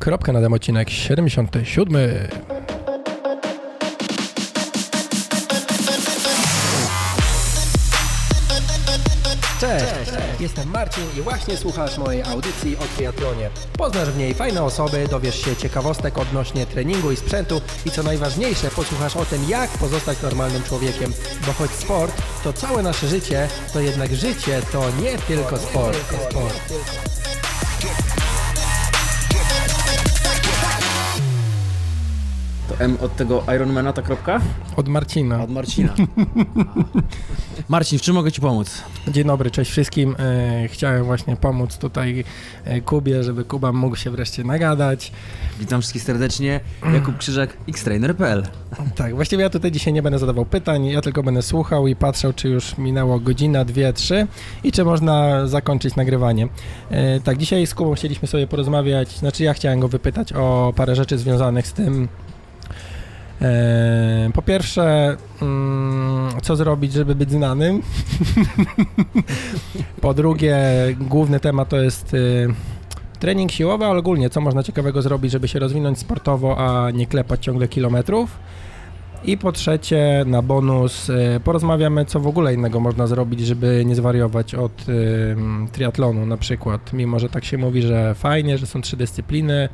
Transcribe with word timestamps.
Kropka 0.00 0.32
na 0.32 0.40
ten 0.40 0.54
odcinek 0.54 0.90
77. 0.90 1.94
Cześć, 9.60 9.84
jestem 10.40 10.70
Marcin 10.70 11.04
i 11.18 11.20
właśnie 11.20 11.56
słuchasz 11.56 11.98
mojej 11.98 12.22
audycji 12.22 12.76
o 12.76 12.96
triatlonie. 12.96 13.50
Poznasz 13.78 14.10
w 14.10 14.18
niej 14.18 14.34
fajne 14.34 14.62
osoby, 14.62 15.08
dowiesz 15.10 15.44
się 15.44 15.56
ciekawostek 15.56 16.18
odnośnie 16.18 16.66
treningu 16.66 17.12
i 17.12 17.16
sprzętu 17.16 17.60
i 17.86 17.90
co 17.90 18.02
najważniejsze, 18.02 18.70
posłuchasz 18.70 19.16
o 19.16 19.24
tym, 19.24 19.44
jak 19.48 19.70
pozostać 19.70 20.22
normalnym 20.22 20.62
człowiekiem. 20.62 21.12
Bo 21.46 21.52
choć 21.52 21.70
sport 21.70 22.22
to 22.44 22.52
całe 22.52 22.82
nasze 22.82 23.08
życie, 23.08 23.48
to 23.72 23.80
jednak 23.80 24.14
życie 24.14 24.62
to 24.72 24.84
nie 25.02 25.18
tylko 25.18 25.56
sport. 25.56 25.98
sport. 26.30 27.19
M 32.80 32.96
od 33.00 33.16
tego 33.16 33.42
Ironmana 33.56 33.92
ta 33.92 34.02
kropka? 34.02 34.40
Od 34.76 34.88
Marcina. 34.88 35.42
Od 35.42 35.50
Marcina. 35.50 35.94
Marcin, 37.68 37.98
w 37.98 38.02
czym 38.02 38.14
mogę 38.14 38.32
Ci 38.32 38.40
pomóc? 38.40 38.82
Dzień 39.08 39.24
dobry, 39.24 39.50
cześć 39.50 39.70
wszystkim. 39.70 40.16
E, 40.18 40.68
chciałem 40.68 41.04
właśnie 41.04 41.36
pomóc 41.36 41.78
tutaj 41.78 42.24
e, 42.64 42.80
Kubie, 42.80 43.24
żeby 43.24 43.44
Kuba 43.44 43.72
mógł 43.72 43.96
się 43.96 44.10
wreszcie 44.10 44.44
nagadać. 44.44 45.12
Witam 45.58 45.80
wszystkich 45.80 46.02
serdecznie. 46.02 46.60
Jakub 46.94 47.18
Krzyżak, 47.18 47.56
xtrainer.pl 47.68 48.46
Tak, 48.94 49.14
właściwie 49.14 49.42
ja 49.42 49.50
tutaj 49.50 49.72
dzisiaj 49.72 49.92
nie 49.92 50.02
będę 50.02 50.18
zadawał 50.18 50.46
pytań, 50.46 50.86
ja 50.86 51.00
tylko 51.00 51.22
będę 51.22 51.42
słuchał 51.42 51.86
i 51.86 51.96
patrzał, 51.96 52.32
czy 52.32 52.48
już 52.48 52.78
minęło 52.78 53.20
godzina, 53.20 53.64
dwie, 53.64 53.92
trzy 53.92 54.26
i 54.64 54.72
czy 54.72 54.84
można 54.84 55.46
zakończyć 55.46 55.96
nagrywanie. 55.96 56.48
E, 56.90 57.20
tak, 57.20 57.38
dzisiaj 57.38 57.66
z 57.66 57.74
Kubą 57.74 57.94
chcieliśmy 57.94 58.28
sobie 58.28 58.46
porozmawiać, 58.46 59.18
znaczy 59.18 59.44
ja 59.44 59.54
chciałem 59.54 59.80
go 59.80 59.88
wypytać 59.88 60.32
o 60.32 60.72
parę 60.76 60.96
rzeczy 60.96 61.18
związanych 61.18 61.66
z 61.66 61.72
tym, 61.72 62.08
Po 64.34 64.42
pierwsze, 64.42 65.16
mm, 65.42 66.28
co 66.42 66.56
zrobić, 66.56 66.92
żeby 66.92 67.14
być 67.14 67.30
znanym? 67.30 67.82
po 70.00 70.14
drugie, 70.14 70.58
główny 71.00 71.40
temat 71.40 71.68
to 71.68 71.76
jest 71.76 72.14
y, 72.14 72.48
trening 73.18 73.52
siłowy, 73.52 73.84
ale 73.84 73.98
ogólnie 73.98 74.30
co 74.30 74.40
można 74.40 74.62
ciekawego 74.62 75.02
zrobić, 75.02 75.32
żeby 75.32 75.48
się 75.48 75.58
rozwinąć 75.58 75.98
sportowo, 75.98 76.58
a 76.58 76.90
nie 76.90 77.06
klepać 77.06 77.44
ciągle 77.44 77.68
kilometrów. 77.68 78.38
I 79.24 79.38
po 79.38 79.52
trzecie, 79.52 80.24
na 80.26 80.42
bonus, 80.42 81.08
y, 81.08 81.40
porozmawiamy, 81.44 82.04
co 82.04 82.20
w 82.20 82.26
ogóle 82.26 82.54
innego 82.54 82.80
można 82.80 83.06
zrobić, 83.06 83.40
żeby 83.40 83.82
nie 83.86 83.94
zwariować 83.94 84.54
od 84.54 84.88
y, 84.88 85.36
triatlonu 85.72 86.26
na 86.26 86.36
przykład. 86.36 86.92
Mimo, 86.92 87.18
że 87.18 87.28
tak 87.28 87.44
się 87.44 87.58
mówi, 87.58 87.82
że 87.82 88.14
fajnie, 88.14 88.58
że 88.58 88.66
są 88.66 88.80
trzy 88.80 88.96
dyscypliny, 88.96 89.68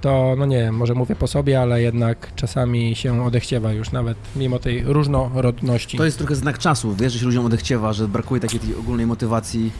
to 0.00 0.34
no 0.38 0.46
nie 0.46 0.56
wiem, 0.56 0.76
może 0.76 0.94
mówię 0.94 1.16
po 1.16 1.26
sobie, 1.26 1.60
ale 1.60 1.82
jednak 1.82 2.34
czasami 2.34 2.96
się 2.96 3.24
odechciewa 3.24 3.72
już 3.72 3.92
nawet 3.92 4.18
mimo 4.36 4.58
tej 4.58 4.82
różnorodności. 4.84 5.98
To 5.98 6.04
jest 6.04 6.18
trochę 6.18 6.34
znak 6.34 6.58
czasu, 6.58 6.94
wiesz, 6.94 7.12
że 7.12 7.18
się 7.18 7.26
ludziom 7.26 7.46
odechciewa, 7.46 7.92
że 7.92 8.08
brakuje 8.08 8.40
takiej 8.40 8.60
tej 8.60 8.74
ogólnej 8.74 9.06
motywacji. 9.06 9.72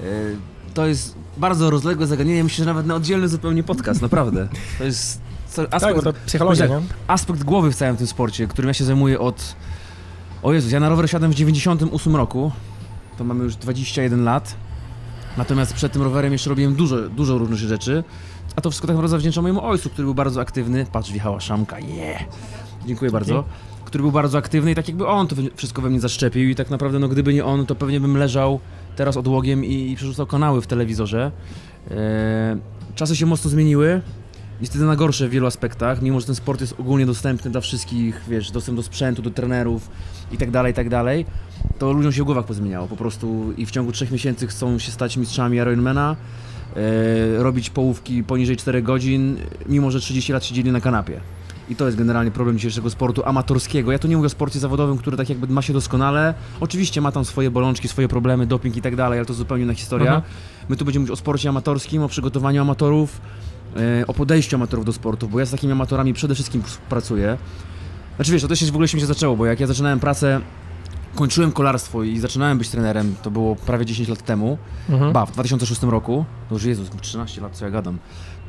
E, 0.00 0.04
To 0.74 0.86
jest 0.86 1.14
bardzo 1.36 1.70
rozległe 1.70 2.06
zagadnienie, 2.06 2.44
myślę, 2.44 2.64
że 2.64 2.70
nawet 2.70 2.86
na 2.86 2.94
oddzielny 2.94 3.28
zupełnie 3.28 3.62
podcast, 3.62 4.02
naprawdę. 4.02 4.48
To 4.78 4.84
jest 4.84 5.20
tak, 5.56 5.74
aspekt, 5.74 5.96
bo 5.96 6.02
to 6.02 6.12
psychologia, 6.26 6.64
myślę, 6.64 6.80
nie? 6.80 6.86
aspekt 7.06 7.42
głowy 7.44 7.72
w 7.72 7.76
całym 7.76 7.96
tym 7.96 8.06
sporcie, 8.06 8.46
którym 8.46 8.68
ja 8.68 8.74
się 8.74 8.84
zajmuję 8.84 9.20
od... 9.20 9.56
O 10.42 10.52
Jezus, 10.52 10.72
ja 10.72 10.80
na 10.80 10.88
rower 10.88 11.10
siadłem 11.10 11.32
w 11.32 11.34
98 11.34 12.16
roku, 12.16 12.52
to 13.18 13.24
mamy 13.24 13.44
już 13.44 13.56
21 13.56 14.24
lat. 14.24 14.54
Natomiast 15.36 15.74
przed 15.74 15.92
tym 15.92 16.02
rowerem 16.02 16.32
jeszcze 16.32 16.50
robiłem 16.50 16.74
dużo, 16.74 17.08
dużo 17.08 17.38
różnych 17.38 17.58
rzeczy. 17.58 18.04
A 18.58 18.60
to 18.60 18.70
wszystko 18.70 18.86
tak 18.86 18.96
naprawdę 18.96 19.10
zawdzięczam 19.10 19.42
mojemu 19.42 19.64
ojcu, 19.64 19.90
który 19.90 20.04
był 20.04 20.14
bardzo 20.14 20.40
aktywny. 20.40 20.86
Patrz, 20.92 21.10
wjechała 21.10 21.40
szamka, 21.40 21.78
yeah! 21.78 22.24
Dziękuję 22.86 23.10
bardzo. 23.10 23.44
Który 23.84 24.02
był 24.02 24.12
bardzo 24.12 24.38
aktywny 24.38 24.70
i 24.70 24.74
tak 24.74 24.88
jakby 24.88 25.06
on 25.06 25.26
to 25.26 25.36
wszystko 25.56 25.82
we 25.82 25.90
mnie 25.90 26.00
zaszczepił 26.00 26.48
i 26.48 26.54
tak 26.54 26.70
naprawdę, 26.70 26.98
no 26.98 27.08
gdyby 27.08 27.34
nie 27.34 27.44
on, 27.44 27.66
to 27.66 27.74
pewnie 27.74 28.00
bym 28.00 28.16
leżał 28.16 28.60
teraz 28.96 29.16
odłogiem 29.16 29.64
i, 29.64 29.90
i 29.90 29.96
przerzucał 29.96 30.26
kanały 30.26 30.62
w 30.62 30.66
telewizorze. 30.66 31.32
Eee, 31.90 31.96
czasy 32.94 33.16
się 33.16 33.26
mocno 33.26 33.50
zmieniły. 33.50 34.02
Niestety 34.60 34.84
na 34.84 34.96
gorsze 34.96 35.28
w 35.28 35.30
wielu 35.30 35.46
aspektach, 35.46 36.02
mimo 36.02 36.20
że 36.20 36.26
ten 36.26 36.34
sport 36.34 36.60
jest 36.60 36.80
ogólnie 36.80 37.06
dostępny 37.06 37.50
dla 37.50 37.60
wszystkich, 37.60 38.22
wiesz, 38.28 38.50
dostęp 38.50 38.76
do 38.76 38.82
sprzętu, 38.82 39.22
do 39.22 39.30
trenerów 39.30 39.90
i 40.32 40.36
tak 40.36 40.50
dalej, 40.50 40.72
i 40.72 40.74
tak 40.74 40.88
dalej, 40.88 41.26
to 41.78 41.92
ludziom 41.92 42.12
się 42.12 42.22
w 42.22 42.24
głowach 42.24 42.44
pozmieniało 42.44 42.88
po 42.88 42.96
prostu 42.96 43.52
i 43.56 43.66
w 43.66 43.70
ciągu 43.70 43.92
trzech 43.92 44.10
miesięcy 44.10 44.46
chcą 44.46 44.78
się 44.78 44.92
stać 44.92 45.16
mistrzami 45.16 45.56
Ironmana, 45.56 46.16
robić 47.38 47.70
połówki 47.70 48.24
poniżej 48.24 48.56
4 48.56 48.82
godzin, 48.82 49.36
mimo 49.66 49.90
że 49.90 50.00
30 50.00 50.32
lat 50.32 50.44
siedzieli 50.44 50.72
na 50.72 50.80
kanapie. 50.80 51.20
I 51.70 51.76
to 51.76 51.86
jest 51.86 51.98
generalnie 51.98 52.30
problem 52.30 52.58
dzisiejszego 52.58 52.90
sportu 52.90 53.24
amatorskiego. 53.24 53.92
Ja 53.92 53.98
tu 53.98 54.08
nie 54.08 54.16
mówię 54.16 54.26
o 54.26 54.30
sporcie 54.30 54.58
zawodowym, 54.58 54.98
który 54.98 55.16
tak 55.16 55.28
jakby 55.28 55.46
ma 55.46 55.62
się 55.62 55.72
doskonale. 55.72 56.34
Oczywiście 56.60 57.00
ma 57.00 57.12
tam 57.12 57.24
swoje 57.24 57.50
bolączki, 57.50 57.88
swoje 57.88 58.08
problemy, 58.08 58.46
doping 58.46 58.76
i 58.76 58.82
tak 58.82 58.96
dalej, 58.96 59.18
ale 59.18 59.26
to 59.26 59.34
zupełnie 59.34 59.64
inna 59.64 59.74
historia. 59.74 60.14
Mhm. 60.14 60.32
My 60.68 60.76
tu 60.76 60.84
będziemy 60.84 61.00
mówić 61.00 61.12
o 61.12 61.16
sporcie 61.16 61.48
amatorskim, 61.48 62.02
o 62.02 62.08
przygotowaniu 62.08 62.62
amatorów, 62.62 63.20
e, 63.76 64.06
o 64.06 64.14
podejściu 64.14 64.56
amatorów 64.56 64.84
do 64.84 64.92
sportu, 64.92 65.28
bo 65.28 65.40
ja 65.40 65.46
z 65.46 65.50
takimi 65.50 65.72
amatorami 65.72 66.14
przede 66.14 66.34
wszystkim 66.34 66.62
pracuję. 66.88 67.38
Znaczy 68.16 68.32
wiesz, 68.32 68.42
to 68.42 68.48
też 68.48 68.64
w 68.64 68.74
ogóle 68.74 68.88
się 68.88 69.06
zaczęło, 69.06 69.36
bo 69.36 69.46
jak 69.46 69.60
ja 69.60 69.66
zaczynałem 69.66 70.00
pracę, 70.00 70.40
kończyłem 71.14 71.52
kolarstwo 71.52 72.02
i 72.02 72.18
zaczynałem 72.18 72.58
być 72.58 72.68
trenerem, 72.68 73.14
to 73.22 73.30
było 73.30 73.56
prawie 73.56 73.86
10 73.86 74.08
lat 74.08 74.22
temu, 74.24 74.58
Mhm. 74.88 75.12
ba, 75.12 75.26
w 75.26 75.32
2006 75.32 75.82
roku, 75.82 76.24
to 76.48 76.54
już 76.54 76.64
Jezus, 76.64 76.88
13 77.00 77.40
lat, 77.40 77.56
co 77.56 77.64
ja 77.64 77.70
gadam, 77.70 77.98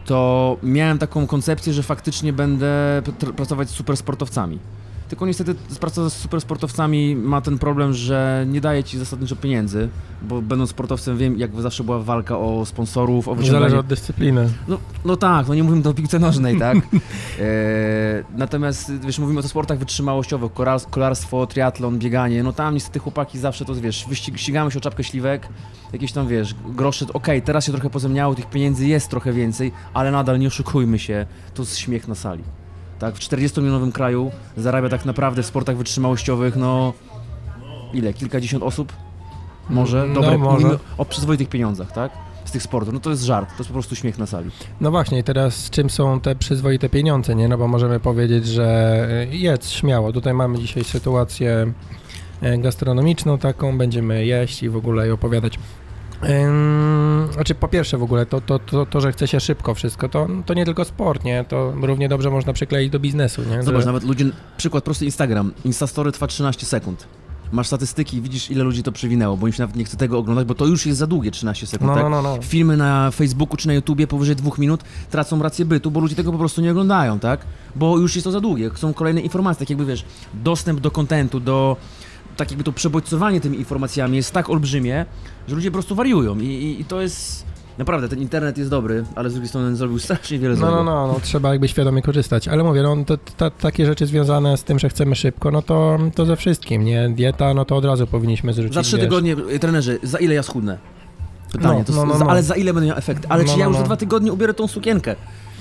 to 0.05 0.57
miałem 0.63 0.97
taką 0.97 1.27
koncepcję, 1.27 1.73
że 1.73 1.83
faktycznie 1.83 2.33
będę 2.33 3.01
pr- 3.05 3.33
pracować 3.33 3.69
z 3.69 3.71
supersportowcami. 3.71 4.59
Tylko 5.09 5.25
niestety 5.25 5.55
praca 5.79 6.09
z 6.09 6.13
supersportowcami 6.13 7.15
ma 7.15 7.41
ten 7.41 7.57
problem, 7.57 7.93
że 7.93 8.45
nie 8.47 8.61
daje 8.61 8.83
ci 8.83 8.97
zasadniczo 8.99 9.35
pieniędzy, 9.35 9.89
bo 10.21 10.41
będąc 10.41 10.69
sportowcem 10.69 11.17
wiem, 11.17 11.39
jak 11.39 11.61
zawsze 11.61 11.83
była 11.83 11.99
walka 11.99 12.37
o 12.37 12.65
sponsorów, 12.65 13.27
o 13.27 13.35
wyciąganie... 13.35 13.59
Zależy 13.59 13.79
od 13.79 13.85
dyscypliny. 13.85 14.49
No, 14.67 14.77
no 15.05 15.17
tak, 15.17 15.47
no 15.47 15.55
nie 15.55 15.63
mówimy 15.63 15.83
to 15.83 15.89
o 15.89 15.93
piłce 15.93 16.19
nożnej, 16.19 16.59
tak? 16.59 16.77
E, 17.39 18.23
natomiast, 18.37 18.91
wiesz, 19.05 19.19
mówimy 19.19 19.39
o 19.39 19.43
sportach 19.43 19.79
wytrzymałościowych, 19.79 20.51
kolar- 20.51 20.89
kolarstwo, 20.89 21.47
triatlon, 21.47 21.99
bieganie, 21.99 22.43
no 22.43 22.53
tam 22.53 22.73
niestety 22.73 22.99
chłopaki 22.99 23.39
zawsze 23.39 23.65
to, 23.65 23.75
wiesz, 23.75 24.05
wyścig, 24.09 24.37
ścigamy 24.37 24.71
się 24.71 24.77
o 24.77 24.81
czapkę 24.81 25.03
śliwek, 25.03 25.49
jakieś 25.93 26.11
tam, 26.11 26.27
wiesz, 26.27 26.55
grosze, 26.65 27.05
okej, 27.13 27.41
teraz 27.41 27.65
się 27.65 27.71
trochę 27.71 27.89
pozemniało, 27.89 28.35
tych 28.35 28.49
pieniędzy 28.49 28.87
jest 28.87 29.09
trochę 29.09 29.33
więcej, 29.33 29.71
ale 29.93 30.11
nadal 30.11 30.39
nie 30.39 30.47
oszukujmy 30.47 30.99
się, 30.99 31.25
to 31.53 31.61
jest 31.61 31.77
śmiech 31.77 32.07
na 32.07 32.15
sali. 32.15 32.43
Tak, 32.99 33.15
w 33.15 33.19
40-milionowym 33.19 33.91
kraju 33.91 34.31
zarabia 34.57 34.89
tak 34.89 35.05
naprawdę 35.05 35.43
w 35.43 35.45
sportach 35.45 35.77
wytrzymałościowych, 35.77 36.55
no, 36.55 36.93
ile, 37.93 38.13
kilkadziesiąt 38.13 38.63
osób? 38.63 38.93
Może? 39.69 40.05
No, 40.07 40.21
Dobre, 40.21 40.37
może. 40.37 40.65
mówimy 40.65 40.79
o 40.97 41.05
przyzwoitych 41.05 41.49
pieniądzach, 41.49 41.91
tak? 41.91 42.11
Z 42.45 42.51
tych 42.51 42.63
sportów, 42.63 42.93
no 42.93 42.99
to 42.99 43.09
jest 43.09 43.23
żart, 43.23 43.49
to 43.49 43.55
jest 43.57 43.69
po 43.69 43.73
prostu 43.73 43.95
śmiech 43.95 44.17
na 44.17 44.25
sali. 44.25 44.49
No 44.81 44.91
właśnie, 44.91 45.19
i 45.19 45.23
teraz 45.23 45.69
czym 45.69 45.89
są 45.89 46.19
te 46.19 46.35
przyzwoite 46.35 46.89
pieniądze, 46.89 47.35
nie? 47.35 47.47
No 47.47 47.57
bo 47.57 47.67
możemy 47.67 47.99
powiedzieć, 47.99 48.47
że 48.47 49.07
y, 49.31 49.35
jedz 49.35 49.69
śmiało. 49.69 50.13
Tutaj 50.13 50.33
mamy 50.33 50.59
dzisiaj 50.59 50.83
sytuację 50.83 51.73
y, 52.43 52.57
gastronomiczną 52.57 53.37
taką, 53.37 53.77
będziemy 53.77 54.25
jeść 54.25 54.63
i 54.63 54.69
w 54.69 54.75
ogóle 54.75 55.13
opowiadać. 55.13 55.59
Ym, 56.23 57.27
Znaczy 57.33 57.55
po 57.55 57.67
pierwsze 57.67 57.97
w 57.97 58.03
ogóle 58.03 58.25
to, 58.25 58.41
to, 58.41 58.59
to, 58.59 58.85
to, 58.85 59.01
że 59.01 59.11
chce 59.11 59.27
się 59.27 59.39
szybko 59.39 59.73
wszystko, 59.73 60.09
to, 60.09 60.27
to 60.45 60.53
nie 60.53 60.65
tylko 60.65 60.85
sport, 60.85 61.23
nie? 61.23 61.45
To 61.47 61.73
równie 61.81 62.09
dobrze 62.09 62.29
można 62.29 62.53
przykleić 62.53 62.89
do 62.91 62.99
biznesu, 62.99 63.41
nie? 63.43 63.63
Zobacz, 63.63 63.81
Że- 63.81 63.85
nawet 63.87 64.03
ludzie, 64.03 64.25
przykład 64.57 64.83
prosty 64.83 65.05
Instagram, 65.05 65.51
Instastory 65.65 66.11
trwa 66.11 66.27
13 66.27 66.65
sekund. 66.65 67.07
Masz 67.51 67.67
statystyki 67.67 68.17
i 68.17 68.21
widzisz 68.21 68.51
ile 68.51 68.63
ludzi 68.63 68.83
to 68.83 68.91
przewinęło, 68.91 69.37
bo 69.37 69.47
im 69.47 69.53
się 69.53 69.63
nawet 69.63 69.75
nie 69.75 69.83
chce 69.85 69.97
tego 69.97 70.17
oglądać, 70.17 70.47
bo 70.47 70.55
to 70.55 70.65
już 70.65 70.85
jest 70.85 70.99
za 70.99 71.07
długie 71.07 71.31
13 71.31 71.67
sekund, 71.67 71.87
No, 71.89 71.95
tak? 71.95 72.03
no, 72.03 72.09
no, 72.09 72.21
no. 72.21 72.37
Filmy 72.41 72.77
na 72.77 73.11
Facebooku 73.11 73.57
czy 73.57 73.67
na 73.67 73.73
YouTubie 73.73 74.07
powyżej 74.07 74.35
dwóch 74.35 74.57
minut 74.57 74.83
tracą 75.09 75.43
rację 75.43 75.65
bytu, 75.65 75.91
bo 75.91 75.99
ludzie 75.99 76.15
tego 76.15 76.31
po 76.31 76.37
prostu 76.37 76.61
nie 76.61 76.71
oglądają, 76.71 77.19
tak? 77.19 77.39
Bo 77.75 77.97
już 77.97 78.15
jest 78.15 78.23
to 78.25 78.31
za 78.31 78.41
długie, 78.41 78.69
chcą 78.69 78.93
kolejne 78.93 79.21
informacje, 79.21 79.59
tak 79.59 79.69
jakby 79.69 79.85
wiesz, 79.85 80.05
dostęp 80.33 80.79
do 80.79 80.91
kontentu, 80.91 81.39
do 81.39 81.77
tak 82.39 82.51
jakby 82.51 82.63
to 82.63 82.71
przebodźcowanie 82.71 83.41
tymi 83.41 83.57
informacjami 83.57 84.17
jest 84.17 84.31
tak 84.31 84.49
olbrzymie, 84.49 85.05
że 85.47 85.55
ludzie 85.55 85.71
po 85.71 85.73
prostu 85.73 85.95
wariują 85.95 86.39
i, 86.39 86.45
i, 86.45 86.81
i 86.81 86.85
to 86.85 87.01
jest... 87.01 87.45
Naprawdę, 87.77 88.09
ten 88.09 88.19
internet 88.19 88.57
jest 88.57 88.69
dobry, 88.69 89.03
ale 89.15 89.29
z 89.29 89.33
drugiej 89.33 89.49
strony 89.49 89.75
zrobił 89.75 89.99
strasznie 89.99 90.39
wiele 90.39 90.53
No, 90.55 90.59
złego. 90.59 90.75
no, 90.75 90.83
no, 90.83 91.07
no, 91.13 91.19
trzeba 91.23 91.51
jakby 91.51 91.67
świadomie 91.67 92.01
korzystać. 92.01 92.47
Ale 92.47 92.63
mówię, 92.63 92.81
no, 92.83 92.95
to, 93.05 93.17
to, 93.37 93.51
takie 93.51 93.85
rzeczy 93.85 94.05
związane 94.05 94.57
z 94.57 94.63
tym, 94.63 94.79
że 94.79 94.89
chcemy 94.89 95.15
szybko, 95.15 95.51
no 95.51 95.61
to, 95.61 95.99
to 96.15 96.25
ze 96.25 96.35
wszystkim, 96.35 96.85
nie? 96.85 97.09
Dieta, 97.09 97.53
no 97.53 97.65
to 97.65 97.75
od 97.75 97.85
razu 97.85 98.07
powinniśmy 98.07 98.53
zrzucić, 98.53 98.73
Za 98.73 98.81
trzy 98.81 98.95
wiesz. 98.97 99.05
tygodnie, 99.05 99.35
y, 99.51 99.59
trenerze, 99.59 99.97
za 100.03 100.17
ile 100.17 100.35
ja 100.35 100.43
schudnę? 100.43 100.77
Pytanie, 101.51 101.79
No, 101.79 101.83
to, 101.85 101.93
no, 101.93 102.05
no, 102.05 102.17
za, 102.17 102.25
no. 102.25 102.31
ale 102.31 102.43
za 102.43 102.55
ile 102.55 102.73
będę 102.73 102.87
miał 102.87 102.97
efekt? 102.97 103.25
Ale 103.29 103.43
No, 103.43 103.53
czy 103.53 103.59
ja 103.59 103.65
no, 103.65 103.69
już 103.69 103.75
za 103.77 103.81
no. 103.81 103.85
dwa 103.85 103.97
tygodnie 103.97 104.33
ubiorę 104.33 104.53
tą 104.53 104.67
sukienkę? 104.67 105.15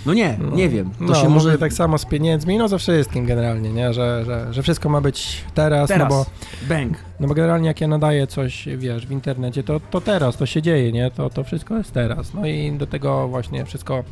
No 0.09 0.15
nie, 0.15 0.39
nie 0.53 0.69
wiem. 0.69 0.91
To 0.99 1.05
no, 1.05 1.15
się 1.15 1.29
może 1.29 1.59
tak 1.59 1.73
samo 1.73 1.99
z 1.99 2.05
pieniędzmi, 2.05 2.59
no 2.59 2.69
ze 2.69 2.79
wszystkim 2.79 3.27
generalnie, 3.27 3.73
nie? 3.73 3.93
Że, 3.93 4.25
że, 4.25 4.55
że 4.55 4.63
wszystko 4.63 4.89
ma 4.89 5.01
być 5.01 5.45
teraz, 5.55 5.89
Teraz, 5.89 6.11
no 6.11 6.17
bo 6.17 6.27
bang. 6.75 6.97
No 7.21 7.29
bo 7.29 7.35
generalnie 7.35 7.69
jak 7.69 7.81
ja 7.81 7.89
nadaję 7.89 8.27
coś, 8.27 8.69
wiesz, 8.77 9.07
w 9.07 9.11
internecie, 9.11 9.63
to, 9.63 9.81
to 9.91 10.01
teraz, 10.01 10.37
to 10.37 10.47
się 10.47 10.63
dzieje, 10.63 10.93
nie? 10.93 11.11
To, 11.11 11.31
to 11.31 11.45
wszystko 11.45 11.77
jest 11.77 11.93
teraz. 11.93 12.35
No 12.35 12.47
i 12.47 12.73
do 12.73 12.87
tego 12.87 13.29
właśnie 13.29 13.65
wszystko 13.65 14.05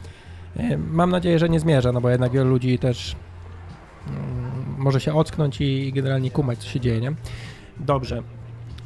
E, 0.57 0.79
Mam 0.79 1.11
nadzieję, 1.11 1.39
że 1.39 1.49
nie 1.49 1.61
zmierza, 1.61 1.93
no 1.93 2.01
bo 2.01 2.11
jednak 2.11 2.33
wielu 2.33 2.51
ludzi 2.51 2.79
też 2.79 3.17
mm, 4.07 4.75
może 4.79 5.01
się 5.01 5.15
ocknąć 5.15 5.61
i 5.61 5.93
generalnie 5.93 6.31
kumać, 6.31 6.59
co 6.59 6.69
się 6.69 6.81
dzieje, 6.81 7.01
nie? 7.01 7.13
Dobrze. 7.81 8.23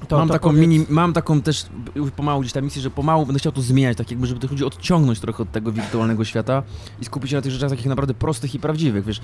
To, 0.09 0.19
mam 0.19 0.29
to 0.29 0.35
taką 0.35 0.49
powiedz- 0.49 0.61
mini, 0.61 0.87
mam 0.89 1.13
taką 1.13 1.43
też 1.43 1.67
już 1.95 2.11
pomału 2.11 2.41
gdzieś 2.41 2.53
tam 2.53 2.65
misję, 2.65 2.83
że 2.83 2.91
pomału 2.91 3.27
będę 3.27 3.39
chciał 3.39 3.53
to 3.53 3.63
zmieniać, 3.63 3.99
tak 3.99 4.11
jakby, 4.11 4.27
żeby 4.27 4.41
tych 4.41 4.51
ludzi 4.51 4.65
odciągnąć 4.65 5.21
trochę 5.21 5.43
od 5.43 5.53
tego 5.53 5.73
wirtualnego 5.73 6.25
świata 6.25 6.63
i 7.01 7.05
skupić 7.05 7.31
się 7.31 7.37
na 7.37 7.43
tych 7.43 7.53
rzeczach 7.53 7.71
takich 7.71 7.87
naprawdę 7.87 8.15
prostych 8.15 8.55
i 8.55 8.59
prawdziwych, 8.59 9.05
wiesz. 9.05 9.21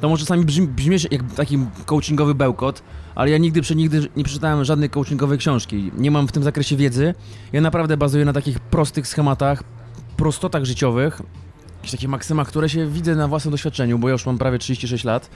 To 0.00 0.08
może 0.08 0.20
czasami 0.20 0.44
brzmi, 0.44 0.66
brzmieć 0.66 1.08
jak 1.10 1.32
taki 1.34 1.58
coachingowy 1.86 2.34
bełkot, 2.34 2.82
ale 3.14 3.30
ja 3.30 3.38
nigdy 3.38 3.62
przenigdy 3.62 4.08
nie 4.16 4.24
przeczytałem 4.24 4.64
żadnej 4.64 4.90
coachingowej 4.90 5.38
książki. 5.38 5.90
Nie 5.98 6.10
mam 6.10 6.28
w 6.28 6.32
tym 6.32 6.42
zakresie 6.42 6.76
wiedzy. 6.76 7.14
Ja 7.52 7.60
naprawdę 7.60 7.96
bazuję 7.96 8.24
na 8.24 8.32
takich 8.32 8.60
prostych 8.60 9.08
schematach, 9.08 9.62
prostotach 10.16 10.64
życiowych, 10.64 11.22
jakichś 11.76 11.90
takich 11.90 12.08
maksymach, 12.08 12.48
które 12.48 12.68
się 12.68 12.86
widzę 12.86 13.14
na 13.14 13.28
własnym 13.28 13.52
doświadczeniu, 13.52 13.98
bo 13.98 14.08
ja 14.08 14.12
już 14.12 14.26
mam 14.26 14.38
prawie 14.38 14.58
36 14.58 15.04
lat, 15.04 15.30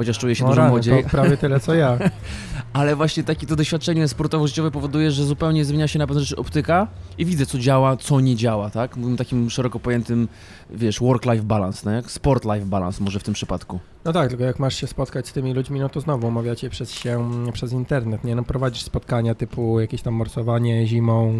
chociaż 0.00 0.18
czuję 0.18 0.34
się 0.34 0.44
No 0.44 0.48
dużo 0.50 0.60
rany, 0.60 0.70
młodziej. 0.70 1.04
prawie 1.04 1.36
tyle, 1.36 1.60
co 1.60 1.74
ja. 1.74 1.98
Ale 2.72 2.96
właśnie 2.96 3.22
takie 3.24 3.46
to 3.46 3.56
doświadczenie 3.56 4.08
sportowo-życiowe 4.08 4.70
powoduje, 4.70 5.10
że 5.10 5.24
zupełnie 5.24 5.64
zmienia 5.64 5.88
się 5.88 5.98
na 5.98 6.06
pewne 6.06 6.20
rzeczy 6.22 6.36
optyka 6.36 6.86
i 7.18 7.24
widzę, 7.24 7.46
co 7.46 7.58
działa, 7.58 7.96
co 7.96 8.20
nie 8.20 8.36
działa, 8.36 8.70
tak? 8.70 8.96
Mówimy 8.96 9.16
takim 9.18 9.50
szeroko 9.50 9.80
pojętym, 9.80 10.28
wiesz, 10.70 11.00
work-life 11.00 11.42
balance, 11.42 11.82
no 11.84 11.90
jak 11.90 12.10
sport-life 12.10 12.66
balance 12.66 13.04
może 13.04 13.20
w 13.20 13.22
tym 13.22 13.34
przypadku. 13.34 13.78
No 14.04 14.12
tak, 14.12 14.28
tylko 14.28 14.44
jak 14.44 14.58
masz 14.58 14.74
się 14.76 14.86
spotkać 14.86 15.28
z 15.28 15.32
tymi 15.32 15.54
ludźmi, 15.54 15.80
no 15.80 15.88
to 15.88 16.00
znowu 16.00 16.26
umawiacie 16.28 16.70
przez 16.70 16.92
się, 16.92 17.30
przez 17.52 17.72
internet, 17.72 18.24
nie? 18.24 18.34
No 18.34 18.42
prowadzisz 18.42 18.82
spotkania 18.82 19.34
typu 19.34 19.80
jakieś 19.80 20.02
tam 20.02 20.14
morsowanie 20.14 20.86
zimą, 20.86 21.34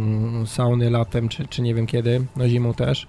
sauny 0.46 0.90
latem, 0.90 1.28
czy, 1.28 1.46
czy 1.48 1.62
nie 1.62 1.74
wiem 1.74 1.86
kiedy, 1.86 2.26
no 2.36 2.48
zimą 2.48 2.74
też, 2.74 3.06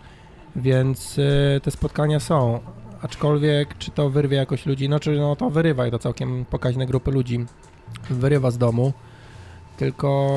więc 0.56 1.18
y, 1.18 1.62
te 1.64 1.72
spotkania 1.72 2.20
są, 2.20 2.60
aczkolwiek 3.02 3.78
czy 3.78 3.92
to 3.92 4.10
wyrwie 4.10 4.38
jakoś 4.38 4.66
ludzi, 4.66 4.90
no 4.90 5.00
czy 5.00 5.20
no 5.20 5.36
to 5.36 5.50
wyrywa 5.50 5.88
i 5.88 5.92
to 5.92 6.00
całkiem 6.00 6.46
pokaźne 6.46 6.86
grupy 6.86 7.12
ludzi 7.12 7.46
wyrywa 8.10 8.52
z 8.52 8.58
domu, 8.58 8.94
tylko... 9.78 10.30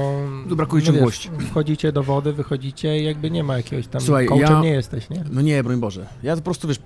Tu 0.48 0.56
brakuje 0.56 0.82
no 0.82 0.86
wiesz, 0.86 0.94
ciągłości. 0.94 1.30
Wchodzicie 1.50 1.92
do 1.92 2.02
wody, 2.02 2.32
wychodzicie 2.32 3.00
i 3.00 3.04
jakby 3.04 3.30
nie 3.30 3.44
ma 3.44 3.56
jakiegoś 3.56 3.86
tam, 3.86 4.00
Słuchaj, 4.00 4.28
ja- 4.38 4.60
nie 4.60 4.70
jesteś, 4.70 5.10
nie? 5.10 5.24
No 5.30 5.40
nie, 5.40 5.64
broń 5.64 5.80
Boże. 5.80 6.06
Ja 6.22 6.36
po 6.36 6.42
prostu, 6.42 6.68
wiesz, 6.68 6.78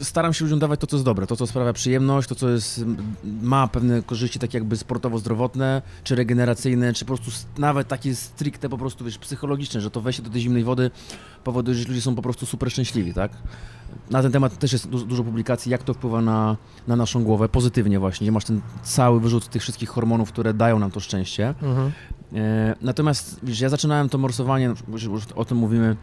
staram 0.00 0.32
się 0.32 0.44
ludziom 0.44 0.58
dawać 0.58 0.80
to, 0.80 0.86
co 0.86 0.96
jest 0.96 1.04
dobre, 1.04 1.26
to, 1.26 1.36
co 1.36 1.46
sprawia 1.46 1.72
przyjemność, 1.72 2.28
to, 2.28 2.34
co 2.34 2.48
jest, 2.48 2.84
ma 3.42 3.68
pewne 3.68 4.02
korzyści 4.02 4.38
takie 4.38 4.58
jakby 4.58 4.76
sportowo-zdrowotne, 4.76 5.82
czy 6.04 6.14
regeneracyjne, 6.14 6.92
czy 6.92 7.04
po 7.04 7.16
prostu 7.16 7.30
nawet 7.58 7.88
takie 7.88 8.14
stricte 8.14 8.68
po 8.68 8.78
prostu, 8.78 9.04
wiesz, 9.04 9.18
psychologiczne, 9.18 9.80
że 9.80 9.90
to 9.90 10.00
wejście 10.00 10.22
do 10.22 10.30
tej 10.30 10.40
zimnej 10.40 10.64
wody 10.64 10.90
powoduje, 11.44 11.76
że 11.78 11.88
ludzie 11.88 12.00
są 12.02 12.14
po 12.14 12.22
prostu 12.22 12.46
super 12.46 12.70
szczęśliwi, 12.70 13.14
tak? 13.14 13.32
Na 14.10 14.22
ten 14.22 14.32
temat 14.32 14.58
też 14.58 14.72
jest 14.72 14.88
du- 14.88 15.04
dużo 15.06 15.24
publikacji, 15.24 15.72
jak 15.72 15.82
to 15.82 15.94
wpływa 15.94 16.20
na, 16.20 16.56
na 16.88 16.96
naszą 16.96 17.24
głowę, 17.24 17.48
pozytywnie 17.48 17.98
właśnie, 17.98 18.24
gdzie 18.24 18.32
masz 18.32 18.44
ten 18.44 18.60
cały 18.82 19.20
wyrzut 19.20 19.48
tych 19.48 19.62
wszystkich 19.62 19.88
hormonów, 19.88 20.32
które 20.32 20.54
dają 20.54 20.78
nam 20.78 20.90
to 20.90 21.00
szczęście. 21.00 21.54
Mhm. 21.62 21.92
E, 22.34 22.74
Natomiast 22.82 23.40
wiesz, 23.42 23.60
ja 23.60 23.68
zaczynałem 23.68 24.08
to 24.08 24.18
morsowanie, 24.18 24.74
już, 24.88 25.02
już 25.02 25.22
o 25.34 25.44
tym 25.44 25.58
mówimy, 25.58 25.96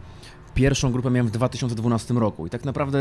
pierwszą 0.56 0.92
grupę 0.92 1.10
miałem 1.10 1.26
w 1.28 1.30
2012 1.30 2.14
roku 2.14 2.46
i 2.46 2.50
tak 2.50 2.64
naprawdę 2.64 2.98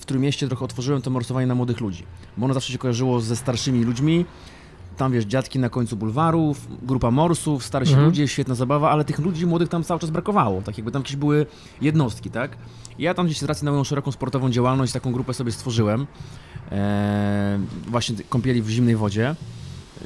w 0.00 0.04
Trójmieście 0.04 0.48
trochę 0.48 0.64
otworzyłem 0.64 1.02
to 1.02 1.10
morsowanie 1.10 1.46
na 1.46 1.54
młodych 1.54 1.80
ludzi, 1.80 2.04
bo 2.36 2.44
ono 2.44 2.54
zawsze 2.54 2.72
się 2.72 2.78
kojarzyło 2.78 3.20
ze 3.20 3.36
starszymi 3.36 3.84
ludźmi, 3.84 4.24
tam 4.96 5.12
wiesz, 5.12 5.24
dziadki 5.24 5.58
na 5.58 5.68
końcu 5.68 5.96
bulwarów, 5.96 6.68
grupa 6.82 7.10
morsów, 7.10 7.64
starsi 7.64 7.92
Mhm. 7.92 8.08
ludzie, 8.08 8.28
świetna 8.28 8.54
zabawa, 8.54 8.90
ale 8.90 9.04
tych 9.04 9.18
ludzi 9.18 9.46
młodych 9.46 9.68
tam 9.68 9.84
cały 9.84 10.00
czas 10.00 10.10
brakowało, 10.10 10.62
tak 10.62 10.78
jakby 10.78 10.92
tam 10.92 11.02
jakieś 11.02 11.16
były 11.16 11.46
jednostki, 11.80 12.30
tak? 12.30 12.56
Ja 12.98 13.14
tam 13.14 13.26
gdzieś 13.26 13.38
z 13.38 13.42
racji 13.42 13.64
na 13.64 13.70
moją 13.70 13.84
szeroką 13.84 14.12
sportową 14.12 14.50
działalność 14.50 14.92
taką 14.92 15.12
grupę 15.12 15.34
sobie 15.34 15.52
stworzyłem, 15.52 16.06
e, 16.72 17.58
właśnie 17.86 18.16
kąpieli 18.28 18.62
w 18.62 18.68
zimnej 18.70 18.96
wodzie 18.96 19.34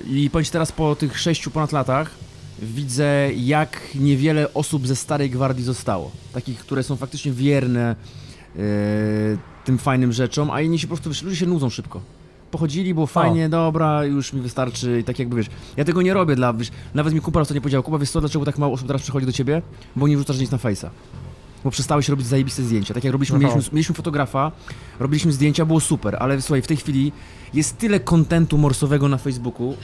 i 0.06 0.30
powiem 0.30 0.46
teraz 0.52 0.72
po 0.72 0.96
tych 0.96 1.18
sześciu 1.18 1.50
ponad 1.50 1.72
latach, 1.72 2.10
widzę, 2.64 3.30
jak 3.36 3.80
niewiele 3.94 4.54
osób 4.54 4.86
ze 4.86 4.96
starej 4.96 5.30
gwardii 5.30 5.64
zostało. 5.64 6.10
Takich, 6.32 6.58
które 6.58 6.82
są 6.82 6.96
faktycznie 6.96 7.32
wierne 7.32 7.96
e, 8.56 8.60
tym 9.64 9.78
fajnym 9.78 10.12
rzeczom, 10.12 10.50
a 10.50 10.60
inni 10.60 10.78
się 10.78 10.86
po 10.86 10.96
prostu, 10.96 11.24
ludzie 11.24 11.36
się 11.36 11.46
nudzą 11.46 11.70
szybko. 11.70 12.00
Pochodzili, 12.50 12.94
było 12.94 13.06
fajnie, 13.06 13.48
dobra, 13.48 14.04
już 14.04 14.32
mi 14.32 14.40
wystarczy 14.40 15.00
i 15.00 15.04
tak 15.04 15.18
jakby, 15.18 15.36
wiesz, 15.36 15.46
ja 15.76 15.84
tego 15.84 16.02
nie 16.02 16.14
robię 16.14 16.36
dla, 16.36 16.52
wiesz, 16.52 16.70
nawet 16.94 17.14
mi 17.14 17.20
kumpel 17.20 17.42
ostatnio 17.42 17.60
powiedział, 17.60 17.82
Kuba, 17.82 17.98
wiesz 17.98 18.10
co, 18.10 18.20
dlaczego 18.20 18.44
tak 18.44 18.58
mało 18.58 18.72
osób 18.72 18.86
teraz 18.86 19.02
przychodzi 19.02 19.26
do 19.26 19.32
ciebie? 19.32 19.62
Bo 19.96 20.08
nie 20.08 20.16
wrzucasz 20.16 20.38
nic 20.38 20.50
na 20.50 20.58
Face'a. 20.58 20.88
Bo 21.64 21.70
przestałeś 21.70 22.08
robić 22.08 22.26
zajebiste 22.26 22.62
zdjęcia. 22.62 22.94
Tak 22.94 23.04
jak 23.04 23.12
robiliśmy, 23.12 23.36
Aha. 23.36 23.48
mieliśmy, 23.48 23.72
mieliśmy 23.72 23.94
fotografa, 23.94 24.52
robiliśmy 25.00 25.32
zdjęcia, 25.32 25.64
było 25.64 25.80
super, 25.80 26.16
ale 26.20 26.42
słuchaj, 26.42 26.62
w 26.62 26.66
tej 26.66 26.76
chwili 26.76 27.12
jest 27.54 27.78
tyle 27.78 28.00
kontentu 28.00 28.58
morsowego 28.58 29.08
na 29.08 29.18
Facebooku, 29.18 29.76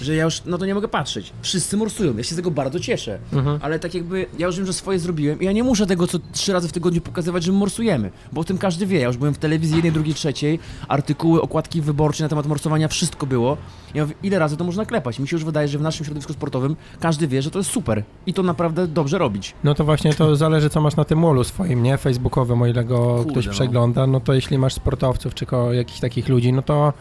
że 0.00 0.14
ja 0.14 0.24
już 0.24 0.42
no 0.46 0.58
to 0.58 0.66
nie 0.66 0.74
mogę 0.74 0.88
patrzeć. 0.88 1.32
Wszyscy 1.42 1.76
morsują, 1.76 2.16
ja 2.16 2.22
się 2.22 2.34
z 2.34 2.36
tego 2.36 2.50
bardzo 2.50 2.80
cieszę. 2.80 3.18
Mhm. 3.32 3.58
Ale 3.62 3.78
tak 3.78 3.94
jakby 3.94 4.26
ja 4.38 4.46
już 4.46 4.56
wiem, 4.56 4.66
że 4.66 4.72
swoje 4.72 4.98
zrobiłem 4.98 5.42
i 5.42 5.44
ja 5.44 5.52
nie 5.52 5.64
muszę 5.64 5.86
tego 5.86 6.06
co 6.06 6.18
trzy 6.32 6.52
razy 6.52 6.68
w 6.68 6.72
tygodniu 6.72 7.00
pokazywać, 7.00 7.44
że 7.44 7.52
my 7.52 7.58
morsujemy, 7.58 8.10
bo 8.32 8.40
o 8.40 8.44
tym 8.44 8.58
każdy 8.58 8.86
wie. 8.86 9.00
Ja 9.00 9.06
już 9.06 9.16
byłem 9.16 9.34
w 9.34 9.38
telewizji 9.38 9.76
jednej, 9.76 9.92
drugiej, 9.92 10.14
trzeciej, 10.14 10.58
artykuły, 10.88 11.42
okładki 11.42 11.82
wyborcze 11.82 12.22
na 12.22 12.28
temat 12.28 12.46
morsowania, 12.46 12.88
wszystko 12.88 13.26
było. 13.26 13.56
Ja 13.94 14.02
mówię, 14.02 14.14
ile 14.22 14.38
razy 14.38 14.56
to 14.56 14.64
można 14.64 14.86
klepać? 14.86 15.18
Mi 15.18 15.28
się 15.28 15.36
już 15.36 15.44
wydaje, 15.44 15.68
że 15.68 15.78
w 15.78 15.82
naszym 15.82 16.04
środowisku 16.04 16.32
sportowym 16.32 16.76
każdy 17.00 17.28
wie, 17.28 17.42
że 17.42 17.50
to 17.50 17.58
jest 17.58 17.70
super 17.70 18.04
i 18.26 18.34
to 18.34 18.42
naprawdę 18.42 18.86
dobrze 18.86 19.18
robić. 19.18 19.54
No 19.64 19.74
to 19.74 19.84
właśnie 19.84 20.14
to 20.14 20.36
zależy, 20.44 20.70
co 20.70 20.80
masz 20.80 20.96
na 20.96 21.04
tym 21.04 21.22
wallu 21.22 21.44
swoim, 21.44 21.82
nie? 21.82 21.98
Facebookowym, 21.98 22.62
o 22.62 22.66
ile 22.66 22.84
go 22.84 23.14
Kurde, 23.16 23.32
ktoś 23.32 23.46
no. 23.46 23.52
przegląda, 23.52 24.06
no 24.06 24.20
to 24.20 24.34
jeśli 24.34 24.58
masz 24.58 24.74
sportowców, 24.74 25.34
czy 25.34 25.46
jakichś 25.72 26.00
takich 26.00 26.28
ludzi, 26.28 26.52
no 26.52 26.62
to 26.62 26.92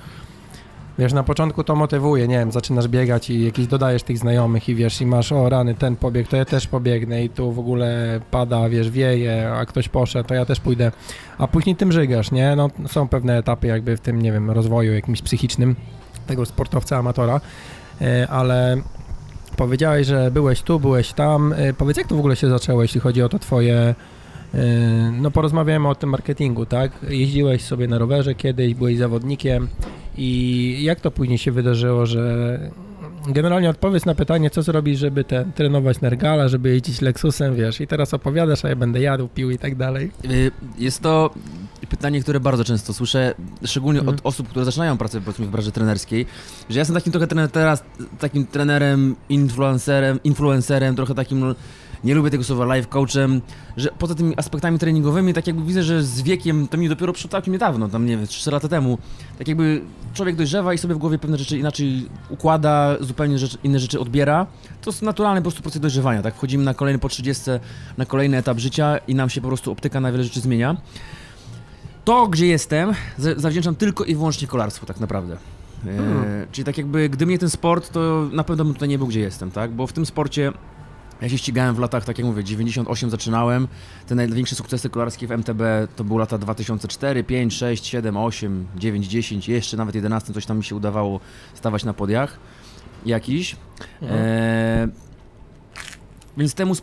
wiesz, 0.99 1.13
na 1.13 1.23
początku 1.23 1.63
to 1.63 1.75
motywuje, 1.75 2.27
nie 2.27 2.39
wiem, 2.39 2.51
zaczynasz 2.51 2.87
biegać 2.87 3.29
i 3.29 3.45
jakiś 3.45 3.67
dodajesz 3.67 4.03
tych 4.03 4.17
znajomych 4.17 4.69
i 4.69 4.75
wiesz, 4.75 5.01
i 5.01 5.05
masz, 5.05 5.31
o 5.31 5.49
rany, 5.49 5.75
ten 5.75 5.95
pobieg, 5.95 6.27
to 6.27 6.37
ja 6.37 6.45
też 6.45 6.67
pobiegnę 6.67 7.23
i 7.23 7.29
tu 7.29 7.51
w 7.51 7.59
ogóle 7.59 8.19
pada, 8.31 8.69
wiesz, 8.69 8.89
wieje, 8.89 9.51
a 9.53 9.65
ktoś 9.65 9.89
poszedł, 9.89 10.29
to 10.29 10.33
ja 10.33 10.45
też 10.45 10.59
pójdę, 10.59 10.91
a 11.37 11.47
później 11.47 11.75
tym 11.75 11.91
żygasz, 11.91 12.31
nie? 12.31 12.55
No 12.55 12.69
są 12.87 13.07
pewne 13.07 13.37
etapy 13.37 13.67
jakby 13.67 13.97
w 13.97 13.99
tym, 13.99 14.21
nie 14.21 14.31
wiem, 14.31 14.51
rozwoju 14.51 14.93
jakimś 14.93 15.21
psychicznym 15.21 15.75
tego 16.27 16.45
sportowca, 16.45 16.97
amatora, 16.97 17.41
e, 18.01 18.27
ale 18.29 18.77
powiedziałeś, 19.57 20.07
że 20.07 20.31
byłeś 20.31 20.61
tu, 20.61 20.79
byłeś 20.79 21.13
tam. 21.13 21.53
E, 21.53 21.73
Powiedz, 21.73 21.97
jak 21.97 22.07
to 22.07 22.15
w 22.15 22.19
ogóle 22.19 22.35
się 22.35 22.49
zaczęło, 22.49 22.81
jeśli 22.81 23.01
chodzi 23.01 23.21
o 23.23 23.29
to 23.29 23.39
twoje... 23.39 23.95
e, 24.53 25.11
No 25.21 25.31
porozmawiamy 25.31 25.87
o 25.89 25.95
tym 25.95 26.09
marketingu, 26.09 26.65
tak? 26.65 26.91
Jeździłeś 27.09 27.63
sobie 27.63 27.87
na 27.87 27.97
rowerze 27.97 28.35
kiedyś, 28.35 28.73
byłeś 28.73 28.97
zawodnikiem 28.97 29.67
i 30.17 30.77
jak 30.83 30.99
to 30.99 31.11
później 31.11 31.37
się 31.37 31.51
wydarzyło, 31.51 32.05
że 32.05 32.59
generalnie 33.27 33.69
odpowiedz 33.69 34.05
na 34.05 34.15
pytanie, 34.15 34.49
co 34.49 34.61
zrobić, 34.61 34.99
żeby 34.99 35.23
ten, 35.23 35.51
trenować 35.51 36.01
Nergala, 36.01 36.47
żeby 36.47 36.69
jeździć 36.69 37.01
Lexusem, 37.01 37.55
wiesz, 37.55 37.81
i 37.81 37.87
teraz 37.87 38.13
opowiadasz, 38.13 38.65
a 38.65 38.69
ja 38.69 38.75
będę 38.75 38.99
jadł, 39.01 39.27
pił 39.27 39.51
i 39.51 39.57
tak 39.57 39.75
dalej. 39.75 40.11
Y, 40.31 40.51
Jest 40.77 41.01
to 41.01 41.29
pytanie, 41.89 42.21
które 42.21 42.39
bardzo 42.39 42.63
często 42.63 42.93
słyszę, 42.93 43.33
szczególnie 43.65 43.99
Mhm. 43.99 44.17
od 44.17 44.25
osób, 44.25 44.49
które 44.49 44.65
zaczynają 44.65 44.97
pracę 44.97 45.21
powiedzmy 45.21 45.45
w 45.45 45.49
branży 45.49 45.71
trenerskiej, 45.71 46.25
że 46.69 46.75
ja 46.75 46.81
jestem 46.81 46.95
takim 46.95 47.11
trochę 47.11 47.27
trener, 47.27 47.49
teraz 47.51 47.83
takim 48.19 48.45
trenerem, 48.47 49.15
influencerem, 49.29 50.19
influencerem, 50.23 50.95
trochę 50.95 51.15
takim, 51.15 51.39
no, 51.39 51.55
nie 52.03 52.15
lubię 52.15 52.29
tego 52.29 52.43
słowa, 52.43 52.75
life 52.75 52.87
coachem, 52.87 53.41
że 53.77 53.89
poza 53.99 54.15
tymi 54.15 54.37
aspektami 54.37 54.79
treningowymi, 54.79 55.33
tak 55.33 55.47
jakby 55.47 55.63
widzę, 55.63 55.83
że 55.83 56.03
z 56.03 56.21
wiekiem, 56.21 56.67
to 56.67 56.77
mi 56.77 56.89
dopiero 56.89 57.13
przyszło 57.13 57.29
całkiem 57.31 57.53
niedawno, 57.53 57.89
tam 57.89 58.05
nie 58.05 58.17
wiem, 58.17 58.27
3 58.27 58.51
lata 58.51 58.67
temu, 58.67 58.97
tak 59.37 59.47
jakby 59.47 59.81
człowiek 60.13 60.35
dojrzewa 60.35 60.73
i 60.73 60.77
sobie 60.77 60.95
w 60.95 60.97
głowie 60.97 61.19
pewne 61.19 61.37
rzeczy 61.37 61.57
inaczej 61.57 62.09
układa, 62.29 62.95
zupełnie 62.99 63.37
rzeczy, 63.39 63.57
inne 63.63 63.79
rzeczy 63.79 63.99
odbiera. 63.99 64.45
To 64.81 64.89
jest 64.89 65.01
naturalny 65.01 65.41
po 65.41 65.43
prostu 65.43 65.61
proces 65.61 65.81
dojrzewania, 65.81 66.21
tak? 66.21 66.35
Wchodzimy 66.35 66.63
na 66.63 66.73
kolejny 66.73 66.99
po 66.99 67.09
30, 67.09 67.43
na 67.97 68.05
kolejny 68.05 68.37
etap 68.37 68.59
życia 68.59 68.97
i 69.07 69.15
nam 69.15 69.29
się 69.29 69.41
po 69.41 69.47
prostu 69.47 69.71
optyka 69.71 69.99
na 70.01 70.11
wiele 70.11 70.23
rzeczy 70.23 70.39
zmienia. 70.41 70.77
To, 72.05 72.27
gdzie 72.27 72.47
jestem, 72.47 72.93
za- 73.17 73.35
zawdzięczam 73.35 73.75
tylko 73.75 74.03
i 74.03 74.15
wyłącznie 74.15 74.47
kolarstwu, 74.47 74.85
tak 74.85 74.99
naprawdę. 74.99 75.33
E, 75.33 75.97
Hmm. 75.97 76.47
czyli 76.51 76.65
tak 76.65 76.77
jakby, 76.77 77.09
gdyby 77.09 77.31
nie 77.31 77.39
ten 77.39 77.49
sport, 77.49 77.91
to 77.91 78.29
na 78.31 78.43
pewno 78.43 78.65
bym 78.65 78.73
tutaj 78.73 78.89
nie 78.89 78.97
był, 78.97 79.07
gdzie 79.07 79.19
jestem, 79.19 79.51
tak? 79.51 79.71
Bo 79.71 79.87
w 79.87 79.93
tym 79.93 80.05
sporcie 80.05 80.51
ja 81.23 81.29
się 81.29 81.37
ścigałem 81.37 81.75
w 81.75 81.79
latach, 81.79 82.05
tak 82.05 82.17
jak 82.17 82.27
mówię, 82.27 82.43
98 82.43 83.09
zaczynałem. 83.09 83.67
Te 84.07 84.15
największe 84.15 84.55
sukcesy 84.55 84.89
kolarskie 84.89 85.27
w 85.27 85.31
MTB 85.31 85.61
to 85.95 86.03
były 86.03 86.19
lata 86.19 86.37
2004, 86.37 87.23
5, 87.23 87.53
6, 87.53 87.85
7, 87.85 88.17
8, 88.17 88.67
9, 88.75 89.07
10, 89.07 89.49
jeszcze 89.49 89.77
nawet 89.77 89.95
11 89.95 90.33
coś 90.33 90.45
tam 90.45 90.57
mi 90.57 90.63
się 90.63 90.75
udawało 90.75 91.19
stawać 91.53 91.83
na 91.83 91.93
podiach 91.93 92.39
jakiś. 93.05 93.55
E, 94.01 94.87
więc 96.37 96.53
temu 96.53 96.73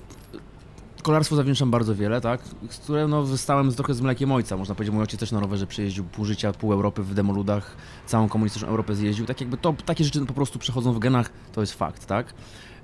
kolarstwu 1.02 1.36
zawdzięczam 1.36 1.70
bardzo 1.70 1.94
wiele, 1.94 2.20
tak? 2.20 2.40
Z 2.70 2.78
które 2.78 3.08
no, 3.08 3.22
wystałem 3.22 3.72
trochę 3.74 3.94
z 3.94 4.00
mlekiem 4.00 4.32
ojca. 4.32 4.56
Można 4.56 4.74
powiedzieć, 4.74 4.92
mój 4.92 5.02
ojciec 5.02 5.20
też 5.20 5.32
na 5.32 5.40
rowerze 5.40 5.66
przejeździł 5.66 6.04
pół 6.04 6.24
życia, 6.24 6.52
pół 6.52 6.72
Europy 6.72 7.02
w 7.02 7.14
demoludach, 7.14 7.76
całą 8.06 8.28
komunistyczną 8.28 8.68
Europę 8.68 8.94
zjeździł. 8.94 9.26
Tak 9.26 9.40
jakby 9.40 9.56
to, 9.56 9.74
takie 9.84 10.04
rzeczy 10.04 10.26
po 10.26 10.34
prostu 10.34 10.58
przechodzą 10.58 10.92
w 10.92 10.98
genach, 10.98 11.30
to 11.52 11.60
jest 11.60 11.74
fakt, 11.74 12.06
tak? 12.06 12.34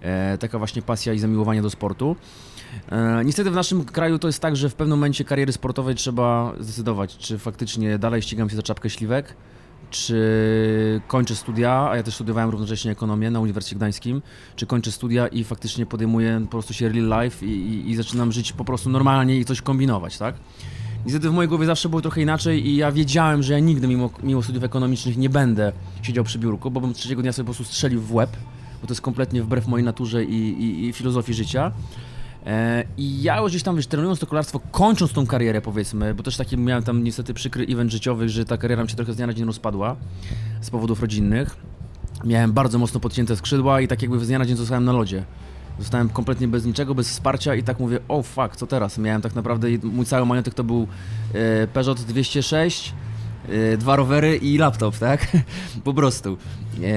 E, 0.03 0.39
taka 0.39 0.59
właśnie 0.59 0.83
pasja 0.83 1.13
i 1.13 1.19
zamiłowanie 1.19 1.63
do 1.63 1.71
sportu. 1.71 2.17
E, 2.89 3.23
niestety 3.25 3.51
w 3.51 3.55
naszym 3.55 3.85
kraju 3.85 4.19
to 4.19 4.29
jest 4.29 4.41
tak, 4.41 4.57
że 4.57 4.69
w 4.69 4.75
pewnym 4.75 4.99
momencie 4.99 5.25
kariery 5.25 5.53
sportowej 5.53 5.95
trzeba 5.95 6.53
zdecydować, 6.61 7.17
czy 7.17 7.39
faktycznie 7.39 7.99
dalej 7.99 8.23
ścigam 8.23 8.51
się 8.51 8.57
za 8.57 8.63
czapkę 8.63 8.91
śliwek, 8.91 9.35
czy 9.91 11.01
kończę 11.09 11.35
studia, 11.35 11.89
a 11.91 11.97
ja 11.97 12.03
też 12.03 12.15
studiowałem 12.15 12.51
równocześnie 12.51 12.91
ekonomię 12.91 13.31
na 13.31 13.41
Uniwersytecie 13.41 13.77
Gdańskim, 13.77 14.23
czy 14.57 14.67
kończę 14.67 14.93
studia 14.93 15.29
i 15.29 15.45
faktycznie 15.45 15.87
podejmuję 15.87 16.41
po 16.45 16.51
prostu 16.51 16.75
się 16.75 16.89
real 16.89 17.23
life 17.23 17.47
i, 17.47 17.51
i, 17.51 17.91
i 17.91 17.97
zaczynam 17.97 18.33
żyć 18.33 18.53
po 18.53 18.65
prostu 18.65 18.91
normalnie 18.91 19.37
i 19.37 19.45
coś 19.45 19.63
kombinować, 19.63 20.19
tak? 20.19 20.35
Niestety 21.05 21.31
w 21.31 21.33
mojej 21.33 21.49
głowie 21.49 21.67
zawsze 21.67 21.89
było 21.89 22.03
trochę 22.03 22.23
inaczej 22.23 22.67
i 22.67 22.77
ja 22.77 22.93
wiedziałem, 22.93 23.43
że 23.43 23.53
ja 23.53 23.59
nigdy 23.59 23.89
mimo, 23.89 24.11
mimo 24.23 24.43
studiów 24.43 24.65
ekonomicznych 24.65 25.17
nie 25.17 25.31
będę 25.31 25.73
siedział 26.03 26.25
przy 26.25 26.39
biurku, 26.39 26.71
bo 26.71 26.81
bym 26.81 26.95
trzeciego 26.95 27.23
dnia 27.23 27.33
sobie 27.33 27.47
po 27.47 27.55
prostu 27.55 27.73
strzelił 27.75 28.01
w 28.01 28.15
łeb, 28.15 28.31
bo 28.87 28.89
to 28.89 28.93
jest 28.95 29.03
kompletnie 29.03 29.43
wbrew 29.43 29.67
mojej 29.67 29.85
naturze 29.85 30.25
i, 30.25 30.63
i, 30.63 30.87
i 30.87 30.93
filozofii 30.93 31.35
życia. 31.35 31.73
E, 32.47 32.85
I 32.97 33.23
ja 33.23 33.41
już 33.41 33.51
gdzieś 33.51 33.63
tam, 33.63 33.77
wiesz, 33.77 33.87
trenując 33.87 34.21
to 34.21 34.27
kolarstwo, 34.27 34.61
kończąc 34.71 35.13
tą 35.13 35.27
karierę, 35.27 35.61
powiedzmy, 35.61 36.15
bo 36.15 36.23
też 36.23 36.37
taki 36.37 36.57
miałem 36.57 36.85
tam 36.85 37.05
niestety 37.05 37.35
przykry 37.35 37.65
event 37.65 37.93
życiowy, 37.93 38.29
że 38.29 38.45
ta 38.45 38.57
kariera 38.57 38.83
mi 38.83 38.91
się 38.91 38.97
trochę 38.97 39.13
z 39.13 39.17
dnia 39.17 39.27
na 39.27 39.35
dzień 39.35 39.47
rozpadła 39.47 39.97
z 40.61 40.71
powodów 40.71 41.01
rodzinnych. 41.01 41.57
Miałem 42.25 42.53
bardzo 42.53 42.79
mocno 42.79 43.01
podcięte 43.01 43.37
skrzydła 43.37 43.81
i 43.81 43.89
tak 43.89 44.03
jakby 44.03 44.25
z 44.25 44.29
dnia 44.29 44.39
na 44.39 44.47
dzień 44.47 44.57
zostałem 44.57 44.85
na 44.85 44.93
lodzie. 44.93 45.25
Zostałem 45.79 46.09
kompletnie 46.09 46.49
bez 46.49 46.65
niczego, 46.65 46.95
bez 46.95 47.09
wsparcia 47.09 47.55
i 47.55 47.63
tak 47.63 47.81
mówię, 47.81 47.99
o 48.09 48.19
oh, 48.19 48.23
fuck, 48.23 48.57
co 48.57 48.67
teraz? 48.67 48.99
Miałem 48.99 49.23
tak 49.23 49.35
naprawdę, 49.35 49.69
mój 49.83 50.05
cały 50.05 50.27
majątek 50.27 50.55
to 50.55 50.65
był 50.65 50.87
e, 51.35 51.67
Peugeot 51.67 52.01
206, 52.01 52.89
e, 52.91 53.06
dwa 53.79 53.97
rowery 53.97 54.37
i 54.37 54.59
laptop, 54.59 54.99
tak? 54.99 55.27
po 55.85 55.95
prostu. 55.95 56.37
E, 56.83 56.89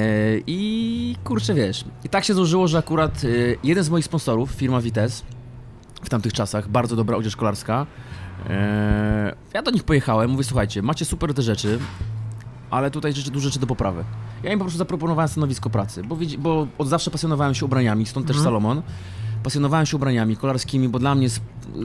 I 0.48 1.16
kurczę, 1.24 1.54
wiesz, 1.54 1.86
i 2.04 2.10
tak 2.10 2.24
się 2.24 2.34
złożyło, 2.34 2.68
że 2.68 2.78
akurat 2.78 3.24
e, 3.24 3.28
jeden 3.64 3.84
z 3.84 3.90
moich 3.90 4.06
sponsorów, 4.06 4.52
firma 4.52 4.82
Vitesse, 4.82 5.24
w 6.04 6.10
tamtych 6.10 6.34
czasach, 6.34 6.70
bardzo 6.70 6.96
dobra 6.96 7.18
odzież 7.18 7.34
szkolarska. 7.34 7.86
Eee, 8.50 9.34
ja 9.54 9.62
do 9.62 9.72
nich 9.72 9.84
pojechałem, 9.84 10.32
mówię, 10.32 10.44
słuchajcie, 10.44 10.82
macie 10.82 11.06
super 11.06 11.34
te 11.34 11.42
rzeczy, 11.42 11.80
ale 12.70 12.92
tutaj 12.92 13.14
rzeczy, 13.14 13.32
dużo 13.32 13.46
rzeczy 13.46 13.60
do 13.60 13.68
poprawy. 13.68 14.04
Ja 14.44 14.54
im 14.54 14.60
po 14.60 14.66
prostu 14.66 14.78
zaproponowałem 14.78 15.30
stanowisko 15.30 15.70
pracy, 15.70 16.04
bo, 16.04 16.18
bo 16.38 16.68
od 16.78 16.88
zawsze 16.88 17.12
pasjonowałem 17.12 17.56
się 17.56 17.66
ubraniami, 17.66 18.06
stąd 18.06 18.28
też 18.28 18.36
mhm. 18.36 18.44
Salomon. 18.44 18.82
Pasjonowałem 19.44 19.86
się 19.86 19.98
ubraniami 19.98 20.38
kolarskimi, 20.38 20.90
bo 20.90 21.00
dla 21.00 21.16
mnie 21.16 21.28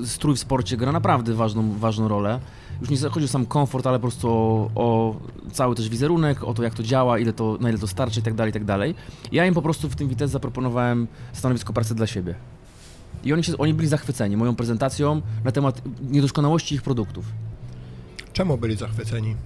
strój 0.04 0.36
w 0.36 0.38
sporcie 0.38 0.76
gra 0.76 0.92
naprawdę 0.92 1.34
ważną, 1.34 1.78
ważną 1.78 2.08
rolę. 2.08 2.40
Już 2.80 2.90
nie 2.90 3.08
chodzi 3.08 3.24
o 3.24 3.28
sam 3.28 3.46
komfort, 3.46 3.86
ale 3.86 3.98
po 3.98 4.02
prostu 4.02 4.28
o, 4.28 4.70
o, 4.74 5.16
cały 5.52 5.74
też 5.74 5.88
wizerunek, 5.88 6.44
o 6.44 6.54
to 6.54 6.62
jak 6.62 6.74
to 6.74 6.82
działa, 6.82 7.18
ile 7.18 7.32
to, 7.32 7.58
na 7.60 7.68
ile 7.68 7.78
to 7.78 7.86
starczy 7.86 8.20
i 8.20 8.22
tak 8.22 8.34
dalej, 8.34 8.50
i 8.50 8.52
tak. 8.52 8.96
Ja 9.32 9.46
im 9.46 9.54
po 9.54 9.62
prostu 9.62 9.88
w 9.88 9.96
tym 9.96 10.08
Vitesse 10.08 10.32
zaproponowałem 10.32 11.06
stanowisko 11.32 11.72
pracy 11.72 11.94
dla 11.94 12.06
siebie. 12.06 12.34
I 13.24 13.32
oni, 13.32 13.44
się, 13.44 13.58
oni 13.58 13.74
byli 13.74 13.88
zachwyceni 13.88 14.36
moją 14.36 14.56
prezentacją 14.56 15.22
na 15.44 15.52
temat 15.52 15.82
niedoskonałości 16.10 16.74
ich 16.74 16.82
produktów. 16.82 17.24
Czemu 18.32 18.58
byli 18.58 18.76
zachwyceni? 18.76 19.36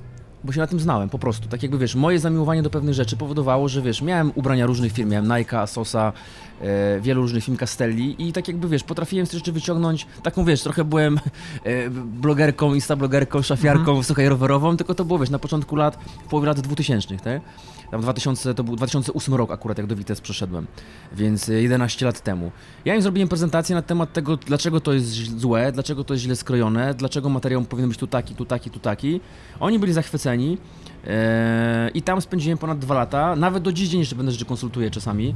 Bo 0.45 0.53
się 0.53 0.61
na 0.61 0.67
tym 0.67 0.81
znałem, 0.81 1.09
po 1.09 1.19
prostu. 1.19 1.49
Tak 1.49 1.63
jakby, 1.63 1.79
wiesz, 1.79 1.95
moje 1.95 2.19
zamiłowanie 2.19 2.63
do 2.63 2.71
pewnych 2.71 2.95
rzeczy 2.95 3.17
powodowało, 3.17 3.69
że, 3.69 3.83
wiesz, 3.83 4.03
miałem 4.03 4.33
ubrania 4.35 4.67
różnych 4.67 4.93
firm, 4.93 5.09
miałem 5.09 5.39
Nike, 5.39 5.67
Sosa, 5.67 6.13
e, 6.61 7.01
wielu 7.01 7.23
różnych 7.23 7.45
firm 7.45 7.57
Castelli 7.57 8.29
i 8.29 8.33
tak 8.33 8.49
jakby, 8.49 8.69
wiesz, 8.69 8.85
potrafiłem 8.85 9.27
z 9.27 9.31
tych 9.31 9.39
rzeczy 9.39 9.53
wyciągnąć, 9.53 10.07
taką, 10.23 10.45
wiesz, 10.45 10.63
trochę 10.63 10.85
byłem 10.85 11.21
e, 11.65 11.91
blogerką, 11.91 12.75
instablogerką, 12.75 13.43
szafiarką, 13.43 13.81
mhm. 13.81 14.05
słuchaj, 14.05 14.29
rowerową, 14.29 14.77
tylko 14.77 14.95
to 14.95 15.05
było, 15.05 15.19
wiesz, 15.19 15.31
na 15.31 15.39
początku 15.39 15.77
lat, 15.77 15.99
w 16.27 16.29
połowie 16.29 16.47
lat 16.47 16.61
2000, 16.61 17.17
tak? 17.17 17.43
Tam 17.91 18.01
2000, 18.01 18.55
to 18.55 18.65
był 18.65 18.77
2008 18.77 19.35
rok 19.35 19.51
akurat, 19.51 19.79
jak 19.79 19.87
do 19.87 19.97
Vitesse 19.97 20.23
przeszedłem, 20.23 20.67
więc 21.13 21.49
11 21.49 22.07
lat 22.07 22.21
temu. 22.21 22.51
Ja 22.85 22.95
im 22.95 23.03
zrobiłem 23.03 23.29
prezentację 23.29 23.75
na 23.75 23.83
temat 23.83 24.13
tego, 24.13 24.37
dlaczego 24.37 24.81
to 24.81 24.93
jest 24.93 25.41
złe, 25.41 25.73
dlaczego 25.73 26.05
to 26.05 26.15
jest 26.15 26.25
źle 26.25 26.37
skrojone, 26.37 26.95
dlaczego 26.95 27.29
materiał 27.29 27.63
powinien 27.63 27.89
być 27.89 27.99
tu 27.99 28.07
taki, 28.07 28.35
tu 28.35 28.45
taki, 28.45 28.71
tu 28.71 28.81
taki. 28.81 29.21
Oni 29.61 29.79
byli 29.79 29.93
zachwyceni. 29.93 30.59
Eee, 31.07 31.91
I 31.95 32.03
tam 32.03 32.21
spędziłem 32.21 32.59
ponad 32.59 32.79
dwa 32.79 32.95
lata, 32.95 33.37
nawet 33.37 33.63
do 33.63 33.73
dziś 33.73 33.89
dzień 33.89 34.01
jeszcze 34.01 34.17
będę 34.17 34.33
rzeczy 34.33 34.45
konsultuję 34.45 34.91
czasami, 34.91 35.35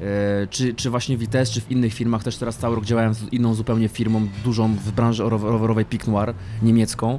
eee, 0.00 0.48
czy, 0.50 0.74
czy 0.74 0.90
właśnie 0.90 1.16
Vitesse, 1.16 1.52
czy 1.52 1.60
w 1.60 1.70
innych 1.70 1.94
firmach, 1.94 2.22
też 2.22 2.36
teraz 2.36 2.56
cały 2.56 2.74
rok 2.76 2.84
działałem 2.84 3.14
z 3.14 3.32
inną 3.32 3.54
zupełnie 3.54 3.88
firmą, 3.88 4.28
dużą 4.44 4.74
w 4.74 4.92
branży 4.92 5.22
rowerowej 5.22 5.84
Pic 5.84 6.06
Noir, 6.06 6.34
niemiecką 6.62 7.18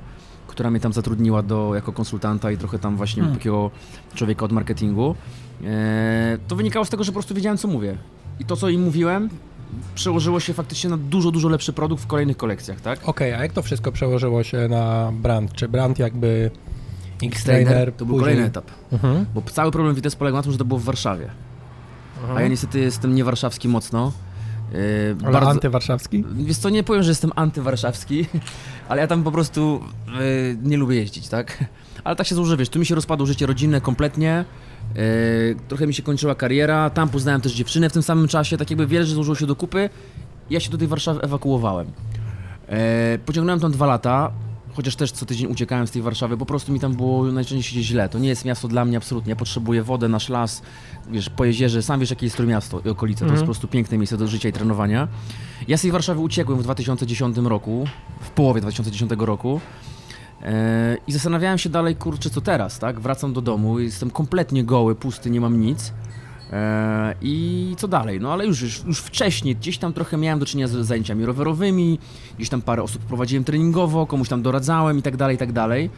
która 0.54 0.70
mnie 0.72 0.80
tam 0.80 0.94
zatrudniła 0.94 1.42
do, 1.44 1.76
jako 1.76 1.92
konsultanta 1.92 2.52
i 2.52 2.58
trochę 2.58 2.80
tam 2.80 2.98
właśnie 2.98 3.22
hmm. 3.22 3.38
takiego 3.38 3.72
człowieka 4.16 4.46
od 4.46 4.52
marketingu, 4.52 5.16
e, 5.64 6.38
to 6.48 6.56
wynikało 6.56 6.86
z 6.86 6.90
tego, 6.90 7.04
że 7.04 7.12
po 7.12 7.14
prostu 7.14 7.36
wiedziałem, 7.36 7.58
co 7.58 7.68
mówię. 7.68 7.98
I 8.40 8.46
to, 8.46 8.56
co 8.56 8.70
im 8.70 8.82
mówiłem, 8.82 9.30
przełożyło 9.96 10.40
się 10.40 10.54
faktycznie 10.54 10.90
na 10.90 10.98
dużo, 10.98 11.32
dużo 11.32 11.50
lepszy 11.50 11.74
produkt 11.74 12.04
w 12.04 12.08
kolejnych 12.08 12.38
kolekcjach, 12.38 12.82
tak? 12.82 13.00
Okej, 13.00 13.30
okay, 13.30 13.40
a 13.40 13.44
jak 13.44 13.54
to 13.54 13.62
wszystko 13.62 13.92
przełożyło 13.92 14.44
się 14.44 14.68
na 14.68 15.12
brand? 15.12 15.54
Czy 15.54 15.68
brand 15.68 16.00
jakby 16.00 16.52
X-Trainer? 17.24 17.94
To 17.94 18.06
był 18.06 18.16
później... 18.16 18.20
kolejny 18.20 18.48
etap. 18.48 18.72
Mhm. 18.92 19.26
Bo 19.36 19.42
cały 19.42 19.72
problem 19.72 19.96
Vitesse 19.96 20.18
polegał 20.18 20.40
na 20.40 20.44
tym, 20.44 20.52
że 20.52 20.58
to 20.58 20.66
było 20.66 20.80
w 20.80 20.84
Warszawie. 20.84 21.30
Mhm. 22.22 22.38
A 22.38 22.42
ja 22.42 22.48
niestety 22.48 22.80
jestem 22.80 23.16
niewarszawski 23.16 23.68
mocno. 23.68 24.12
Yy, 24.72 24.80
ale 25.24 25.32
bardzo... 25.32 25.50
antywarszawski? 25.50 26.24
Wiesz 26.36 26.58
co, 26.58 26.70
nie 26.70 26.84
powiem, 26.84 27.04
że 27.04 27.12
jestem 27.12 27.32
antywarszawski, 27.36 28.26
ale 28.90 29.02
ja 29.02 29.08
tam 29.08 29.24
po 29.24 29.32
prostu 29.32 29.82
yy, 30.08 30.58
nie 30.64 30.78
lubię 30.78 30.96
jeździć, 30.96 31.28
tak? 31.28 31.64
Ale 32.04 32.16
tak 32.16 32.28
się 32.28 32.36
złoży, 32.36 32.58
wiesz, 32.58 32.70
tu 32.70 32.80
mi 32.80 32.86
się 32.86 32.96
rozpadło 32.96 33.26
życie 33.26 33.46
rodzinne 33.46 33.82
kompletnie, 33.82 34.46
yy, 34.96 35.02
trochę 35.68 35.88
mi 35.88 35.94
się 35.94 36.04
kończyła 36.04 36.36
kariera, 36.36 36.90
tam 36.90 37.10
poznałem 37.10 37.42
też 37.42 37.54
dziewczynę 37.54 37.90
w 37.90 37.94
tym 37.94 38.04
samym 38.04 38.28
czasie, 38.28 38.58
tak 38.58 38.70
jakby 38.70 38.88
wiele 38.88 39.06
rzeczy 39.06 39.16
złożyło 39.16 39.36
się 39.36 39.46
do 39.46 39.56
kupy, 39.56 39.90
ja 40.50 40.60
się 40.60 40.70
do 40.70 40.78
tej 40.78 40.88
Warszawy 40.88 41.22
ewakuowałem. 41.22 41.88
Pociągnąłem 43.26 43.60
tam 43.60 43.72
dwa 43.72 43.86
lata, 43.86 44.32
chociaż 44.74 44.96
też 44.96 45.12
co 45.12 45.26
tydzień 45.26 45.52
uciekałem 45.52 45.88
z 45.88 45.92
tej 45.92 46.02
Warszawy, 46.02 46.38
po 46.38 46.46
prostu 46.46 46.72
mi 46.72 46.80
tam 46.80 46.96
było 46.96 47.24
najczęściej 47.24 47.84
źle. 47.84 48.10
To 48.10 48.20
nie 48.20 48.30
jest 48.30 48.46
miasto 48.46 48.68
dla 48.68 48.86
mnie 48.86 48.98
absolutnie. 48.98 49.30
Ja 49.30 49.36
potrzebuję 49.36 49.84
wodę, 49.84 50.08
nasz 50.08 50.30
las, 50.30 50.62
wiesz, 51.12 51.30
po 51.30 51.46
jeziorze, 51.46 51.82
sam 51.82 52.00
wiesz 52.00 52.10
jakie 52.10 52.26
jest 52.26 52.38
to 52.38 52.44
miasto 52.44 52.82
i 52.86 52.90
okolice. 52.90 53.20
To 53.20 53.26
jest 53.26 53.32
mhm. 53.32 53.42
po 53.42 53.46
prostu 53.46 53.68
piękne 53.68 53.98
miejsce 53.98 54.18
do 54.18 54.28
życia 54.28 54.50
i 54.50 54.54
trenowania. 54.54 55.08
Ja 55.68 55.78
z 55.78 55.82
tej 55.82 55.92
Warszawy 55.92 56.20
uciekłem 56.20 56.60
w 56.60 56.64
2010 56.64 57.38
roku, 57.38 57.86
w 58.22 58.30
połowie 58.30 58.62
2010 58.62 59.12
roku. 59.18 59.62
E, 60.42 60.98
I 61.08 61.12
zastanawiałem 61.12 61.58
się 61.58 61.70
dalej, 61.70 61.96
kurczę, 61.96 62.30
co 62.30 62.42
teraz, 62.42 62.80
tak? 62.80 63.00
Wracam 63.00 63.34
do 63.34 63.42
domu, 63.42 63.80
jestem 63.80 64.10
kompletnie 64.10 64.64
goły, 64.64 64.96
pusty, 64.96 65.30
nie 65.30 65.42
mam 65.42 65.62
nic. 65.62 65.94
E, 66.54 67.16
I 67.22 67.76
co 67.78 67.88
dalej? 67.88 68.20
No 68.20 68.34
ale 68.34 68.46
już, 68.46 68.62
już, 68.86 69.00
wcześniej, 69.00 69.56
gdzieś 69.56 69.78
tam 69.78 69.94
trochę 69.94 70.18
miałem 70.18 70.40
do 70.40 70.46
czynienia 70.46 70.68
z 70.68 70.72
zajęciami 70.72 71.26
rowerowymi, 71.26 72.00
gdzieś 72.38 72.50
tam 72.50 72.62
parę 72.62 72.84
osób 72.84 73.02
prowadziłem 73.02 73.44
treningowo, 73.44 74.06
komuś 74.08 74.30
tam 74.30 74.42
doradzałem 74.42 74.98
i 74.98 75.02
tak 75.02 75.18
dalej, 75.18 75.36
i 75.36 75.40
tak 75.40 75.52
dalej. 75.52 75.90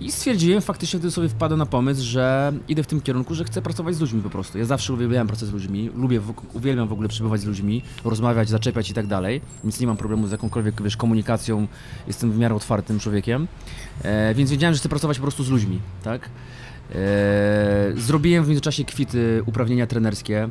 I 0.00 0.12
stwierdziłem 0.12 0.62
faktycznie, 0.62 1.00
gdy 1.00 1.10
sobie 1.10 1.28
wpadłem 1.28 1.58
na 1.58 1.66
pomysł, 1.66 2.02
że 2.04 2.52
idę 2.68 2.82
w 2.82 2.86
tym 2.86 3.00
kierunku, 3.00 3.34
że 3.34 3.44
chcę 3.44 3.62
pracować 3.62 3.94
z 3.94 4.00
ludźmi 4.00 4.22
po 4.22 4.30
prostu. 4.30 4.58
Ja 4.58 4.64
zawsze 4.64 4.92
uwielbiałem 4.92 5.26
pracować 5.26 5.50
z 5.50 5.52
ludźmi, 5.52 5.90
lubię, 5.96 6.20
uwielbiam 6.52 6.88
w 6.88 6.92
ogóle 6.92 7.08
przebywać 7.08 7.40
z 7.40 7.44
ludźmi, 7.44 7.82
rozmawiać, 8.04 8.48
zaczepiać 8.48 8.90
i 8.90 8.94
tak 8.94 9.06
dalej, 9.06 9.40
więc 9.64 9.80
nie 9.80 9.86
mam 9.86 9.96
problemu 9.96 10.26
z 10.26 10.30
jakąkolwiek, 10.30 10.82
wiesz, 10.82 10.96
komunikacją, 10.96 11.66
jestem 12.06 12.32
w 12.32 12.38
miarę 12.38 12.54
otwartym 12.54 12.98
człowiekiem, 12.98 13.48
e, 14.02 14.34
więc 14.34 14.50
wiedziałem, 14.50 14.74
że 14.74 14.80
chcę 14.80 14.88
pracować 14.88 15.18
po 15.18 15.22
prostu 15.22 15.44
z 15.44 15.48
ludźmi, 15.48 15.80
tak? 16.02 16.30
E, 16.94 17.92
zrobiłem 17.96 18.44
w 18.44 18.48
międzyczasie 18.48 18.84
kwity 18.84 19.42
uprawnienia 19.46 19.86
trenerskie, 19.86 20.48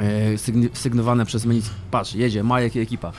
e, 0.00 0.68
sygnowane 0.72 1.26
przez 1.26 1.46
minister... 1.46 1.74
Patrz, 1.90 2.14
jedzie, 2.14 2.42
Majek 2.42 2.76
i 2.76 2.80
ekipa. 2.80 3.12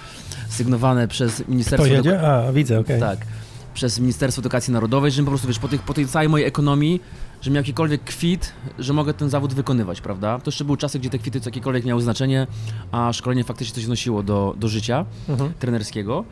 Sygnowane 0.49 1.07
przez 1.07 1.47
Ministerstwo... 1.47 1.87
To 1.87 1.93
jedzie? 1.93 2.21
A, 2.21 2.51
widzę, 2.51 2.79
okej. 2.79 2.97
Okay. 2.97 3.17
Tak 3.17 3.27
przez 3.73 3.99
Ministerstwo 3.99 4.41
Edukacji 4.41 4.73
Narodowej, 4.73 5.11
żebym 5.11 5.25
po 5.25 5.31
prostu, 5.31 5.47
wiesz, 5.47 5.59
po, 5.59 5.67
tych, 5.67 5.81
po 5.81 5.93
tej 5.93 6.07
całej 6.07 6.29
mojej 6.29 6.47
ekonomii, 6.47 7.01
że 7.41 7.51
miał 7.51 7.61
jakikolwiek 7.61 8.03
kwit, 8.03 8.53
że 8.79 8.93
mogę 8.93 9.13
ten 9.13 9.29
zawód 9.29 9.53
wykonywać, 9.53 10.01
prawda? 10.01 10.39
To 10.39 10.51
jeszcze 10.51 10.65
były 10.65 10.77
czasy, 10.77 10.99
gdzie 10.99 11.09
te 11.09 11.19
kwity 11.19 11.39
jakiekolwiek 11.45 11.85
miały 11.85 12.01
znaczenie, 12.01 12.47
a 12.91 13.13
szkolenie 13.13 13.43
faktycznie 13.43 13.75
coś 13.75 13.87
nosiło 13.87 14.23
do, 14.23 14.55
do 14.57 14.67
życia 14.67 15.05
mhm. 15.29 15.53
trenerskiego. 15.59 16.25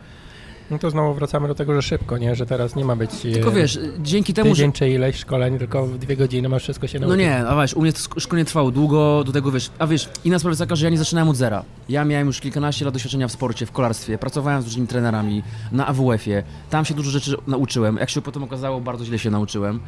No 0.71 0.79
to 0.79 0.89
znowu 0.89 1.13
wracamy 1.13 1.47
do 1.47 1.55
tego, 1.55 1.75
że 1.75 1.81
szybko, 1.81 2.17
nie? 2.17 2.35
Że 2.35 2.45
teraz 2.45 2.75
nie 2.75 2.85
ma 2.85 2.95
być. 2.95 3.11
Tylko 3.21 3.51
wiesz, 3.51 3.79
dzięki 3.99 4.33
temu, 4.33 4.49
tydzień, 4.49 4.67
że. 4.67 4.73
czy 4.73 4.89
ileś 4.89 5.15
szkoleń, 5.15 5.57
tylko 5.57 5.85
w 5.85 5.97
dwie 5.97 6.17
godziny 6.17 6.49
masz 6.49 6.63
wszystko 6.63 6.87
się 6.87 6.99
nauczyć. 6.99 7.17
No 7.17 7.23
nie, 7.23 7.47
a 7.47 7.61
wiesz, 7.61 7.73
u 7.73 7.81
mnie 7.81 7.93
to 7.93 8.19
szkolenie 8.19 8.45
trwało 8.45 8.71
długo, 8.71 9.23
do 9.23 9.31
tego 9.31 9.51
wiesz. 9.51 9.71
A 9.79 9.87
wiesz, 9.87 10.09
inna 10.25 10.39
sprawa 10.39 10.51
jest 10.51 10.61
taka, 10.61 10.75
że 10.75 10.85
ja 10.85 10.89
nie 10.89 10.97
zaczynałem 10.97 11.29
od 11.29 11.35
zera. 11.35 11.63
Ja 11.89 12.05
miałem 12.05 12.27
już 12.27 12.39
kilkanaście 12.39 12.85
lat 12.85 12.93
doświadczenia 12.93 13.27
w 13.27 13.31
sporcie, 13.31 13.65
w 13.65 13.71
kolarstwie, 13.71 14.17
pracowałem 14.17 14.61
z 14.61 14.65
różnymi 14.65 14.87
trenerami 14.87 15.43
na 15.71 15.87
AWF-ie. 15.87 16.43
Tam 16.69 16.85
się 16.85 16.93
dużo 16.93 17.11
rzeczy 17.11 17.35
nauczyłem. 17.47 17.97
Jak 17.97 18.09
się 18.09 18.21
potem 18.21 18.43
okazało, 18.43 18.81
bardzo 18.81 19.05
źle 19.05 19.19
się 19.19 19.29
nauczyłem. 19.29 19.79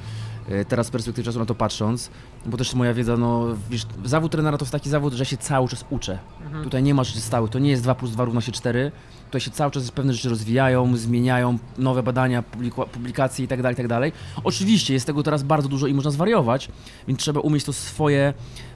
E, 0.50 0.66
teraz 0.66 0.88
z 0.88 0.92
perspektywy 0.92 1.26
czasu 1.26 1.40
na 1.40 1.46
to 1.46 1.56
patrząc, 1.56 2.10
bo 2.46 2.58
też 2.58 2.74
moja 2.74 2.94
wiedza, 2.94 3.18
no 3.18 3.46
wiesz, 3.70 3.86
zawód 4.06 4.32
trenera 4.32 4.58
to 4.58 4.66
jest 4.66 4.72
taki 4.72 4.90
zawód, 4.90 5.14
że 5.14 5.26
się 5.26 5.38
cały 5.38 5.68
czas 5.68 5.86
uczę. 5.90 6.20
Mhm. 6.46 6.64
Tutaj 6.64 6.84
nie 6.84 6.94
ma 6.94 7.04
rzeczy 7.04 7.22
stałych, 7.22 7.52
to 7.52 7.60
nie 7.60 7.70
jest 7.70 7.84
2 7.84 7.96
plus 7.96 8.12
2 8.12 8.26
równa 8.26 8.42
się 8.42 8.52
4, 8.52 8.92
tutaj 9.32 9.42
się 9.42 9.52
cały 9.52 9.72
czas 9.72 9.92
pewne 9.92 10.14
rzeczy 10.14 10.30
rozwijają, 10.30 10.98
zmieniają, 10.98 11.58
nowe 11.78 12.04
badania, 12.04 12.44
publikacje 12.92 13.44
itd., 13.44 13.64
tak 13.64 13.78
itd. 13.78 14.00
Tak 14.02 14.14
Oczywiście 14.44 14.94
jest 14.94 15.06
tego 15.06 15.24
teraz 15.24 15.44
bardzo 15.44 15.70
dużo 15.70 15.88
i 15.88 15.94
można 15.94 16.12
zwariować, 16.12 16.70
więc 17.08 17.20
trzeba 17.20 17.40
umieć 17.40 17.64
to 17.64 17.74
swoje, 17.74 18.34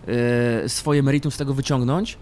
yy, 0.08 0.70
swoje 0.70 1.04
meritum 1.04 1.32
z 1.32 1.38
tego 1.38 1.54
wyciągnąć. 1.54 2.18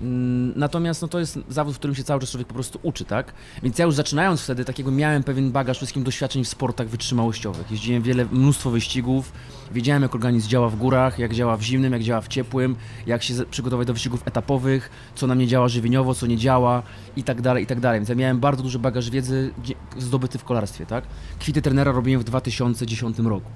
Mm, 0.00 0.52
Natomiast 0.56 1.02
no, 1.02 1.08
to 1.08 1.18
jest 1.18 1.38
zawód, 1.48 1.74
w 1.74 1.78
którym 1.78 1.94
się 1.94 2.04
cały 2.04 2.20
czas 2.20 2.30
człowiek 2.30 2.48
po 2.48 2.54
prostu 2.54 2.78
uczy, 2.82 3.04
tak? 3.04 3.32
Więc 3.62 3.78
ja 3.78 3.84
już 3.84 3.94
zaczynając 3.94 4.40
wtedy, 4.40 4.64
takiego 4.64 4.90
miałem 4.90 5.22
pewien 5.22 5.50
bagaż 5.52 5.76
wszystkim 5.76 6.02
doświadczeń 6.04 6.44
w 6.44 6.48
sportach 6.48 6.88
wytrzymałościowych. 6.88 7.70
Jeździłem 7.70 8.02
wiele, 8.02 8.24
mnóstwo 8.24 8.70
wyścigów, 8.70 9.32
wiedziałem 9.72 10.02
jak 10.02 10.14
organizm 10.14 10.48
działa 10.48 10.68
w 10.68 10.76
górach, 10.76 11.18
jak 11.18 11.34
działa 11.34 11.56
w 11.56 11.62
zimnym, 11.62 11.92
jak 11.92 12.02
działa 12.02 12.20
w 12.20 12.28
ciepłym, 12.28 12.76
jak 13.06 13.22
się 13.22 13.34
przygotować 13.50 13.86
do 13.86 13.92
wyścigów 13.92 14.22
etapowych, 14.26 14.90
co 15.14 15.26
na 15.26 15.34
mnie 15.34 15.46
działa 15.46 15.68
żywieniowo, 15.68 16.14
co 16.14 16.26
nie 16.26 16.36
działa 16.36 16.82
i 17.16 17.22
tak 17.22 17.42
dalej, 17.42 17.64
i 17.64 17.66
tak 17.66 17.80
dalej. 17.80 18.00
Więc 18.00 18.08
ja 18.08 18.14
miałem 18.14 18.40
bardzo 18.40 18.62
duży 18.62 18.78
bagaż 18.78 19.10
wiedzy 19.10 19.50
zdobyty 19.98 20.38
w 20.38 20.44
kolarstwie, 20.44 20.86
tak? 20.86 21.04
Kwity 21.38 21.62
trenera 21.62 21.92
robiłem 21.92 22.20
w 22.20 22.24
2010 22.24 23.18
roku, 23.18 23.50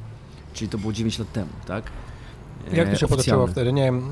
czyli 0.55 0.69
to 0.69 0.79
było 0.79 0.93
9 0.93 1.19
lat 1.19 1.33
temu, 1.33 1.51
tak? 1.67 1.85
Jak 2.73 2.89
to 2.89 2.95
E, 2.95 2.99
się 2.99 3.09
potoczyło 3.09 3.47
wtedy? 3.47 3.73
Nie 3.73 3.83
wiem, 3.83 4.03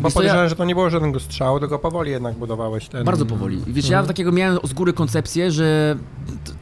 bo 0.00 0.10
podejrzewam, 0.10 0.42
ja- 0.44 0.48
że 0.48 0.56
to 0.56 0.64
nie 0.64 0.74
było 0.74 0.90
żadnego 0.90 1.20
strzału, 1.20 1.60
tylko 1.60 1.78
powoli 1.78 2.10
jednak 2.10 2.34
budowałeś 2.34 2.88
ten... 2.88 3.04
Bardzo 3.04 3.26
powoli. 3.26 3.62
Wiesz, 3.66 3.84
ja 3.88 3.98
Mhm. 3.98 4.06
takiego 4.06 4.32
miałem 4.32 4.58
z 4.64 4.72
góry 4.72 4.92
koncepcję, 4.92 5.50
że 5.50 5.96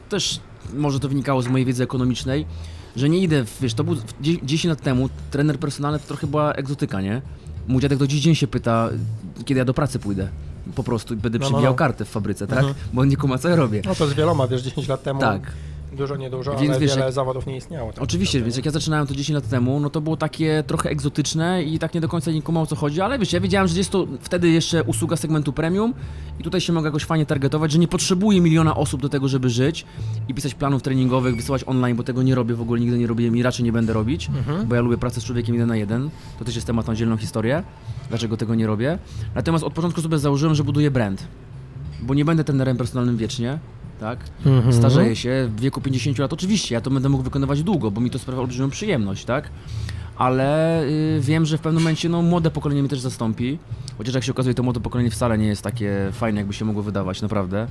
też 0.09 0.41
może 0.75 1.01
to 1.01 1.09
wynikało 1.09 1.43
z 1.43 1.49
mojej 1.49 1.65
wiedzy 1.67 1.83
ekonomicznej, 1.83 2.47
że 2.97 3.09
nie 3.09 3.19
idę, 3.19 3.45
w- 3.45 3.61
wiesz, 3.61 3.75
to 3.75 3.85
był 3.85 3.95
w- 3.95 4.21
dzie- 4.21 4.43
10 4.47 4.69
lat 4.71 4.81
temu, 4.83 5.09
trener 5.31 5.59
personalny 5.59 5.99
to 5.99 6.07
trochę 6.07 6.27
była 6.27 6.53
egzotyka, 6.53 7.01
nie? 7.01 7.23
Mój 7.69 7.83
dziadek 7.83 7.99
do 7.99 8.07
dziś 8.07 8.21
dzień 8.21 8.35
się 8.35 8.47
pyta, 8.47 8.89
kiedy 9.45 9.59
ja 9.59 9.65
do 9.65 9.75
pracy 9.75 9.99
pójdę. 9.99 10.29
Po 10.75 10.83
prostu 10.83 11.15
i 11.15 11.17
będę 11.17 11.39
No, 11.39 11.45
no, 11.45 11.51
przybijał 11.51 11.73
no. 11.73 11.77
kartę 11.77 12.05
w 12.05 12.09
fabryce, 12.09 12.47
tak? 12.47 12.59
Mhm. 12.59 12.75
Bo 12.93 13.03
on 13.03 13.09
nie 13.09 13.17
kuma, 13.17 13.39
co 13.39 13.49
ja 13.49 13.57
robię. 13.57 13.83
No 13.87 13.95
to 13.95 14.07
z 14.07 14.15
wieloma, 14.15 14.47
wiesz, 14.49 14.63
10 14.63 14.89
lat 14.89 15.03
temu 15.03 15.21
Tak. 15.21 15.53
Dużo, 15.93 16.17
niedużo, 16.17 16.51
Więc 16.57 16.71
ale 16.71 16.81
wiesz, 16.81 16.91
wiele 16.91 17.05
jak- 17.05 17.15
zawodów 17.15 17.47
nie 17.47 17.57
istniało. 17.57 17.93
tak 17.93 18.03
Oczywiście, 18.03 18.41
więc 18.43 18.57
jak 18.57 18.67
ja 18.67 18.73
zaczynałem 18.73 19.07
to 19.07 19.15
10 19.15 19.35
lat 19.35 19.49
temu, 19.49 19.81
no 19.81 19.91
to 19.91 20.01
było 20.01 20.17
takie 20.17 20.65
trochę 20.67 20.91
egzotyczne 20.91 21.63
i 21.63 21.79
tak 21.79 21.95
nie 21.95 22.01
do 22.01 22.09
końca 22.09 22.31
nie 22.31 22.43
kumał 22.43 22.63
o 22.63 22.67
co 22.67 22.77
chodzi, 22.77 23.01
ale 23.01 23.19
wiesz, 23.19 23.33
ja 23.33 23.41
wiedziałem, 23.41 23.69
że 23.69 23.79
jest 23.79 23.91
to 23.91 24.07
wtedy 24.21 24.49
jeszcze 24.51 24.83
usługa 24.85 25.17
segmentu 25.17 25.53
premium 25.53 25.95
i 26.41 26.43
tutaj 26.43 26.61
się 26.61 26.73
mogę 26.73 26.89
jakoś 26.89 27.05
fajnie 27.05 27.27
targetować, 27.27 27.73
że 27.73 27.79
nie 27.79 27.89
potrzebuję 27.89 28.41
miliona 28.41 28.77
osób 28.77 29.03
do 29.03 29.09
tego, 29.09 29.29
żeby 29.29 29.51
żyć 29.51 29.85
i 30.29 30.35
pisać 30.35 30.55
planów 30.55 30.83
treningowych, 30.83 31.37
wysyłać 31.37 31.63
online, 31.67 31.97
bo 31.97 32.03
tego 32.03 32.23
nie 32.23 32.35
robię, 32.35 32.55
w 32.55 32.61
ogóle 32.61 32.81
nigdy 32.81 32.99
nie 32.99 33.07
robiłem 33.07 33.37
i 33.37 33.43
raczej 33.43 33.65
nie 33.65 33.73
będę 33.73 33.93
robić, 33.93 34.29
Mhm. 34.29 34.67
bo 34.69 34.75
ja 34.75 34.81
lubię 34.81 34.99
pracę 34.99 35.21
z 35.21 35.25
człowiekiem 35.25 35.55
jeden 35.55 35.69
na 35.69 35.77
jeden, 35.77 36.11
to 36.39 36.45
też 36.45 36.55
jest 36.55 36.67
temat 36.67 36.87
na 36.87 36.95
dzielną 36.95 37.17
historię, 37.17 37.63
dlaczego 38.09 38.37
tego 38.37 38.55
nie 38.55 38.67
robię. 38.67 38.99
Natomiast 39.35 39.65
od 39.65 39.73
początku 39.73 40.03
sobie 40.03 40.19
założyłem, 40.19 40.55
że 40.55 40.65
buduję 40.65 40.91
brand, 40.91 41.27
bo 42.03 42.15
nie 42.15 42.25
będę 42.25 42.45
trenerem 42.45 42.77
personalnym 42.77 43.17
wiecznie, 43.17 43.59
tak? 44.01 44.19
Mhm. 44.47 44.73
Starzeję 44.73 45.17
się 45.17 45.51
w 45.57 45.61
wieku 45.61 45.81
50 45.81 46.19
lat. 46.19 46.33
Oczywiście, 46.33 46.75
ja 46.75 46.81
to 46.81 46.91
będę 46.91 47.09
mógł 47.09 47.25
wykonywać 47.25 47.63
długo, 47.63 47.91
bo 47.91 48.01
mi 48.01 48.11
to 48.11 48.19
sprawia 48.19 48.41
olbrzymią 48.41 48.71
przyjemność, 48.71 49.25
tak? 49.25 49.51
Ale 50.17 50.83
y, 50.85 51.21
wiem, 51.21 51.47
że 51.47 51.59
w 51.59 51.61
pewnym 51.61 51.83
momencie 51.83 52.09
no, 52.09 52.23
młode 52.23 52.51
pokolenie 52.51 52.81
mnie 52.81 52.89
też 52.89 53.01
zastąpi. 53.01 53.59
Chociaż 53.99 54.15
jak 54.15 54.25
się 54.25 54.33
okazuje, 54.33 54.55
to 54.55 54.63
młode 54.63 54.81
pokolenie 54.81 55.11
wcale 55.11 55.39
nie 55.39 55.47
jest 55.47 55.63
takie 55.63 56.09
fajne, 56.13 56.41
jakby 56.41 56.55
się 56.55 56.65
mogło 56.65 56.83
wydawać, 56.83 57.23
naprawdę. 57.23 57.67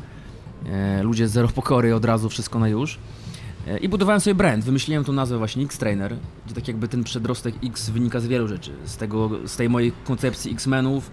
E, 0.66 1.04
ludzie 1.04 1.28
z 1.28 1.32
zero 1.32 1.48
pokory, 1.48 1.96
od 1.96 2.06
razu 2.06 2.30
wszystko 2.30 2.60
na 2.60 2.68
już. 2.68 3.00
E, 3.68 3.78
I 3.78 3.90
budowałem 3.90 4.22
sobie 4.22 4.36
brand. 4.36 4.64
Wymyśliłem 4.64 5.04
tą 5.04 5.14
nazwę 5.14 5.38
właśnie 5.38 5.64
X-Trainer, 5.64 6.16
gdzie 6.46 6.56
tak 6.56 6.68
jakby 6.68 6.88
ten 6.88 7.04
przedrostek 7.04 7.56
X 7.64 7.90
wynika 7.90 8.20
z 8.20 8.28
wielu 8.28 8.48
rzeczy. 8.48 8.72
Z, 8.86 8.98
tego, 8.98 9.30
z 9.46 9.56
tej 9.56 9.70
mojej 9.70 9.92
koncepcji 10.04 10.52
X-Menów, 10.52 11.12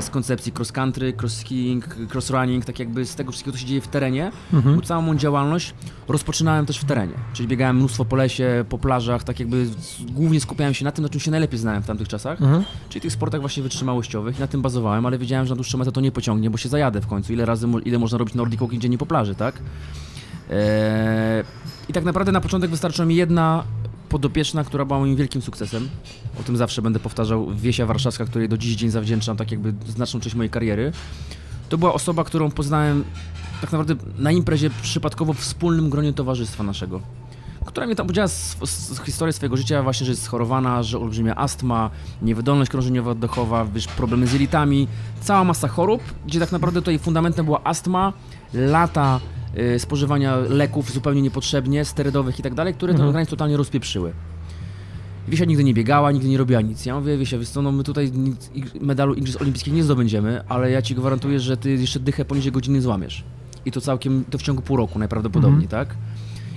z 0.00 0.10
koncepcji 0.10 0.52
cross-country, 0.52 1.12
cross-skiing, 1.12 1.82
cross-running, 2.14 2.64
tak 2.64 2.78
jakby 2.78 3.06
z 3.06 3.14
tego 3.14 3.32
wszystkiego, 3.32 3.52
co 3.52 3.60
się 3.60 3.66
dzieje 3.66 3.80
w 3.80 3.88
terenie. 3.88 4.32
Mhm. 4.52 4.76
Bo 4.76 4.82
całą 4.82 5.02
moją 5.02 5.18
działalność 5.18 5.74
rozpoczynałem 6.08 6.66
też 6.66 6.78
w 6.78 6.84
terenie. 6.84 7.14
Czyli 7.32 7.48
biegałem 7.48 7.76
mnóstwo 7.76 8.04
po 8.04 8.16
lesie, 8.16 8.64
po 8.68 8.78
plażach, 8.78 9.24
tak 9.24 9.40
jakby 9.40 9.66
głównie 10.08 10.40
skupiałem 10.40 10.74
się 10.74 10.84
na 10.84 10.92
tym, 10.92 11.02
na 11.02 11.08
czym 11.08 11.20
się 11.20 11.30
najlepiej 11.30 11.58
znałem 11.58 11.82
w 11.82 11.86
tamtych 11.86 12.08
czasach. 12.08 12.42
Mhm. 12.42 12.64
Czyli 12.88 13.00
tych 13.00 13.12
sportach 13.12 13.40
właśnie 13.40 13.62
wytrzymałościowych 13.62 14.38
i 14.38 14.40
na 14.40 14.46
tym 14.46 14.62
bazowałem, 14.62 15.06
ale 15.06 15.18
wiedziałem, 15.18 15.46
że 15.46 15.50
na 15.50 15.56
dłuższą 15.56 15.78
metę 15.78 15.92
to 15.92 16.00
nie 16.00 16.12
pociągnie, 16.12 16.50
bo 16.50 16.58
się 16.58 16.68
zajadę 16.68 17.00
w 17.00 17.06
końcu. 17.06 17.32
Ile 17.32 17.44
razy, 17.44 17.66
ile 17.84 17.98
można 17.98 18.18
robić 18.18 18.34
Nordic 18.34 18.60
Walking 18.60 18.82
dziennie 18.82 18.98
po 18.98 19.06
plaży, 19.06 19.34
tak? 19.34 19.54
Eee, 20.50 21.44
I 21.88 21.92
tak 21.92 22.04
naprawdę 22.04 22.32
na 22.32 22.40
początek 22.40 22.70
wystarczyła 22.70 23.06
mi 23.06 23.16
jedna 23.16 23.64
podopieczna, 24.14 24.64
która 24.64 24.84
była 24.84 24.98
moim 24.98 25.16
wielkim 25.16 25.42
sukcesem. 25.42 25.88
O 26.40 26.42
tym 26.42 26.56
zawsze 26.56 26.82
będę 26.82 27.00
powtarzał. 27.00 27.54
Wiesia 27.54 27.86
Warszawska, 27.86 28.24
której 28.24 28.48
do 28.48 28.58
dziś 28.58 28.76
dzień 28.76 28.90
zawdzięczam 28.90 29.36
tak 29.36 29.50
jakby 29.50 29.74
znaczną 29.90 30.20
część 30.20 30.34
mojej 30.34 30.50
kariery. 30.50 30.92
To 31.68 31.78
była 31.78 31.94
osoba, 31.94 32.24
którą 32.24 32.50
poznałem 32.50 33.04
tak 33.60 33.72
naprawdę 33.72 33.94
na 34.18 34.32
imprezie 34.32 34.70
przypadkowo 34.82 35.32
w 35.32 35.38
wspólnym 35.38 35.90
gronie 35.90 36.12
towarzystwa 36.12 36.62
naszego. 36.62 37.00
Która 37.64 37.86
mi 37.86 37.96
tam 37.96 38.06
powiedziała 38.06 38.28
z, 38.28 38.56
z, 38.64 38.70
z 38.70 39.00
historii 39.00 39.32
swojego 39.32 39.56
życia 39.56 39.82
właśnie, 39.82 40.04
że 40.04 40.12
jest 40.12 40.22
schorowana, 40.22 40.82
że 40.82 40.98
olbrzymia 40.98 41.36
astma, 41.36 41.90
niewydolność 42.22 42.70
krążeniowa 42.70 43.10
oddechowa, 43.10 43.64
wiesz, 43.64 43.86
problemy 43.86 44.26
z 44.26 44.32
jelitami, 44.32 44.88
cała 45.20 45.44
masa 45.44 45.68
chorób, 45.68 46.02
gdzie 46.26 46.40
tak 46.40 46.52
naprawdę 46.52 46.80
tutaj 46.80 46.98
fundamentem 46.98 47.44
była 47.44 47.64
astma, 47.64 48.12
lata 48.52 49.20
spożywania 49.78 50.36
leków 50.36 50.92
zupełnie 50.92 51.22
niepotrzebnie, 51.22 51.84
sterydowych 51.84 52.38
i 52.38 52.42
tak 52.42 52.54
dalej, 52.54 52.74
które 52.74 52.92
ten 52.92 52.96
Mhm. 53.00 53.08
organizm 53.08 53.30
totalnie 53.30 53.56
rozpieprzyły. 53.56 54.12
Wiesia 55.28 55.44
nigdy 55.44 55.64
nie 55.64 55.74
biegała, 55.74 56.12
nigdy 56.12 56.28
nie 56.28 56.38
robiła 56.38 56.60
nic. 56.60 56.86
Ja 56.86 57.00
mówię, 57.00 57.18
Wiesia, 57.18 57.38
wiesz 57.38 57.48
co, 57.48 57.62
no 57.62 57.72
my 57.72 57.84
tutaj 57.84 58.12
nic, 58.12 58.50
medalu 58.80 59.14
Igrzysk 59.14 59.40
Olimpijskich 59.40 59.74
nie 59.74 59.84
zdobędziemy, 59.84 60.40
ale 60.48 60.70
ja 60.70 60.82
ci 60.82 60.94
gwarantuję, 60.94 61.40
że 61.40 61.56
ty 61.56 61.70
jeszcze 61.70 62.00
dychę 62.00 62.24
poniżej 62.24 62.52
godziny 62.52 62.82
złamiesz. 62.82 63.24
I 63.66 63.70
to 63.72 63.80
całkiem, 63.80 64.24
to 64.30 64.38
w 64.38 64.42
ciągu 64.42 64.62
pół 64.62 64.76
roku 64.76 64.98
najprawdopodobniej, 64.98 65.68
tak? 65.68 65.94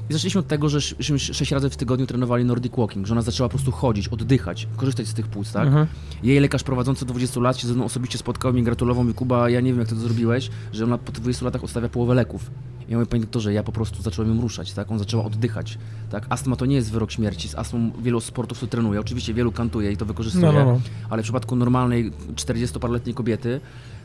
I 0.09 0.13
zaczęliśmy 0.13 0.39
od 0.39 0.47
tego, 0.47 0.69
że 0.69 0.81
sześć 1.17 1.51
razy 1.51 1.69
w 1.69 1.77
tygodniu 1.77 2.07
trenowali 2.07 2.45
Nordic 2.45 2.75
Walking, 2.77 3.07
że 3.07 3.13
ona 3.13 3.21
zaczęła 3.21 3.49
po 3.49 3.53
prostu 3.55 3.71
chodzić, 3.71 4.07
oddychać, 4.07 4.67
korzystać 4.77 5.07
z 5.07 5.13
tych 5.13 5.27
płuc, 5.27 5.51
tak? 5.51 5.67
Mhm. 5.67 5.87
Jej 6.23 6.39
lekarz 6.39 6.63
prowadzący 6.63 7.05
do 7.05 7.13
20 7.13 7.39
lat 7.39 7.57
się 7.57 7.67
ze 7.67 7.73
mną 7.73 7.85
osobiście 7.85 8.17
spotkał, 8.17 8.53
mi 8.53 8.63
gratulował, 8.63 9.03
mi 9.03 9.13
Kuba, 9.13 9.49
ja 9.49 9.61
nie 9.61 9.71
wiem 9.71 9.79
jak 9.79 9.89
to 9.89 9.95
zrobiłeś, 9.95 10.49
że 10.73 10.83
ona 10.83 10.97
po 10.97 11.11
tych 11.11 11.21
20 11.21 11.45
latach 11.45 11.63
odstawia 11.63 11.89
połowę 11.89 12.13
leków. 12.13 12.51
Ja 12.89 12.97
mówię, 12.97 13.09
panie 13.09 13.21
doktorze, 13.21 13.53
ja 13.53 13.63
po 13.63 13.71
prostu 13.71 14.01
zacząłem 14.01 14.35
ją 14.35 14.41
ruszać, 14.41 14.73
tak? 14.73 14.91
On 14.91 14.99
zaczęła 14.99 15.25
oddychać, 15.25 15.77
tak? 16.09 16.25
Astma 16.29 16.55
to 16.55 16.65
nie 16.65 16.75
jest 16.75 16.91
wyrok 16.91 17.11
śmierci, 17.11 17.49
z 17.49 17.55
astmą 17.55 17.91
wielu 18.03 18.19
sportowców 18.19 18.69
trenuje, 18.69 18.99
oczywiście 18.99 19.33
wielu 19.33 19.51
kantuje 19.51 19.91
i 19.91 19.97
to 19.97 20.05
wykorzystuje, 20.05 20.45
No, 20.45 20.51
no, 20.51 20.65
no. 20.65 20.79
ale 21.09 21.21
w 21.21 21.23
przypadku 21.23 21.55
normalnej 21.55 22.11
40-paroletniej 22.35 23.13
kobiety 23.13 23.59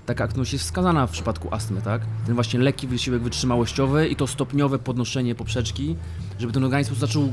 taka 0.07 0.25
aktywność 0.25 0.53
jest 0.53 0.65
wskazana 0.65 1.07
w 1.07 1.11
przypadku 1.11 1.55
astmy, 1.55 1.83
tak? 1.83 2.03
Ten 2.27 2.35
właśnie 2.35 2.61
lekki 2.61 2.89
wysiłek 2.89 3.23
wytrzymałościowy 3.23 4.09
i 4.09 4.17
to 4.17 4.27
stopniowe 4.27 4.79
podnoszenie 4.79 5.35
poprzeczki, 5.35 5.97
żeby 6.39 6.53
ten 6.53 6.65
organizm 6.65 6.95
zaczął 6.95 7.33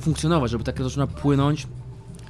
funkcjonować, 0.00 0.50
żeby 0.50 0.64
tak 0.64 0.82
zaczyna 0.82 1.06
płynąć, 1.06 1.66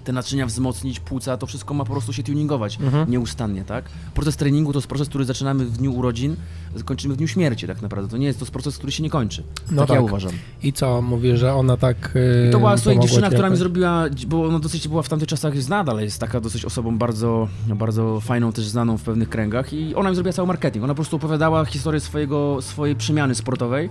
te 0.06 0.12
naczynia 0.12 0.46
wzmocnić, 0.46 1.00
płuca, 1.00 1.36
to 1.36 1.46
wszystko 1.46 1.74
ma 1.74 1.84
po 1.84 1.92
prostu 1.92 2.12
się 2.12 2.22
tuningować 2.22 2.78
Mhm. 2.80 3.10
nieustannie, 3.10 3.64
tak? 3.64 3.84
Proces 4.14 4.36
treningu 4.36 4.72
to 4.72 4.78
jest 4.78 4.88
proces, 4.88 5.08
który 5.08 5.24
zaczynamy 5.24 5.64
w 5.64 5.76
dniu 5.78 5.94
urodzin, 5.94 6.36
kończymy 6.84 7.14
w 7.14 7.16
dniu 7.16 7.28
śmierci 7.28 7.66
tak 7.66 7.82
naprawdę. 7.82 8.10
To 8.10 8.16
nie 8.16 8.26
jest 8.26 8.38
to 8.38 8.44
jest 8.44 8.52
proces, 8.52 8.76
który 8.76 8.92
się 8.92 9.02
nie 9.02 9.10
kończy. 9.10 9.42
No 9.70 9.82
tak, 9.82 9.88
ja 9.88 9.96
tak. 9.96 10.04
uważam. 10.04 10.32
I 10.62 10.72
co, 10.72 11.02
mówisz, 11.02 11.38
że 11.40 11.54
ona 11.54 11.76
tak 11.76 12.12
yy, 12.14 12.48
I 12.48 12.52
to 12.52 12.58
była 12.58 12.76
słuchaj, 12.76 13.00
dziewczyna, 13.00 13.30
która 13.30 13.50
mi 13.50 13.56
zrobiła, 13.56 14.04
bo 14.26 14.50
no 14.50 14.58
dosyć 14.58 14.88
była 14.88 15.02
w 15.02 15.08
tamtych 15.08 15.28
czasach 15.28 15.54
jest 15.54 15.68
nadal, 15.68 16.00
jest 16.00 16.20
taka 16.20 16.40
dosyć 16.40 16.64
osobą 16.64 16.98
bardzo, 16.98 17.48
bardzo 17.66 18.20
fajną, 18.20 18.52
też 18.52 18.64
znaną 18.64 18.96
w 18.98 19.02
pewnych 19.02 19.28
kręgach 19.28 19.72
i 19.72 19.94
ona 19.94 20.10
mi 20.10 20.14
zrobiła 20.16 20.32
cały 20.32 20.48
marketing. 20.48 20.84
Ona 20.84 20.94
po 20.94 20.96
prostu 20.96 21.16
opowiadała 21.16 21.64
historię 21.64 22.00
swojego, 22.00 22.58
swojej 22.62 22.96
przemiany 22.96 23.34
sportowej 23.34 23.90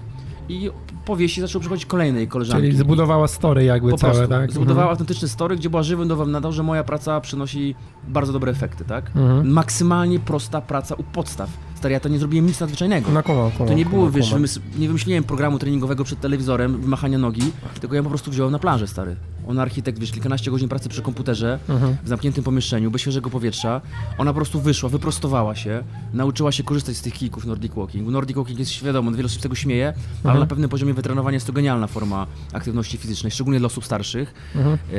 i 0.49 0.69
po 1.05 1.15
wieści 1.15 1.41
zaczęły 1.41 1.60
przychodzić 1.60 1.86
kolejne 1.86 2.19
jej 2.19 2.27
koleżanki. 2.27 2.67
Czyli 2.67 2.77
zbudowała 2.77 3.27
story 3.27 3.63
jakby 3.63 3.91
po 3.91 3.97
całe, 3.97 4.27
tak? 4.27 4.51
Zbudowała 4.51 4.89
autentyczny 4.89 5.27
story, 5.27 5.55
gdzie 5.55 5.69
była 5.69 5.84
żywym 5.84 6.08
dowodem 6.08 6.31
na 6.31 6.41
to, 6.41 6.51
że 6.51 6.63
moja 6.63 6.84
praca 6.84 7.21
przynosi 7.21 7.75
bardzo 8.08 8.34
dobre 8.34 8.51
efekty, 8.51 8.86
tak? 8.86 9.12
Mhm. 9.15 9.51
Maksymalnie 9.51 10.19
prosta 10.19 10.62
praca 10.62 10.95
u 10.95 11.03
podstaw. 11.03 11.49
Stary, 11.75 11.93
ja 11.93 11.99
to 11.99 12.10
nie 12.10 12.19
zrobiłem 12.19 12.45
nic 12.45 12.60
nadzwyczajnego. 12.60 13.12
No 13.12 13.23
kumam, 13.23 13.51
kumam, 13.51 13.67
To 13.67 13.73
nie 13.73 13.86
było, 13.86 13.95
kumam, 13.95 14.12
wiesz, 14.12 14.34
wymysł, 14.34 14.60
nie 14.77 14.88
wymyśliłem 14.88 15.23
programu 15.23 15.60
treningowego 15.60 16.03
przed 16.03 16.19
telewizorem, 16.21 16.81
wymachania 16.81 17.17
nogi, 17.17 17.51
tylko 17.81 17.95
ja 17.95 18.03
po 18.03 18.10
prostu 18.10 18.31
wziąłem 18.31 18.51
na 18.51 18.60
plażę, 18.60 18.88
stary. 18.88 19.15
On 19.47 19.60
architekt, 19.60 19.99
wiesz, 19.99 20.12
kilkanaście 20.12 20.51
godzin 20.51 20.69
pracy 20.69 20.89
przy 20.89 21.01
komputerze, 21.01 21.60
Mhm. 21.69 21.97
w 22.03 22.08
zamkniętym 22.08 22.43
pomieszczeniu, 22.43 22.91
bez 22.91 23.01
świeżego 23.01 23.29
powietrza. 23.29 23.81
Ona 24.17 24.31
po 24.31 24.36
prostu 24.36 24.62
wyszła, 24.62 24.89
wyprostowała 24.89 25.55
się, 25.55 25.84
nauczyła 26.13 26.51
się 26.51 26.63
korzystać 26.63 26.97
z 26.97 27.01
tych 27.01 27.13
kijków 27.13 27.45
Nordic 27.45 27.73
Walking. 27.73 28.08
Nordic 28.10 28.38
Walking 28.38 28.60
jest 28.60 28.84
wiadomo, 28.84 29.12
wiele 29.12 29.25
osób 29.25 29.39
z 29.39 29.43
tego 29.43 29.55
śmieje, 29.55 29.88
ale 29.88 29.97
Mhm. 30.23 30.39
na 30.39 30.45
pewnym 30.45 30.69
poziomie 30.69 30.93
wytrenowania 30.93 31.36
jest 31.36 31.47
to 31.47 31.53
genialna 31.53 31.88
forma 31.88 32.27
aktywności 32.53 32.97
fizycznej, 32.97 33.31
szczególnie 33.31 33.60
dla 33.60 33.65
osób 33.67 33.86
starszych. 33.86 34.34
Mhm. 34.55 34.77
E, 34.93 34.97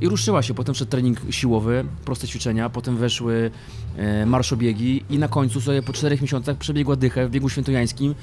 I 0.00 0.08
ruszyła 0.08 0.42
się, 0.42 0.54
potem 0.54 0.74
szedł 0.74 0.90
trening 0.90 1.18
siłowy, 1.30 1.84
proste 2.04 2.28
ćwiczenia, 2.28 2.70
potem 2.70 2.96
weszły 2.96 3.50
e, 3.96 4.26
marszobiegi 4.26 5.04
i 5.10 5.18
na 5.18 5.28
końcu 5.28 5.60
sobie 5.60 5.82
po 5.82 5.92
czterech 5.92 6.22
miesiącach 6.22 6.56
przebiegła 6.56 6.96
dychę 6.96 7.28
w 7.28 7.30
biegu 7.30 7.48
świętojańskim 7.48 8.10
e, 8.10 8.14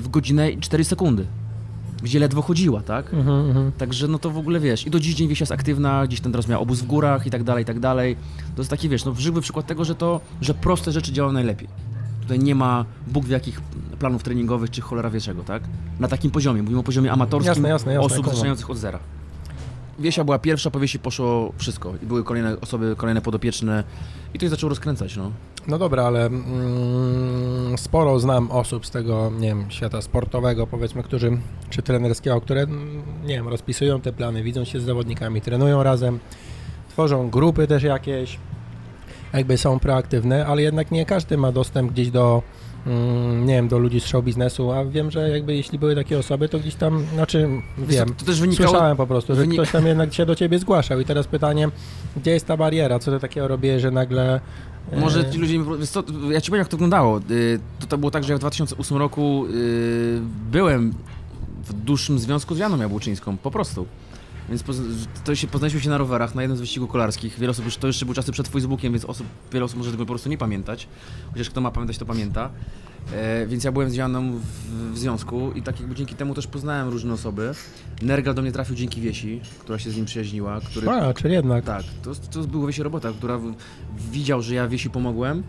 w 0.00 0.06
godzinę 0.10 0.50
i 0.50 0.58
4 0.60 0.84
sekundy, 0.84 1.26
gdzie 2.02 2.18
ledwo 2.18 2.42
chodziła, 2.42 2.82
tak? 2.82 3.14
Mhm, 3.14 3.48
mhm. 3.48 3.72
Także 3.72 4.08
no 4.08 4.18
to 4.18 4.30
w 4.30 4.38
ogóle 4.38 4.60
wiesz, 4.60 4.86
i 4.86 4.90
do 4.90 5.00
dziś 5.00 5.14
dzień 5.14 5.28
wieś 5.28 5.40
jest 5.40 5.52
aktywna, 5.52 6.06
gdzieś 6.06 6.20
tam 6.20 6.32
teraz 6.32 6.48
miała 6.48 6.62
obóz 6.62 6.80
w 6.80 6.86
górach 6.86 7.26
i 7.26 7.30
tak 7.30 7.44
dalej, 7.44 7.62
i 7.62 7.66
tak 7.66 7.80
dalej. 7.80 8.16
To 8.54 8.60
jest 8.62 8.70
taki 8.70 8.88
wiesz, 8.88 9.04
no 9.04 9.14
żywy 9.14 9.40
przykład 9.40 9.66
tego, 9.66 9.84
że 9.84 9.94
to, 9.94 10.20
że 10.40 10.54
proste 10.54 10.92
rzeczy 10.92 11.12
działają 11.12 11.32
najlepiej. 11.32 11.68
Tutaj 12.20 12.38
nie 12.38 12.54
ma 12.54 12.84
Bóg 13.06 13.24
w 13.24 13.28
jakich 13.28 13.60
planów 13.98 14.22
treningowych 14.22 14.70
czy 14.70 14.80
cholera 14.80 15.10
wie 15.10 15.20
czego, 15.20 15.42
tak? 15.42 15.62
Na 16.00 16.08
takim 16.08 16.30
poziomie, 16.30 16.62
mówimy 16.62 16.80
o 16.80 16.82
poziomie 16.82 17.12
amatorskim 17.12 17.48
Jasne, 17.48 17.68
jasne, 17.68 17.92
jasne, 17.92 18.06
osób 18.06 18.26
zaczynających 18.26 18.70
od 18.70 18.78
zera. 18.78 18.98
Wiesia 19.98 20.24
była 20.24 20.38
pierwsza, 20.38 20.70
po 20.70 20.80
Wiesi 20.80 20.98
poszło 20.98 21.52
wszystko 21.58 21.92
i 22.02 22.06
były 22.06 22.24
kolejne 22.24 22.60
osoby, 22.60 22.94
kolejne 22.96 23.20
podopieczne 23.20 23.84
i 24.34 24.38
to 24.38 24.46
się 24.46 24.50
zaczęło 24.50 24.68
rozkręcać, 24.68 25.16
no. 25.16 25.30
No 25.68 25.78
dobra, 25.78 26.02
ale 26.04 26.26
mm, 26.26 27.78
sporo 27.78 28.18
znam 28.20 28.50
osób 28.50 28.86
z 28.86 28.90
tego, 28.90 29.32
nie 29.40 29.48
wiem, 29.48 29.64
świata 29.68 30.02
sportowego, 30.02 30.66
powiedzmy, 30.66 31.02
którzy, 31.02 31.38
czy 31.70 31.82
trenerskiego, 31.82 32.40
które, 32.40 32.60
mm, 32.62 33.02
nie 33.24 33.34
wiem, 33.34 33.48
rozpisują 33.48 34.00
te 34.00 34.12
plany, 34.12 34.42
widzą 34.42 34.64
się 34.64 34.80
z 34.80 34.84
zawodnikami, 34.84 35.40
trenują 35.40 35.82
razem, 35.82 36.18
tworzą 36.88 37.30
grupy 37.30 37.66
też 37.66 37.82
jakieś, 37.82 38.38
jakby 39.32 39.58
są 39.58 39.78
proaktywne, 39.78 40.46
ale 40.46 40.62
jednak 40.62 40.90
nie 40.90 41.06
każdy 41.06 41.36
ma 41.36 41.52
dostęp 41.52 41.92
gdzieś 41.92 42.10
do, 42.10 42.42
mm, 42.86 43.46
nie 43.46 43.54
wiem, 43.54 43.68
do 43.68 43.78
ludzi 43.78 44.00
z 44.00 44.06
show 44.06 44.24
biznesu, 44.24 44.72
a 44.72 44.84
wiem, 44.84 45.10
że 45.10 45.30
jakby 45.30 45.54
jeśli 45.56 45.78
były 45.78 45.94
takie 45.94 46.18
osoby, 46.18 46.48
to 46.48 46.58
gdzieś 46.58 46.74
tam, 46.74 47.04
znaczy, 47.14 47.48
wiem, 47.78 48.08
To, 48.08 48.14
to 48.14 48.24
też 48.24 48.40
wynikało... 48.40 48.68
Słyszałem 48.70 48.96
po 48.96 49.06
prostu, 49.06 49.34
że 49.34 49.42
wynik- 49.42 49.52
ktoś 49.54 49.70
tam 49.70 49.86
jednak 49.86 50.14
się 50.14 50.26
do 50.26 50.34
ciebie 50.34 50.58
zgłaszał 50.58 51.00
i 51.00 51.04
teraz 51.04 51.26
pytanie, 51.26 51.68
gdzie 52.16 52.30
jest 52.30 52.46
ta 52.46 52.56
bariera, 52.56 52.98
co 52.98 53.10
ty 53.12 53.20
takiego 53.20 53.48
robisz, 53.48 53.82
że 53.82 53.90
nagle... 53.90 54.40
e, 54.92 55.00
Może 55.00 55.30
ci 55.30 55.38
ludzie, 55.38 55.58
wiesz 55.78 55.88
co, 55.90 56.02
ja 56.30 56.40
ci 56.40 56.50
powiem 56.50 56.58
jak 56.60 56.68
to 56.68 56.76
wyglądało. 56.76 57.20
Y, 57.30 57.60
To, 57.80 57.86
to 57.86 57.98
było 57.98 58.10
tak, 58.10 58.24
że 58.24 58.32
ja 58.32 58.36
w 58.36 58.40
2008 58.40 58.96
roku 58.98 59.46
y, 59.46 60.20
byłem 60.50 60.92
w 61.64 61.72
dłuższym 61.72 62.18
związku 62.18 62.54
z 62.54 62.58
Janą 62.58 62.76
Jabłczyńską, 62.76 63.36
po 63.36 63.50
prostu. 63.50 63.86
Więc 64.48 64.64
to 65.24 65.34
się, 65.34 65.46
poznaliśmy 65.46 65.80
się 65.80 65.90
na 65.90 65.98
rowerach, 65.98 66.34
na 66.34 66.42
jednym 66.42 66.56
z 66.56 66.60
wyścigów 66.60 66.90
kolarskich. 66.90 67.38
Wiele 67.38 67.50
osób 67.50 67.64
już, 67.64 67.76
to 67.76 67.86
jeszcze 67.86 68.04
były 68.06 68.14
czasy 68.14 68.32
przed 68.32 68.48
Facebookiem, 68.48 68.92
więc 68.92 69.04
osób, 69.04 69.26
wiele 69.52 69.64
osób 69.64 69.78
może 69.78 69.90
tego 69.90 70.04
po 70.04 70.08
prostu 70.12 70.28
nie 70.28 70.38
pamiętać. 70.38 70.88
Chociaż 71.32 71.50
kto 71.50 71.60
ma 71.60 71.70
pamiętać, 71.70 71.98
to 71.98 72.06
pamięta. 72.06 72.50
E, 73.12 73.46
więc 73.46 73.64
ja 73.64 73.72
byłem 73.72 73.90
z 73.90 73.94
Janą 73.94 74.32
w, 74.38 74.42
w 74.92 74.98
związku 74.98 75.52
i 75.52 75.62
tak 75.62 75.80
jakby 75.80 75.94
dzięki 75.94 76.14
temu 76.14 76.34
też 76.34 76.46
poznałem 76.46 76.88
różne 76.88 77.12
osoby. 77.14 77.52
Nergal 78.02 78.34
do 78.34 78.42
mnie 78.42 78.52
trafił 78.52 78.76
dzięki 78.76 79.00
Wiesi, 79.00 79.40
która 79.60 79.78
się 79.78 79.90
z 79.90 79.96
nim 79.96 80.04
przyjaźniła, 80.04 80.60
który 80.60 80.90
A, 80.90 81.14
czyli 81.14 81.34
jednak. 81.34 81.64
tak, 81.64 81.84
to, 82.02 82.14
to 82.14 82.40
była 82.40 82.66
Wiesi 82.66 82.82
robota, 82.82 83.12
która 83.12 83.38
w- 83.38 83.54
widział, 84.10 84.42
że 84.42 84.54
ja 84.54 84.68
Wiesi 84.68 84.90
pomogłem. 84.90 85.42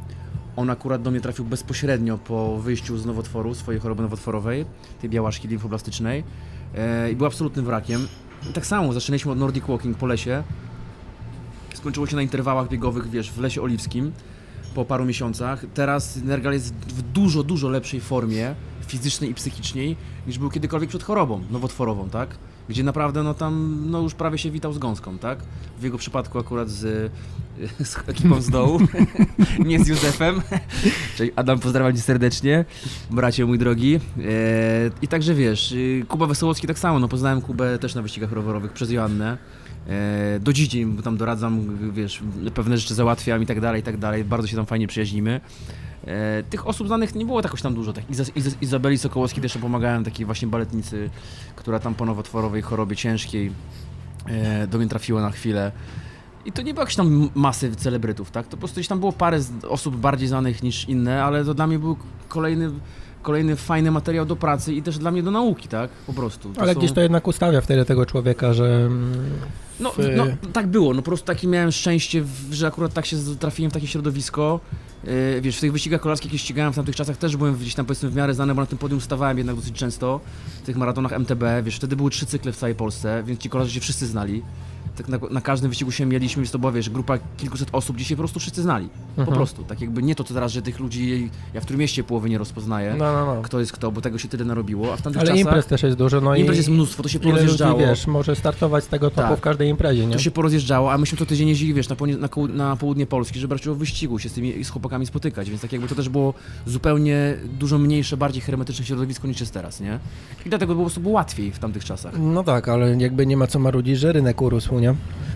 On 0.56 0.70
akurat 0.70 1.02
do 1.02 1.12
mnie 1.12 1.22
trafił 1.22 1.46
bezpośrednio 1.46 2.18
po 2.18 2.58
wyjściu 2.60 2.98
z 2.98 3.06
nowotworu, 3.06 3.56
swojej 3.56 3.82
choroby 3.82 4.02
nowotworowej, 4.04 4.66
tej 5.02 5.10
białaszki 5.10 5.48
limfoblastycznej 5.48 6.24
e, 6.76 7.12
i 7.12 7.16
był 7.16 7.28
absolutnym 7.28 7.66
wrakiem. 7.66 8.08
Tak 8.54 8.66
samo, 8.66 8.94
zaczynaliśmy 8.94 9.32
od 9.32 9.38
Nordic 9.38 9.66
Walking 9.66 9.98
po 9.98 10.06
lesie. 10.06 10.44
Skończyło 11.74 12.08
się 12.08 12.16
na 12.16 12.22
interwałach 12.22 12.70
biegowych, 12.70 13.10
wiesz, 13.10 13.32
w 13.32 13.40
lesie 13.40 13.62
oliwskim 13.62 14.12
po 14.76 14.86
paru 14.86 15.06
miesiącach. 15.06 15.66
Teraz 15.74 16.16
Nergal 16.16 16.54
jest 16.54 16.74
w 16.74 17.02
dużo, 17.02 17.44
dużo 17.44 17.70
lepszej 17.70 18.02
formie 18.02 18.56
fizycznej 18.88 19.30
i 19.30 19.34
psychicznej 19.34 19.96
niż 20.28 20.40
był 20.40 20.50
kiedykolwiek 20.50 20.90
przed 20.90 21.04
chorobą 21.04 21.42
nowotworową, 21.52 22.10
tak? 22.10 22.38
Gdzie 22.70 22.84
naprawdę 22.84 23.24
no 23.24 23.34
tam 23.34 23.84
no 23.86 24.02
już 24.02 24.14
prawie 24.14 24.38
się 24.38 24.52
witał 24.52 24.74
z 24.74 24.78
gąską, 24.78 25.18
tak? 25.18 25.40
W 25.80 25.84
jego 25.84 25.98
przypadku 25.98 26.40
akurat 26.40 26.70
z, 26.70 27.12
z 27.84 27.98
ekipą 28.08 28.42
z 28.42 28.50
dołu, 28.50 28.80
nie 29.66 29.84
z 29.84 29.88
Józefem. 29.88 30.42
Adam, 31.36 31.60
pozdrawiam 31.60 31.96
cię 31.96 32.02
serdecznie, 32.02 32.66
bracie 33.10 33.46
mój 33.46 33.60
drogi. 33.60 33.96
E, 33.96 34.00
I 35.02 35.08
także 35.08 35.36
wiesz, 35.36 35.72
y, 35.72 36.06
Kuba 36.08 36.26
Wesołowski 36.26 36.68
tak 36.68 36.80
samo, 36.80 37.00
no 37.00 37.08
poznałem 37.08 37.42
Kubę 37.42 37.80
też 37.80 37.96
na 37.96 38.02
wyścigach 38.02 38.32
rowerowych 38.32 38.74
przez 38.74 38.92
Joannę. 38.92 39.38
E, 39.88 40.40
do 40.40 40.54
dziś 40.54 40.68
dzień 40.68 40.98
tam 40.98 41.18
doradzam, 41.18 41.78
wiesz, 41.94 42.24
pewne 42.56 42.78
rzeczy 42.78 42.94
załatwiam 42.94 43.44
i 43.44 43.46
tak 43.46 43.62
dalej, 43.62 43.82
i 43.82 43.84
tak 43.84 43.98
dalej. 43.98 44.24
Bardzo 44.24 44.48
się 44.48 44.56
tam 44.56 44.66
fajnie 44.66 44.88
przyjaźnimy. 44.88 45.42
E, 46.06 46.44
tych 46.44 46.68
osób 46.68 46.88
znanych 46.88 47.16
nie 47.16 47.26
było 47.26 47.42
jakoś 47.42 47.62
tam 47.62 47.74
dużo. 47.74 47.94
Tak, 47.94 48.10
Iza, 48.10 48.24
Iza, 48.36 48.50
Izabeli 48.62 48.98
Sokołowskiej 48.98 49.42
też 49.42 49.58
pomagałem, 49.58 50.04
takiej 50.04 50.26
właśnie 50.26 50.48
baletnicy, 50.48 51.10
która 51.56 51.80
tam 51.80 51.96
po 51.96 52.06
nowotworowej 52.06 52.62
chorobie 52.62 52.96
ciężkiej 52.96 53.52
e, 54.26 54.68
do 54.68 54.78
mnie 54.78 54.88
trafiła 54.88 55.22
na 55.22 55.32
chwilę. 55.32 55.72
I 56.46 56.52
to 56.52 56.62
nie 56.62 56.74
było 56.74 56.84
jakieś 56.84 56.96
tam 56.96 57.30
masy 57.36 57.76
celebrytów, 57.76 58.32
tak? 58.32 58.46
To 58.46 58.52
po 58.52 58.58
prostu 58.58 58.76
gdzieś 58.76 58.88
tam 58.88 59.00
było 59.00 59.12
parę 59.12 59.40
osób 59.70 59.96
bardziej 59.96 60.28
znanych 60.28 60.64
niż 60.64 60.90
inne, 60.90 61.24
ale 61.24 61.46
to 61.46 61.54
dla 61.54 61.68
mnie 61.68 61.80
był 61.80 61.98
kolejny, 62.28 62.72
kolejny 63.28 63.56
fajny 63.56 63.92
materiał 63.92 64.26
do 64.26 64.36
pracy 64.36 64.74
i 64.74 64.82
też 64.82 64.98
dla 64.98 65.12
mnie 65.12 65.24
do 65.24 65.32
nauki, 65.32 65.68
tak? 65.68 65.90
Po 65.90 66.14
prostu. 66.14 66.54
To 66.54 66.62
Ale 66.62 66.74
są- 66.74 66.80
gdzieś 66.80 66.92
to 66.92 67.02
jednak 67.02 67.28
ustawia 67.28 67.62
wtedy 67.62 67.86
tego 67.86 68.06
człowieka, 68.06 68.54
że... 68.54 68.66
mm, 68.66 69.14
no, 69.80 69.92
w- 69.92 69.98
no, 70.16 70.26
tak 70.54 70.68
było, 70.68 70.94
no 70.94 71.02
po 71.02 71.06
prostu 71.06 71.26
takie 71.28 71.48
miałem 71.48 71.72
szczęście, 71.72 72.24
że 72.52 72.68
akurat 72.68 72.94
tak 72.94 73.06
się 73.06 73.18
trafiłem 73.40 73.72
w 73.72 73.74
takie 73.74 73.88
środowisko. 73.88 74.60
Yy, 75.04 75.42
wiesz, 75.42 75.58
w 75.58 75.62
tych 75.62 75.72
wyścigach 75.72 76.02
kolarskich, 76.02 76.32
jakie 76.32 76.38
ścigałem 76.44 76.74
w 76.74 76.76
tamtych 76.76 76.96
czasach, 76.96 77.18
też 77.18 77.38
byłem 77.38 77.56
gdzieś 77.56 77.76
tam 77.76 77.86
powiedzmy 77.86 78.10
w 78.10 78.16
miarę 78.16 78.34
znany, 78.34 78.56
bo 78.56 78.62
na 78.62 78.68
tym 78.68 78.78
podium 78.78 79.02
stawałem 79.02 79.38
jednak 79.38 79.56
dosyć 79.56 79.76
często, 79.76 80.20
w 80.64 80.66
tych 80.66 80.78
maratonach 80.78 81.14
MTB, 81.14 81.44
wiesz, 81.64 81.76
wtedy 81.76 81.96
były 81.96 82.10
trzy 82.12 82.26
cykle 82.26 82.52
w 82.52 82.58
całej 82.58 82.76
Polsce, 82.76 83.24
więc 83.26 83.40
ci 83.40 83.50
kolarze 83.50 83.72
się 83.72 83.80
wszyscy 83.80 84.08
znali. 84.08 84.44
Tak 84.98 85.08
na, 85.08 85.18
na 85.32 85.42
każdym 85.42 85.70
wyścigu 85.70 85.92
się 85.92 86.06
mieliśmy, 86.06 86.42
więc 86.44 86.52
to 86.52 86.60
była, 86.60 86.72
wiesz, 86.72 86.90
grupa 86.90 87.18
kilkuset 87.38 87.70
osób, 87.72 87.96
gdzie 87.96 88.06
się 88.06 88.16
po 88.16 88.22
prostu 88.22 88.40
wszyscy 88.40 88.62
znali. 88.62 88.90
Po 89.16 89.22
Mhm. 89.22 89.38
prostu, 89.38 89.64
tak 89.64 89.82
jakby 89.82 90.04
nie 90.04 90.16
to, 90.16 90.24
co 90.24 90.34
teraz, 90.34 90.52
że 90.52 90.62
tych 90.62 90.80
ludzi, 90.80 91.30
ja 91.54 91.62
w 91.62 91.64
którym 91.64 91.80
mieście 91.80 92.04
połowy 92.04 92.30
nie 92.30 92.38
rozpoznaję, 92.38 92.96
No, 92.98 93.14
no, 93.14 93.36
no. 93.36 93.42
kto 93.42 93.60
jest 93.60 93.72
kto, 93.72 93.92
bo 93.92 94.02
tego 94.02 94.18
się 94.18 94.28
tyle 94.28 94.46
narobiło, 94.46 94.94
a 94.94 94.98
w 94.98 95.02
tamtych 95.02 95.20
Ale 95.22 95.30
czasach... 95.32 95.40
imprez 95.46 95.66
też 95.66 95.84
jest 95.84 95.98
dużo, 95.98 96.22
no 96.22 96.36
i... 96.36 96.40
imprez 96.40 96.58
jest 96.58 96.70
mnóstwo, 96.70 97.04
to 97.04 97.10
się 97.10 97.18
Ile 97.20 97.26
ludzi, 97.26 97.36
porozjeżdżało. 97.40 97.80
wiesz, 97.80 98.08
może 98.08 98.36
startować 98.36 98.84
z 98.84 98.88
tego 98.88 99.10
topu 99.10 99.22
Tak. 99.30 99.38
w 99.38 99.42
każdej 99.42 99.70
imprezie, 99.70 100.06
nie? 100.06 100.14
To 100.14 100.20
się 100.20 100.32
porozjeżdżało, 100.32 100.92
a 100.94 100.98
myśmy 100.98 101.18
co 101.18 101.26
tydzień 101.26 101.48
jeździli, 101.48 101.74
wiesz, 101.74 101.90
na, 101.90 101.96
południe- 101.96 102.18
na, 102.18 102.30
na 102.70 102.76
południe 102.76 103.06
Polski, 103.06 103.40
żeby 103.40 103.50
brać 103.50 103.62
udział 103.62 103.76
w 103.76 103.78
wyścigu, 103.78 104.20
się 104.20 104.30
z 104.30 104.34
tymi 104.34 104.64
z 104.64 104.70
chłopakami 104.70 105.06
spotykać, 105.06 105.50
więc 105.50 105.62
tak 105.62 105.72
jakby 105.72 105.88
to 105.88 105.96
też 105.96 106.10
było 106.10 106.34
zupełnie 106.66 107.38
dużo 107.60 107.78
mniejsze, 107.78 108.18
bardziej 108.18 108.42
hermetyczne 108.42 108.86
środowisko 108.86 109.28
niż 109.28 109.40
jest 109.40 109.54
teraz, 109.54 109.80
nie? 109.80 110.00
I 110.46 110.50
dlatego 110.50 110.74
było 110.74 110.84
po 110.84 110.86
prostu 110.86 111.02
było 111.02 111.14
łatwiej 111.14 111.52
w 111.52 111.60
tamtych 111.60 111.86
czasach. 111.86 112.14
No 112.20 112.44
tak, 112.44 112.68
ale 112.70 112.96
jakby 112.98 113.26
nie 113.26 113.38
ma 113.38 113.48
co 113.48 113.60
marudzić, 113.60 114.00
że 114.00 114.12
rynek 114.14 114.42
urósł, 114.42 114.80
nie? 114.80 114.87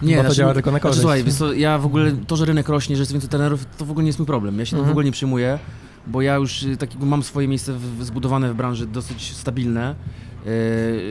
Nie, 0.01 0.17
Bo 0.17 0.23
to 0.23 0.33
działa 0.35 0.53
tylko 0.53 0.71
na 0.71 0.73
znaczy, 0.73 0.83
korzyść. 0.83 1.01
słuchaj, 1.01 1.23
wiesz 1.23 1.33
co, 1.35 1.53
ja 1.53 1.77
w 1.77 1.85
ogóle, 1.85 2.11
to, 2.27 2.35
że 2.35 2.45
rynek 2.45 2.69
rośnie, 2.69 2.95
że 2.95 3.01
jest 3.01 3.11
więcej 3.11 3.29
trenerów, 3.29 3.65
to 3.77 3.85
w 3.85 3.91
ogóle 3.91 4.03
nie 4.03 4.09
jest 4.09 4.19
mój 4.19 4.25
problem, 4.25 4.59
ja 4.59 4.65
się 4.65 4.69
tym 4.69 4.79
Mhm. 4.79 4.89
w 4.89 4.91
ogóle 4.91 5.05
nie 5.05 5.11
przyjmuję, 5.11 5.59
bo 6.07 6.21
ja 6.21 6.35
już 6.35 6.63
y, 6.63 6.77
takiego 6.77 7.05
mam 7.05 7.23
swoje 7.23 7.47
miejsce 7.47 7.73
w, 7.73 8.03
zbudowane 8.03 8.53
w 8.53 8.55
branży 8.55 8.87
dosyć 8.87 9.33
stabilne, 9.35 9.95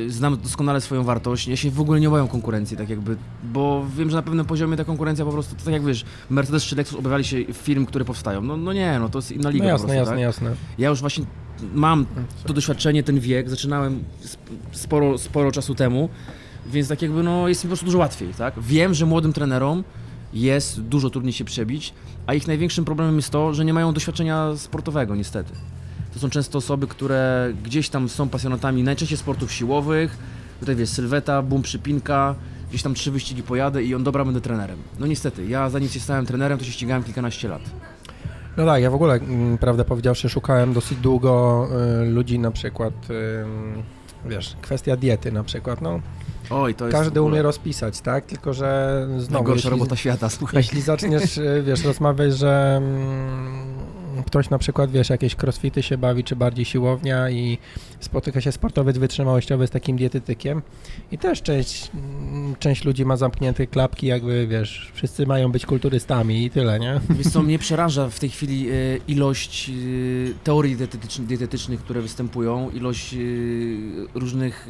Yy, 0.04 0.10
znam 0.10 0.36
doskonale 0.38 0.80
swoją 0.80 1.04
wartość, 1.04 1.48
ja 1.48 1.56
się 1.56 1.70
w 1.70 1.80
ogóle 1.80 2.00
nie 2.00 2.08
obawiam 2.08 2.28
konkurencji, 2.28 2.76
tak 2.76 2.90
jakby, 2.90 3.16
bo 3.44 3.86
wiem, 3.96 4.10
że 4.10 4.16
na 4.16 4.22
pewnym 4.22 4.46
poziomie 4.46 4.76
ta 4.76 4.84
konkurencja 4.84 5.24
po 5.24 5.30
prostu, 5.32 5.54
to 5.56 5.64
tak 5.64 5.72
jak 5.74 5.84
wiesz, 5.84 6.04
Mercedes 6.30 6.64
czy 6.64 6.76
Lexus 6.76 6.98
obawiali 6.98 7.24
się 7.24 7.44
firm, 7.52 7.86
które 7.86 8.04
powstają, 8.04 8.40
no, 8.42 8.56
no 8.56 8.72
nie, 8.72 8.98
no 8.98 9.08
to 9.08 9.18
jest 9.18 9.32
inna 9.32 9.42
No 9.42 9.50
liga 9.50 9.64
po 9.64 9.68
jasne, 9.68 9.86
prostu, 9.86 9.98
jasne, 9.98 10.12
tak? 10.12 10.20
jasne. 10.20 10.50
Ja 10.78 10.88
już 10.88 11.00
właśnie 11.00 11.24
mam 11.74 12.06
to 12.46 12.52
doświadczenie, 12.52 13.02
ten 13.02 13.20
wiek, 13.20 13.50
zaczynałem 13.50 14.04
sp- 14.32 14.50
sporo, 14.72 15.18
sporo 15.18 15.52
czasu 15.52 15.74
temu, 15.74 16.08
więc 16.66 16.88
tak 16.88 17.02
jakby 17.02 17.22
no 17.22 17.48
jest 17.48 17.64
mi 17.64 17.68
po 17.68 17.70
prostu 17.70 17.86
dużo 17.86 17.98
łatwiej, 17.98 18.34
tak? 18.34 18.54
Wiem, 18.60 18.94
że 18.94 19.06
młodym 19.06 19.32
trenerom 19.32 19.84
jest 20.32 20.80
dużo 20.80 21.10
trudniej 21.10 21.32
się 21.32 21.44
przebić, 21.44 21.94
a 22.26 22.34
ich 22.34 22.46
największym 22.46 22.84
problemem 22.84 23.16
jest 23.16 23.30
to, 23.30 23.54
że 23.54 23.64
nie 23.64 23.74
mają 23.74 23.92
doświadczenia 23.92 24.56
sportowego 24.56 25.14
niestety. 25.14 25.52
To 26.14 26.18
są 26.18 26.30
często 26.30 26.58
osoby, 26.58 26.86
które 26.86 27.52
gdzieś 27.64 27.88
tam 27.88 28.08
są 28.08 28.28
pasjonatami 28.28 28.82
najczęściej 28.82 29.18
sportów 29.18 29.52
siłowych, 29.52 30.18
tutaj 30.60 30.76
wiesz, 30.76 30.88
sylweta, 30.88 31.42
bum, 31.42 31.62
przypinka, 31.62 32.34
gdzieś 32.68 32.82
tam 32.82 32.94
trzy 32.94 33.10
wyścigi 33.10 33.42
pojadę 33.42 33.82
i 33.82 33.94
on 33.94 34.04
dobra, 34.04 34.24
będę 34.24 34.40
trenerem. 34.40 34.78
No 34.98 35.06
niestety, 35.06 35.46
ja 35.46 35.70
zanim 35.70 35.88
się 35.88 36.00
stałem 36.00 36.26
trenerem, 36.26 36.58
to 36.58 36.64
się 36.64 36.72
ścigałem 36.72 37.04
kilkanaście 37.04 37.48
lat. 37.48 37.62
No 38.56 38.66
tak, 38.66 38.82
ja 38.82 38.90
w 38.90 38.94
ogóle, 38.94 39.14
mm, 39.14 39.58
prawdę 39.58 39.84
powiedziawszy, 39.84 40.28
szukałem 40.28 40.72
dosyć 40.72 40.98
długo 40.98 41.66
y, 42.02 42.10
ludzi 42.10 42.38
na 42.38 42.50
przykład, 42.50 42.94
y, 43.10 44.28
wiesz, 44.28 44.56
kwestia 44.62 44.96
diety 44.96 45.32
na 45.32 45.44
przykład, 45.44 45.80
no. 45.80 46.00
Oj, 46.50 46.74
to 46.74 46.86
jest 46.86 46.98
Każdy 46.98 47.22
umie 47.22 47.42
rozpisać, 47.42 48.00
tak? 48.00 48.24
Tylko, 48.24 48.54
że 48.54 49.06
znowu, 49.18 49.32
najgorsza 49.32 49.56
jeśli, 49.56 49.70
robota 49.70 49.96
świata, 49.96 50.28
słuchaj. 50.28 50.56
jeśli 50.56 50.80
zaczniesz, 50.80 51.38
y, 51.38 51.62
wiesz, 51.66 51.84
rozmawiać, 51.84 52.36
że 52.36 52.76
mm, 52.76 53.74
ktoś 54.26 54.50
na 54.50 54.58
przykład, 54.58 54.90
wiesz, 54.90 55.10
jakieś 55.10 55.36
crossfity 55.42 55.82
się 55.82 55.98
bawi, 55.98 56.24
czy 56.24 56.36
bardziej 56.36 56.64
siłownia 56.64 57.30
i 57.30 57.58
spotyka 58.00 58.40
się 58.40 58.52
sportowiec 58.52 58.98
wytrzymałościowy 58.98 59.66
z 59.66 59.70
takim 59.70 59.96
dietetykiem 59.96 60.62
i 61.12 61.18
też 61.18 61.42
część, 61.42 61.90
część 62.58 62.84
ludzi 62.84 63.04
ma 63.04 63.16
zamknięte 63.16 63.66
klapki, 63.66 64.06
jakby, 64.06 64.46
wiesz, 64.46 64.90
wszyscy 64.94 65.26
mają 65.26 65.52
być 65.52 65.66
kulturystami 65.66 66.44
i 66.44 66.50
tyle, 66.50 66.80
nie? 66.80 67.00
Wiesz 67.18 67.32
co, 67.32 67.42
mnie 67.42 67.58
przeraża 67.58 68.08
w 68.08 68.20
tej 68.20 68.30
chwili 68.30 68.68
e, 68.68 68.72
ilość 69.08 69.70
e, 69.70 69.72
teorii 70.44 70.76
dietetycznych, 70.76 71.28
dietetycznych, 71.28 71.80
które 71.80 72.00
występują, 72.00 72.70
ilość 72.70 73.14
e, 73.14 73.18
różnych 74.14 74.68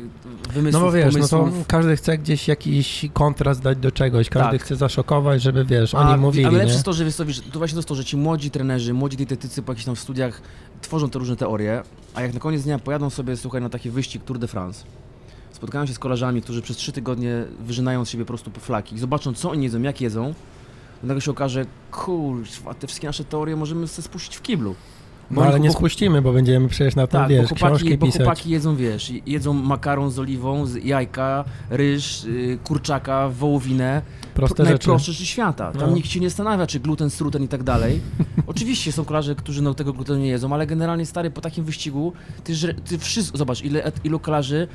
wymysłów, 0.54 0.82
No 0.82 0.88
bo 0.88 0.92
wiesz, 0.92 1.16
no 1.16 1.28
to 1.28 1.48
każdy 1.66 1.96
chce 1.96 2.18
gdzieś 2.18 2.48
jakiś 2.48 3.06
kontrast 3.12 3.62
dać 3.62 3.78
do 3.78 3.92
czegoś, 3.92 4.28
każdy 4.28 4.58
Tak. 4.58 4.62
chce 4.66 4.76
zaszokować, 4.76 5.42
żeby 5.42 5.64
wiesz, 5.64 5.94
oni 5.94 6.12
a, 6.12 6.16
mówili, 6.16 6.44
ale 6.44 6.58
lepsze 6.58 6.72
jest 6.72 6.84
to, 6.84 6.92
że, 6.92 7.04
wiesz 7.04 7.16
to 7.52 7.58
właśnie 7.58 7.74
to 7.74 7.78
jest 7.78 7.88
to, 7.88 7.94
że 7.94 8.04
ci 8.04 8.16
młodzi 8.16 8.50
trenerzy, 8.50 8.94
młodzi 8.94 9.16
dietetycy 9.16 9.62
po 9.62 9.72
jakichś 9.72 9.86
tam 9.86 9.96
studiach 9.96 10.42
tworzą 10.80 11.10
te 11.10 11.18
różne 11.18 11.36
teorie, 11.36 11.82
a 12.14 12.22
jak 12.22 12.34
na 12.34 12.40
koniec 12.40 12.62
dnia 12.62 12.78
pojadą 12.78 13.10
sobie, 13.10 13.36
słuchaj, 13.36 13.60
na 13.60 13.68
taki 13.68 13.90
wyścig 13.90 14.24
Tour 14.24 14.38
de 14.38 14.48
France, 14.48 14.84
spotkają 15.52 15.86
się 15.86 15.94
z 15.94 15.98
kolarzami, 15.98 16.42
którzy 16.42 16.62
przez 16.62 16.76
trzy 16.76 16.92
tygodnie 16.92 17.44
wyżynają 17.60 18.04
z 18.04 18.08
siebie 18.08 18.24
po 18.24 18.28
prostu 18.28 18.50
po 18.50 18.60
flaki. 18.60 18.94
I 18.94 18.98
zobaczą, 18.98 19.34
co 19.34 19.50
oni 19.50 19.64
jedzą, 19.64 19.82
jak 19.82 20.00
jedzą, 20.00 20.34
nagle 21.02 21.20
się 21.20 21.30
okaże, 21.30 21.66
kurwa, 21.90 22.74
te 22.74 22.86
wszystkie 22.86 23.06
nasze 23.06 23.24
teorie 23.24 23.56
możemy 23.56 23.88
sobie 23.88 24.04
spuścić 24.04 24.36
w 24.36 24.42
kiblu. 24.42 24.74
No 25.30 25.42
ale 25.42 25.60
nie 25.60 25.70
spuścimy, 25.70 26.22
bo 26.22 26.32
będziemy 26.32 26.68
przecież 26.68 26.96
na 26.96 27.06
tym, 27.06 27.20
tak, 27.20 27.28
wiesz, 27.28 27.42
bo 27.42 27.48
chłopaki, 27.48 27.66
książki 27.76 27.98
bo 27.98 28.06
pisać. 28.06 28.22
chłopaki 28.22 28.50
jedzą, 28.50 28.76
wiesz, 28.76 29.12
jedzą 29.26 29.52
makaron 29.52 30.10
z 30.10 30.18
oliwą, 30.18 30.66
z 30.66 30.84
jajka, 30.84 31.44
ryż, 31.70 32.24
y, 32.24 32.58
kurczaka, 32.64 33.28
wołowinę. 33.28 34.02
Proste 34.34 34.62
najprostsze 34.62 35.12
rzeczy 35.12 35.26
świata. 35.26 35.72
Tam 35.72 35.90
No. 35.90 35.96
nikt 35.96 36.08
się 36.08 36.20
nie 36.20 36.28
zastanawia, 36.28 36.66
czy 36.66 36.80
gluten, 36.80 37.10
struten 37.10 37.42
i 37.42 37.48
tak 37.48 37.62
dalej. 37.62 38.00
Oczywiście 38.46 38.92
są 38.92 39.04
kolarze, 39.04 39.34
którzy 39.34 39.62
no, 39.62 39.74
tego 39.74 39.92
glutenu 39.92 40.18
nie 40.18 40.28
jedzą, 40.28 40.54
ale 40.54 40.66
generalnie 40.66 41.06
stary, 41.06 41.30
po 41.30 41.40
takim 41.40 41.64
wyścigu, 41.64 42.12
ty, 42.44 42.52
ty 42.74 42.98
wszystko, 42.98 43.38
zobacz, 43.38 43.62
ile, 43.62 43.92
ilu 44.04 44.18
kolarzy 44.20 44.68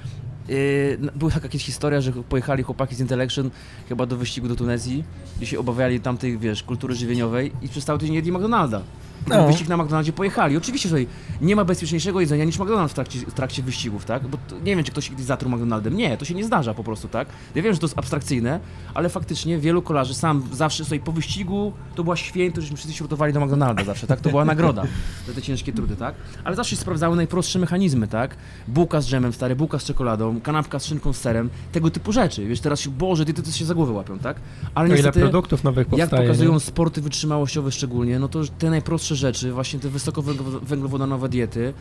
Yy, 0.50 0.98
była 1.16 1.32
taka 1.32 1.46
jakaś 1.46 1.62
historia, 1.66 2.02
że 2.02 2.12
pojechali 2.12 2.64
chłopaki 2.64 2.96
z 2.96 3.00
Intellection 3.00 3.50
chyba 3.90 4.06
do 4.06 4.18
wyścigu 4.18 4.48
do 4.48 4.56
Tunezji 4.56 5.04
i 5.42 5.46
się 5.46 5.60
obawiali 5.60 6.00
tamtej, 6.00 6.38
wiesz, 6.38 6.64
kultury 6.64 6.96
żywieniowej 6.96 7.52
i 7.62 7.68
przez 7.68 7.86
cały 7.86 8.00
tydzień 8.00 8.16
jedli 8.16 8.32
McDonalda. 8.32 8.82
Na 9.28 9.38
No. 9.38 9.48
wyścig 9.48 9.68
na 9.68 9.78
McDonaldzie 9.78 10.14
pojechali. 10.14 10.58
Oczywiście, 10.58 10.90
że 10.90 10.98
nie 11.42 11.56
ma 11.56 11.66
bezpieczniejszego 11.66 12.20
jedzenia 12.22 12.46
niż 12.46 12.58
McDonald's 12.60 12.90
w 12.90 12.94
trakcie, 12.94 13.20
w 13.20 13.34
trakcie 13.34 13.64
wyścigów, 13.64 14.06
tak? 14.06 14.28
Bo 14.28 14.38
to, 14.48 14.56
nie 14.60 14.76
wiem, 14.76 14.84
czy 14.86 14.92
ktoś 14.92 15.10
kiedyś 15.10 15.26
zatruł 15.26 15.52
McDonaldem. 15.52 15.98
Nie, 15.98 16.18
to 16.18 16.26
się 16.26 16.34
nie 16.34 16.44
zdarza 16.46 16.74
po 16.74 16.84
prostu, 16.84 17.08
tak? 17.08 17.28
Ja 17.56 17.62
wiem, 17.62 17.74
że 17.74 17.80
to 17.80 17.86
jest 17.86 17.98
abstrakcyjne, 17.98 18.60
ale 18.94 19.10
faktycznie 19.10 19.58
wielu 19.58 19.82
kolarzy 19.82 20.14
sam 20.14 20.44
zawsze 20.52 20.86
sobie 20.86 21.00
po 21.02 21.12
wyścigu 21.12 21.74
to 21.96 22.04
była 22.04 22.16
święto, 22.16 22.62
żeśmy 22.62 22.78
wszyscy 22.78 22.94
się 22.98 23.04
gotowali 23.04 23.34
do 23.34 23.40
McDonalda 23.40 23.84
zawsze, 23.84 24.08
tak? 24.08 24.20
To 24.22 24.30
była 24.30 24.46
nagroda 24.46 24.84
za 25.28 25.34
te 25.34 25.42
ciężkie 25.42 25.74
trudy, 25.74 25.96
tak? 25.96 26.16
Ale 26.44 26.56
zawsze 26.56 26.76
się 26.76 26.82
sprawdzały 26.82 27.16
najprostsze 27.16 27.60
mechanizmy, 27.60 28.08
tak? 28.08 28.36
Bułka 28.68 29.02
z 29.02 29.08
dżemem, 29.08 29.34
stary, 29.34 29.56
bułka 29.56 29.80
z 29.80 29.84
czekoladą, 29.84 30.42
kanapka 30.42 30.80
z 30.80 30.86
szynką 30.86 31.14
z 31.14 31.18
serem, 31.18 31.50
tego 31.72 31.90
typu 31.92 32.12
rzeczy. 32.12 32.46
Wiesz, 32.48 32.60
teraz 32.60 32.80
się, 32.80 32.90
Boże, 32.90 33.26
dietetycy 33.26 33.58
się 33.58 33.66
za 33.66 33.74
głowę 33.76 33.92
łapią, 33.94 34.20
tak? 34.20 34.38
Ale 34.76 34.88
To 34.90 34.94
ile 34.96 35.04
niestety... 35.04 35.20
produktów 35.20 35.64
nowych 35.64 35.88
Jak 35.92 36.00
powstaje. 36.10 36.28
pokazują 36.28 36.54
nie? 36.54 36.60
sporty 36.60 37.02
wytrzymałościowe 37.02 37.72
szczególnie, 37.72 38.20
no 38.20 38.28
to 38.28 38.42
te 38.60 38.70
najprostsze 38.70 39.15
rzeczy, 39.16 39.52
właśnie 39.52 39.80
te 39.80 39.90
wysokowęglowodanowe 39.90 41.30
diety 41.30 41.74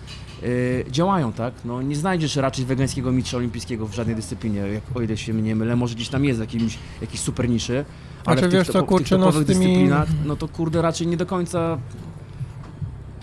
yy, 0.42 0.84
działają, 0.90 1.32
tak? 1.32 1.54
No 1.64 1.82
nie 1.82 1.96
znajdziesz 1.96 2.36
raczej 2.36 2.64
wegańskiego 2.64 3.12
mistrza 3.12 3.36
olimpijskiego 3.36 3.86
w 3.86 3.94
żadnej 3.94 4.16
dyscyplinie, 4.16 4.58
jak 4.60 4.82
o 4.94 5.00
ile 5.00 5.16
się 5.16 5.32
nie 5.34 5.56
mylę, 5.56 5.76
może 5.76 5.94
gdzieś 5.94 6.08
tam 6.08 6.24
jest 6.24 6.40
jakimś, 6.40 6.78
jakiejś 7.00 7.20
super 7.20 7.48
niszy, 7.48 7.84
ale 8.24 8.36
Znaczy, 8.36 8.48
w 8.48 8.50
tych, 8.50 8.60
wiesz 8.60 8.66
co, 8.66 8.72
topo- 8.72 8.76
w 8.84 8.88
tych 8.88 8.88
kurczę, 9.08 9.18
no 9.18 9.32
tymi- 9.32 9.44
dyscyplinach, 9.44 10.08
no 10.24 10.36
to 10.36 10.48
kurde 10.48 10.82
raczej 10.82 11.06
nie 11.06 11.16
do 11.16 11.26
końca 11.26 11.78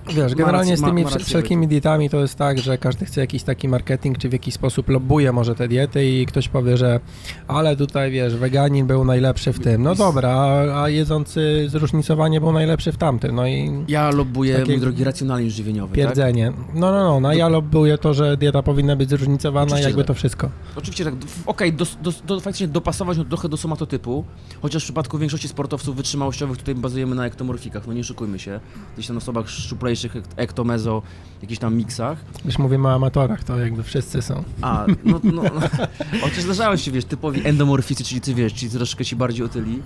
Wiesz, 0.09 0.35
generalnie 0.35 0.77
z 0.77 0.81
tymi 0.81 1.05
wszelkimi 1.19 1.67
dietami 1.67 2.09
to 2.09 2.21
jest 2.21 2.35
tak, 2.35 2.59
że 2.59 2.77
każdy 2.77 3.05
chce 3.05 3.21
jakiś 3.21 3.43
taki 3.43 3.67
marketing, 3.67 4.17
czy 4.17 4.29
w 4.29 4.33
jakiś 4.33 4.53
sposób 4.53 4.89
lobbuje 4.89 5.31
może 5.31 5.55
te 5.55 5.67
diety 5.67 6.05
i 6.05 6.25
ktoś 6.25 6.47
powie, 6.47 6.77
że 6.77 6.99
ale 7.47 7.75
tutaj 7.75 8.11
wiesz, 8.11 8.35
weganin 8.35 8.87
był 8.87 9.05
najlepszy 9.05 9.53
w 9.53 9.59
tym. 9.59 9.83
No 9.83 9.95
dobra, 9.95 10.35
a, 10.75 10.89
jedzący 10.89 11.65
zróżnicowanie 11.69 12.41
był 12.41 12.51
najlepszy 12.51 12.91
w 12.91 12.97
tamtym. 12.97 13.35
No 13.35 13.47
i 13.47 13.71
ja 13.87 14.11
lobbuję, 14.11 14.55
Takie 14.55 14.71
mój 14.71 14.81
drogi, 14.81 15.03
racjonalizm 15.03 15.55
żywieniowy, 15.55 15.87
tak? 15.87 15.95
pierdzenie. 15.95 16.53
No, 16.73 16.91
no, 16.91 17.03
no, 17.03 17.19
no 17.19 17.33
ja 17.33 17.47
lobbuję 17.47 17.97
to, 17.97 18.13
że 18.13 18.37
dieta 18.37 18.63
powinna 18.63 18.95
być 18.95 19.09
zróżnicowana, 19.09 19.65
Oczywiście, 19.65 19.87
jakby 19.87 20.01
że 20.01 20.05
to 20.05 20.13
wszystko. 20.13 20.49
Oczywiście 20.75 21.05
tak, 21.05 21.13
okej, 21.45 21.73
dos, 21.73 21.97
dos, 22.01 22.21
do, 22.25 22.39
faktycznie 22.39 22.67
dopasować 22.67 23.17
no, 23.17 23.25
trochę 23.25 23.49
do 23.49 23.57
somatotypu, 23.57 24.25
chociaż 24.61 24.83
w 24.83 24.85
przypadku 24.85 25.17
większości 25.17 25.47
sportowców 25.47 25.95
wytrzymałościowych 25.95 26.57
tutaj 26.57 26.75
bazujemy 26.75 27.15
na 27.15 27.25
ektomorfikach, 27.25 27.87
no 27.87 27.93
nie 27.93 28.01
oszukujmy 28.01 28.39
się, 28.39 28.59
gdzieś 28.93 29.07
tam 29.07 29.17
osobach 29.17 29.49
szczuplejszych, 29.49 29.91
ek- 30.05 30.23
ektomezo, 30.35 31.01
jakichś 31.41 31.59
tam 31.59 31.75
miksach, 31.75 32.17
Już 32.45 32.57
mówimy 32.59 32.87
o 32.87 32.93
amatorach, 32.93 33.43
to 33.43 33.59
jakby 33.59 33.83
wszyscy 33.83 34.21
są. 34.21 34.43
a, 34.61 34.85
no, 35.05 35.19
no, 35.23 35.41
no 35.43 35.51
chociaż 36.21 36.43
zdarzają 36.43 36.75
się, 36.77 36.91
wiesz, 36.91 37.05
typowi 37.05 37.47
endomorficy, 37.47 38.03
czyli 38.03 38.21
ty 38.21 38.33
wiesz, 38.35 38.53
czyli 38.53 38.71
troszkę 38.71 39.05
ci 39.05 39.15
bardziej 39.15 39.45
otyli 39.45 39.79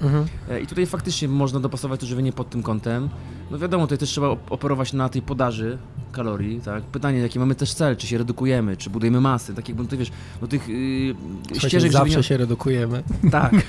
E, 0.49 0.59
i 0.59 0.67
tutaj 0.67 0.85
faktycznie 0.85 1.27
można 1.27 1.59
dopasować 1.59 1.99
to 1.99 2.05
żywienie 2.05 2.33
pod 2.33 2.49
tym 2.49 2.63
kątem, 2.63 3.09
no 3.51 3.57
wiadomo, 3.59 3.83
tutaj 3.83 3.97
też 3.97 4.09
trzeba 4.09 4.27
op- 4.27 4.37
operować 4.49 4.93
na 4.93 5.09
tej 5.09 5.21
podaży 5.21 5.77
kalorii, 6.11 6.61
tak, 6.61 6.83
pytanie, 6.83 7.19
jaki 7.19 7.39
mamy 7.39 7.55
też 7.55 7.73
cel, 7.73 7.97
czy 7.97 8.07
się 8.07 8.17
redukujemy, 8.17 8.77
czy 8.77 8.89
budujemy 8.89 9.21
masy, 9.21 9.53
tak 9.55 9.67
jakby, 9.69 9.83
no 9.83 9.89
ty 9.89 9.97
wiesz, 9.97 10.11
no 10.41 10.47
tych 10.47 10.67
yy, 10.69 11.15
Słuchajcie, 11.43 11.67
ścieżek 11.69 11.91
zawsze 11.91 12.03
żywieniowych, 12.05 12.25
się 12.25 12.37
redukujemy. 12.37 13.03
tak. 13.31 13.53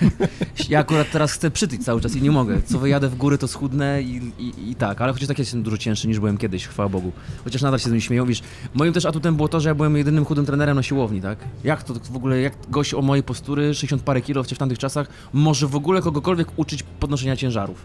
Ja 0.68 0.78
akurat 0.78 1.10
teraz 1.12 1.32
chcę 1.32 1.50
przytyć 1.50 1.84
cały 1.84 2.00
czas 2.00 2.16
i 2.16 2.22
nie 2.22 2.30
mogę. 2.30 2.62
Co 2.62 2.78
wyjadę 2.78 3.08
w 3.08 3.16
góry, 3.16 3.38
to 3.38 3.48
schudnę 3.48 4.02
i, 4.02 4.16
i, 4.38 4.70
i 4.70 4.74
tak. 4.74 5.00
Ale 5.00 5.12
chociaż 5.12 5.28
tak 5.28 5.38
jestem 5.38 5.62
dużo 5.62 5.78
cięższy 5.78 6.08
niż 6.08 6.18
byłem 6.18 6.25
kiedyś, 6.38 6.66
chwała 6.66 6.88
Bogu. 6.88 7.12
Chociaż 7.44 7.62
nadal 7.62 7.80
się 7.80 7.88
z 7.88 7.92
mnie 7.92 8.00
śmieją. 8.00 8.26
Wiesz, 8.26 8.42
moim 8.74 8.92
też 8.92 9.06
atutem 9.06 9.36
było 9.36 9.48
to, 9.48 9.60
że 9.60 9.68
ja 9.68 9.74
byłem 9.74 9.96
jedynym 9.96 10.24
chudym 10.24 10.46
trenerem 10.46 10.76
na 10.76 10.82
siłowni, 10.82 11.20
tak? 11.20 11.38
Jak 11.64 11.82
to 11.82 11.94
w 11.94 12.16
ogóle, 12.16 12.40
jak 12.40 12.52
gość 12.68 12.94
o 12.94 13.02
mojej 13.02 13.22
postury, 13.22 13.74
60 13.74 14.02
parę 14.02 14.20
kilo 14.20 14.42
w 14.42 14.58
tamtych 14.58 14.78
czasach, 14.78 15.08
może 15.32 15.66
w 15.66 15.76
ogóle 15.76 16.02
kogokolwiek 16.02 16.48
uczyć 16.56 16.82
podnoszenia 16.82 17.36
ciężarów? 17.36 17.84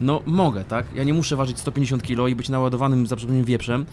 No 0.00 0.22
mogę, 0.26 0.64
tak? 0.64 0.86
Ja 0.94 1.04
nie 1.04 1.14
muszę 1.14 1.36
ważyć 1.36 1.58
150 1.58 2.02
kilo 2.02 2.28
i 2.28 2.34
być 2.34 2.48
naładowanym 2.48 3.06
za 3.06 3.16
przeproszeniem 3.16 3.44
wieprzem, 3.44 3.86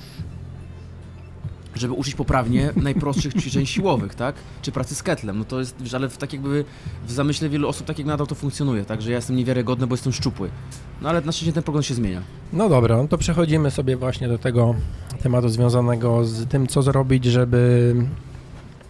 żeby 1.75 1.93
uczyć 1.93 2.15
poprawnie 2.15 2.69
najprostszych 2.83 3.33
ćwiczeń 3.33 3.65
siłowych, 3.65 4.15
tak? 4.15 4.35
Czy 4.61 4.71
pracy 4.71 4.95
z 4.95 5.03
ketlem. 5.03 5.39
No 5.39 5.45
to 5.45 5.59
jest, 5.59 5.75
ale 5.93 6.09
w 6.09 6.17
tak 6.17 6.33
jakby 6.33 6.65
w 7.07 7.11
zamyśle 7.11 7.49
wielu 7.49 7.67
osób 7.67 7.87
tak 7.87 7.97
jak 7.97 8.07
nadal 8.07 8.27
to 8.27 8.35
funkcjonuje, 8.35 8.85
tak? 8.85 9.01
Że 9.01 9.11
ja 9.11 9.15
jestem 9.15 9.35
niewiarygodny, 9.35 9.87
bo 9.87 9.93
jestem 9.93 10.13
szczupły. 10.13 10.49
No 11.01 11.09
ale 11.09 11.21
na 11.21 11.31
szczęście 11.31 11.53
ten 11.53 11.63
program 11.63 11.83
się 11.83 11.93
zmienia. 11.93 12.21
No 12.53 12.69
dobra, 12.69 12.97
no 12.97 13.07
to 13.07 13.17
przechodzimy 13.17 13.71
sobie 13.71 13.97
właśnie 13.97 14.27
do 14.27 14.37
tego 14.37 14.75
tematu 15.23 15.49
związanego 15.49 16.25
z 16.25 16.47
tym, 16.47 16.67
co 16.67 16.81
zrobić, 16.81 17.25
żeby 17.25 17.95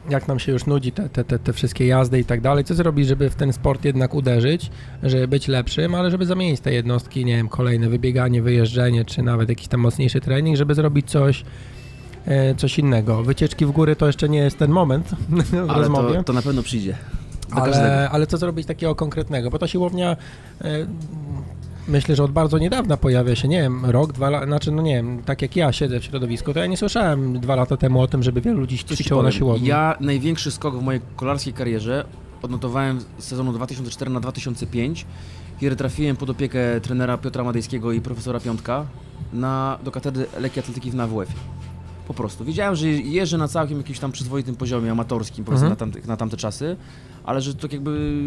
jak 0.10 0.28
nam 0.28 0.40
się 0.40 0.52
już 0.52 0.66
nudzi 0.66 0.92
te, 0.92 1.10
te, 1.10 1.24
te, 1.24 1.40
te 1.40 1.54
wszystkie 1.54 1.88
jazdy 1.88 2.20
i 2.20 2.26
tak 2.26 2.42
dalej, 2.42 2.64
co 2.64 2.76
zrobić, 2.76 3.08
żeby 3.08 3.30
w 3.30 3.36
ten 3.36 3.54
sport 3.54 3.86
jednak 3.86 4.14
uderzyć, 4.14 4.72
żeby 5.04 5.28
być 5.28 5.48
lepszym, 5.48 5.96
ale 5.96 6.12
żeby 6.12 6.26
zamienić 6.26 6.60
te 6.60 6.74
jednostki, 6.74 7.26
nie 7.26 7.36
wiem, 7.36 7.50
kolejne 7.50 7.90
wybieganie, 7.90 8.42
wyjeżdżenie, 8.42 9.06
czy 9.06 9.22
nawet 9.22 9.50
jakiś 9.50 9.68
tam 9.68 9.80
mocniejszy 9.80 10.22
trening, 10.22 10.58
żeby 10.58 10.76
zrobić 10.76 11.10
coś 11.10 11.44
coś 12.58 12.80
innego. 12.80 13.24
Wycieczki 13.24 13.66
w 13.66 13.72
góry 13.72 13.96
to 13.96 14.08
jeszcze 14.08 14.30
nie 14.30 14.40
jest 14.40 14.58
ten 14.58 14.72
moment 14.72 15.10
w 15.30 15.70
Ale 15.70 15.80
rozmowie. 15.80 16.16
to, 16.16 16.24
to 16.24 16.34
na 16.34 16.42
pewno 16.42 16.64
przyjdzie. 16.64 16.98
Do 17.50 17.56
każdego. 17.56 17.78
Ale, 17.86 18.10
ale 18.10 18.28
co 18.28 18.38
zrobić 18.38 18.68
takiego 18.68 18.96
konkretnego? 18.96 19.50
Bo 19.50 19.60
ta 19.60 19.68
siłownia 19.68 20.18
e, 20.62 20.88
myślę, 21.88 22.16
że 22.16 22.24
od 22.24 22.32
bardzo 22.32 22.58
niedawna 22.58 22.98
pojawia 22.98 23.36
się, 23.36 23.48
nie 23.48 23.62
wiem, 23.62 23.86
rok, 23.86 24.14
dwa 24.14 24.30
lata, 24.30 24.46
znaczy 24.46 24.72
no 24.72 24.82
nie 24.82 24.96
wiem, 24.96 25.24
tak 25.24 25.42
jak 25.42 25.56
ja 25.56 25.72
siedzę 25.72 26.00
w 26.00 26.04
środowisku, 26.04 26.54
to 26.54 26.60
ja 26.60 26.66
nie 26.66 26.78
słyszałem 26.78 27.40
dwa 27.40 27.56
lata 27.56 27.78
temu 27.78 28.02
o 28.02 28.08
tym, 28.08 28.24
żeby 28.24 28.42
wielu 28.42 28.60
ludzi 28.60 28.78
ćwiczyło 28.78 29.24
na 29.24 29.32
siłowni. 29.32 29.68
Ja 29.68 29.98
największy 30.00 30.52
skok 30.52 30.76
w 30.76 30.82
mojej 30.82 31.02
kolarskiej 31.16 31.54
karierze 31.54 32.06
odnotowałem 32.42 33.00
z 33.18 33.24
sezonu 33.24 33.54
2004 33.54 34.12
na 34.12 34.20
2005, 34.20 35.06
kiedy 35.60 35.76
trafiłem 35.76 36.16
pod 36.16 36.30
opiekę 36.30 36.82
trenera 36.82 37.18
Piotra 37.18 37.44
Madejskiego 37.44 37.92
i 37.92 38.02
profesora 38.02 38.40
Piątka 38.40 38.86
na, 39.34 39.80
do 39.84 39.92
katedry 39.92 40.26
lekkiej 40.40 40.62
atletyki 40.62 40.92
w 40.92 41.00
AWF-ie. 41.00 41.40
Po 42.08 42.14
prostu. 42.14 42.46
Wiedziałem, 42.46 42.76
że 42.76 42.88
jeżdżę 42.90 43.38
na 43.38 43.48
całkiem 43.48 43.78
jakimś 43.78 44.00
tam 44.00 44.12
przyzwoitym 44.12 44.56
poziomie 44.56 44.92
amatorskim, 44.92 45.46
powiedzmy, 45.46 45.68
Mhm. 45.68 45.90
na, 45.90 45.94
tamte, 45.94 46.08
na 46.08 46.18
tamte 46.18 46.38
czasy, 46.38 46.76
ale 47.24 47.42
że 47.42 47.56
tak 47.56 47.74
jakby 47.74 48.22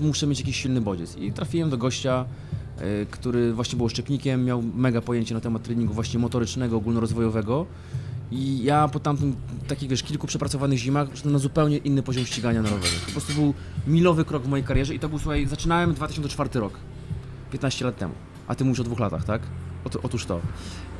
muszę 0.00 0.26
mieć 0.26 0.40
jakiś 0.40 0.56
silny 0.62 0.80
bodziec. 0.80 1.16
I 1.16 1.32
trafiłem 1.32 1.70
do 1.70 1.78
gościa, 1.78 2.24
y, 3.02 3.06
który 3.10 3.52
właśnie 3.52 3.76
był 3.76 3.88
szczepnikiem, 3.88 4.44
miał 4.44 4.62
mega 4.74 5.00
pojęcie 5.00 5.34
na 5.34 5.40
temat 5.40 5.62
treningu 5.62 5.94
właśnie 5.94 6.18
motorycznego, 6.20 6.76
ogólnorozwojowego. 6.76 7.66
I 8.30 8.62
ja 8.62 8.88
po 8.88 9.00
tamtym, 9.00 9.36
takich 9.68 9.88
wiesz, 9.88 10.02
kilku 10.02 10.26
przepracowanych 10.26 10.78
zimach 10.78 11.08
przeszedłem 11.08 11.32
na 11.32 11.38
zupełnie 11.38 11.76
inny 11.76 12.02
poziom 12.02 12.26
ścigania 12.26 12.62
na 12.62 12.70
rowerze. 12.70 12.96
Po 13.06 13.12
prostu 13.12 13.32
był 13.32 13.54
milowy 13.86 14.24
krok 14.24 14.42
w 14.42 14.48
mojej 14.48 14.64
karierze 14.66 14.94
i 14.94 14.98
to 14.98 15.08
był, 15.08 15.18
słuchaj, 15.18 15.46
zaczynałem 15.46 15.94
2004 15.94 16.60
rok, 16.60 16.72
15 17.52 17.84
lat 17.84 17.96
temu, 17.98 18.14
a 18.48 18.54
ty 18.54 18.64
mówisz 18.64 18.80
o 18.80 18.84
dwóch 18.84 18.98
latach, 19.00 19.24
tak? 19.24 19.42
Ot, 19.84 19.96
otóż 20.02 20.26
to. 20.26 20.40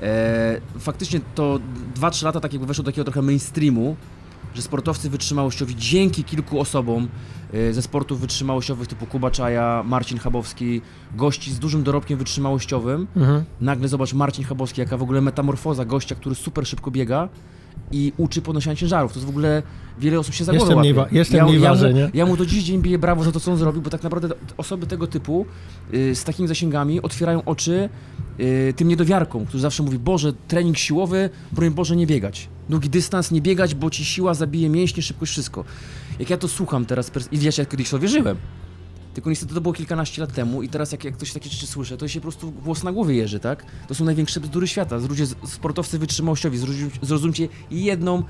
E, 0.02 0.60
faktycznie 0.78 1.20
to 1.34 1.60
2-3 2.00 2.24
lata 2.24 2.40
tak 2.40 2.52
jakby 2.52 2.66
weszło 2.66 2.84
do 2.84 2.90
takiego 2.90 3.04
trochę 3.04 3.22
mainstreamu, 3.22 3.96
że 4.54 4.62
sportowcy 4.62 5.10
wytrzymałościowi 5.10 5.76
dzięki 5.76 6.24
kilku 6.24 6.60
osobom 6.60 7.08
e, 7.52 7.72
ze 7.72 7.82
sportów 7.82 8.20
wytrzymałościowych 8.20 8.88
typu 8.88 9.06
Kuba 9.06 9.30
Czaja, 9.30 9.84
Marcin 9.86 10.18
Chabowski, 10.18 10.80
gości 11.16 11.52
z 11.52 11.58
dużym 11.58 11.82
dorobkiem 11.82 12.18
wytrzymałościowym, 12.18 13.06
Mhm. 13.16 13.44
Nagle 13.60 13.88
zobacz 13.88 14.14
Marcin 14.14 14.44
Chabowski, 14.44 14.80
jaka 14.80 14.96
w 14.96 15.02
ogóle 15.02 15.20
metamorfoza 15.20 15.84
gościa, 15.84 16.14
który 16.14 16.34
super 16.34 16.66
szybko 16.66 16.90
biega 16.90 17.28
i 17.92 18.12
uczy 18.16 18.42
podnoszenia 18.42 18.76
ciężarów. 18.76 19.12
To 19.12 19.18
jest 19.18 19.26
w 19.26 19.30
ogóle, 19.30 19.62
wiele 20.00 20.18
osób 20.18 20.34
się 20.34 20.44
za 20.44 20.52
głowę 20.52 20.76
mniej 20.76 20.94
łapie. 20.94 21.10
wa- 21.10 21.18
jeszcze 21.18 21.36
ja, 21.36 21.44
mniej 21.44 21.60
ja, 21.60 21.68
waży, 21.70 21.88
mu, 21.90 21.96
nie? 21.96 22.10
ja 22.14 22.26
mu 22.26 22.36
do 22.36 22.46
dziś 22.46 22.64
dzień 22.64 22.82
biję 22.82 22.98
brawo 22.98 23.24
za 23.24 23.32
to, 23.32 23.40
co 23.40 23.52
on 23.52 23.58
zrobił, 23.58 23.82
bo 23.82 23.90
tak 23.90 24.02
naprawdę 24.02 24.28
osoby 24.56 24.86
tego 24.86 25.06
typu 25.06 25.46
y, 25.94 26.14
z 26.14 26.24
takimi 26.24 26.48
zasięgami 26.48 27.02
otwierają 27.02 27.44
oczy 27.44 27.88
y, 28.40 28.74
tym 28.76 28.88
niedowiarkom, 28.88 29.46
którzy 29.46 29.62
zawsze 29.62 29.82
mówi, 29.82 29.98
Boże, 29.98 30.32
trening 30.48 30.78
siłowy, 30.78 31.30
broń 31.52 31.70
Boże, 31.70 31.96
nie 31.96 32.06
biegać. 32.06 32.48
Długi 32.68 32.90
dystans, 32.90 33.30
nie 33.30 33.40
biegać, 33.42 33.74
bo 33.74 33.90
ci 33.90 34.04
siła 34.04 34.34
zabije 34.34 34.68
mięśnie, 34.68 35.02
szybkość, 35.02 35.32
wszystko. 35.32 35.64
Jak 36.18 36.30
ja 36.30 36.36
to 36.36 36.48
słucham 36.48 36.86
teraz, 36.86 37.10
i 37.32 37.38
wiesz, 37.38 37.58
ja 37.58 37.64
kiedyś 37.66 37.90
to 37.90 37.98
wierzyłem, 37.98 38.36
tylko 39.14 39.30
niestety 39.30 39.54
to 39.54 39.60
było 39.60 39.74
kilkanaście 39.74 40.20
lat 40.22 40.32
temu 40.32 40.62
i 40.62 40.68
teraz 40.68 40.92
jak, 40.92 41.04
jak 41.04 41.14
ktoś 41.14 41.32
takie 41.32 41.50
rzeczy 41.50 41.66
słyszę, 41.66 41.96
to 41.96 42.08
się 42.08 42.20
po 42.20 42.22
prostu 42.22 42.50
włos 42.50 42.82
na 42.82 42.92
głowie 42.92 43.14
jeży, 43.14 43.40
tak? 43.40 43.64
To 43.88 43.94
są 43.94 44.04
największe 44.04 44.40
bzdury 44.40 44.68
świata. 44.68 44.96
Ludzie, 45.08 45.26
sportowcy 45.46 45.98
wytrzymałościowi, 45.98 46.58
zrozum, 46.58 46.90
zrozumcie 47.02 47.48
jedną 47.70 48.22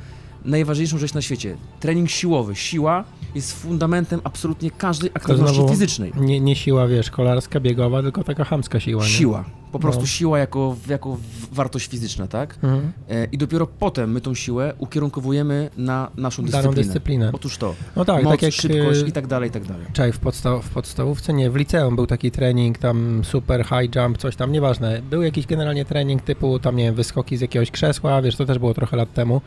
najważniejszą 0.45 0.99
rzecz 0.99 1.15
na 1.15 1.23
świecie. 1.23 1.57
Trening 1.81 2.11
siłowy. 2.11 2.57
Siła 2.57 3.05
jest 3.35 3.63
fundamentem 3.63 4.21
absolutnie 4.25 4.71
każdej 4.71 5.11
aktywności 5.15 5.69
fizycznej. 5.69 6.13
Nie, 6.17 6.41
nie 6.41 6.57
siła, 6.57 6.87
wiesz, 6.87 7.11
kolarska, 7.11 7.61
biegowa, 7.61 8.03
tylko 8.03 8.25
taka 8.25 8.45
chamska 8.45 8.81
siła, 8.81 9.03
nie? 9.03 9.09
Siła. 9.09 9.45
Po 9.73 9.79
prostu 9.79 10.01
No. 10.01 10.07
siła 10.07 10.39
jako, 10.39 10.77
jako 10.89 11.17
wartość 11.53 11.89
fizyczna, 11.89 12.27
tak? 12.27 12.55
Mhm. 12.63 12.93
E, 13.11 13.25
I 13.25 13.39
dopiero 13.39 13.67
potem 13.67 14.13
my 14.13 14.21
tą 14.21 14.35
siłę 14.35 14.73
ukierunkowujemy 14.79 15.71
na 15.77 16.11
naszą 16.17 16.43
Daną 16.45 16.53
dyscyplinę. 16.63 16.85
dyscyplinę. 16.85 17.31
Otóż 17.33 17.59
to. 17.59 17.75
No 17.97 18.05
tak, 18.05 18.23
Moc, 18.25 18.33
tak 18.33 18.43
jak 18.43 18.53
szybkość 18.53 19.01
y, 19.03 19.09
i 19.09 19.13
tak 19.13 19.27
dalej, 19.27 19.49
i 19.49 19.53
tak 19.53 19.65
dalej. 19.65 19.87
Czaj, 19.93 20.13
w, 20.13 20.21
podsta- 20.21 20.63
w 20.63 20.69
podstawówce, 20.71 21.33
nie, 21.33 21.51
w 21.51 21.57
liceum 21.57 21.97
był 21.97 22.07
taki 22.07 22.31
trening, 22.31 22.79
tam 22.79 23.25
super 23.25 23.65
high 23.65 23.97
jump, 23.97 24.19
coś 24.19 24.37
tam, 24.37 24.53
nieważne. 24.53 25.03
Był 25.11 25.23
jakiś 25.23 25.47
generalnie 25.47 25.85
trening 25.85 26.23
typu, 26.23 26.59
tam 26.59 26.77
nie 26.77 26.85
wiem, 26.85 26.95
wyskoki 26.95 27.37
z 27.37 27.41
jakiegoś 27.41 27.71
krzesła, 27.71 28.23
wiesz, 28.23 28.37
to 28.37 28.45
też 28.47 28.59
było 28.59 28.75
trochę 28.75 28.97
lat 28.97 29.13
temu, 29.15 29.41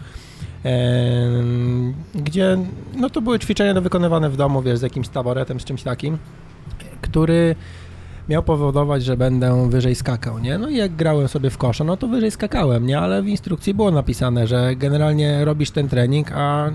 em, 0.64 1.94
gdzie, 2.16 2.58
no 2.96 3.10
to 3.10 3.22
były 3.22 3.40
ćwiczenia 3.40 3.82
wykonywane 3.82 4.30
w 4.30 4.38
domu, 4.38 4.62
wiesz, 4.62 4.80
z 4.80 4.82
jakimś 4.82 5.08
taboretem, 5.08 5.60
z 5.60 5.64
czymś 5.66 5.84
takim, 5.84 6.18
który 7.02 7.56
miał 8.30 8.44
powodować, 8.44 9.04
że 9.04 9.18
będę 9.18 9.70
wyżej 9.70 9.96
skakał, 9.96 10.40
nie? 10.40 10.58
No 10.58 10.70
i 10.70 10.76
jak 10.78 10.96
grałem 10.96 11.28
sobie 11.28 11.50
w 11.50 11.58
kosza, 11.58 11.84
no 11.84 11.98
to 11.98 12.08
wyżej 12.08 12.32
skakałem, 12.32 12.86
nie? 12.86 13.00
Ale 13.00 13.22
w 13.22 13.28
instrukcji 13.28 13.74
było 13.74 13.92
napisane, 13.92 14.48
że 14.48 14.76
generalnie 14.76 15.46
robisz 15.46 15.72
ten 15.72 15.90
trening, 15.90 16.32
a 16.36 16.70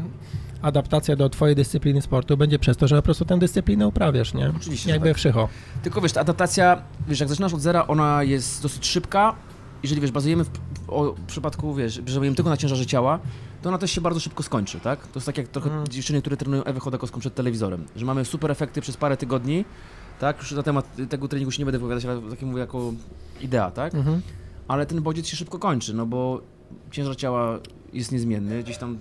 adaptacja 0.63 1.17
do 1.17 1.29
twojej 1.29 1.57
dyscypliny 1.57 2.03
sportu 2.03 2.37
będzie 2.37 2.59
przez 2.59 2.77
to, 2.77 2.89
że 2.89 2.97
po 2.97 3.03
prostu 3.03 3.25
tę 3.25 3.39
dyscyplinę 3.39 3.87
uprawiasz, 3.87 4.35
nie? 4.35 4.53
Oczywiście, 4.57 4.91
Jakby 4.91 5.09
tak. 5.09 5.17
wszycho. 5.17 5.49
Tylko 5.83 6.01
wiesz, 6.01 6.13
ta 6.13 6.21
adaptacja, 6.21 6.83
wiesz, 7.09 7.21
jak 7.21 7.29
zaczynasz 7.29 7.55
od 7.55 7.61
zera, 7.61 7.87
ona 7.87 8.23
jest 8.23 8.63
dosyć 8.63 8.87
szybka. 8.87 9.35
Jeżeli 9.83 10.01
wiesz, 10.01 10.11
bazujemy 10.11 10.45
w, 10.45 10.49
w, 10.49 10.91
o, 10.91 11.13
w 11.13 11.21
przypadku, 11.27 11.75
wiesz, 11.75 12.01
bazujemy 12.01 12.37
tylko 12.37 12.51
na 12.51 12.57
ciężarze 12.57 12.87
ciała, 12.87 13.19
to 13.63 13.69
ona 13.69 13.79
też 13.79 13.91
się 13.91 14.01
bardzo 14.01 14.21
szybko 14.21 14.43
skończy, 14.43 14.81
tak? 14.81 15.01
To 15.07 15.11
jest 15.15 15.27
tak 15.27 15.39
jak 15.39 15.49
trochę 15.49 15.71
Mm. 15.71 15.89
dziewczyny, 15.89 16.21
które 16.21 16.37
trenują 16.37 16.65
Ewę 16.65 16.81
Chodakowską 16.81 17.21
przed 17.21 17.35
telewizorem, 17.35 17.85
że 17.97 18.05
mamy 18.07 18.25
super 18.25 18.51
efekty 18.51 18.81
przez 18.81 18.97
parę 18.97 19.17
tygodni, 19.17 19.65
tak? 20.21 20.39
Już 20.39 20.53
na 20.53 20.63
temat 20.63 20.97
tego 21.09 21.29
treningu 21.29 21.51
się 21.51 21.59
nie 21.59 21.65
będę 21.65 21.79
wypowiadać, 21.79 22.05
ale 22.05 22.21
tak 22.31 22.43
mówię 22.43 22.61
jako 22.61 22.93
idea, 23.41 23.71
tak? 23.71 23.95
Mhm. 23.95 24.21
Ale 24.69 24.87
ten 24.87 25.03
bodziec 25.03 25.27
się 25.27 25.37
szybko 25.37 25.59
kończy, 25.59 25.95
no 25.95 26.07
bo 26.07 26.41
ciężar 26.91 27.17
ciała 27.17 27.59
jest 27.93 28.13
niezmienny, 28.13 28.63
gdzieś 28.63 28.79
tam 28.79 28.99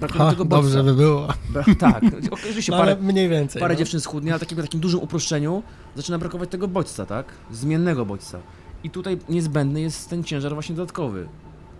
brakuje 0.00 0.24
Ha, 0.24 0.30
tego 0.30 0.44
bodźca. 0.44 0.62
dobrze 0.62 0.84
by 0.84 0.94
było. 0.94 1.28
Bra- 1.52 1.76
tak, 1.78 2.02
oczywiście 2.30 2.72
No, 2.72 2.78
parę, 2.78 2.96
mniej 3.00 3.28
więcej. 3.28 3.60
parę 3.60 3.74
no. 3.74 3.78
dziewczyn 3.78 4.00
schudnie, 4.00 4.30
ale 4.32 4.40
takim, 4.40 4.58
takim 4.58 4.80
dużym 4.80 5.00
uproszczeniu 5.00 5.62
zaczyna 5.96 6.18
brakować 6.18 6.50
tego 6.50 6.68
bodźca, 6.68 7.06
tak? 7.06 7.26
Zmiennego 7.52 8.06
bodźca. 8.06 8.38
I 8.84 8.90
tutaj 8.90 9.18
niezbędny 9.28 9.80
jest 9.80 10.10
ten 10.10 10.24
ciężar 10.24 10.54
właśnie 10.54 10.74
dodatkowy. 10.74 11.28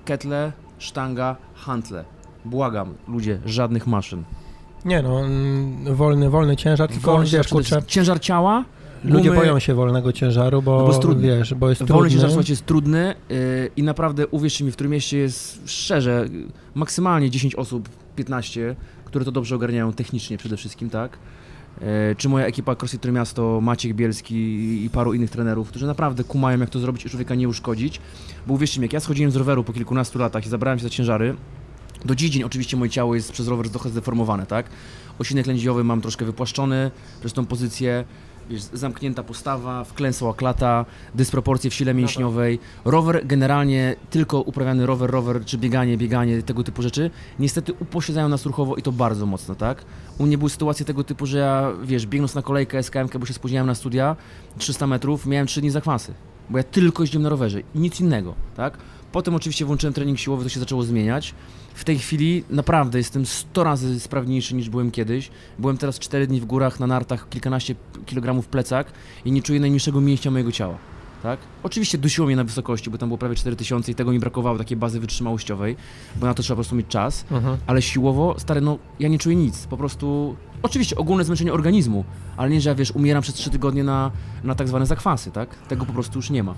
Ketle, 0.05 0.53
sztanga, 0.79 1.37
hantle. 1.55 2.05
Błagam, 2.45 2.95
ludzie, 3.09 3.41
żadnych 3.45 3.87
maszyn. 3.87 4.25
Nie 4.85 5.03
no, 5.03 5.21
wolny, 5.95 6.31
wolny 6.31 6.57
ciężar, 6.57 6.89
tylko 6.89 7.11
Wolny 7.13 7.25
wiesz, 7.25 7.33
ciężar, 7.33 7.51
kurczę, 7.53 7.83
ciężar 7.87 8.21
ciała, 8.21 8.65
ludzie 9.05 9.31
gumy- 9.31 9.37
boją 9.37 9.59
się 9.59 9.75
wolnego 9.75 10.13
ciężaru, 10.13 10.63
bo, 10.63 10.79
No 10.93 10.99
bo 11.09 11.15
wiesz, 11.15 11.55
bo 11.55 11.69
jest 11.69 11.81
Wolny 11.83 11.95
trudny. 11.95 12.11
ciężar, 12.11 12.31
słuchajcie, 12.31 12.53
jest 12.53 12.67
trudny 12.67 13.15
yy, 13.29 13.37
i 13.77 13.83
naprawdę, 13.83 14.27
uwierzcie 14.27 14.65
mi, 14.65 14.71
w 14.71 14.75
którym 14.75 14.93
mieście 14.93 15.19
jest 15.19 15.63
szczerze, 15.71 16.25
maksymalnie 16.75 17.31
10 17.31 17.55
osób, 17.55 17.89
15, 18.17 18.77
które 19.05 19.25
to 19.25 19.33
dobrze 19.33 19.55
ogarniają 19.57 19.93
technicznie 19.93 20.39
przede 20.39 20.57
wszystkim, 20.57 20.91
tak? 20.91 21.19
Yy, 21.81 21.87
czy 22.17 22.29
moja 22.29 22.47
ekipa 22.47 22.77
CrossFit 22.77 23.05
Miasto, 23.13 23.61
Maciek 23.61 23.95
Bielski 23.95 24.35
i 24.85 24.91
paru 24.91 25.15
innych 25.15 25.31
trenerów, 25.31 25.69
którzy 25.69 25.87
naprawdę 25.87 26.25
kumają, 26.25 26.59
jak 26.61 26.71
to 26.71 26.79
zrobić 26.79 27.07
i 27.07 27.11
człowieka 27.11 27.35
nie 27.35 27.49
uszkodzić. 27.49 28.01
Bo 28.47 28.55
uwierzcie 28.55 28.81
mi, 28.81 28.85
jak 28.85 28.93
ja 28.93 29.01
schodziłem 29.01 29.31
z 29.31 29.37
roweru 29.37 29.65
po 29.65 29.73
kilkunastu 29.73 30.19
latach 30.19 30.47
i 30.47 30.49
zabrałem 30.49 30.79
się 30.79 30.83
za 30.83 30.91
ciężary, 30.91 31.35
do 32.05 32.15
dziś 32.15 32.31
bardzo 32.31 32.77
moje 32.77 32.91
ciało 32.91 33.15
jest 33.15 33.33
przez 33.33 33.49
rower 33.49 33.71
trochę 33.71 33.91
zdeformowane, 33.91 34.47
tak? 34.47 34.67
Osinek 35.19 35.47
lędźwiowy 35.47 35.85
mam 35.85 36.01
troszkę 36.01 36.25
wypłaszczony 36.25 36.91
przez 37.21 37.33
tą 37.33 37.47
pozycję, 37.47 38.05
wiesz, 38.51 38.63
zamknięta 38.63 39.23
postawa, 39.23 39.85
wklęsła 39.85 40.35
klata, 40.35 40.85
dysproporcje 41.15 41.71
w 41.71 41.75
sile 41.75 41.95
mięśniowej. 41.95 42.59
Rower 42.85 43.27
generalnie, 43.27 43.97
tylko 44.11 44.41
uprawiany 44.41 44.87
rower, 44.87 45.11
rower, 45.11 45.45
czy 45.45 45.59
bieganie, 45.59 45.97
bieganie, 45.97 46.43
tego 46.43 46.65
typu 46.65 46.83
rzeczy, 46.83 47.11
niestety 47.39 47.73
uposiadają 47.73 48.29
nas 48.29 48.47
ruchowo 48.47 48.77
i 48.77 48.83
to 48.83 48.93
bardzo 48.93 49.27
mocno, 49.27 49.55
tak? 49.55 49.85
U 50.19 50.27
mnie 50.27 50.39
były 50.39 50.51
sytuacje 50.51 50.87
tego 50.87 51.05
typu, 51.05 51.27
że 51.27 51.39
ja, 51.39 51.73
wiesz, 51.85 52.07
biegnąc 52.07 52.35
na 52.35 52.43
kolejkę 52.43 52.83
SKM, 52.83 53.09
bo 53.19 53.27
się 53.27 53.35
spóźniałem 53.35 53.67
na 53.67 53.75
studia, 53.75 54.17
300 54.59 54.87
metrów, 54.87 55.27
miałem 55.27 55.47
3 55.47 55.61
dni 55.61 55.71
zakwasy, 55.71 56.15
bo 56.51 56.59
ja 56.59 56.65
tylko 56.65 57.03
jeździłem 57.03 57.23
na 57.23 57.29
rowerze 57.29 57.61
i 57.61 57.79
nic 57.79 58.01
innego, 58.01 58.35
tak? 58.57 58.79
Potem 59.13 59.35
oczywiście 59.35 59.65
włączyłem 59.65 59.95
trening 59.95 60.19
siłowy, 60.19 60.45
to 60.45 60.49
się 60.49 60.61
zaczęło 60.61 60.83
zmieniać. 60.83 61.35
W 61.75 61.85
tej 61.85 61.99
chwili 61.99 62.45
naprawdę 62.51 62.99
jestem 62.99 63.27
100 63.27 63.65
razy 63.65 64.01
sprawniejszy 64.01 64.55
niż 64.55 64.69
byłem 64.69 64.91
kiedyś. 64.91 65.31
Byłem 65.59 65.77
teraz 65.79 65.99
4 65.99 66.27
dni 66.27 66.41
w 66.41 66.45
górach 66.45 66.81
na 66.81 66.87
nartach, 66.87 67.29
kilkanaście 67.29 67.75
kilogramów 68.07 68.49
plecak 68.49 68.93
i 69.25 69.33
nie 69.33 69.43
czuję 69.43 69.61
najmniejszego 69.61 70.01
mięśnia 70.01 70.31
mojego 70.31 70.53
ciała. 70.53 70.75
Tak? 71.23 71.39
Oczywiście 71.63 71.99
dusiło 71.99 72.27
mnie 72.27 72.37
na 72.37 72.45
wysokości, 72.45 72.91
bo 72.91 72.99
tam 72.99 73.09
było 73.09 73.19
prawie 73.19 73.35
4000 73.35 73.93
i 73.93 73.95
tego 73.95 74.13
mi 74.13 74.19
brakowało, 74.19 74.59
takiej 74.59 74.77
bazy 74.77 75.01
wytrzymałościowej, 75.01 75.77
bo 76.17 76.27
na 76.27 76.35
to 76.35 76.43
trzeba 76.43 76.55
po 76.55 76.59
prostu 76.59 76.77
mieć 76.77 76.87
czas, 76.87 77.25
Mhm. 77.31 77.57
ale 77.67 77.83
siłowo, 77.83 78.35
stary, 78.39 78.61
no 78.61 78.79
ja 79.01 79.09
nie 79.09 79.19
czuję 79.19 79.37
nic, 79.37 79.67
po 79.67 79.77
prostu, 79.77 80.37
oczywiście 80.63 80.97
ogólne 80.97 81.25
zmęczenie 81.25 81.53
organizmu, 81.53 82.05
ale 82.37 82.51
nie, 82.51 82.61
że 82.61 82.69
ja, 82.71 82.75
wiesz, 82.75 82.91
umieram 82.91 83.23
przez 83.23 83.35
3 83.35 83.51
tygodnie 83.51 83.85
na, 83.85 84.11
na 84.45 84.55
tak 84.55 84.69
zwane 84.69 84.87
zakwasy, 84.87 85.31
tak? 85.31 85.55
Tego 85.69 85.87
po 85.87 85.93
prostu 85.93 86.19
już 86.19 86.31
nie 86.31 86.43
ma. 86.43 86.55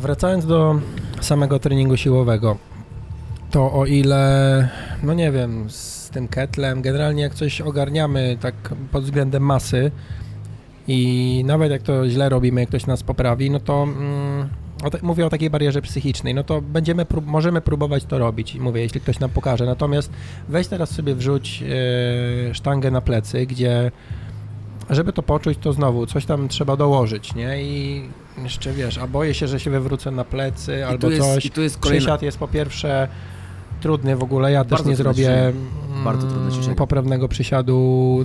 Wracając 0.00 0.46
do 0.46 0.80
samego 1.20 1.58
treningu 1.58 1.96
siłowego, 1.96 2.56
to 3.50 3.72
o 3.72 3.86
ile, 3.86 4.68
no 5.02 5.14
nie 5.14 5.32
wiem, 5.32 5.70
z 5.70 6.10
tym 6.10 6.28
ketlem, 6.28 6.82
generalnie 6.82 7.22
jak 7.22 7.34
coś 7.34 7.60
ogarniamy 7.60 8.36
tak 8.40 8.54
pod 8.92 9.04
względem 9.04 9.42
masy 9.42 9.90
i 10.88 11.42
nawet 11.46 11.70
jak 11.70 11.82
to 11.82 12.08
źle 12.08 12.28
robimy, 12.28 12.60
jak 12.60 12.68
ktoś 12.68 12.86
nas 12.86 13.02
poprawi, 13.02 13.50
no 13.50 13.60
to 13.60 13.82
mm, 13.82 14.48
o 14.84 14.90
te, 14.90 14.98
mówię 15.02 15.26
o 15.26 15.30
takiej 15.30 15.50
barierze 15.50 15.82
psychicznej, 15.82 16.34
no 16.34 16.44
to 16.44 16.62
będziemy, 16.62 17.04
prób- 17.04 17.26
możemy 17.26 17.60
próbować 17.60 18.04
to 18.04 18.18
robić, 18.18 18.54
mówię, 18.54 18.80
jeśli 18.80 19.00
ktoś 19.00 19.18
nam 19.20 19.30
pokaże. 19.30 19.66
Natomiast 19.66 20.10
weź 20.48 20.68
teraz 20.68 20.90
sobie 20.90 21.14
wrzuć 21.14 21.62
e, 21.62 22.54
sztangę 22.54 22.90
na 22.90 23.00
plecy, 23.00 23.46
gdzie 23.46 23.90
żeby 24.90 25.12
to 25.12 25.22
poczuć, 25.22 25.58
to 25.58 25.72
znowu 25.72 26.06
coś 26.06 26.26
tam 26.26 26.48
trzeba 26.48 26.76
dołożyć, 26.76 27.34
nie? 27.34 27.62
I 27.62 28.02
jeszcze 28.42 28.72
wiesz, 28.72 28.98
a 28.98 29.06
boję 29.06 29.34
się, 29.34 29.48
że 29.48 29.60
się 29.60 29.70
wywrócę 29.70 30.10
na 30.10 30.24
plecy 30.24 30.78
I 30.78 30.82
albo 30.82 31.06
tu 31.06 31.10
jest, 31.10 31.34
coś. 31.34 31.46
I 31.46 31.50
tu 31.50 31.62
jest 31.62 31.78
kolejna... 31.78 32.00
Przysiad 32.00 32.22
jest 32.22 32.38
po 32.38 32.48
pierwsze 32.48 33.08
trudny 33.80 34.16
w 34.16 34.22
ogóle, 34.22 34.52
ja 34.52 34.64
też 34.64 34.84
nie 34.84 34.96
zrobię 34.96 35.14
ćwiczenie. 35.24 35.52
Bardzo 36.04 36.26
trudne 36.26 36.62
mm, 36.62 36.74
poprawnego 36.74 37.28
przysiadu, 37.28 38.24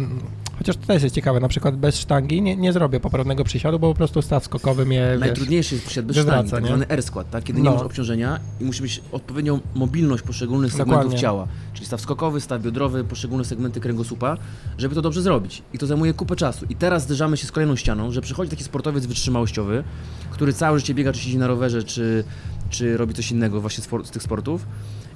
chociaż 0.58 0.78
to 0.78 0.88
też 0.88 1.04
jest 1.04 1.16
ciekawe, 1.16 1.40
na 1.40 1.48
przykład 1.48 1.78
bez 1.78 1.98
sztangi 2.00 2.42
nie, 2.42 2.56
nie 2.56 2.74
zrobię 2.74 3.00
poprawnego 3.00 3.44
przysiadu, 3.44 3.80
bo 3.80 3.90
po 3.90 3.96
prostu 3.96 4.22
staw 4.22 4.46
skokowy 4.46 4.86
mnie, 4.86 5.08
wiesz, 5.12 5.20
Najtrudniejszy 5.20 5.76
jest 5.76 5.86
przysiad 5.86 6.06
bez 6.06 6.16
wywraca, 6.18 6.48
sztangi, 6.48 6.62
tak 6.62 6.66
zwany 6.66 6.88
R-skład, 6.88 7.30
tak? 7.30 7.44
kiedy 7.44 7.60
No. 7.60 7.70
nie 7.70 7.76
masz 7.76 7.86
obciążenia 7.86 8.40
i 8.60 8.64
musi 8.66 8.82
być 8.82 9.02
odpowiednią 9.12 9.60
mobilność 9.76 10.24
poszczególnych 10.24 10.72
segmentów 10.72 10.96
Dokładnie. 10.96 11.20
ciała, 11.20 11.48
czyli 11.74 11.86
staw 11.86 12.02
skokowy, 12.02 12.42
staw 12.42 12.62
biodrowy, 12.62 13.04
poszczególne 13.04 13.46
segmenty 13.46 13.80
kręgosłupa, 13.80 14.38
żeby 14.78 14.96
to 14.96 15.02
dobrze 15.02 15.22
zrobić. 15.22 15.64
I 15.74 15.78
to 15.78 15.88
zajmuje 15.88 16.14
kupę 16.14 16.36
czasu. 16.36 16.66
I 16.70 16.76
teraz 16.76 17.04
zderzamy 17.04 17.38
się 17.38 17.48
z 17.48 17.52
kolejną 17.52 17.76
ścianą, 17.76 18.12
że 18.12 18.22
przychodzi 18.22 18.52
taki 18.52 18.64
sportowiec 18.64 19.06
wytrzymałościowy, 19.06 19.84
który 20.32 20.54
całe 20.54 20.80
życie 20.80 20.94
biega, 20.94 21.14
czy 21.14 21.20
siedzi 21.20 21.38
na 21.38 21.48
rowerze, 21.48 21.84
czy, 21.84 22.24
czy 22.70 22.98
robi 22.98 23.14
coś 23.14 23.32
innego 23.32 23.62
właśnie 23.62 23.84
z, 23.84 24.08
z 24.08 24.12
tych 24.12 24.24
sportów 24.24 24.66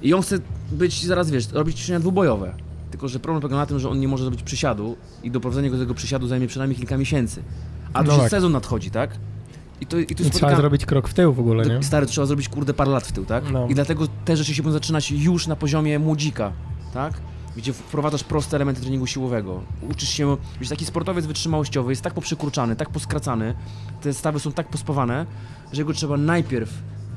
i 0.02 0.14
on 0.14 0.22
chce 0.22 0.38
być, 0.72 1.04
zaraz 1.06 1.30
wiesz, 1.30 1.52
robić 1.52 1.76
ćwiczenia 1.76 2.00
dwubojowe. 2.00 2.54
Tylko, 2.90 3.08
że 3.08 3.18
problem 3.18 3.40
polega 3.40 3.56
na 3.56 3.66
tym, 3.66 3.78
że 3.78 3.88
on 3.90 4.00
nie 4.00 4.08
może 4.08 4.24
zrobić 4.24 4.42
przysiadu 4.42 4.96
i 5.22 5.30
doprowadzenie 5.30 5.70
go 5.70 5.76
do 5.76 5.82
tego 5.82 5.94
przysiadu 5.94 6.26
zajmie 6.26 6.46
przynajmniej 6.46 6.78
kilka 6.78 6.96
miesięcy. 6.96 7.42
A 7.92 7.98
to 7.98 8.04
No 8.08 8.12
już 8.12 8.22
tak. 8.22 8.30
sezon 8.30 8.52
nadchodzi, 8.52 8.90
tak? 8.90 9.10
I 9.80 9.86
to, 9.86 9.98
i 9.98 10.06
tu 10.06 10.12
I 10.12 10.16
trzeba 10.16 10.30
spotyka... 10.30 10.56
zrobić 10.56 10.86
krok 10.86 11.08
w 11.08 11.14
tył 11.14 11.32
w 11.32 11.40
ogóle, 11.40 11.66
nie? 11.66 11.82
Stary, 11.82 12.06
to 12.06 12.12
trzeba 12.12 12.26
zrobić 12.26 12.48
kurde 12.48 12.74
parę 12.74 12.90
lat 12.90 13.06
w 13.06 13.12
tył, 13.12 13.24
tak? 13.24 13.44
No. 13.52 13.66
I 13.68 13.74
dlatego 13.74 14.06
te 14.24 14.36
rzeczy 14.36 14.54
się 14.54 14.62
będą 14.62 14.72
zaczynać 14.78 15.10
już 15.10 15.46
na 15.46 15.56
poziomie 15.56 15.98
młodzika, 15.98 16.52
tak? 16.94 17.12
Gdzie 17.56 17.72
wprowadzasz 17.72 18.24
proste 18.24 18.56
elementy 18.56 18.80
treningu 18.80 19.06
siłowego. 19.06 19.60
Uczysz 19.90 20.08
się, 20.08 20.36
wiesz, 20.60 20.68
taki 20.68 20.84
sportowiec 20.84 21.26
wytrzymałościowy 21.26 21.92
jest 21.92 22.02
tak 22.02 22.14
poprzykurczany, 22.14 22.76
tak 22.76 22.90
poskracany, 22.90 23.54
te 24.02 24.14
stawy 24.14 24.40
są 24.40 24.52
tak 24.52 24.68
pospawane, 24.68 25.26
że 25.72 25.84
go 25.84 25.92
trzeba 25.92 26.16
najpierw 26.16 26.72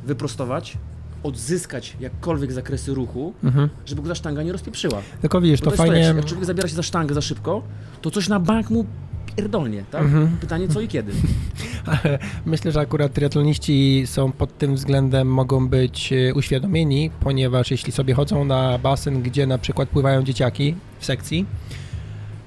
wyprostować, 0.06 0.78
odzyskać 1.24 1.98
jakkolwiek 2.00 2.52
zakresy 2.52 2.94
ruchu, 2.94 3.34
Mhm. 3.44 3.70
żeby 3.86 4.02
go 4.02 4.08
ta 4.10 4.16
sztanga 4.16 4.44
nie 4.44 4.52
rozpieprzyła. 4.52 5.02
Tylko 5.22 5.42
widzisz, 5.42 5.60
Bo 5.62 5.66
to 5.66 5.72
jak, 5.72 5.78
fajnie... 5.78 6.00
jak 6.00 6.26
człowiek 6.26 6.46
zabiera 6.46 6.68
się 6.68 6.76
za 6.76 6.84
sztangę 6.84 7.16
za 7.16 7.22
szybko, 7.22 7.62
to 8.02 8.12
coś 8.12 8.28
na 8.28 8.40
bank 8.40 8.70
mu 8.70 8.86
pierdolnie, 9.36 9.84
tak? 9.92 10.02
Mhm. 10.02 10.38
Pytanie 10.42 10.68
co 10.68 10.82
i 10.82 10.88
kiedy. 10.88 11.12
Ale 12.04 12.20
myślę, 12.46 12.72
że 12.72 12.80
akurat 12.80 13.14
triatloniści 13.14 14.04
są 14.06 14.32
pod 14.32 14.58
tym 14.58 14.76
względem 14.76 15.28
mogą 15.28 15.68
być 15.68 16.14
e, 16.14 16.34
uświadomieni, 16.34 17.12
ponieważ 17.20 17.72
jeśli 17.72 17.92
sobie 17.92 18.14
chodzą 18.14 18.46
na 18.46 18.78
basen, 18.78 19.22
gdzie 19.22 19.48
na 19.48 19.58
przykład 19.58 19.90
pływają 19.90 20.24
dzieciaki 20.24 20.76
w 21.00 21.06
sekcji, 21.06 21.46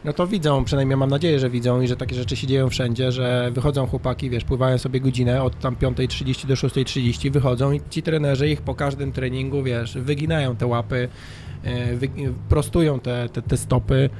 no 0.04 0.12
to 0.12 0.26
widzą, 0.26 0.64
przynajmniej 0.64 0.96
mam 0.96 1.10
nadzieję, 1.10 1.38
że 1.38 1.50
widzą 1.50 1.80
i 1.80 1.88
że 1.88 1.96
takie 1.96 2.14
rzeczy 2.14 2.36
się 2.36 2.46
dzieją 2.46 2.68
wszędzie, 2.68 3.12
że 3.12 3.50
wychodzą 3.54 3.86
chłopaki, 3.86 4.30
wiesz, 4.30 4.44
pływają 4.44 4.78
sobie 4.78 5.00
godzinę 5.00 5.42
od 5.42 5.58
tam 5.58 5.76
5.30 5.76 6.46
do 6.46 6.54
6.30, 6.54 7.30
wychodzą 7.30 7.72
i 7.72 7.80
ci 7.90 8.02
trenerzy 8.02 8.48
ich 8.48 8.62
po 8.62 8.74
każdym 8.74 9.12
treningu, 9.12 9.62
wiesz, 9.62 9.98
wyginają 9.98 10.56
te 10.56 10.66
łapy, 10.66 11.08
e, 11.64 11.96
wy, 11.96 12.08
prostują 12.48 13.00
te, 13.00 13.28
te, 13.28 13.42
te 13.42 13.56
stopy, 13.56 14.10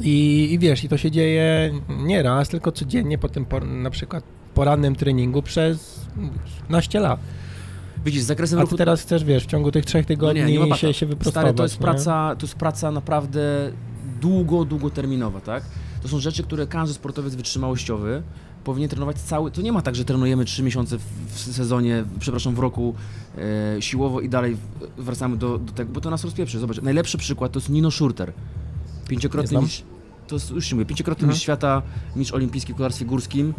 i, 0.00 0.48
I 0.52 0.58
wiesz, 0.58 0.84
i 0.84 0.88
to 0.88 0.96
się 0.96 1.10
dzieje 1.10 1.72
nie 1.88 2.22
raz, 2.22 2.48
tylko 2.48 2.72
codziennie, 2.72 3.18
potem 3.18 3.44
po, 3.44 3.60
na 3.60 3.90
przykład 3.90 4.24
porannym 4.54 4.96
treningu 4.96 5.42
przez 5.42 6.00
naście 6.68 7.00
lat. 7.00 7.20
Widzisz, 8.04 8.22
z 8.22 8.26
zakresem 8.26 8.58
A 8.58 8.62
ruchu... 8.62 8.74
ty 8.74 8.78
teraz 8.78 9.02
chcesz, 9.02 9.24
wiesz, 9.24 9.44
w 9.44 9.46
ciągu 9.46 9.72
tych 9.72 9.84
trzech 9.84 10.06
tygodni 10.06 10.42
No 10.42 10.48
nie, 10.48 10.58
nie 10.58 10.76
się, 10.76 10.94
się 10.94 11.06
wyprostować. 11.06 11.42
Stary, 11.42 11.56
to 11.56 11.62
jest, 11.62 11.80
nie? 11.80 11.84
praca, 11.84 12.36
to 12.38 12.46
jest 12.46 12.54
praca 12.54 12.90
naprawdę 12.90 13.72
długo, 14.22 14.64
długoterminowa, 14.64 15.40
tak? 15.40 15.64
To 16.02 16.08
są 16.08 16.20
rzeczy, 16.20 16.42
które 16.42 16.66
każdy 16.66 16.94
sportowiec 16.94 17.34
wytrzymałościowy 17.34 18.22
powinien 18.64 18.90
trenować 18.90 19.18
cały... 19.18 19.50
To 19.50 19.62
nie 19.62 19.72
ma 19.72 19.82
tak, 19.82 19.94
że 19.94 20.04
trenujemy 20.04 20.44
3 20.44 20.62
miesiące 20.62 20.98
w, 21.28 21.38
sezonie, 21.38 22.04
przepraszam, 22.18 22.54
w 22.54 22.58
roku 22.58 22.94
e, 23.76 23.82
siłowo 23.82 24.20
i 24.20 24.28
dalej 24.28 24.56
wracamy 24.98 25.36
do, 25.36 25.58
do 25.58 25.72
tego, 25.72 25.92
bo 25.92 26.00
to 26.00 26.10
nas 26.10 26.24
rozpieprzy. 26.24 26.58
Zobacz, 26.58 26.82
najlepszy 26.82 27.18
przykład 27.18 27.52
to 27.52 27.58
jest 27.58 27.68
Nino 27.70 27.90
Schurter. 27.90 28.32
Pięciokrotny 29.08 29.58
mistrz... 29.62 29.82
To 30.28 30.36
jest, 30.36 30.50
już 30.50 30.66
się 30.66 30.74
mówię, 30.76 30.86
pięciokrotny 30.86 31.22
Mhm. 31.22 31.30
mistrz 31.30 31.42
świata, 31.42 31.82
mistrz 32.16 32.34
olimpijski 32.34 32.72
w 32.72 32.76
kolarstwie 32.76 33.04
górskim. 33.04 33.54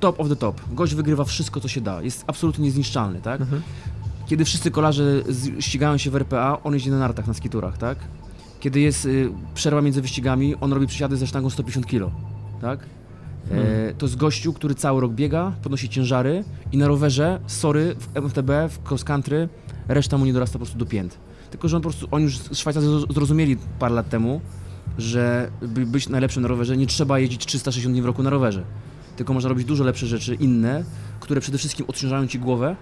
Top 0.00 0.20
of 0.20 0.28
the 0.28 0.36
top. 0.36 0.60
Gość 0.72 0.94
wygrywa 0.94 1.24
wszystko, 1.24 1.60
co 1.60 1.68
się 1.68 1.80
da. 1.80 2.02
Jest 2.02 2.24
absolutnie 2.26 2.64
niezniszczalny, 2.64 3.20
tak? 3.20 3.40
Mhm. 3.40 3.62
Kiedy 4.26 4.44
wszyscy 4.44 4.70
kolarze 4.70 5.22
ścigają 5.60 5.96
się 5.98 6.10
w 6.10 6.16
RPA, 6.16 6.58
on 6.64 6.74
jeździ 6.74 6.90
na 6.90 6.98
nartach 6.98 7.26
na 7.26 7.34
skiturach, 7.34 7.78
tak? 7.78 7.98
Kiedy 8.62 8.80
jest 8.80 9.04
y, 9.06 9.28
przerwa 9.54 9.82
między 9.82 10.02
wyścigami, 10.02 10.54
on 10.60 10.72
robi 10.72 10.86
przysiady 10.86 11.16
ze 11.16 11.26
sztangą 11.26 11.50
150 11.50 11.86
kg, 11.86 12.10
tak? 12.60 12.80
E, 12.80 12.84
Hmm. 13.48 13.94
to 13.98 14.06
jest 14.06 14.16
gościu, 14.16 14.52
który 14.52 14.74
cały 14.74 15.00
rok 15.00 15.12
biega, 15.12 15.52
podnosi 15.62 15.88
ciężary 15.88 16.44
i 16.72 16.76
na 16.76 16.88
rowerze, 16.88 17.40
sorry, 17.46 17.94
w 17.98 18.16
MTB, 18.16 18.50
w 18.68 18.88
cross 18.90 19.04
country, 19.04 19.48
reszta 19.88 20.18
mu 20.18 20.24
nie 20.24 20.32
dorasta 20.32 20.52
po 20.52 20.58
prostu 20.58 20.78
do 20.78 20.86
pięt. 20.86 21.18
Tylko, 21.50 21.68
że 21.68 21.76
on 21.76 21.82
po 21.82 21.88
prostu, 21.88 22.08
oni 22.10 22.24
już 22.24 22.34
Szwajcarzy 22.52 22.86
zro- 22.86 23.12
zrozumieli 23.14 23.56
parę 23.78 23.94
lat 23.94 24.08
temu, 24.08 24.40
że 24.98 25.50
by 25.62 25.86
być 25.86 26.08
najlepszym 26.08 26.42
na 26.42 26.48
rowerze, 26.48 26.76
nie 26.76 26.86
trzeba 26.86 27.18
jeździć 27.18 27.46
360 27.46 27.92
dni 27.92 28.02
w 28.02 28.06
roku 28.06 28.22
na 28.22 28.30
rowerze. 28.30 28.62
Tylko 29.16 29.32
można 29.34 29.48
robić 29.48 29.64
dużo 29.66 29.84
lepsze 29.84 30.06
rzeczy, 30.06 30.34
inne, 30.34 30.84
które 31.20 31.40
przede 31.40 31.58
wszystkim 31.58 31.86
odciążają 31.88 32.26
ci 32.26 32.38
głowę, 32.38 32.76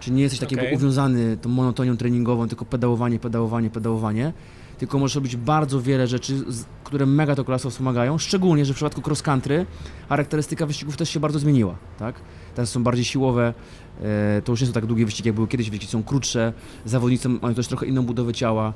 Czyli 0.00 0.16
nie 0.16 0.22
jesteś 0.22 0.40
takiego 0.40 0.62
Okej. 0.62 0.74
uwiązany 0.76 1.36
tą 1.36 1.48
monotonią 1.48 1.96
treningową, 1.96 2.48
tylko 2.48 2.64
pedałowanie, 2.64 3.18
pedałowanie, 3.18 3.70
pedałowanie. 3.70 4.32
Tylko 4.78 4.98
możesz 4.98 5.14
robić 5.14 5.36
bardzo 5.36 5.82
wiele 5.82 6.06
rzeczy, 6.06 6.44
które 6.84 7.06
mega 7.06 7.34
to 7.34 7.44
kolarstwo 7.44 7.70
wspomagają. 7.70 8.18
Szczególnie, 8.18 8.64
że 8.64 8.72
w 8.72 8.76
przypadku 8.76 9.02
cross 9.06 9.22
country 9.22 9.66
charakterystyka 10.08 10.66
wyścigów 10.66 10.96
też 10.96 11.10
się 11.10 11.20
bardzo 11.20 11.38
zmieniła. 11.38 11.74
Tak? 11.98 12.14
Teraz 12.54 12.70
są 12.70 12.82
bardziej 12.82 13.04
siłowe, 13.04 13.54
e, 14.02 14.42
to 14.44 14.52
już 14.52 14.60
nie 14.60 14.66
są 14.66 14.72
tak 14.72 14.86
długie 14.86 15.04
wyścigi, 15.04 15.28
jak 15.28 15.34
były 15.34 15.48
kiedyś, 15.48 15.70
wyścigi 15.70 15.92
są 15.92 16.02
krótsze, 16.02 16.52
zawodnicy 16.84 17.28
mają 17.28 17.54
też 17.54 17.68
trochę 17.68 17.86
inną 17.86 18.02
budowę 18.02 18.32
ciała, 18.32 18.72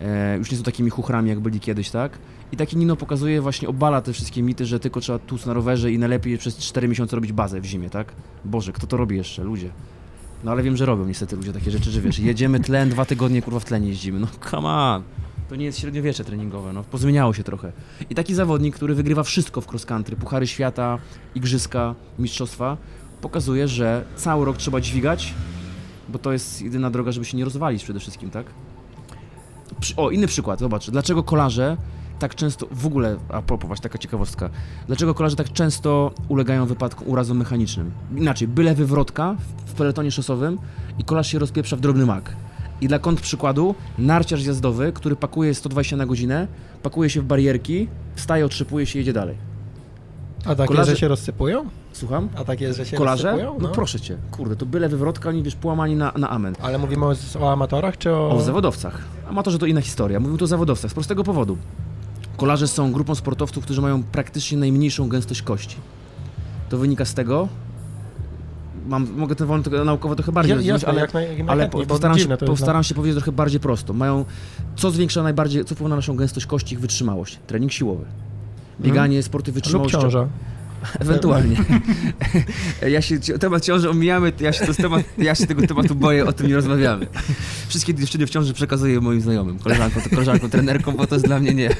e, 0.00 0.38
już 0.38 0.50
nie 0.50 0.56
są 0.56 0.62
takimi 0.62 0.90
chuchrami, 0.90 1.28
jak 1.28 1.40
byli 1.40 1.60
kiedyś, 1.60 1.90
tak? 1.90 2.18
I 2.52 2.56
taki 2.56 2.76
Nino 2.76 2.96
pokazuje, 2.96 3.40
właśnie 3.40 3.68
obala 3.68 4.00
te 4.00 4.12
wszystkie 4.12 4.42
mity, 4.42 4.66
że 4.66 4.80
tylko 4.80 5.00
trzeba 5.00 5.18
tłuc 5.18 5.46
na 5.46 5.52
rowerze 5.52 5.92
i 5.92 5.98
najlepiej 5.98 6.38
przez 6.38 6.58
4 6.58 6.88
miesiące 6.88 7.16
robić 7.16 7.32
bazę 7.32 7.60
w 7.60 7.64
zimie, 7.64 7.90
tak? 7.90 8.12
Boże, 8.44 8.72
kto 8.72 8.86
to 8.86 8.96
robi 8.96 9.16
jeszcze? 9.16 9.44
Ludzie. 9.44 9.70
No 10.44 10.50
ale 10.50 10.62
wiem, 10.62 10.76
że 10.76 10.86
robią 10.86 11.06
niestety 11.06 11.36
ludzie 11.36 11.52
takie 11.52 11.70
rzeczy, 11.70 11.90
że 11.90 12.00
wiesz, 12.00 12.18
jedziemy 12.18 12.60
tlen, 12.60 12.88
dwa 12.88 13.04
tygodnie 13.04 13.42
kurwa 13.42 13.60
w 13.60 13.64
tlenie 13.64 13.88
jeździmy. 13.88 14.20
No 14.20 14.26
come 14.50 14.68
on. 14.68 15.02
To 15.48 15.56
nie 15.56 15.64
jest 15.64 15.78
średniowiecze 15.78 16.24
treningowe, 16.24 16.72
no 16.72 16.82
pozmieniało 16.82 17.34
się 17.34 17.42
trochę. 17.42 17.72
I 18.10 18.14
taki 18.14 18.34
zawodnik, 18.34 18.76
który 18.76 18.94
wygrywa 18.94 19.22
wszystko 19.22 19.60
w 19.60 19.68
cross 19.68 19.86
country, 19.86 20.16
puchary 20.16 20.46
świata, 20.46 20.98
igrzyska, 21.34 21.94
mistrzostwa, 22.18 22.76
pokazuje, 23.20 23.68
że 23.68 24.04
cały 24.16 24.44
rok 24.44 24.56
trzeba 24.56 24.80
dźwigać, 24.80 25.34
bo 26.08 26.18
to 26.18 26.32
jest 26.32 26.62
jedyna 26.62 26.90
droga, 26.90 27.12
żeby 27.12 27.26
się 27.26 27.36
nie 27.36 27.44
rozwalić 27.44 27.84
przede 27.84 28.00
wszystkim, 28.00 28.30
tak? 28.30 28.46
O, 29.96 30.10
inny 30.10 30.26
przykład, 30.26 30.60
zobacz, 30.60 30.90
dlaczego 30.90 31.22
kolarze 31.22 31.76
tak 32.18 32.34
często, 32.34 32.66
w 32.70 32.86
ogóle, 32.86 33.16
a 33.28 33.42
propos, 33.42 33.66
właśnie 33.66 33.82
taka 33.82 33.98
ciekawostka, 33.98 34.50
dlaczego 34.86 35.14
kolarze 35.14 35.36
tak 35.36 35.52
często 35.52 36.12
ulegają 36.28 36.66
wypadkom, 36.66 37.08
urazom 37.08 37.36
mechanicznym? 37.38 37.92
Inaczej, 38.16 38.48
byle 38.48 38.74
wywrotka 38.74 39.36
w 39.66 39.72
peletonie 39.72 40.10
szosowym 40.10 40.58
i 40.98 41.04
kolarz 41.04 41.32
się 41.32 41.38
rozpieprza 41.38 41.76
w 41.76 41.80
drobny 41.80 42.06
mak. 42.06 42.36
I 42.80 42.88
dla 42.88 42.98
kąt 42.98 43.20
przykładu, 43.20 43.74
narciarz 43.98 44.44
jazdowy, 44.46 44.92
który 44.92 45.16
pakuje 45.16 45.54
120 45.54 45.96
na 45.96 46.06
godzinę, 46.06 46.46
pakuje 46.82 47.10
się 47.10 47.20
w 47.20 47.24
barierki, 47.24 47.88
wstaje, 48.14 48.46
otrzypuje 48.46 48.86
się 48.86 48.98
i 48.98 49.00
jedzie 49.00 49.12
dalej. 49.12 49.36
A 50.46 50.54
tak 50.54 50.70
Kolarze- 50.70 50.90
że 50.90 50.96
się 50.96 51.08
rozsypują? 51.08 51.64
Słucham? 51.92 52.28
A 52.36 52.44
tak 52.44 52.60
jest, 52.60 52.76
że 52.78 52.86
się 52.86 52.96
Kolarze? 52.96 53.30
rozsypują? 53.30 53.58
No 53.60 53.68
proszę 53.68 54.00
cię, 54.00 54.16
kurde, 54.30 54.56
to 54.56 54.66
byle 54.66 54.88
wywrotka, 54.88 55.28
oni 55.28 55.42
wiesz, 55.42 55.54
połamani 55.54 55.96
na, 55.96 56.12
na 56.16 56.30
amen. 56.30 56.54
Ale 56.62 56.78
mówimy 56.78 57.06
o, 57.06 57.14
o 57.40 57.52
amatorach, 57.52 57.98
czy 57.98 58.12
o... 58.12 58.30
O 58.30 58.42
zawodowcach. 58.42 59.00
Amatorzy 59.28 59.58
to 59.58 59.66
inna 59.66 59.80
historia. 59.80 60.20
Mówimy 60.20 60.38
tu 60.38 60.44
o 60.44 60.48
zawodowcach 60.48 60.90
z 60.90 60.94
prostego 60.94 61.24
powodu. 61.24 61.56
Kolarze 62.36 62.68
są 62.68 62.92
grupą 62.92 63.14
sportowców, 63.14 63.64
którzy 63.64 63.80
mają 63.80 64.02
praktycznie 64.02 64.58
najmniejszą 64.58 65.08
gęstość 65.08 65.42
kości. 65.42 65.76
To 66.68 66.78
wynika 66.78 67.04
z 67.04 67.14
tego. 67.14 67.48
Mam, 68.86 69.08
mogę 69.16 69.34
ten 69.34 69.46
wątek 69.46 69.72
naukowo 69.84 70.16
trochę 70.16 70.32
bardziej 70.32 70.50
Ja, 70.50 70.56
rozwinąć, 70.56 70.84
ale, 70.84 71.00
jak 71.00 71.14
naj, 71.14 71.38
jak 71.38 71.48
ale 71.48 71.68
po- 71.68 71.86
postaram, 71.86 72.18
się, 72.18 72.28
jest, 72.28 72.40
no. 72.40 72.46
postaram 72.46 72.84
się 72.84 72.94
powiedzieć 72.94 73.16
trochę 73.16 73.32
bardziej 73.32 73.60
prosto. 73.60 73.92
Mają, 73.92 74.24
co 74.76 74.90
zwiększa 74.90 75.22
najbardziej, 75.22 75.64
co 75.64 75.74
wpływa 75.74 75.88
na 75.88 75.96
naszą 75.96 76.16
gęstość 76.16 76.46
kości, 76.46 76.74
ich 76.74 76.80
wytrzymałość? 76.80 77.38
Trening 77.46 77.72
siłowy. 77.72 78.04
Bieganie, 78.80 79.22
sporty. 79.22 79.50
Lub 79.50 79.54
wytrzymałościowe. 79.54 80.02
ciąża. 80.04 80.28
Ewentualnie. 81.00 81.56
ja 82.94 83.02
się, 83.02 83.18
temat 83.18 83.64
ciąży 83.64 83.90
omijamy, 83.90 84.32
ja 84.40 84.52
się, 84.52 84.66
temat, 84.74 85.02
ja 85.18 85.34
się 85.34 85.46
tego 85.46 85.66
tematu 85.66 85.94
boję, 85.94 86.26
o 86.26 86.32
tym 86.32 86.46
nie 86.48 86.54
rozmawiamy. 86.54 87.06
Wszystkie 87.68 87.94
dziewczyny 87.94 88.26
w 88.26 88.30
ciąży 88.30 88.54
przekazuję 88.54 89.00
moim 89.00 89.20
znajomym, 89.20 89.58
koleżankom, 89.58 90.02
koleżankom, 90.02 90.50
trenerkom, 90.50 90.96
bo 90.96 91.06
to 91.06 91.14
jest 91.14 91.26
dla 91.26 91.38
mnie 91.40 91.54
nie. 91.54 91.70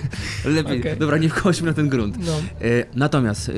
Lepiej, 0.45 0.81
Okej. 0.81 0.97
dobra, 0.97 1.19
nie 1.19 1.29
wchodźmy 1.29 1.67
na 1.67 1.75
ten 1.75 1.89
grunt. 1.89 2.17
No. 2.27 2.33
E, 2.33 2.85
natomiast 2.95 3.51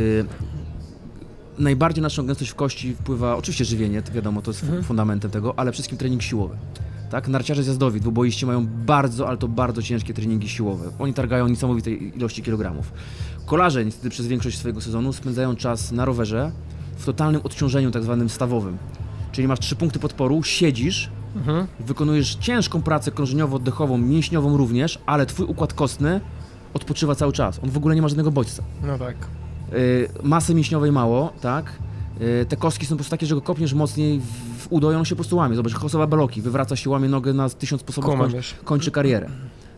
najbardziej 1.58 2.02
naszą 2.02 2.26
gęstość 2.26 2.50
w 2.50 2.54
kości 2.54 2.94
wpływa 2.94 3.36
oczywiście 3.36 3.64
żywienie, 3.64 4.02
to 4.02 4.12
wiadomo, 4.12 4.42
to 4.42 4.50
jest 4.50 4.62
Mhm. 4.62 4.82
fundamentem 4.82 5.30
tego, 5.30 5.48
ale 5.58 5.70
przede 5.70 5.72
wszystkim 5.72 5.98
trening 5.98 6.22
siłowy. 6.22 6.56
Tak? 7.10 7.28
Narciarze 7.28 7.62
zjazdowi, 7.62 8.00
dwuboiści 8.00 8.46
mają 8.46 8.66
bardzo, 8.66 9.28
ale 9.28 9.36
to 9.36 9.48
bardzo 9.48 9.82
ciężkie 9.82 10.14
treningi 10.14 10.48
siłowe. 10.48 10.84
Oni 10.98 11.14
targają 11.14 11.48
niesamowitej 11.48 12.16
ilości 12.16 12.42
kilogramów. 12.42 12.92
Kolarze 13.46 13.84
niestety 13.84 14.10
przez 14.10 14.26
większość 14.26 14.58
swojego 14.58 14.80
sezonu 14.80 15.12
spędzają 15.12 15.56
czas 15.56 15.92
na 15.92 16.04
rowerze 16.04 16.52
w 16.96 17.04
totalnym 17.04 17.40
odciążeniu 17.44 17.90
tak 17.90 18.02
zwanym 18.02 18.28
stawowym. 18.28 18.76
Czyli 19.32 19.48
masz 19.48 19.58
trzy 19.58 19.76
punkty 19.76 19.98
podporu, 19.98 20.42
siedzisz, 20.42 21.10
Mhm. 21.36 21.66
wykonujesz 21.80 22.34
ciężką 22.34 22.82
pracę 22.82 23.10
krążeniowo-oddechową, 23.10 23.98
mięśniową 24.02 24.56
również, 24.56 24.98
ale 25.06 25.26
twój 25.26 25.46
układ 25.46 25.72
kostny 25.74 26.20
odpoczywa 26.74 27.14
cały 27.14 27.32
czas. 27.32 27.60
On 27.64 27.70
w 27.70 27.76
ogóle 27.76 27.94
nie 27.94 28.02
ma 28.02 28.08
żadnego 28.08 28.30
bodźca. 28.30 28.62
no 28.86 28.98
tak. 28.98 29.16
Y, 29.72 30.08
masy 30.22 30.54
mięśniowej 30.54 30.92
mało, 30.92 31.32
tak? 31.40 31.72
Y, 32.20 32.46
te 32.48 32.56
kostki 32.56 32.86
są 32.86 32.90
po 32.90 32.96
prostu 32.96 33.10
takie, 33.10 33.26
że 33.26 33.34
go 33.34 33.40
kopniesz 33.40 33.74
mocniej 33.74 34.20
w, 34.58 34.66
udo 34.70 34.92
i 34.92 34.94
on 34.94 35.04
się 35.04 35.14
po 35.14 35.16
prostu 35.16 35.36
łamie. 35.36 35.56
Zobacz, 35.56 35.74
Chosowa 35.74 36.06
Beloki 36.06 36.42
wywraca 36.42 36.76
się, 36.76 36.90
łamie 36.90 37.08
nogę 37.08 37.32
na 37.32 37.48
tysiąc 37.48 37.82
sposobów, 37.82 38.18
kończy, 38.18 38.54
kończy 38.64 38.90
karierę. 38.90 39.28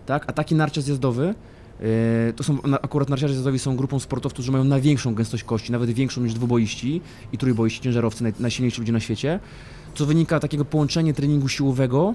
Tak? 0.07 0.25
A 0.27 0.33
taki 0.33 0.55
narciarz 0.55 0.85
zjazdowy, 0.85 1.35
y, 1.81 2.33
to 2.37 2.45
są, 2.45 2.59
akurat 2.83 3.09
narciarze 3.09 3.35
zjazdowi 3.35 3.59
są 3.59 3.77
grupą 3.77 3.99
sportowców, 3.99 4.35
którzy 4.35 4.53
mają 4.53 4.65
największą 4.65 5.15
gęstość 5.15 5.45
kości, 5.45 5.73
nawet 5.73 5.91
większą 5.91 6.21
niż 6.21 6.35
dwuboiści 6.35 7.01
i 7.33 7.39
trójboiści, 7.39 7.81
ciężarowcy, 7.81 8.23
naj, 8.23 8.33
najsilniejsi 8.41 8.81
ludzie 8.81 8.93
na 8.93 9.01
świecie, 9.01 9.41
co 9.95 10.07
wynika 10.07 10.41
takiego 10.41 10.65
połączenia 10.65 11.13
treningu 11.13 11.49
siłowego 11.49 12.15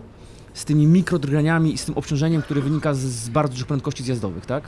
z 0.54 0.66
tymi 0.66 0.88
mikrodrganiami 0.88 1.74
i 1.74 1.78
z 1.78 1.86
tym 1.86 1.98
obciążeniem, 1.98 2.42
które 2.42 2.62
wynika 2.62 2.94
z, 2.94 3.00
z 3.00 3.30
bardzo 3.30 3.52
dużych 3.52 3.68
prędkości 3.68 4.04
zjazdowych, 4.04 4.46
tak? 4.46 4.64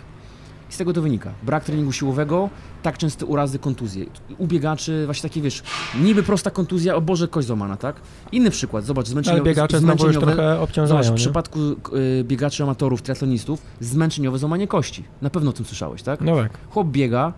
I 0.76 0.78
z 0.78 0.78
tego 0.78 0.94
to 0.94 1.02
wynika. 1.02 1.34
Brak 1.44 1.64
treningu 1.64 1.92
siłowego, 1.92 2.50
tak 2.84 2.98
częste 2.98 3.26
urazy, 3.26 3.60
kontuzje. 3.60 4.06
U 4.38 4.48
biegaczy 4.48 5.06
właśnie 5.06 5.30
takie, 5.30 5.42
wiesz, 5.42 5.64
niby 6.02 6.24
prosta 6.24 6.52
kontuzja, 6.52 6.96
o 6.96 7.02
Boże, 7.02 7.28
kość 7.28 7.48
złamana, 7.48 7.78
tak? 7.78 7.96
Inny 8.32 8.52
przykład, 8.52 8.86
zobacz, 8.86 9.08
zmęczenie, 9.08 9.36
Ale 9.36 9.46
biegacze 9.46 9.80
znowu 9.80 10.08
już 10.08 10.18
trochę 10.18 10.60
obciążają, 10.60 10.88
Zobacz, 11.04 11.08
w 11.08 11.10
nie? 11.12 11.16
przypadku 11.18 11.60
y, 11.60 12.24
biegaczy 12.24 12.64
amatorów, 12.64 13.02
triatlonistów, 13.02 13.62
zmęczeniowe 13.80 14.38
złamanie 14.38 14.68
kości. 14.68 15.04
Na 15.22 15.30
pewno 15.30 15.50
o 15.50 15.54
tym 15.54 15.66
słyszałeś, 15.66 16.04
tak? 16.04 16.22
No 16.22 16.36
tak. 16.36 16.58
Chłop 16.70 16.88
biega, 16.88 17.34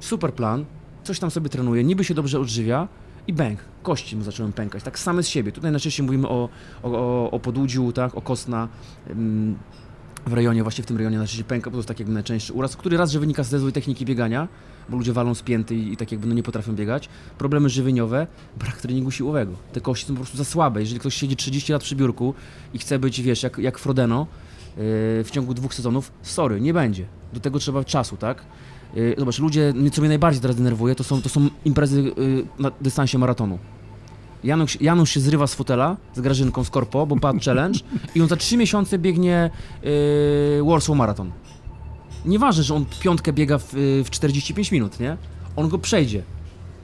super 0.00 0.34
plan, 0.34 0.64
coś 1.04 1.18
tam 1.18 1.30
sobie 1.30 1.48
trenuje, 1.48 1.84
niby 1.84 2.04
się 2.04 2.14
dobrze 2.14 2.40
odżywia 2.40 2.88
i 3.26 3.32
bęk, 3.32 3.60
kości 3.82 4.16
mu 4.16 4.22
zaczęły 4.22 4.52
pękać, 4.52 4.82
tak 4.82 4.98
same 4.98 5.22
z 5.22 5.28
siebie. 5.28 5.52
Tutaj 5.52 5.70
najczęściej 5.70 6.06
mówimy 6.06 6.28
o, 6.28 6.48
o, 6.82 7.30
o, 7.30 7.40
podłudziu, 7.40 7.92
tak, 7.92 8.14
o 8.14 8.20
kostna, 8.20 8.68
ym, 9.10 9.58
w 10.26 10.32
rejonie, 10.32 10.62
właśnie 10.62 10.84
w 10.84 10.86
tym 10.86 10.96
rejonie 10.96 11.18
najczęściej 11.18 11.44
pęka, 11.44 11.70
bo 11.70 11.74
to 11.74 11.78
jest 11.78 11.88
tak 11.88 11.98
jakby 11.98 12.14
najczęstszy 12.14 12.52
uraz, 12.52 12.76
który 12.76 12.96
raz, 12.96 13.10
że 13.10 13.20
wynika 13.20 13.42
z 13.42 13.60
złej 13.60 13.72
techniki 13.72 14.04
biegania, 14.04 14.48
bo 14.88 14.96
ludzie 14.96 15.12
walą 15.12 15.34
z 15.34 15.42
pięty 15.42 15.74
i, 15.74 15.92
i 15.92 15.96
tak 15.96 16.12
jakby 16.12 16.26
no 16.26 16.34
nie 16.34 16.42
potrafią 16.42 16.74
biegać. 16.74 17.08
Problemy 17.38 17.68
żywieniowe, 17.68 18.26
brak 18.58 18.80
treningu 18.80 19.10
siłowego. 19.10 19.52
Te 19.72 19.80
kości 19.80 20.06
są 20.06 20.14
po 20.14 20.20
prostu 20.20 20.36
za 20.36 20.44
słabe. 20.44 20.80
Jeżeli 20.80 21.00
ktoś 21.00 21.14
siedzi 21.14 21.36
30 21.36 21.72
lat 21.72 21.82
przy 21.82 21.96
biurku 21.96 22.34
i 22.74 22.78
chce 22.78 22.98
być, 22.98 23.22
wiesz, 23.22 23.42
jak, 23.42 23.58
jak 23.58 23.78
Frodeno 23.78 24.26
yy, 24.76 24.82
w 25.24 25.28
ciągu 25.30 25.54
dwóch 25.54 25.74
sezonów, 25.74 26.12
sorry, 26.22 26.60
nie 26.60 26.74
będzie. 26.74 27.06
Do 27.32 27.40
tego 27.40 27.58
trzeba 27.58 27.84
czasu, 27.84 28.16
tak? 28.16 28.44
Yy, 28.94 29.14
Zobacz, 29.18 29.38
ludzie, 29.38 29.74
co 29.92 30.00
mnie 30.00 30.08
najbardziej 30.08 30.42
teraz 30.42 30.56
denerwuje, 30.56 30.94
to 30.94 31.04
są, 31.04 31.22
to 31.22 31.28
są 31.28 31.48
imprezy 31.64 32.02
yy, 32.02 32.12
na 32.58 32.70
dystansie 32.80 33.18
maratonu. 33.18 33.58
Janusz, 34.44 34.80
Janusz 34.80 35.10
się 35.10 35.20
zrywa 35.20 35.46
z 35.46 35.54
fotela 35.54 35.96
z 36.14 36.20
Grażynką 36.20 36.64
z 36.64 36.70
Korpo, 36.70 37.06
bo 37.06 37.16
padł 37.16 37.40
challenge 37.44 37.78
i 38.14 38.22
on 38.22 38.28
za 38.28 38.36
trzy 38.36 38.56
miesiące 38.56 38.98
biegnie 38.98 39.50
yy, 39.82 39.90
Warsaw 40.70 40.96
Marathon. 40.96 41.32
Nieważne, 42.24 42.62
że 42.62 42.74
on 42.74 42.84
piątkę 43.00 43.32
biega 43.32 43.58
w, 43.58 43.72
yy, 43.74 44.04
w 44.04 44.10
45 44.10 44.72
minut, 44.72 45.00
nie? 45.00 45.16
On 45.56 45.68
go 45.68 45.78
przejdzie. 45.78 46.22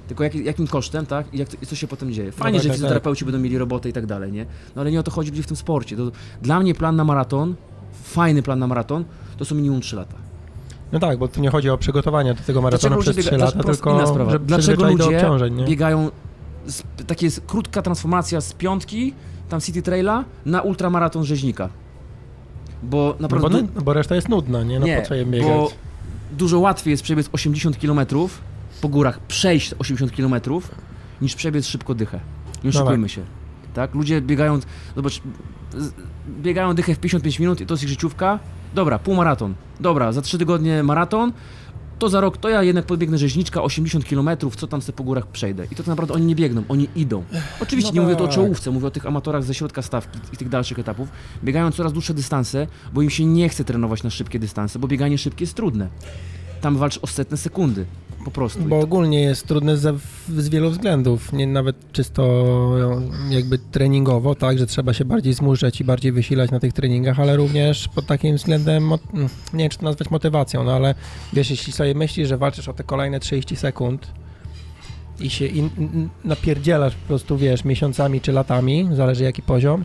Tylko 0.09 0.25
jak, 0.25 0.35
jakim 0.35 0.67
kosztem, 0.67 1.07
tak? 1.07 1.35
I, 1.35 1.39
jak, 1.39 1.63
I 1.63 1.67
co 1.67 1.77
się 1.77 1.87
potem 1.87 2.13
dzieje. 2.13 2.33
Fajnie, 2.33 2.59
tak, 2.59 2.63
że 2.63 2.69
tak, 2.69 2.77
fizjoterapeuci 2.77 3.25
będą 3.25 3.39
mieli 3.39 3.59
robotę 3.59 3.89
i 3.89 3.93
tak 3.93 4.07
dalej, 4.07 4.33
nie? 4.33 4.47
No 4.77 4.81
ale 4.83 4.91
nie 4.91 5.01
o 5.01 5.03
to 5.03 5.11
chodzi 5.11 5.43
w 5.43 5.47
tym 5.47 5.57
sporcie. 5.57 5.97
To, 5.97 6.03
dla 6.43 6.61
mnie 6.61 6.75
plan 6.75 6.97
na 6.97 7.05
maraton, 7.05 7.55
fajny 8.05 8.43
plan 8.43 8.59
na 8.59 8.67
maraton, 8.67 9.05
to 9.39 9.45
są 9.45 9.55
minimum 9.55 9.81
3 9.81 9.97
lata. 9.97 10.17
No 10.93 10.99
tak, 10.99 11.19
bo 11.19 11.29
tu 11.29 11.41
nie 11.41 11.51
chodzi 11.51 11.71
o 11.71 11.79
przygotowanie 11.79 12.35
do 12.35 12.43
tego 12.43 12.63
maratonu 12.63 12.95
Dlaczego 12.95 13.03
przez 13.03 13.17
ludzie 13.17 13.29
3 13.29 13.37
biega- 13.37 13.57
lata, 13.57 13.73
tylko 13.73 13.95
inna 13.95 14.07
sprawa. 14.07 14.39
Dlaczego 14.39 14.89
ludzie 14.89 15.17
obciążeń, 15.17 15.55
nie? 15.55 15.65
Biegają, 15.65 16.11
z, 16.67 16.83
takie 17.07 17.27
jest 17.27 17.41
krótka 17.47 17.83
transformacja 17.83 18.41
z 18.41 18.53
piątki, 18.53 19.15
tam 19.49 19.61
City 19.61 19.83
Traila, 19.83 20.25
na 20.47 20.63
ultramaraton 20.63 21.25
rzeźnika. 21.25 21.69
Bo 22.83 23.15
No 23.19 23.23
naprawdę... 23.23 23.63
bo, 23.63 23.69
no, 23.75 23.83
bo 23.83 23.93
reszta 23.93 24.15
jest 24.15 24.29
nudna, 24.29 24.63
nie? 24.63 24.81
No 24.81 24.87
nie, 24.87 25.01
po 25.01 25.09
co 25.09 25.15
je 25.15 25.27
biegać? 25.27 25.49
bo 25.49 25.71
dużo 26.33 26.59
łatwiej 26.59 26.91
jest 26.91 27.03
przebiec 27.03 27.29
80 27.33 27.79
km 27.79 28.01
po 28.81 28.89
górach, 28.89 29.21
przejść 29.21 29.75
80 29.79 30.13
km, 30.17 30.35
niż 31.23 31.35
przebiec 31.35 31.67
szybko 31.67 31.95
dychę. 31.95 32.21
Nie 32.65 32.71
No 32.75 32.81
oszukujmy 32.81 33.09
się. 33.09 33.23
Tak? 33.75 33.95
Ludzie 33.95 34.21
biegają, 34.21 34.59
zobacz, 34.97 35.23
biegają 36.29 36.75
dychę 36.75 36.95
w 36.95 36.99
55 36.99 37.39
minut 37.39 37.61
i 37.61 37.67
to 37.67 37.75
jest 37.75 37.83
ich 37.83 37.89
życiówka. 37.89 38.39
Dobra, 38.75 38.99
półmaraton. 38.99 39.55
Dobra, 39.81 40.13
za 40.13 40.23
3 40.23 40.39
tygodnie 40.39 40.83
maraton. 40.83 41.33
To 42.01 42.09
za 42.09 42.21
rok, 42.21 42.37
to 42.37 42.49
ja 42.49 42.63
jednak 42.63 42.87
podbiegnę 42.87 43.19
rzeźniczka 43.19 43.63
80 43.63 44.05
km, 44.05 44.31
co 44.57 44.67
tam 44.67 44.83
sobie 44.83 44.97
po 44.97 45.05
górach 45.05 45.27
przejdę. 45.27 45.65
I 45.65 45.69
to 45.69 45.77
tak 45.77 45.87
naprawdę 45.87 46.15
oni 46.15 46.27
nie 46.27 46.35
biegną, 46.35 46.63
oni 46.69 46.89
idą. 46.97 47.25
Oczywiście 47.61 47.91
No 47.91 47.95
nie 47.95 48.01
mówię 48.01 48.17
tu 48.17 48.25
o 48.25 48.27
tak. 48.27 48.35
czołówce, 48.35 48.71
mówię 48.71 48.87
o 48.87 48.91
tych 48.91 49.07
amatorach 49.07 49.45
ze 49.45 49.55
środka 49.55 49.83
stawki 49.83 50.19
i 50.33 50.37
tych 50.37 50.49
dalszych 50.49 50.79
etapów. 50.79 51.09
Biegają 51.45 51.73
coraz 51.73 51.93
dłuższe 51.93 52.15
dystanse, 52.15 52.67
bo 52.93 53.03
im 53.03 53.11
się 53.11 53.25
nie 53.25 53.49
chce 53.49 53.65
trenować 53.65 54.03
na 54.03 54.11
szybkie 54.11 54.39
dystanse, 54.39 54.79
bo 54.79 54.89
bieganie 54.89 55.19
szybkie 55.19 55.43
jest 55.43 55.55
trudne. 55.55 55.89
Tam 56.61 56.77
walcz 56.77 56.99
o 57.03 57.07
setne 57.07 57.37
sekundy, 57.37 57.87
po 58.25 58.31
prostu. 58.31 58.63
Bo 58.63 58.81
ogólnie 58.81 59.21
jest 59.21 59.47
trudne 59.47 59.77
z, 59.77 60.01
z 60.29 60.49
wielu 60.49 60.71
względów, 60.71 61.33
nie 61.33 61.47
nawet 61.47 61.93
czysto 61.93 62.23
e, 63.31 63.35
jakby 63.35 63.59
treningowo, 63.59 64.35
tak, 64.35 64.59
że 64.59 64.67
trzeba 64.67 64.93
się 64.93 65.05
bardziej 65.05 65.33
zmuszać 65.33 65.81
i 65.81 65.85
bardziej 65.85 66.13
wysilać 66.13 66.51
na 66.51 66.61
tych 66.61 66.73
treningach, 66.73 67.21
ale 67.21 67.37
również 67.37 67.89
pod 67.89 68.07
takim 68.07 68.37
względem, 68.37 68.91
nie 69.53 69.65
wiem 69.65 69.71
czy 69.71 69.79
to 69.79 69.85
nazwać 69.85 70.11
motywacją, 70.11 70.65
no 70.65 70.73
ale 70.73 70.95
wiesz, 71.33 71.51
jeśli 71.51 71.73
sobie 71.73 71.95
myślisz, 71.95 72.29
że 72.29 72.39
walczysz 72.39 72.69
o 72.69 72.73
te 72.73 72.85
kolejne 72.85 73.21
30 73.21 73.57
sekund 73.57 74.07
i 75.21 75.31
się 75.31 75.47
in, 75.47 75.71
napierdzielasz 76.25 76.95
po 76.95 77.07
prostu, 77.09 77.37
wiesz, 77.37 77.65
miesiącami 77.65 78.21
czy 78.21 78.33
latami, 78.33 78.89
zależy 78.93 79.25
jaki 79.25 79.43
poziom, 79.43 79.85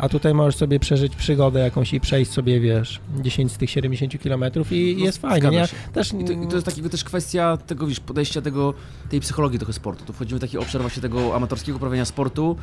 a 0.00 0.08
tutaj 0.08 0.34
możesz 0.34 0.56
sobie 0.56 0.80
przeżyć 0.80 1.16
przygodę 1.16 1.60
jakąś 1.60 1.94
i 1.94 2.00
przejść 2.00 2.30
sobie, 2.30 2.60
wiesz, 2.60 3.00
10 3.20 3.52
z 3.52 3.56
tych 3.56 3.70
70 3.70 4.22
kilometrów 4.22 4.72
i 4.72 4.96
No, 4.98 5.04
jest 5.04 5.18
fajnie, 5.18 5.50
nie? 5.50 5.68
Też, 5.92 6.12
I 6.12 6.24
to, 6.24 6.32
I 6.32 6.46
to 6.48 6.54
jest 6.54 6.66
takiego 6.66 6.88
też 6.88 7.04
kwestia 7.04 7.56
tego, 7.66 7.86
wiesz, 7.86 8.00
podejścia 8.00 8.40
tego, 8.40 8.74
tej 9.10 9.20
psychologii 9.20 9.58
trochę 9.58 9.72
sportu. 9.72 10.04
Tu 10.04 10.12
wchodzimy 10.12 10.38
w 10.38 10.40
taki 10.40 10.58
obszar 10.58 10.80
właśnie 10.80 11.02
tego 11.02 11.36
amatorskiego 11.36 11.76
uprawiania 11.76 12.04
sportu 12.04 12.56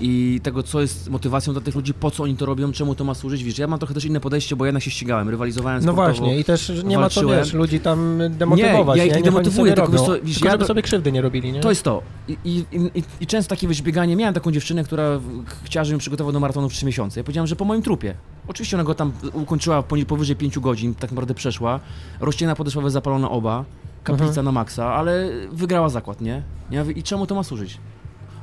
i 0.00 0.40
tego, 0.42 0.62
co 0.62 0.80
jest 0.80 1.10
motywacją 1.10 1.52
dla 1.52 1.62
tych 1.62 1.74
ludzi, 1.74 1.94
po 1.94 2.10
co 2.10 2.22
oni 2.22 2.36
to 2.36 2.46
robią, 2.46 2.72
czemu 2.72 2.94
to 2.94 3.04
ma 3.04 3.14
służyć, 3.14 3.44
wiesz, 3.44 3.58
ja 3.58 3.66
mam 3.66 3.78
trochę 3.78 3.94
też 3.94 4.04
inne 4.04 4.20
podejście, 4.20 4.56
bo 4.56 4.64
ja 4.64 4.68
jednak 4.68 4.82
się 4.82 4.90
ścigałem, 4.90 5.28
rywalizowałem 5.28 5.84
No 5.84 5.92
sportowo. 5.92 6.18
właśnie, 6.18 6.38
i 6.40 6.44
też 6.44 6.72
nie 6.84 6.98
ma 6.98 7.08
co, 7.10 7.20
walczyłem. 7.20 7.38
wiesz, 7.44 7.52
ludzi 7.52 7.80
tam 7.80 8.18
demotywować, 8.30 8.96
Nie, 8.96 9.02
ja 9.02 9.04
ich 9.06 9.10
nie 9.12 9.16
oni 9.16 9.24
demotywuję, 9.24 9.72
tylko 9.74 9.92
robią, 9.92 10.12
wiesz 10.22 10.34
tylko 10.34 10.46
ja 10.48 10.52
żeby 10.52 10.64
sobie 10.64 10.82
krzywdy 10.82 11.12
nie 11.12 11.22
robili, 11.22 11.52
nie? 11.52 11.60
To 11.60 11.68
jest 11.70 11.82
to. 11.82 12.02
I, 12.28 12.36
i, 12.44 12.58
i, 12.98 13.02
I 13.20 13.26
często 13.26 13.50
takie 13.50 13.68
wiesz, 13.68 13.82
bieganie, 13.82 14.16
miałem 14.16 14.34
taką 14.34 14.52
dziewczynę, 14.52 14.84
która 14.84 15.20
chciała, 15.64 15.84
żebym 15.84 15.98
przygotował 15.98 16.32
do 16.32 16.40
maratonu 16.50 16.68
w 16.68 16.72
3 16.72 16.86
miesiące. 16.86 17.20
Ja 17.20 17.24
powiedziałem, 17.24 17.46
że 17.46 17.56
po 17.56 17.64
moim 17.64 17.82
trupie. 17.82 18.14
Oczywiście 18.48 18.76
ona 18.76 18.84
go 18.84 18.94
tam 18.94 19.12
ukończyła 19.32 19.82
powyżej 19.82 20.36
5 20.36 20.58
godzin, 20.58 20.94
tak 20.94 21.10
naprawdę 21.10 21.34
przeszła. 21.34 21.80
Rozcięna 22.20 22.54
podeszwowa 22.54 22.90
zapalona 22.90 23.30
oba, 23.30 23.64
kaplica 24.04 24.28
Mhm. 24.28 24.44
na 24.44 24.52
maksa, 24.52 24.94
ale 24.94 25.28
wygrała 25.52 25.88
zakład, 25.88 26.20
nie? 26.20 26.42
Ja 26.70 26.80
mówię, 26.80 26.92
I 26.92 27.02
czemu 27.02 27.26
to 27.26 27.34
ma 27.34 27.42
służyć? 27.42 27.78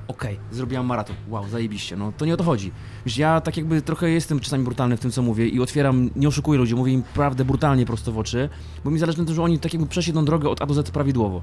Okej, 0.07 0.39
zrobiłam 0.51 0.85
maraton. 0.85 1.15
Wow, 1.29 1.47
zajebiście. 1.49 1.95
No 1.95 2.13
to 2.17 2.25
nie 2.25 2.33
o 2.33 2.37
to 2.37 2.43
chodzi. 2.43 2.71
Wiesz, 3.05 3.17
ja 3.17 3.41
tak 3.41 3.57
jakby 3.57 3.81
trochę 3.81 4.09
jestem 4.09 4.39
czasami 4.39 4.63
brutalny 4.63 4.97
w 4.97 4.99
tym, 4.99 5.11
co 5.11 5.21
mówię 5.21 5.47
i 5.47 5.59
otwieram, 5.59 6.09
nie 6.15 6.27
oszukuję 6.27 6.59
ludzi, 6.59 6.75
mówię 6.75 6.91
im 6.93 7.03
prawdę 7.03 7.45
brutalnie 7.45 7.85
prosto 7.85 8.11
w 8.11 8.17
oczy, 8.17 8.49
bo 8.83 8.91
mi 8.91 8.99
zależy 8.99 9.19
na 9.19 9.25
tym, 9.25 9.35
że 9.35 9.43
oni 9.43 9.59
tak 9.59 9.73
jakby 9.73 9.87
przeszli 9.89 10.13
tą 10.13 10.25
drogę 10.25 10.49
od 10.49 10.61
A 10.61 10.65
do 10.65 10.73
Z 10.73 10.91
prawidłowo. 10.91 11.41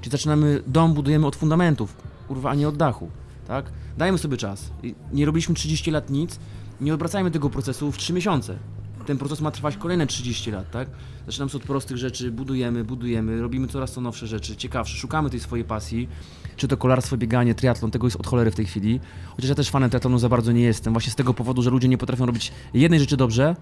Czyli 0.00 0.10
zaczynamy, 0.12 0.62
dom 0.66 0.94
budujemy 0.94 1.26
od 1.26 1.36
fundamentów, 1.36 1.96
kurwa, 2.28 2.50
a 2.50 2.54
nie 2.54 2.68
od 2.68 2.76
dachu, 2.76 3.08
tak? 3.48 3.64
Dajmy 4.00 4.18
sobie 4.18 4.36
czas. 4.36 4.70
Nie 5.12 5.26
robiliśmy 5.26 5.54
30 5.54 5.90
lat 5.90 6.10
nic, 6.10 6.38
nie 6.80 6.94
obracajmy 6.94 7.30
tego 7.30 7.50
procesu 7.50 7.92
w 7.92 7.98
3 7.98 8.12
miesiące. 8.12 8.58
Ten 9.06 9.18
proces 9.18 9.40
ma 9.40 9.50
trwać 9.50 9.76
kolejne 9.76 10.06
30 10.06 10.50
lat, 10.50 10.70
tak? 10.70 10.88
Zaczynamy 11.26 11.52
od 11.54 11.62
prostych 11.62 11.96
rzeczy, 11.96 12.30
budujemy, 12.30 12.84
budujemy, 12.84 13.40
robimy 13.40 13.68
coraz 13.68 13.92
to 13.92 14.00
nowsze 14.00 14.26
rzeczy, 14.26 14.56
ciekawsze, 14.56 14.96
szukamy 14.96 15.30
tej 15.30 15.40
swojej 15.40 15.64
pasji, 15.64 16.08
czy 16.56 16.68
to 16.68 16.76
kolarstwo, 16.76 17.16
bieganie, 17.16 17.54
triatlon, 17.54 17.90
tego 17.90 18.06
jest 18.06 18.16
od 18.16 18.26
cholery 18.26 18.50
w 18.50 18.54
tej 18.54 18.66
chwili. 18.66 19.00
Chociaż 19.36 19.48
ja 19.48 19.54
też 19.54 19.70
fanem 19.70 19.90
triatlonu 19.90 20.18
za 20.18 20.28
bardzo 20.28 20.52
nie 20.52 20.62
jestem, 20.62 20.92
właśnie 20.92 21.12
z 21.12 21.16
tego 21.16 21.34
powodu, 21.34 21.62
że 21.62 21.70
ludzie 21.70 21.88
nie 21.88 21.98
potrafią 21.98 22.26
robić 22.26 22.52
jednej 22.74 23.00
rzeczy 23.00 23.16
dobrze, 23.16 23.56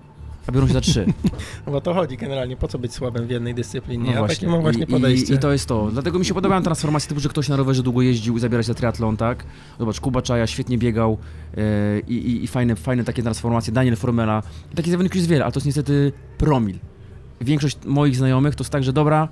a 0.49 0.53
biorą 0.53 0.67
się 0.67 0.73
za 0.73 0.81
trzy. 0.81 1.07
Bo 1.67 1.73
o 1.77 1.81
to 1.81 1.95
chodzi 1.95 2.17
generalnie, 2.17 2.57
po 2.57 2.69
co 2.69 2.79
być 2.79 2.93
słabym 2.93 3.27
w 3.27 3.31
jednej 3.31 3.55
dyscyplinie? 3.55 4.11
No 4.11 4.19
właśnie. 4.19 4.37
takie 4.37 4.47
mam 4.49 4.61
właśnie 4.61 4.85
I, 4.85 4.87
podejście. 4.87 5.33
I, 5.33 5.37
I 5.37 5.39
to 5.39 5.53
jest 5.53 5.67
to. 5.67 5.89
Dlatego 5.93 6.19
mi 6.19 6.25
się 6.25 6.35
podobają 6.35 6.63
transformacje 6.63 7.09
typu, 7.09 7.21
że 7.21 7.29
ktoś 7.29 7.49
na 7.49 7.57
rowerze 7.57 7.83
długo 7.83 8.03
jeździł 8.03 8.37
i 8.37 8.41
zabiera 8.41 8.63
się 8.63 8.67
za 8.67 8.75
triatlon, 8.75 9.17
tak? 9.17 9.45
Zobacz, 9.79 10.01
Kuba 10.01 10.23
Czaja 10.23 10.47
świetnie 10.47 10.79
biegał 10.79 11.19
e, 11.57 11.61
i, 12.01 12.15
i, 12.15 12.45
i 12.45 12.47
fajne, 12.47 12.77
fajne 12.77 13.05
takie 13.05 13.23
transformacje. 13.23 13.73
Daniel 13.73 13.97
Formela. 13.97 14.43
Takich 14.75 14.91
zawodników 14.91 15.17
jest 15.17 15.29
wiele, 15.29 15.45
ale 15.45 15.53
to 15.53 15.59
jest 15.59 15.67
niestety 15.67 16.13
promil. 16.39 16.79
Większość 17.41 17.79
moich 17.85 18.17
znajomych 18.17 18.55
to 18.55 18.65
jest 18.65 18.73
tak, 18.73 18.85
że 18.85 18.93
dobra, 18.93 19.29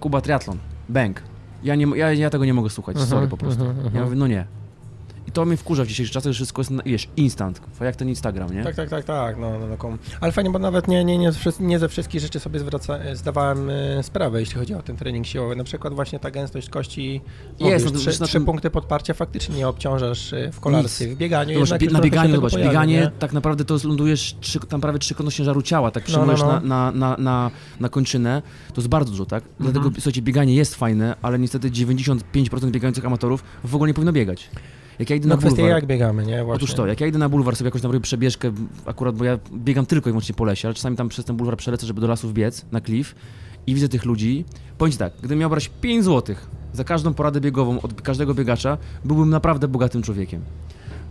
Kuba 0.00 0.20
triatlon, 0.20 0.58
bang. 0.88 1.22
Ja, 1.62 1.74
nie, 1.74 1.86
ja, 1.96 2.12
ja 2.12 2.30
tego 2.30 2.44
nie 2.44 2.54
mogę 2.54 2.70
słuchać, 2.70 2.96
Mhm, 2.96 3.10
sorry 3.10 3.28
po 3.28 3.36
prostu. 3.36 3.60
mhm, 3.64 3.78
mhm. 3.78 3.96
Ja 3.96 4.04
mówię, 4.04 4.16
no 4.16 4.26
nie. 4.26 4.46
I 5.28 5.32
to 5.32 5.44
mnie 5.44 5.56
wkurza 5.56 5.84
w 5.84 5.86
dzisiejszych 5.86 6.12
czasach, 6.12 6.32
że 6.32 6.36
wszystko 6.36 6.60
jest, 6.60 6.72
wiesz, 6.86 7.08
instant, 7.16 7.60
jak 7.80 7.96
ten 7.96 8.08
Instagram, 8.08 8.54
nie? 8.54 8.64
Tak, 8.64 8.74
tak, 8.74 8.90
tak, 8.90 9.04
tak, 9.04 9.38
no, 9.38 9.58
no, 9.58 9.66
no 9.68 9.76
Ale 10.20 10.32
fajnie, 10.32 10.50
bo 10.50 10.58
nawet 10.58 10.88
nie, 10.88 11.04
nie, 11.04 11.18
nie, 11.18 11.30
nie 11.60 11.78
ze 11.78 11.88
wszystkich 11.88 12.20
rzeczy 12.20 12.40
sobie 12.40 12.60
zwraca, 12.60 12.98
zdawałem 13.14 13.70
e, 13.70 14.02
sprawę, 14.02 14.40
jeśli 14.40 14.56
chodzi 14.58 14.74
o 14.74 14.82
ten 14.82 14.96
trening 14.96 15.26
siłowy. 15.26 15.56
Na 15.56 15.64
przykład 15.64 15.94
właśnie 15.94 16.18
ta 16.18 16.30
gęstość 16.30 16.68
kości, 16.70 17.20
Jest, 17.60 17.86
mówisz, 17.86 18.04
no 18.06 18.12
trzy, 18.12 18.22
trzy 18.24 18.32
tym- 18.32 18.44
punkty 18.44 18.70
podparcia 18.70 19.14
faktycznie 19.14 19.56
nie 19.56 19.68
obciążasz 19.68 20.32
e, 20.32 20.52
w 20.52 20.60
kolarstwie, 20.60 21.06
Nic. 21.06 21.14
w 21.14 21.18
bieganiu 21.18 21.54
Zobacz, 21.66 21.70
jednak 21.70 21.88
bie- 21.90 21.92
na 21.92 22.00
bieganiu, 22.00 22.34
zobacz, 22.34 22.52
pojawi, 22.52 22.68
bieganie 22.70 22.94
nie? 23.00 23.10
tak 23.18 23.32
naprawdę 23.32 23.64
to 23.64 23.76
lądujesz 23.84 24.36
trzy, 24.40 24.60
tam 24.60 24.80
prawie 24.80 24.98
trzy 24.98 25.14
ciężaru 25.30 25.62
ciała, 25.62 25.90
tak 25.90 26.08
No, 26.08 26.12
no, 26.12 26.14
przyjmujesz 26.14 26.40
no. 26.40 26.46
Na, 26.46 26.60
na, 26.60 26.92
na, 26.92 27.16
na, 27.18 27.50
na 27.80 27.88
kończynę, 27.88 28.42
to 28.74 28.80
jest 28.80 28.88
bardzo 28.88 29.10
dużo, 29.10 29.26
tak? 29.26 29.44
Dlatego, 29.60 29.78
Mhm. 29.78 29.94
słuchajcie, 29.94 30.22
bieganie 30.22 30.54
jest 30.54 30.74
fajne, 30.74 31.14
ale 31.22 31.38
niestety 31.38 31.70
95% 31.70 32.70
biegających 32.70 33.06
amatorów 33.06 33.44
w 33.64 33.74
ogóle 33.74 33.88
nie 33.90 33.94
powinno 33.94 34.12
biegać. 34.12 34.50
Jak 34.98 35.10
ja 35.10 35.16
idę 35.16 35.28
No 35.28 35.34
na 35.34 35.38
kwestia 35.40 35.56
bulwar, 35.56 35.76
jak 35.76 35.86
biegamy, 35.86 36.26
nie? 36.26 36.44
Właśnie. 36.44 36.64
Otóż 36.64 36.74
to, 36.74 36.86
jak 36.86 37.00
ja 37.00 37.06
idę 37.06 37.18
na 37.18 37.28
bulwar, 37.28 37.56
sobie 37.56 37.68
jakąś 37.68 37.82
tam 37.82 37.90
robię 37.90 38.02
przebieżkę, 38.02 38.52
akurat, 38.86 39.16
bo 39.16 39.24
ja 39.24 39.38
biegam 39.54 39.86
tylko 39.86 40.10
i 40.10 40.12
wyłącznie 40.12 40.34
po 40.34 40.44
lesie, 40.44 40.68
ale 40.68 40.74
czasami 40.74 40.96
tam 40.96 41.08
przez 41.08 41.24
ten 41.24 41.36
bulwar 41.36 41.56
przelecę, 41.56 41.86
żeby 41.86 42.00
do 42.00 42.06
lasów 42.06 42.32
biec, 42.34 42.66
na 42.72 42.80
klif 42.80 43.14
i 43.66 43.74
widzę 43.74 43.88
tych 43.88 44.04
ludzi. 44.04 44.44
Powiem 44.78 44.96
tak, 44.96 45.12
gdybym 45.18 45.38
miał 45.38 45.50
brać 45.50 45.70
5 45.80 46.04
zł 46.04 46.36
za 46.72 46.84
każdą 46.84 47.14
poradę 47.14 47.40
biegową 47.40 47.80
od 47.80 48.02
każdego 48.02 48.34
biegacza, 48.34 48.78
byłbym 49.04 49.30
naprawdę 49.30 49.68
bogatym 49.68 50.02
człowiekiem. 50.02 50.42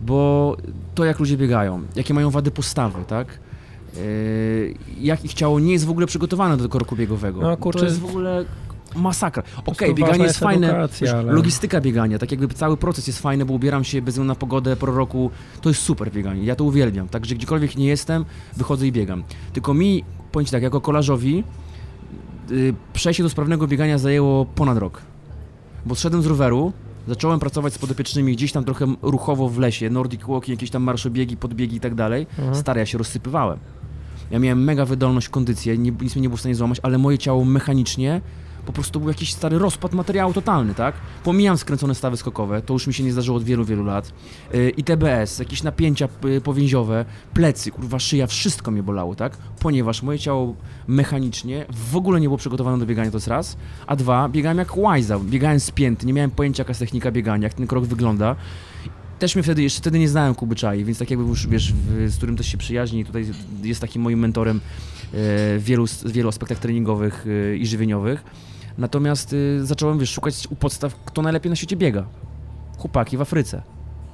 Bo 0.02 0.56
to, 0.94 1.04
jak 1.04 1.18
ludzie 1.18 1.36
biegają, 1.36 1.82
jakie 1.96 2.14
mają 2.14 2.30
wady 2.30 2.50
postawy, 2.50 3.04
tak? 3.06 3.38
Yy, 3.96 4.74
jak 5.00 5.24
ich 5.24 5.34
ciało 5.34 5.60
nie 5.60 5.72
jest 5.72 5.84
w 5.84 5.90
ogóle 5.90 6.06
przygotowane 6.06 6.56
do 6.56 6.62
tego 6.62 6.78
roku 6.78 6.96
biegowego. 6.96 7.40
No, 7.40 7.56
kurczę, 7.56 7.78
to 7.78 7.84
jest 7.84 8.00
w 8.00 8.04
ogóle 8.04 8.44
masakra. 8.98 9.42
Okej, 9.42 9.64
prostu 9.64 9.94
bieganie 9.94 10.24
jest 10.24 10.38
fajne, 10.38 10.68
edukacja, 10.68 11.04
wiesz, 11.06 11.14
ale- 11.14 11.32
logistyka 11.32 11.80
biegania, 11.80 12.18
tak 12.18 12.30
jakby 12.30 12.48
cały 12.48 12.76
proces 12.76 13.06
jest 13.06 13.18
fajny, 13.18 13.44
bo 13.44 13.54
ubieram 13.54 13.84
się 13.84 14.02
bez 14.02 14.14
względu 14.14 14.28
na 14.28 14.34
pogodę, 14.34 14.76
porę 14.76 14.92
roku, 14.92 15.30
to 15.60 15.68
jest 15.68 15.82
super 15.82 16.12
bieganie, 16.12 16.44
ja 16.44 16.56
to 16.56 16.64
uwielbiam, 16.64 17.08
także 17.08 17.34
gdziekolwiek 17.34 17.76
nie 17.76 17.86
jestem, 17.86 18.24
wychodzę 18.56 18.86
i 18.86 18.92
biegam. 18.92 19.22
Tylko 19.52 19.74
mi, 19.74 20.04
powiem 20.32 20.46
ci 20.46 20.52
tak, 20.52 20.62
jako 20.62 20.80
kolarzowi, 20.80 21.44
y, 22.50 22.74
przejście 22.92 23.22
do 23.22 23.30
sprawnego 23.30 23.66
biegania 23.66 23.98
zajęło 23.98 24.44
ponad 24.44 24.78
rok. 24.78 25.02
Bo 25.86 25.94
zszedłem 25.94 26.22
z 26.22 26.26
roweru, 26.26 26.72
zacząłem 27.08 27.40
pracować 27.40 27.74
z 27.74 27.78
podopiecznymi 27.78 28.32
gdzieś 28.32 28.52
tam 28.52 28.64
trochę 28.64 28.86
ruchowo 29.02 29.48
w 29.48 29.58
lesie, 29.58 29.90
Nordic 29.90 30.20
Walking, 30.20 30.48
jakieś 30.58 30.70
tam 30.70 30.82
marszobiegi, 30.82 31.36
podbiegi 31.36 31.76
i 31.76 31.80
tak 31.80 31.94
dalej. 31.94 32.26
Mhm. 32.38 32.54
Stary, 32.56 32.80
ja 32.80 32.86
się 32.86 32.98
rozsypywałem. 32.98 33.58
Ja 34.30 34.38
miałem 34.38 34.64
mega 34.64 34.84
wydolność, 34.84 35.28
kondycję, 35.28 35.78
nie, 35.78 35.90
nic 35.90 36.14
mnie 36.14 36.22
nie 36.22 36.28
było 36.28 36.36
w 36.36 36.40
stanie 36.40 36.54
złamać, 36.54 36.78
ale 36.82 36.98
moje 36.98 37.18
ciało 37.18 37.44
mechanicznie 37.44 38.20
po 38.66 38.72
prostu 38.72 39.00
był 39.00 39.08
jakiś 39.08 39.32
stary 39.32 39.58
rozpad 39.58 39.92
materiału 39.94 40.32
totalny, 40.32 40.74
tak? 40.74 40.94
Pomijam 41.24 41.58
skręcone 41.58 41.94
stawy 41.94 42.16
skokowe, 42.16 42.62
to 42.62 42.72
już 42.72 42.86
mi 42.86 42.94
się 42.94 43.04
nie 43.04 43.12
zdarzyło 43.12 43.36
od 43.36 43.44
wielu, 43.44 43.64
wielu 43.64 43.84
lat. 43.84 44.12
Yy, 44.52 44.70
I 44.70 44.84
TBS, 44.84 45.38
jakieś 45.38 45.62
napięcia 45.62 46.08
y, 46.24 46.40
powięziowe, 46.40 47.04
plecy, 47.34 47.70
kurwa, 47.70 47.98
szyja, 47.98 48.26
wszystko 48.26 48.70
mnie 48.70 48.82
bolało, 48.82 49.14
tak? 49.14 49.36
Ponieważ 49.60 50.02
moje 50.02 50.18
ciało 50.18 50.54
mechanicznie 50.88 51.66
w 51.90 51.96
ogóle 51.96 52.20
nie 52.20 52.28
było 52.28 52.38
przygotowane 52.38 52.78
do 52.78 52.86
biegania, 52.86 53.10
to 53.10 53.16
jest 53.16 53.28
raz. 53.28 53.56
A 53.86 53.96
dwa, 53.96 54.28
biegałem 54.28 54.58
jak 54.58 54.76
łajza, 54.76 55.18
biegałem 55.18 55.60
spięty, 55.60 56.06
nie 56.06 56.12
miałem 56.12 56.30
pojęcia 56.30 56.60
jaka 56.60 56.70
jest 56.70 56.80
technika 56.80 57.10
biegania, 57.10 57.42
jak 57.42 57.54
ten 57.54 57.66
krok 57.66 57.84
wygląda. 57.84 58.36
Też 59.18 59.34
mnie 59.34 59.42
wtedy, 59.42 59.62
jeszcze 59.62 59.80
wtedy 59.80 59.98
nie 59.98 60.08
znałem 60.08 60.34
Kuby 60.34 60.56
Czai, 60.56 60.84
więc 60.84 60.98
tak 60.98 61.10
jakby 61.10 61.26
już, 61.26 61.46
wiesz, 61.46 61.72
w, 61.72 62.10
z 62.10 62.16
którym 62.16 62.36
też 62.36 62.46
się 62.46 62.58
przyjaźni, 62.58 63.04
tutaj 63.04 63.26
jest 63.62 63.80
takim 63.80 64.02
moim 64.02 64.18
mentorem 64.18 64.60
w 65.12 65.62
wielu, 65.64 65.86
w 65.86 66.12
wielu 66.12 66.28
aspektach 66.28 66.58
treningowych 66.58 67.26
e, 67.52 67.56
i 67.56 67.66
żywieniowych. 67.66 68.24
Natomiast 68.78 69.32
y, 69.32 69.66
zacząłem, 69.66 69.98
wiesz, 69.98 70.10
szukać 70.10 70.46
u 70.50 70.56
podstaw, 70.56 70.94
kto 71.04 71.22
najlepiej 71.22 71.50
na 71.50 71.56
świecie 71.56 71.76
biega. 71.76 72.06
Chłopaki 72.78 73.16
w 73.16 73.20
Afryce. 73.20 73.62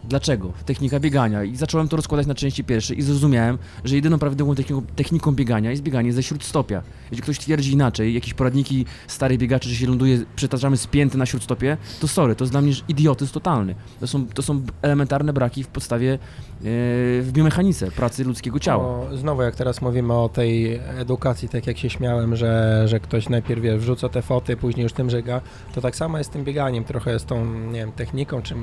Dlaczego? 0.09 0.53
Technika 0.67 1.01
biegania. 1.01 1.45
I 1.45 1.57
zacząłem 1.57 1.89
to 1.89 1.97
rozkładać 1.97 2.27
na 2.27 2.35
części 2.35 2.65
pierwsze 2.65 2.95
i 2.95 3.03
zrozumiałem, 3.03 3.59
że 3.85 3.97
jedyną 3.97 4.19
prawidłową 4.19 4.55
techniką, 4.55 4.83
techniką 4.97 5.33
biegania 5.33 5.71
jest 5.71 5.83
bieganie 5.83 6.13
ze 6.13 6.23
śródstopia. 6.23 6.83
Jeśli 7.11 7.23
ktoś 7.23 7.39
twierdzi 7.39 7.73
inaczej, 7.73 8.15
jakieś 8.15 8.35
poradniki 8.35 8.87
starych 9.07 9.39
biegaczy, 9.39 9.69
że 9.69 9.75
się 9.75 9.87
ląduje, 9.87 10.25
przetaczamy 10.37 10.77
z 10.77 10.87
pięty 10.87 11.19
na 11.19 11.27
śródstopie, 11.27 11.77
to 12.01 12.09
sorry, 12.09 12.35
to 12.35 12.45
jest 12.45 12.53
dla 12.53 12.61
mnie 12.61 12.73
idiotyzm 12.89 13.33
totalny. 13.33 13.75
To 14.01 14.07
są, 14.07 14.27
to 14.27 14.43
są 14.43 14.63
elementarne 14.83 15.33
braki 15.33 15.65
w 15.65 15.69
podstawie, 15.69 16.13
e, 16.13 16.19
w 16.67 17.31
biomechanice 17.33 17.91
pracy 17.91 18.25
ludzkiego 18.25 18.61
ciała. 18.61 18.85
O, 18.85 19.07
znowu 19.17 19.43
jak 19.43 19.57
teraz 19.57 19.83
mówimy 19.83 20.15
o 20.15 20.29
tej 20.29 20.81
edukacji, 20.99 21.49
tak 21.49 21.67
jak 21.67 21.79
się 21.79 21.91
śmiałem, 21.91 22.37
że, 22.37 22.83
że 22.89 23.01
ktoś 23.01 23.29
najpierw 23.29 23.63
wie, 23.63 23.79
wrzuca 23.79 24.09
te 24.09 24.23
foty, 24.23 24.57
później 24.57 24.83
już 24.83 24.93
tym 24.93 25.11
żega, 25.11 25.41
to 25.75 25.81
tak 25.81 25.97
samo 25.97 26.19
jest 26.19 26.31
z 26.31 26.33
tym 26.33 26.45
bieganiem, 26.45 26.85
trochę 26.85 27.19
z 27.19 27.25
tą, 27.25 27.45
nie 27.45 27.79
wiem, 27.79 27.93
techniką, 27.93 28.43
czy 28.43 28.55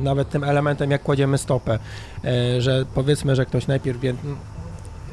nawet 0.00 0.30
tym 0.30 0.44
elementem, 0.44 0.90
jak 0.90 1.02
kładziemy 1.02 1.38
stopę, 1.38 1.78
e, 2.24 2.60
że 2.60 2.84
powiedzmy, 2.94 3.36
że 3.36 3.46
ktoś 3.46 3.66
najpierw 3.66 3.98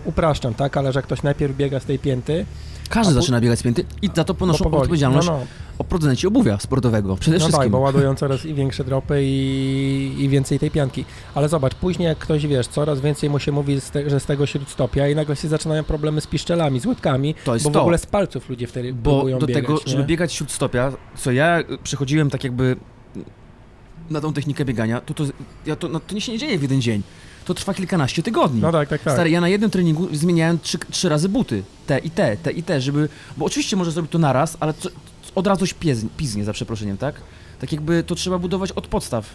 upraszczam, 0.05 0.53
tak, 0.53 0.77
ale 0.77 0.91
że 0.91 1.01
ktoś 1.01 1.23
najpierw 1.23 1.57
biega 1.57 1.79
z 1.79 1.85
tej 1.85 1.99
pięty, 1.99 2.45
Każdy 2.89 3.13
pu- 3.13 3.21
zaczyna 3.21 3.41
biegać 3.41 3.59
z 3.59 3.63
pięty 3.63 3.85
i 4.01 4.09
za 4.15 4.23
to 4.23 4.33
no 4.33 4.39
ponoszą 4.39 4.63
powoli. 4.63 4.81
odpowiedzialność 4.81 5.27
No, 5.27 5.33
no. 5.37 5.45
o 5.77 5.83
producencie 5.83 6.27
obuwia 6.27 6.59
sportowego. 6.59 7.15
Przede 7.15 7.37
No 7.37 7.39
wszystkim. 7.39 7.61
tak, 7.63 7.69
bo 7.71 7.79
ładują 7.79 8.15
coraz 8.15 8.45
i 8.45 8.53
większe 8.53 8.83
dropy 8.83 9.19
i, 9.23 10.15
i 10.19 10.29
więcej 10.29 10.59
tej 10.59 10.71
pianki. 10.71 11.05
Ale 11.35 11.49
zobacz, 11.49 11.75
później 11.75 12.07
jak 12.07 12.17
ktoś, 12.17 12.47
wiesz, 12.47 12.67
coraz 12.67 13.01
więcej 13.01 13.29
mu 13.29 13.39
się 13.39 13.51
mówi, 13.51 13.81
z 13.81 13.91
te, 13.91 14.09
że 14.09 14.19
z 14.19 14.25
tego 14.25 14.45
śródstopia 14.45 15.07
i 15.07 15.15
nagle 15.15 15.35
się 15.35 15.47
zaczynają 15.47 15.83
problemy 15.83 16.21
z 16.21 16.27
piszczelami, 16.27 16.79
z 16.79 16.85
łydkami, 16.85 17.35
to 17.43 17.53
jest 17.53 17.63
bo 17.65 17.69
w 17.69 17.73
to. 17.73 17.81
ogóle 17.81 17.97
z 17.97 18.05
palców 18.05 18.49
ludzie 18.49 18.67
wtedy 18.67 18.93
Bo 18.93 19.11
próbują 19.15 19.39
do 19.39 19.47
biegać, 19.47 19.63
tego, 19.63 19.73
nie? 19.85 19.91
żeby 19.91 20.03
biegać 20.03 20.33
śródstopia, 20.33 20.91
co 21.17 21.31
ja 21.31 21.59
przechodziłem 21.83 22.29
tak 22.29 22.43
jakby 22.43 22.75
na 24.09 24.21
tą 24.21 24.33
technikę 24.33 24.65
biegania, 24.65 25.01
to 25.01 25.13
to, 25.13 25.23
ja 25.65 25.75
to, 25.75 25.87
no, 25.87 25.99
to 25.99 26.15
nie 26.15 26.21
się 26.21 26.31
nie 26.31 26.37
dzieje 26.37 26.57
w 26.57 26.61
jeden 26.61 26.81
dzień. 26.81 27.01
To 27.45 27.53
trwa 27.53 27.73
kilkanaście 27.73 28.23
tygodni. 28.23 28.61
No 28.61 28.71
tak, 28.71 28.89
tak, 28.89 29.01
tak. 29.01 29.13
Stary, 29.13 29.29
ja 29.29 29.41
na 29.41 29.47
jednym 29.47 29.69
treningu 29.69 30.15
zmieniałem 30.15 30.59
trzy, 30.59 30.77
trzy 30.91 31.09
razy 31.09 31.29
buty. 31.29 31.63
Te 31.87 31.99
i 31.99 32.09
te, 32.09 32.37
te 32.37 32.51
i 32.51 32.63
te, 32.63 32.81
żeby... 32.81 33.09
Bo 33.37 33.45
oczywiście 33.45 33.75
może 33.75 33.91
zrobić 33.91 34.11
to 34.11 34.19
naraz, 34.19 34.57
ale 34.59 34.73
co, 34.73 34.89
od 35.35 35.47
razu 35.47 35.67
się 35.67 35.75
pieznie, 35.75 36.09
piznie, 36.17 36.43
za 36.43 36.53
przeproszeniem, 36.53 36.97
tak? 36.97 37.15
Tak 37.59 37.71
jakby 37.71 38.03
to 38.03 38.15
trzeba 38.15 38.39
budować 38.39 38.71
od 38.71 38.87
podstaw. 38.87 39.29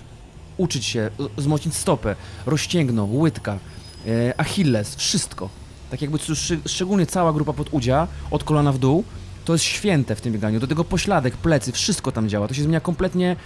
Uczyć 0.57 0.85
się, 0.85 1.11
wzmocnić 1.37 1.75
stopę, 1.75 2.17
rozcięgno, 2.47 3.05
łydka, 3.05 3.59
e, 4.07 4.41
achilles, 4.41 4.95
wszystko. 4.95 5.49
Tak 5.91 6.03
jakby 6.03 6.19
szczególnie 6.67 7.07
cała 7.07 7.33
grupa 7.33 7.53
podudzia, 7.53 8.09
od 8.31 8.45
kolana 8.45 8.73
w 8.73 8.79
dół, 8.79 9.05
to 9.45 9.53
jest 9.53 9.65
święte 9.65 10.15
w 10.15 10.21
tym 10.21 10.33
bieganiu. 10.33 10.61
Do 10.61 10.67
tego 10.67 10.85
pośladek, 10.85 11.37
plecy, 11.37 11.73
wszystko 11.73 12.13
tam 12.13 12.29
działa. 12.29 12.49
To 12.49 12.55
się 12.55 12.63
zmienia 12.63 12.81
kompletnie 12.81 13.37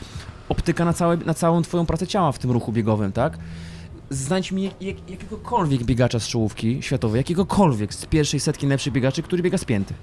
optyka 0.49 0.85
na, 0.85 0.93
całe, 0.93 1.17
na 1.17 1.35
całą 1.35 1.62
twoją 1.62 1.87
pracę 1.87 2.07
ciała 2.07 2.33
w 2.33 2.39
tym 2.39 2.51
ruchu 2.51 2.73
biegowym, 2.73 3.12
tak? 3.12 3.39
Znajdź 4.11 4.53
mi 4.53 4.63
jak, 4.63 4.83
jak, 4.83 5.11
jakiegokolwiek 5.11 5.83
biegacza 5.85 6.21
z 6.21 6.29
czołówki 6.29 6.83
światowej, 6.83 7.19
jakiegokolwiek 7.19 7.95
z 7.95 8.07
pierwszej 8.07 8.41
setki 8.41 8.67
najlepszych 8.67 8.93
biegaczy, 8.93 9.23
który 9.23 9.43
biega 9.43 9.59
spięty. 9.59 9.95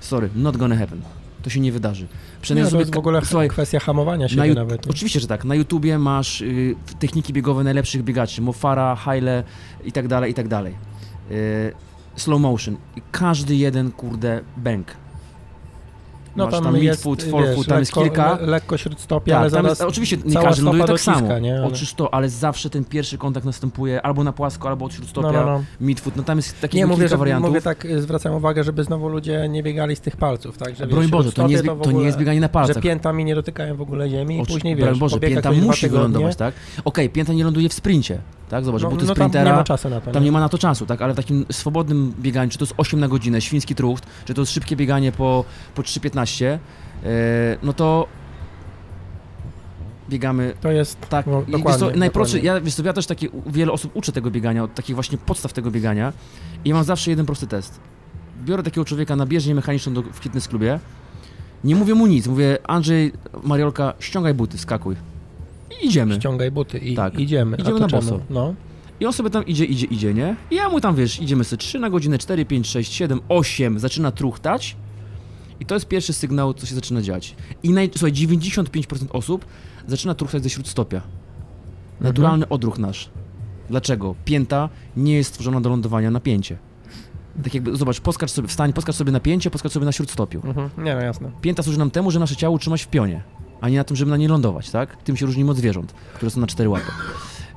Sorry, 0.00 0.30
not 0.34 0.56
gonna 0.56 0.76
happen. 0.76 1.02
To 1.42 1.50
się 1.50 1.60
nie 1.60 1.72
wydarzy. 1.72 2.02
Nie, 2.02 2.08
Przynajmniej 2.42 2.64
to 2.66 2.70
sobie 2.70 2.80
jest 2.80 2.94
w 2.94 2.98
ogóle 2.98 3.24
słuchaj, 3.24 3.48
kwestia 3.48 3.80
hamowania 3.80 4.26
Ju- 4.26 4.54
nawet. 4.54 4.86
nie? 4.86 4.90
Oczywiście, 4.90 5.20
że 5.20 5.26
tak. 5.26 5.44
Na 5.44 5.54
YouTubie 5.54 5.98
masz 5.98 6.40
y, 6.40 6.74
techniki 6.98 7.32
biegowe 7.32 7.64
najlepszych 7.64 8.02
biegaczy. 8.02 8.42
Mofara, 8.42 8.96
Haile 8.96 9.44
i 9.84 9.92
tak 9.92 10.08
dalej, 10.08 10.30
i 10.30 10.34
tak 10.34 10.48
dalej. 10.48 10.74
Y, 11.30 11.72
slow 12.16 12.40
motion. 12.40 12.76
I 12.96 13.02
każdy 13.12 13.54
jeden, 13.56 13.92
kurde, 13.92 14.40
bank. 14.56 14.86
No 16.36 16.44
Masz 16.44 16.54
tam, 16.54 16.64
tam 16.64 16.76
jest, 16.76 17.02
Food, 17.02 17.22
for 17.22 17.66
tam 17.66 17.78
jest 17.78 17.92
kilka. 17.92 18.38
Le, 18.40 18.46
lekko 18.46 18.76
śródstopia, 18.76 19.32
tak, 19.32 19.40
ale 19.40 19.50
zaraz 19.50 19.70
jest, 19.70 19.82
Oczywiście 19.82 20.16
nie 20.24 20.34
każdy 20.34 20.62
ląduje 20.62 20.84
tak 20.84 21.00
samo. 21.00 21.38
Nie, 21.38 21.58
ale... 21.58 21.70
To, 21.96 22.14
ale 22.14 22.28
zawsze 22.28 22.70
ten 22.70 22.84
pierwszy 22.84 23.18
kontakt 23.18 23.46
następuje 23.46 24.02
albo 24.02 24.24
na 24.24 24.32
płasko, 24.32 24.68
albo 24.68 24.84
od 24.84 24.92
śródstopia, 24.94 25.32
no, 25.32 25.44
no, 25.44 25.46
no. 25.46 25.64
midfoot, 25.80 26.16
no 26.16 26.22
tam 26.22 26.38
jest 26.38 26.60
takie 26.60 26.78
kilka 26.78 26.86
mówię, 26.86 27.08
że, 27.08 27.16
wariantów. 27.16 27.50
Mówię 27.50 27.60
tak, 27.60 27.84
y, 27.84 28.02
zwracam 28.02 28.34
uwagę, 28.34 28.64
żeby 28.64 28.84
znowu 28.84 29.08
ludzie 29.08 29.48
nie 29.48 29.62
biegali 29.62 29.96
z 29.96 30.00
tych 30.00 30.16
palców, 30.16 30.58
tak? 30.58 30.76
Że, 30.76 30.86
broń 30.86 31.08
Boże, 31.08 31.32
to 31.32 31.46
nie, 31.46 31.52
jest, 31.52 31.64
to, 31.64 31.72
ogóle, 31.72 31.92
to 31.92 31.98
nie 31.98 32.04
jest 32.04 32.18
bieganie 32.18 32.40
na 32.40 32.48
palcach. 32.48 32.76
Że 32.76 32.82
piętami 32.82 33.24
nie 33.24 33.34
dotykają 33.34 33.76
w 33.76 33.80
ogóle 33.80 34.10
ziemi 34.10 34.42
i 34.42 34.46
później, 34.46 34.76
wiesz, 34.76 34.98
Boże, 34.98 35.20
pięta 35.20 35.52
musi 35.52 35.88
wylądować, 35.88 36.36
tak? 36.36 36.54
Okej, 36.84 37.10
pięta 37.10 37.32
nie 37.32 37.44
ląduje 37.44 37.68
w 37.68 37.72
sprincie, 37.72 38.18
tak? 38.48 38.64
Zobacz, 38.64 38.82
no, 38.82 38.90
buty 38.90 39.04
no, 39.04 39.14
sprintera. 39.14 39.44
Tam 39.44 39.52
nie 39.52 39.58
ma 39.58 39.64
czasu 39.64 39.88
na 39.88 40.00
to. 40.00 40.10
Tam 40.10 40.24
nie, 40.24 40.32
ma 40.32 40.40
na 40.40 40.48
to 40.48 40.58
czasu, 40.58 40.86
tak? 40.86 41.02
Ale 41.02 41.12
w 41.12 41.16
takim 41.16 41.46
swobodnym 41.52 42.14
bieganiu, 42.20 42.50
czy 42.50 42.58
to 42.58 42.64
jest 42.64 42.74
8 42.76 43.00
na 43.00 43.08
godzinę, 43.08 43.40
świński 43.40 43.74
trucht, 43.74 44.06
czy 44.24 44.34
to 44.34 44.42
jest 44.42 44.52
szybkie 44.52 44.76
bieganie 44.76 45.12
po, 45.12 45.44
po 45.74 45.82
15, 46.18 46.58
e, 47.04 47.08
no 47.62 47.72
to 47.72 48.06
biegamy. 50.10 50.54
To 50.60 50.70
jest 50.70 51.00
tak. 51.08 51.26
No, 51.26 51.42
dokładnie, 51.48 52.10
co, 52.26 52.36
ja, 52.36 52.60
wiesz 52.60 52.74
co, 52.74 52.82
ja 52.82 52.92
też 52.92 53.06
takie, 53.06 53.28
wiele 53.46 53.72
osób 53.72 53.96
uczę 53.96 54.12
tego 54.12 54.30
biegania, 54.30 54.64
od 54.64 54.74
takich 54.74 54.94
właśnie 54.94 55.18
podstaw 55.18 55.52
tego 55.52 55.70
biegania 55.70 56.12
i 56.64 56.72
mam 56.72 56.84
zawsze 56.84 57.10
jeden 57.10 57.26
prosty 57.26 57.46
test. 57.46 57.80
Biorę 58.44 58.62
takiego 58.62 58.84
człowieka 58.84 59.16
na 59.16 59.26
bieżnię 59.26 59.54
mechaniczną 59.54 59.94
do, 59.94 60.02
w 60.02 60.16
fitness 60.16 60.48
klubie, 60.48 60.80
nie 61.64 61.76
mówię 61.76 61.94
mu 61.94 62.06
nic, 62.06 62.26
mówię 62.26 62.58
Andrzej, 62.66 63.12
Mariolka, 63.42 63.94
ściągaj 63.98 64.34
buty, 64.34 64.58
skakuj. 64.58 64.96
I 65.82 65.86
idziemy. 65.86 66.14
Ściągaj 66.14 66.50
buty 66.50 66.78
i 66.78 66.94
tak. 66.94 67.18
idziemy. 67.18 67.56
Idziemy 67.56 67.80
na 67.80 67.88
boso. 67.88 68.20
No. 68.30 68.54
I 69.00 69.06
on 69.06 69.12
sobie 69.12 69.30
tam 69.30 69.46
idzie, 69.46 69.64
idzie, 69.64 69.86
idzie, 69.86 70.14
nie? 70.14 70.36
I 70.50 70.54
ja 70.54 70.68
mu 70.68 70.80
tam, 70.80 70.94
wiesz, 70.94 71.20
idziemy 71.20 71.44
sobie 71.44 71.60
3 71.60 71.78
na 71.78 71.90
godzinę, 71.90 72.18
4, 72.18 72.44
5, 72.44 72.68
6, 72.68 72.92
7, 72.92 73.20
8, 73.28 73.78
zaczyna 73.78 74.12
truchtać 74.12 74.76
i 75.60 75.66
to 75.66 75.74
jest 75.74 75.88
pierwszy 75.88 76.12
sygnał, 76.12 76.54
co 76.54 76.66
się 76.66 76.74
zaczyna 76.74 77.02
dziać. 77.02 77.34
I 77.62 77.70
naj, 77.70 77.90
słuchaj, 77.92 78.12
95% 78.12 79.06
osób 79.10 79.44
zaczyna 79.86 80.14
truchtać 80.14 80.42
ze 80.42 80.50
śródstopia. 80.50 81.02
Naturalny 82.00 82.48
odruch 82.48 82.78
nasz. 82.78 83.10
Dlaczego? 83.70 84.14
Pięta 84.24 84.68
nie 84.96 85.14
jest 85.14 85.30
stworzona 85.30 85.60
do 85.60 85.68
lądowania 85.70 86.10
na 86.10 86.20
pięcie. 86.20 86.58
Tak 87.44 87.54
jakby, 87.54 87.76
zobacz, 87.76 88.00
poskacz 88.00 88.30
sobie, 88.30 88.48
wstań, 88.48 88.72
poskacz 88.72 88.94
sobie 88.96 89.12
na 89.12 89.20
pięcie, 89.20 89.50
poskacz 89.50 89.72
sobie 89.72 89.86
na 89.86 89.92
śródstopiu. 89.92 90.40
Mhm. 90.44 90.70
Nie, 90.78 90.94
no 90.94 91.00
jasne. 91.00 91.30
Pięta 91.40 91.62
służy 91.62 91.78
nam 91.78 91.90
temu, 91.90 92.10
że 92.10 92.18
nasze 92.20 92.36
ciało 92.36 92.54
utrzymać 92.54 92.82
w 92.82 92.88
pionie, 92.88 93.22
a 93.60 93.68
nie 93.68 93.76
na 93.76 93.84
tym, 93.84 93.96
żeby 93.96 94.10
na 94.10 94.16
nie 94.16 94.28
lądować, 94.28 94.70
tak? 94.70 95.02
Tym 95.02 95.16
się 95.16 95.26
różnimy 95.26 95.50
od 95.50 95.56
zwierząt, 95.56 95.92
które 96.14 96.30
są 96.30 96.40
na 96.40 96.46
cztery 96.46 96.68
łapy. 96.68 96.86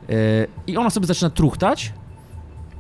E, 0.10 0.14
I 0.68 0.78
ona 0.78 0.90
sobie 0.90 1.08
zaczyna 1.08 1.30
truchtać, 1.30 1.94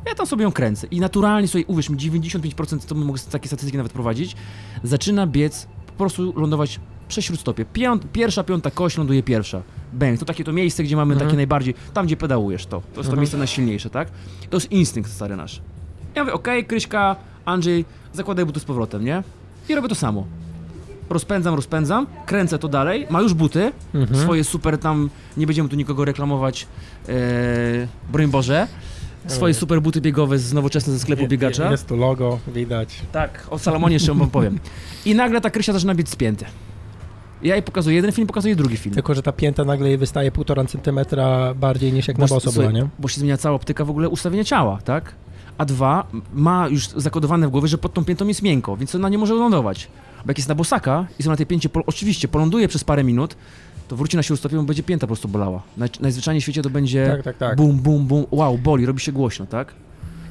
ja 0.05 0.15
tam 0.15 0.25
sobie 0.27 0.43
ją 0.43 0.51
kręcę. 0.51 0.87
I 0.87 0.99
naturalnie 0.99 1.47
sobie, 1.47 1.65
uwierz 1.65 1.89
mi, 1.89 1.97
95% 1.97 2.85
to 2.85 2.95
mogę 2.95 3.19
takie 3.31 3.47
statystyki 3.47 3.77
nawet 3.77 3.91
prowadzić, 3.93 4.35
zaczyna 4.83 5.27
biec, 5.27 5.67
po 5.87 5.93
prostu 5.93 6.33
lądować 6.39 6.79
przez 7.07 7.25
śródstopie. 7.25 7.65
Piąt, 7.65 8.11
pierwsza, 8.11 8.43
piąta 8.43 8.71
kość 8.71 8.97
ląduje 8.97 9.23
pierwsza. 9.23 9.61
Bęk, 9.93 10.19
to 10.19 10.25
takie 10.25 10.43
to 10.43 10.53
miejsce, 10.53 10.83
gdzie 10.83 10.95
mamy 10.95 11.13
Mhm. 11.13 11.29
takie 11.29 11.37
najbardziej, 11.37 11.73
tam 11.93 12.05
gdzie 12.05 12.17
pedałujesz 12.17 12.65
to. 12.65 12.69
To 12.69 12.85
jest 12.85 12.93
to 12.95 12.99
Mhm. 13.01 13.19
miejsce 13.19 13.37
najsilniejsze, 13.37 13.89
tak? 13.89 14.07
To 14.49 14.57
jest 14.57 14.71
instynkt 14.71 15.11
stary 15.11 15.35
nasz. 15.35 15.61
Ja 16.15 16.23
mówię, 16.23 16.33
okej, 16.33 16.65
Kryśka, 16.65 17.15
Andrzej, 17.45 17.85
zakładaj 18.13 18.45
buty 18.45 18.59
z 18.59 18.63
powrotem, 18.65 19.05
nie? 19.05 19.23
I 19.69 19.75
robię 19.75 19.87
to 19.89 19.95
samo. 19.95 20.25
Rozpędzam, 21.09 21.55
rozpędzam, 21.55 22.07
kręcę 22.25 22.59
to 22.59 22.67
dalej, 22.67 23.07
ma 23.09 23.21
już 23.21 23.33
buty, 23.33 23.71
Mhm. 23.95 24.19
swoje 24.21 24.43
super 24.43 24.77
tam, 24.77 25.09
nie 25.37 25.45
będziemy 25.47 25.69
tu 25.69 25.75
nikogo 25.75 26.05
reklamować, 26.05 26.67
e, 27.09 27.13
broń 28.11 28.27
Boże, 28.27 28.67
swoje 29.27 29.49
Mhm. 29.51 29.53
super 29.53 29.81
buty 29.81 30.01
biegowe 30.01 30.39
z 30.39 30.53
nowoczesne 30.53 30.93
ze 30.93 30.99
sklepu 30.99 31.27
biegacza. 31.27 31.71
Jest 31.71 31.87
tu 31.87 31.95
logo, 31.97 32.39
widać. 32.47 33.01
Tak, 33.11 33.47
o 33.49 33.59
Salomonie 33.59 33.93
jeszcze 33.93 34.13
wam 34.13 34.29
powiem. 34.29 34.59
I 35.05 35.15
nagle 35.15 35.41
ta 35.41 35.49
Krysia 35.49 35.73
zaczyna 35.73 35.95
być 35.95 36.09
spięty. 36.09 36.45
Ja 37.43 37.55
jej 37.55 37.63
pokazuję 37.63 37.95
jeden 37.95 38.11
film, 38.11 38.27
pokazuję 38.27 38.55
drugi 38.55 38.77
film. 38.77 38.95
Tylko, 38.95 39.13
że 39.13 39.23
ta 39.23 39.31
pięta 39.31 39.63
nagle 39.65 39.87
jej 39.89 39.97
wystaje 39.97 40.31
półtora 40.31 40.65
centymetra 40.65 41.53
bardziej 41.53 41.93
niż 41.93 42.07
jak 42.07 42.17
na 42.17 42.27
Bo- 42.27 42.35
boso 42.35 42.51
była, 42.51 42.71
nie? 42.71 42.87
Bo 42.99 43.07
się 43.07 43.19
zmienia 43.19 43.37
cała 43.37 43.55
optyka 43.55 43.85
w 43.85 43.89
ogóle 43.89 44.09
ustawienia 44.09 44.43
ciała, 44.43 44.79
tak? 44.85 45.15
A 45.57 45.65
dwa, 45.65 46.07
ma 46.33 46.67
już 46.67 46.87
zakodowane 46.87 47.47
w 47.47 47.51
głowie, 47.51 47.67
że 47.67 47.77
pod 47.77 47.93
tą 47.93 48.05
piętą 48.05 48.27
jest 48.27 48.41
miękko, 48.41 48.77
więc 48.77 48.95
ona 48.95 49.09
nie 49.09 49.17
może 49.17 49.33
lądować. 49.33 49.87
Bo 50.25 50.29
jak 50.29 50.37
jest 50.37 50.49
na 50.49 50.55
bosaka 50.55 51.07
i 51.19 51.23
są 51.23 51.29
na 51.29 51.35
tej 51.37 51.45
pięcie, 51.45 51.69
po, 51.69 51.79
oczywiście 51.85 52.27
poląduje 52.27 52.67
przez 52.67 52.83
parę 52.83 53.03
minut, 53.03 53.35
to 53.91 53.95
wróci 53.95 54.17
na 54.17 54.23
śródstopie, 54.23 54.55
bo 54.57 54.63
będzie 54.63 54.83
pięta 54.83 55.01
po 55.01 55.07
prostu 55.07 55.27
bolała. 55.27 55.61
Naj, 55.77 55.89
najzwyczajniej 56.01 56.41
w 56.41 56.43
świecie 56.43 56.61
to 56.61 56.69
będzie 56.69 57.07
Tak, 57.07 57.23
tak, 57.23 57.37
tak. 57.37 57.57
bum, 57.57 57.77
bum, 57.77 58.05
bum, 58.07 58.25
wow, 58.31 58.57
boli, 58.57 58.85
robi 58.85 58.99
się 58.99 59.11
głośno, 59.11 59.45
tak? 59.45 59.73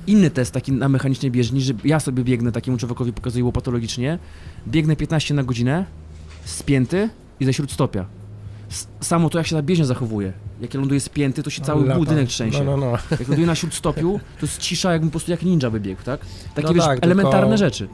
Inny 0.06 0.30
test 0.30 0.52
taki 0.52 0.72
na 0.72 0.88
mechanicznej 0.88 1.30
bieżni, 1.30 1.60
że 1.60 1.72
ja 1.84 2.00
sobie 2.00 2.24
biegnę 2.24 2.52
takiemu 2.52 2.76
człowiekowi, 2.78 3.12
pokazuję 3.12 3.44
łopatologicznie, 3.44 4.18
biegnę 4.68 4.96
15 4.96 5.34
na 5.34 5.42
godzinę, 5.42 5.84
spięty 6.44 7.08
i 7.40 7.44
ze 7.44 7.52
śródstopia. 7.52 8.04
S- 8.70 8.88
Samo 9.00 9.30
to, 9.30 9.38
jak 9.38 9.46
się 9.46 9.56
ta 9.56 9.62
bieżnia 9.62 9.84
zachowuje. 9.84 10.32
Jak 10.60 10.74
ja 10.74 10.80
ląduję 10.80 11.00
spięty, 11.00 11.42
to 11.42 11.50
się 11.50 11.62
cały 11.62 11.86
Lata. 11.86 11.98
budynek 11.98 12.28
trzęsie. 12.28 12.64
No, 12.64 12.76
no, 12.76 12.90
no. 12.90 12.98
Jak 13.10 13.28
ląduję 13.28 13.46
na 13.46 13.54
śródstopiu, 13.54 14.20
to 14.40 14.46
jest 14.46 14.58
cisza, 14.58 14.92
jakbym 14.92 15.10
po 15.10 15.12
prostu 15.12 15.30
jak 15.30 15.42
ninja 15.42 15.70
wybiegł, 15.70 16.02
tak? 16.04 16.20
Takie 16.54 16.68
No 16.68 16.74
wiesz, 16.74 16.84
tak, 16.84 16.92
tylko- 17.00 17.06
elementarne 17.06 17.58
rzeczy. 17.58 17.88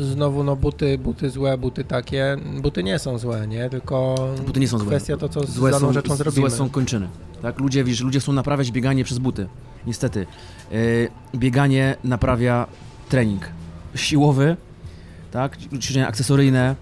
Znowu, 0.00 0.44
no 0.44 0.56
buty, 0.56 0.98
buty 0.98 1.30
złe, 1.30 1.58
buty 1.58 1.84
takie. 1.84 2.36
Buty 2.62 2.82
nie 2.84 2.98
są 2.98 3.18
złe, 3.18 3.46
nie? 3.48 3.70
Tylko 3.70 4.14
Buty 4.46 4.60
nie 4.60 4.68
są 4.68 4.78
złe. 4.78 4.86
kwestia 4.86 5.16
to, 5.16 5.28
co 5.28 5.46
z 5.46 5.50
Złe 5.50 5.70
daną 5.70 5.86
są, 5.86 5.92
rzeczą 5.92 6.16
zrobimy. 6.16 6.48
złe 6.50 6.58
są 6.58 6.70
kończyny. 6.70 7.08
Tak? 7.42 7.58
Ludzie, 7.60 7.84
wiesz, 7.84 8.00
ludzie 8.00 8.20
chcą 8.20 8.32
naprawiać 8.32 8.72
bieganie 8.72 9.04
przez 9.04 9.18
buty. 9.18 9.48
Niestety. 9.86 10.26
Yy, 10.70 11.08
bieganie 11.36 11.96
naprawia 12.04 12.66
trening 13.08 13.42
siłowy, 13.94 14.56
tak? 15.30 15.56
ćwiczenia 15.56 16.08
akcesoryjne. 16.08 16.76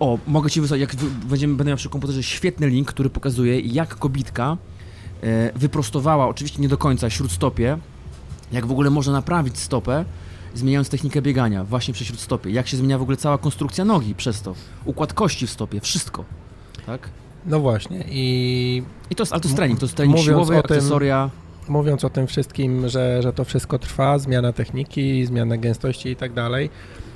O, 0.00 0.18
mogę 0.26 0.50
ci 0.50 0.60
wysłać, 0.60 0.80
jak 0.80 0.96
będziemy, 1.28 1.54
będę 1.54 1.68
miał 1.70 1.76
przy 1.76 1.88
komputerze 1.88 2.22
świetny 2.22 2.68
link, 2.68 2.88
który 2.88 3.10
pokazuje, 3.10 3.60
jak 3.60 3.96
kobitka 3.96 4.56
e, 5.22 5.58
wyprostowała, 5.58 6.28
oczywiście 6.28 6.62
nie 6.62 6.68
do 6.68 6.78
końca, 6.78 7.10
śródstopie, 7.10 7.78
jak 8.52 8.66
w 8.66 8.70
ogóle 8.70 8.90
można 8.90 9.12
naprawić 9.12 9.58
stopę, 9.58 10.04
zmieniając 10.54 10.88
technikę 10.88 11.22
biegania 11.22 11.64
właśnie 11.64 11.94
przy 11.94 12.04
śródstopie, 12.04 12.50
jak 12.50 12.68
się 12.68 12.76
zmienia 12.76 12.98
w 12.98 13.02
ogóle 13.02 13.16
cała 13.16 13.38
konstrukcja 13.38 13.84
nogi 13.84 14.14
przez 14.14 14.42
to, 14.42 14.54
układ 14.84 15.12
kości 15.12 15.46
w 15.46 15.50
stopie, 15.50 15.80
wszystko, 15.80 16.24
tak? 16.86 17.08
No 17.46 17.60
właśnie 17.60 18.04
i 18.10 18.82
I 19.10 19.14
to 19.14 19.22
jest, 19.22 19.32
ale 19.32 19.40
to 19.40 19.48
jest 19.48 19.56
trening, 19.56 19.80
to 19.80 19.86
jest 19.86 19.96
trening 19.96 20.18
siłowy, 20.18 20.54
tym- 20.54 20.58
akcesoria, 20.60 21.30
mówiąc 21.68 22.04
o 22.04 22.10
tym 22.10 22.26
wszystkim, 22.26 22.88
że, 22.88 23.22
że 23.22 23.32
to 23.32 23.44
wszystko 23.44 23.78
trwa, 23.78 24.18
zmiana 24.18 24.52
techniki, 24.52 25.26
zmiana 25.26 25.56
gęstości 25.56 26.08
i 26.08 26.16
tak 26.16 26.32
dalej, 26.32 26.70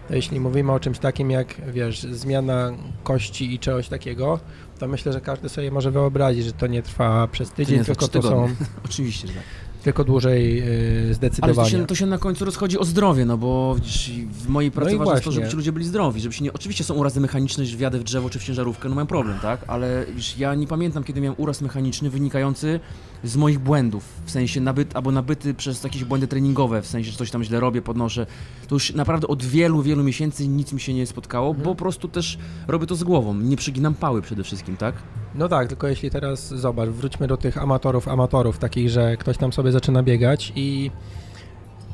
to 0.08 0.14
jeśli 0.14 0.40
mówimy 0.40 0.72
o 0.72 0.80
czymś 0.80 0.98
takim 0.98 1.30
jak, 1.30 1.54
wiesz, 1.72 2.02
zmiana 2.02 2.72
kości 3.02 3.54
i 3.54 3.58
czegoś 3.58 3.88
takiego, 3.88 4.40
to 4.78 4.88
myślę, 4.88 5.12
że 5.12 5.20
każdy 5.20 5.48
sobie 5.48 5.70
może 5.70 5.90
wyobrazić, 5.90 6.44
że 6.44 6.52
to 6.52 6.66
nie 6.66 6.82
trwa 6.82 7.28
przez 7.28 7.50
tydzień, 7.50 7.80
trwa 7.84 7.94
tylko 7.94 8.08
to 8.08 8.22
są 8.22 8.48
oczywiście, 8.84 9.28
że 9.28 9.34
tak. 9.34 9.42
Tylko 9.84 10.04
dłużej 10.04 10.56
yy, 10.56 11.02
Ale 11.04 11.14
zdecydowanie. 11.14 11.70
to 11.70 11.76
się, 11.76 11.86
to 11.86 11.94
się 11.94 12.06
na 12.06 12.18
końcu 12.18 12.44
rozchodzi 12.44 12.78
o 12.78 12.84
zdrowie, 12.84 13.24
no 13.24 13.38
bo 13.38 13.74
widzisz, 13.74 14.10
w 14.32 14.48
mojej 14.48 14.70
pracy 14.70 14.92
No 14.92 14.98
ważne 14.98 15.12
jest 15.12 15.24
to, 15.24 15.32
żeby 15.32 15.48
ci 15.48 15.56
ludzie 15.56 15.72
byli 15.72 15.86
zdrowi, 15.86 16.20
żeby 16.20 16.34
się 16.34 16.44
nie... 16.44 16.52
Oczywiście 16.52 16.84
są 16.84 16.94
urazy 16.94 17.20
mechaniczne, 17.20 17.66
że 17.66 17.76
wjadę 17.76 17.98
w 17.98 18.04
drzewo 18.04 18.30
czy 18.30 18.38
w 18.38 18.44
ciężarówkę, 18.44 18.88
no 18.88 18.94
mam 18.94 19.06
problem, 19.06 19.38
tak? 19.42 19.60
Ale 19.66 20.06
wiesz, 20.14 20.38
ja 20.38 20.54
nie 20.54 20.66
pamiętam, 20.66 21.04
kiedy 21.04 21.20
miałem 21.20 21.34
uraz 21.38 21.60
mechaniczny 21.60 22.10
wynikający 22.10 22.80
z 23.24 23.36
moich 23.36 23.58
błędów, 23.58 24.04
w 24.24 24.30
sensie 24.30 24.60
nabyt, 24.60 24.96
albo 24.96 25.10
nabyty 25.10 25.54
przez 25.54 25.84
jakieś 25.84 26.04
błędy 26.04 26.26
treningowe, 26.28 26.82
w 26.82 26.86
sensie, 26.86 27.10
że 27.10 27.18
coś 27.18 27.30
tam 27.30 27.44
źle 27.44 27.60
robię, 27.60 27.82
podnoszę. 27.82 28.26
To 28.68 28.74
już 28.74 28.94
naprawdę 28.94 29.26
od 29.26 29.42
wielu, 29.44 29.82
wielu 29.82 30.04
miesięcy 30.04 30.48
nic 30.48 30.72
mi 30.72 30.80
się 30.80 30.94
nie 30.94 31.06
spotkało, 31.06 31.48
Mhm. 31.48 31.64
bo 31.64 31.70
po 31.74 31.78
prostu 31.78 32.08
też 32.08 32.38
robię 32.68 32.86
to 32.86 32.94
z 32.94 33.04
głową, 33.04 33.34
nie 33.34 33.56
przyginam 33.56 33.94
pały 33.94 34.22
przede 34.22 34.44
wszystkim, 34.44 34.76
tak? 34.76 34.94
No 35.34 35.48
tak, 35.48 35.68
tylko 35.68 35.88
jeśli 35.88 36.10
teraz 36.10 36.48
zobacz, 36.48 36.88
wróćmy 36.88 37.26
do 37.26 37.36
tych 37.36 37.58
amatorów, 37.58 38.08
amatorów, 38.08 38.58
takich, 38.58 38.90
że 38.90 39.16
ktoś 39.16 39.38
tam 39.38 39.52
sobie 39.52 39.72
zaczyna 39.72 40.02
biegać 40.02 40.52
i 40.56 40.90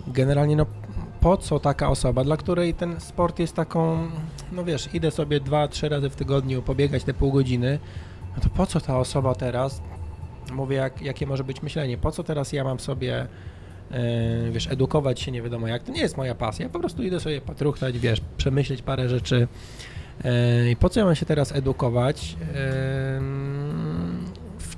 generalnie 0.06 0.56
no 0.56 0.66
po 1.20 1.36
co 1.36 1.58
taka 1.60 1.88
osoba, 1.88 2.24
dla 2.24 2.36
której 2.36 2.74
ten 2.74 3.00
sport 3.00 3.38
jest 3.38 3.54
taką, 3.54 4.08
no 4.52 4.64
wiesz, 4.64 4.88
idę 4.94 5.10
sobie 5.10 5.40
dwa, 5.40 5.68
trzy 5.68 5.88
razy 5.88 6.10
w 6.10 6.16
tygodniu 6.16 6.62
pobiegać 6.62 7.04
te 7.04 7.14
pół 7.14 7.32
godziny, 7.32 7.78
no 8.36 8.42
to 8.42 8.48
po 8.48 8.66
co 8.66 8.80
ta 8.80 8.98
osoba 8.98 9.34
teraz, 9.34 9.82
mówię 10.50 10.76
jak, 10.76 11.02
jakie 11.02 11.26
może 11.26 11.44
być 11.44 11.62
myślenie, 11.62 11.98
po 11.98 12.10
co 12.10 12.24
teraz 12.24 12.52
ja 12.52 12.64
mam 12.64 12.80
sobie 12.80 13.26
e, 13.90 14.50
wiesz, 14.50 14.66
edukować 14.66 15.20
się 15.20 15.32
nie 15.32 15.42
wiadomo 15.42 15.68
jak, 15.68 15.82
to 15.82 15.92
nie 15.92 16.00
jest 16.00 16.16
moja 16.16 16.34
pasja, 16.34 16.68
po 16.68 16.80
prostu 16.80 17.02
idę 17.02 17.20
sobie 17.20 17.40
potruchtać, 17.40 17.98
wiesz, 17.98 18.20
przemyśleć 18.36 18.82
parę 18.82 19.08
rzeczy, 19.08 19.48
E, 20.24 20.70
I 20.70 20.76
po 20.76 20.88
co 20.88 21.00
ja 21.00 21.06
mam 21.06 21.14
się 21.14 21.26
teraz 21.26 21.52
edukować 21.52 22.36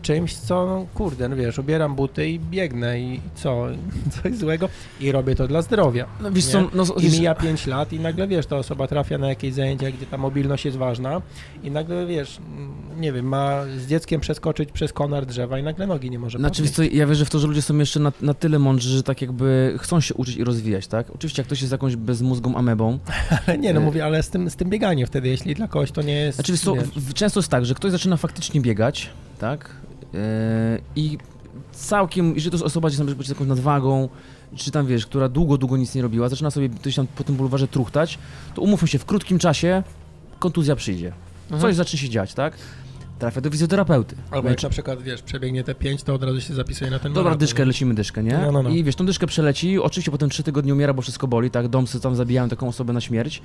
czymś, 0.03 0.37
co, 0.37 0.67
no, 0.67 0.87
kurde, 0.95 1.29
no 1.29 1.37
wiesz, 1.37 1.59
ubieram 1.59 1.95
buty 1.95 2.29
i 2.29 2.39
biegnę 2.39 3.01
i 3.01 3.21
co, 3.35 3.67
coś 4.23 4.35
złego 4.35 4.69
i 5.01 5.13
robię 5.13 5.35
to 5.35 5.49
dla 5.49 5.63
zdrowia. 5.63 6.07
No 6.21 6.33
wiesz 6.33 6.45
co, 6.45 6.69
no, 6.75 6.85
I 6.97 7.03
wiesz, 7.03 7.19
mija 7.19 7.35
5 7.35 7.67
lat 7.67 7.93
i 7.93 8.01
nagle, 8.01 8.29
wiesz, 8.29 8.47
ta 8.47 8.57
osoba 8.57 8.87
trafia 8.87 9.19
na 9.19 9.29
jakieś 9.29 9.55
zajęcia, 9.55 9.91
gdzie 9.91 10.07
ta 10.07 10.19
mobilność 10.19 10.65
jest 10.65 10.77
ważna 10.77 11.23
i 11.63 11.71
nagle, 11.71 12.07
wiesz, 12.07 12.39
nie 12.97 13.13
wiem, 13.13 13.27
ma 13.27 13.65
z 13.79 13.87
dzieckiem 13.87 14.21
przeskoczyć 14.21 14.73
przez 14.73 14.93
konar 14.93 15.27
drzewa 15.27 15.59
i 15.59 15.63
nagle 15.63 15.87
nogi 15.87 16.11
nie 16.11 16.19
może 16.19 16.39
Znaczy, 16.39 16.69
co, 16.69 16.83
ja 16.83 17.07
wierzę 17.07 17.25
w 17.25 17.31
to, 17.31 17.39
że 17.39 17.47
ludzie 17.47 17.63
są 17.63 17.79
jeszcze 17.79 18.01
na, 18.01 18.13
na 18.23 18.35
tyle 18.35 18.59
mądrzy, 18.59 18.89
że 18.89 19.03
tak 19.03 19.23
jakby 19.23 19.75
chcą 19.79 20.01
się 20.01 20.15
uczyć 20.15 20.37
i 20.37 20.45
rozwijać, 20.45 20.87
tak? 20.87 21.11
Oczywiście 21.11 21.43
jak 21.43 21.47
ktoś 21.47 21.61
jest 21.61 21.73
jakąś 21.73 21.97
bezmózgą 21.97 22.57
amebą, 22.57 22.99
Ale 23.47 23.59
nie, 23.59 23.73
no 23.73 23.81
e- 23.81 23.85
mówię, 23.85 24.05
ale 24.05 24.23
z 24.23 24.31
tym, 24.31 24.51
z 24.51 24.57
tym 24.57 24.71
bieganiem 24.71 25.07
wtedy, 25.07 25.29
jeśli 25.29 25.55
dla 25.55 25.69
kogoś 25.69 25.93
to 25.93 26.03
nie 26.03 26.15
jest, 26.15 26.37
Znaczy, 26.37 26.53
wiesz 26.53 26.61
co, 26.61 26.75
często 27.15 27.41
jest 27.41 27.51
tak, 27.51 27.67
że 27.67 27.75
ktoś 27.75 27.93
zaczyna 27.93 28.17
faktycznie 28.17 28.61
biegać, 28.61 29.11
tak? 29.39 29.82
Yy, 30.13 30.21
I 30.97 31.19
całkiem, 31.73 32.35
jeżeli 32.35 32.51
to 32.51 32.57
jest 32.57 32.67
osoba, 32.67 32.89
gdzie 32.89 33.05
być 33.05 33.29
jakąś 33.29 33.49
nadwagą, 33.49 34.09
czy 34.57 34.71
tam 34.71 34.87
wiesz, 34.87 35.07
która 35.07 35.29
długo, 35.29 35.59
długo 35.59 35.77
nic 35.77 35.95
nie 35.95 36.03
robiła, 36.03 36.29
zaczyna 36.29 36.51
sobie 36.51 36.69
gdzieś 36.69 36.97
tam 36.97 37.07
po 37.07 37.25
tym 37.25 37.35
bulwarze 37.35 37.69
truchtać, 37.69 38.19
to 38.55 38.63
umówmy 38.63 38.89
się, 38.89 38.99
w 38.99 39.05
krótkim 39.05 39.39
czasie 39.39 39.83
kontuzja 40.39 40.77
przyjdzie. 40.77 41.13
Mhm. 41.43 41.61
Coś 41.61 41.75
zacznie 41.75 41.99
się 41.99 42.09
dziać, 42.09 42.35
tak? 42.35 42.55
Trafia 43.23 43.41
do 43.41 43.51
fizjoterapeuty. 43.51 44.17
Albo 44.31 44.49
jak 44.49 44.63
na 44.63 44.69
przykład, 44.69 45.03
wiesz, 45.03 45.23
przebiegnie 45.23 45.65
te 45.65 45.75
5, 45.75 46.03
to 46.03 46.15
od 46.15 46.23
razu 46.23 46.41
się 46.41 46.55
zapisuje 46.55 46.91
na 46.91 46.99
ten 46.99 47.13
Dobra, 47.13 47.23
maraton, 47.23 47.39
dyszkę, 47.39 47.65
lecimy 47.65 47.95
dyszkę, 47.95 48.23
nie? 48.23 48.39
No, 48.39 48.53
no, 48.53 48.63
no. 48.63 48.71
I 48.71 48.85
wiesz, 48.85 48.97
tą 48.97 49.07
dyszkę 49.07 49.27
przeleci, 49.27 49.79
oczywiście 49.79 50.11
potem 50.11 50.31
trzy 50.31 50.43
tygodnie 50.43 50.73
umiera, 50.73 50.95
bo 50.95 51.03
wszystko 51.03 51.29
boli, 51.29 51.51
tak? 51.51 51.69
Domsy 51.69 52.01
tam 52.01 52.17
zabijają 52.17 52.49
taką 52.49 52.69
osobę 52.69 52.93
na 52.93 53.01
śmierć. 53.01 53.43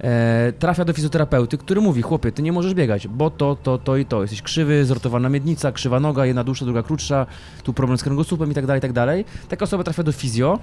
E, 0.00 0.52
trafia 0.58 0.84
do 0.84 0.92
fizjoterapeuty, 0.92 1.58
który 1.58 1.80
mówi, 1.80 2.02
chłopie, 2.02 2.32
ty 2.32 2.42
nie 2.42 2.52
możesz 2.52 2.74
biegać, 2.74 3.08
bo 3.08 3.30
to, 3.30 3.56
to, 3.62 3.78
to 3.78 3.96
i 3.96 4.06
to. 4.06 4.22
Jesteś 4.22 4.42
krzywy, 4.42 4.84
zrotowana 4.84 5.28
miednica, 5.28 5.72
krzywa 5.72 6.00
noga, 6.00 6.26
jedna 6.26 6.44
dłuższa, 6.44 6.64
druga 6.64 6.82
krótsza, 6.82 7.26
tu 7.62 7.72
problem 7.72 7.98
z 7.98 8.02
kręgosłupem 8.02 8.50
i 8.50 8.54
tak 8.54 8.66
dalej, 8.66 8.78
i 8.78 8.82
tak 8.82 8.92
dalej. 8.92 9.24
Taka 9.48 9.64
osoba 9.64 9.84
trafia 9.84 10.02
do 10.02 10.12
fizjo 10.12 10.58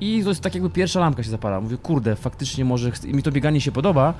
i 0.00 0.22
to 0.22 0.28
jest 0.28 0.40
tak 0.40 0.54
jakby 0.54 0.70
pierwsza 0.70 1.00
lampka 1.00 1.22
się 1.22 1.30
zapala. 1.30 1.60
Mówię, 1.60 1.76
kurde, 1.76 2.16
faktycznie 2.16 2.64
może, 2.64 2.92
mi 3.04 3.22
to 3.22 3.32
bieganie 3.32 3.60
się 3.60 3.72
podoba, 3.72 4.14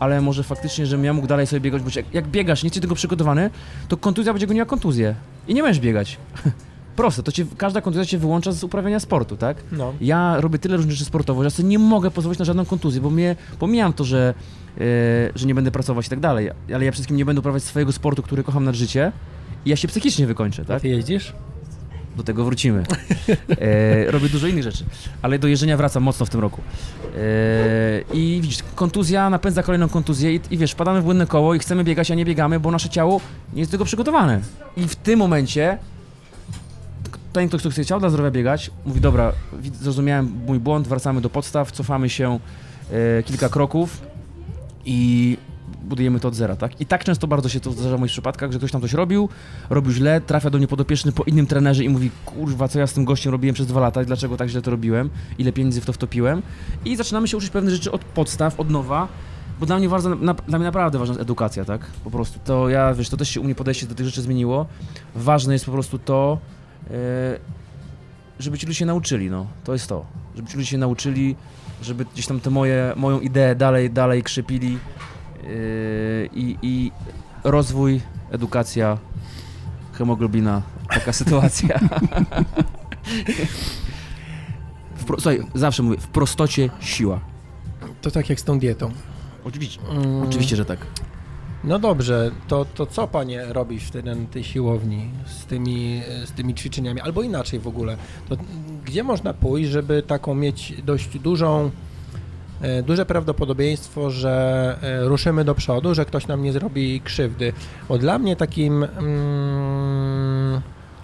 ale 0.00 0.20
może 0.20 0.42
faktycznie, 0.42 0.86
żebym 0.86 1.04
ja 1.04 1.12
mógł 1.12 1.26
dalej 1.26 1.46
sobie 1.46 1.60
biegać, 1.60 1.82
bo 1.82 1.90
jak, 1.96 2.14
jak 2.14 2.28
biegasz, 2.28 2.62
nie 2.62 2.66
jesteś 2.66 2.82
tego 2.82 2.94
przygotowany, 2.94 3.50
to 3.88 3.96
kontuzja 3.96 4.32
będzie 4.32 4.46
goniła 4.46 4.66
kontuzję 4.66 5.14
i 5.48 5.54
nie 5.54 5.62
będziesz 5.62 5.80
biegać. 5.80 6.18
Proste, 6.96 7.22
to 7.22 7.32
cię, 7.32 7.46
każda 7.56 7.80
kontuzja 7.80 8.04
cię 8.06 8.18
wyłącza 8.18 8.52
z 8.52 8.64
uprawiania 8.64 9.00
sportu, 9.00 9.36
tak? 9.36 9.56
No. 9.72 9.92
Ja 10.00 10.40
robię 10.40 10.58
tyle 10.58 10.76
różnych 10.76 10.92
rzeczy 10.94 11.04
sportowo, 11.04 11.40
że 11.42 11.46
ja 11.46 11.50
sobie 11.50 11.68
nie 11.68 11.78
mogę 11.78 12.10
pozwolić 12.10 12.38
na 12.38 12.44
żadną 12.44 12.64
kontuzję, 12.64 13.00
bo 13.00 13.10
mnie, 13.10 13.36
pomijam 13.58 13.92
to, 13.92 14.04
że, 14.04 14.34
e, 14.80 14.82
że 15.34 15.46
nie 15.46 15.54
będę 15.54 15.70
pracować 15.70 16.06
i 16.06 16.10
tak 16.10 16.20
dalej, 16.20 16.50
ale 16.50 16.54
ja 16.68 16.78
przede 16.78 16.92
wszystkim 16.92 17.16
nie 17.16 17.24
będę 17.24 17.40
uprawiać 17.40 17.62
swojego 17.62 17.92
sportu, 17.92 18.22
który 18.22 18.44
kocham 18.44 18.64
nad 18.64 18.74
życie 18.74 19.12
i 19.66 19.70
ja 19.70 19.76
się 19.76 19.88
psychicznie 19.88 20.26
wykończę, 20.26 20.62
A 20.62 20.64
tak? 20.64 20.82
ty 20.82 20.88
jeździsz? 20.88 21.32
Do 22.16 22.22
tego 22.22 22.44
wrócimy. 22.44 22.84
E, 23.60 24.10
robię 24.10 24.28
dużo 24.28 24.46
innych 24.46 24.62
rzeczy, 24.62 24.84
ale 25.22 25.38
do 25.38 25.48
jeżdżenia 25.48 25.76
wracam 25.76 26.02
mocno 26.02 26.26
w 26.26 26.30
tym 26.30 26.40
roku. 26.40 26.60
E, 27.16 27.20
I 28.14 28.38
widzisz, 28.42 28.58
kontuzja 28.74 29.30
napędza 29.30 29.62
kolejną 29.62 29.88
kontuzję 29.88 30.34
i, 30.34 30.40
i 30.50 30.58
wiesz, 30.58 30.74
padamy 30.74 31.00
w 31.00 31.04
błędne 31.04 31.26
koło 31.26 31.54
i 31.54 31.58
chcemy 31.58 31.84
biegać, 31.84 32.10
a 32.10 32.14
nie 32.14 32.24
biegamy, 32.24 32.60
bo 32.60 32.70
nasze 32.70 32.88
ciało 32.88 33.20
nie 33.52 33.60
jest 33.60 33.70
do 33.70 33.74
tego 33.74 33.84
przygotowane. 33.84 34.40
I 34.76 34.88
w 34.88 34.96
tym 34.96 35.18
momencie 35.18 35.78
ten 37.32 37.48
ktoś, 37.48 37.60
kto 37.60 37.70
chce 37.70 37.82
chciał 37.82 38.00
dla 38.00 38.10
zdrowia 38.10 38.30
biegać, 38.30 38.70
mówi 38.86 39.00
dobra, 39.00 39.32
zrozumiałem 39.80 40.40
mój 40.46 40.58
błąd, 40.58 40.88
wracamy 40.88 41.20
do 41.20 41.30
podstaw, 41.30 41.72
cofamy 41.72 42.08
się 42.08 42.38
e, 42.92 43.22
kilka 43.22 43.48
kroków 43.48 44.02
i 44.84 45.36
budujemy 45.82 46.20
to 46.20 46.28
od 46.28 46.34
zera, 46.34 46.56
tak? 46.56 46.80
I 46.80 46.86
tak 46.86 47.04
często 47.04 47.26
bardzo 47.26 47.48
się 47.48 47.60
to 47.60 47.72
zdarza 47.72 47.96
w 47.96 48.00
moich 48.00 48.12
przypadkach, 48.12 48.52
że 48.52 48.58
ktoś 48.58 48.72
tam 48.72 48.80
coś 48.80 48.92
robił, 48.92 49.28
robił 49.70 49.92
źle, 49.92 50.20
trafia 50.20 50.50
do 50.50 50.58
mnie 50.58 50.68
podopieczny 50.68 51.12
po 51.12 51.24
innym 51.24 51.46
trenerze 51.46 51.84
i 51.84 51.88
mówi, 51.88 52.10
kurwa, 52.24 52.68
co 52.68 52.78
ja 52.78 52.86
z 52.86 52.92
tym 52.92 53.04
gościem 53.04 53.32
robiłem 53.32 53.54
przez 53.54 53.66
dwa 53.66 53.80
lata 53.80 54.02
i 54.02 54.06
dlaczego 54.06 54.36
tak 54.36 54.48
źle 54.48 54.62
to 54.62 54.70
robiłem, 54.70 55.10
ile 55.38 55.52
pieniędzy 55.52 55.80
w 55.80 55.86
to 55.86 55.92
wtopiłem 55.92 56.42
i 56.84 56.96
zaczynamy 56.96 57.28
się 57.28 57.36
uczyć 57.36 57.50
pewnych 57.50 57.74
rzeczy 57.74 57.92
od 57.92 58.04
podstaw, 58.04 58.60
od 58.60 58.70
nowa, 58.70 59.08
bo 59.60 59.66
dla 59.66 59.78
mnie, 59.78 59.88
ważna, 59.88 60.14
na, 60.14 60.34
dla 60.34 60.58
mnie 60.58 60.64
naprawdę 60.64 60.98
ważna 60.98 61.12
jest 61.12 61.22
edukacja, 61.22 61.64
tak? 61.64 61.86
Po 62.04 62.10
prostu 62.10 62.40
to 62.44 62.68
ja, 62.68 62.94
wiesz, 62.94 63.08
to 63.08 63.16
też 63.16 63.28
się 63.28 63.40
u 63.40 63.44
mnie 63.44 63.54
podejście 63.54 63.86
do 63.86 63.94
tych 63.94 64.06
rzeczy 64.06 64.22
zmieniło. 64.22 64.66
Ważne 65.14 65.52
jest 65.52 65.64
po 65.64 65.72
prostu 65.72 65.98
to, 65.98 66.38
e, 66.90 67.38
żeby 68.38 68.58
ci 68.58 68.66
ludzie 68.66 68.78
się 68.78 68.86
nauczyli, 68.86 69.30
no. 69.30 69.46
To 69.64 69.72
jest 69.72 69.86
to. 69.86 70.06
Żeby 70.36 70.48
ci 70.48 70.56
ludzie 70.56 70.68
się 70.68 70.78
nauczyli, 70.78 71.36
żeby 71.82 72.04
gdzieś 72.04 72.26
tam 72.26 72.40
te 72.40 72.50
moje, 72.50 72.92
moją 72.96 73.20
ideę 73.20 73.54
dalej, 73.54 73.90
dalej 73.90 74.22
krzypili 74.22 74.72
yy, 74.72 74.78
i, 76.34 76.56
i 76.62 76.92
rozwój, 77.44 78.00
edukacja, 78.30 78.98
hemoglobina, 79.92 80.62
taka 80.88 81.12
sytuacja. 81.12 81.78
w 84.96 85.04
pro, 85.04 85.16
słuchaj, 85.20 85.40
zawsze 85.54 85.82
mówię, 85.82 85.98
w 85.98 86.06
prostocie 86.08 86.70
siła. 86.80 87.20
To 88.02 88.10
tak 88.10 88.30
jak 88.30 88.40
z 88.40 88.44
tą 88.44 88.58
dietą. 88.58 88.90
Oczywiście. 89.44 89.80
Mm, 89.90 90.22
Oczywiście, 90.22 90.56
że 90.56 90.64
tak. 90.64 90.86
No 91.64 91.78
dobrze, 91.78 92.30
to, 92.48 92.64
to 92.74 92.86
co 92.86 93.08
panie 93.08 93.44
robisz 93.48 93.84
wtedy 93.84 94.14
na 94.14 94.26
tej 94.26 94.44
siłowni 94.44 95.10
z 95.26 95.44
tymi, 95.44 96.02
z 96.24 96.32
tymi 96.32 96.54
ćwiczeniami, 96.54 97.00
albo 97.00 97.22
inaczej 97.22 97.60
w 97.60 97.66
ogóle, 97.66 97.96
to 98.28 98.36
gdzie 98.84 99.02
można 99.02 99.34
pójść, 99.34 99.70
żeby 99.70 100.02
taką 100.02 100.34
mieć 100.34 100.82
dość 100.82 101.18
dużą, 101.18 101.70
duże 102.82 103.06
prawdopodobieństwo, 103.06 104.10
że 104.10 104.76
e, 104.82 105.08
ruszymy 105.08 105.44
do 105.44 105.54
przodu, 105.54 105.94
że 105.94 106.04
ktoś 106.04 106.26
nam 106.26 106.42
nie 106.42 106.52
zrobi 106.52 107.00
krzywdy. 107.00 107.52
Bo 107.88 107.98
dla 107.98 108.18
mnie 108.18 108.36
takim, 108.36 108.84
mm, 108.84 110.60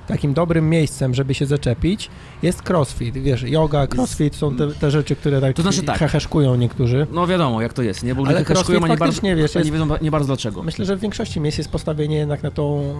takim 0.07 0.35
dobrym 0.35 0.71
miejscem, 0.71 1.15
żeby 1.15 1.35
się 1.35 1.47
zaczepić 1.47 2.11
jest 2.43 2.71
crossfit, 2.71 3.19
wiesz, 3.19 3.43
yoga, 3.43 3.87
crossfit 3.95 4.35
są 4.37 4.57
te, 4.57 4.69
te 4.69 4.91
rzeczy, 4.91 5.17
które 5.17 5.41
tak 5.41 5.57
To 5.57 5.63
znaczy 5.63 5.83
tak. 5.83 5.99
heheszkują 5.99 6.55
niektórzy. 6.57 7.07
No 7.13 7.27
wiadomo, 7.27 7.63
jak 7.63 7.73
to 7.73 7.83
jest, 7.83 8.03
nie? 8.03 8.15
Bo 8.15 8.27
Ale 8.27 8.45
crossfit 8.45 8.81
bardzo, 8.99 9.05
wiesz, 9.07 9.19
a 9.23 9.27
nie 9.27 9.65
jest- 9.65 9.71
wiedzą 9.73 9.87
nie 10.03 10.11
bardzo 10.11 10.27
dlaczego. 10.27 10.63
Myślę, 10.63 10.85
że 10.85 10.97
w 10.97 11.01
większości 11.01 11.41
miejsc 11.41 11.59
jest 11.59 11.71
postawienie 11.71 12.17
jednak 12.17 12.43
na 12.43 12.51
tą 12.51 12.95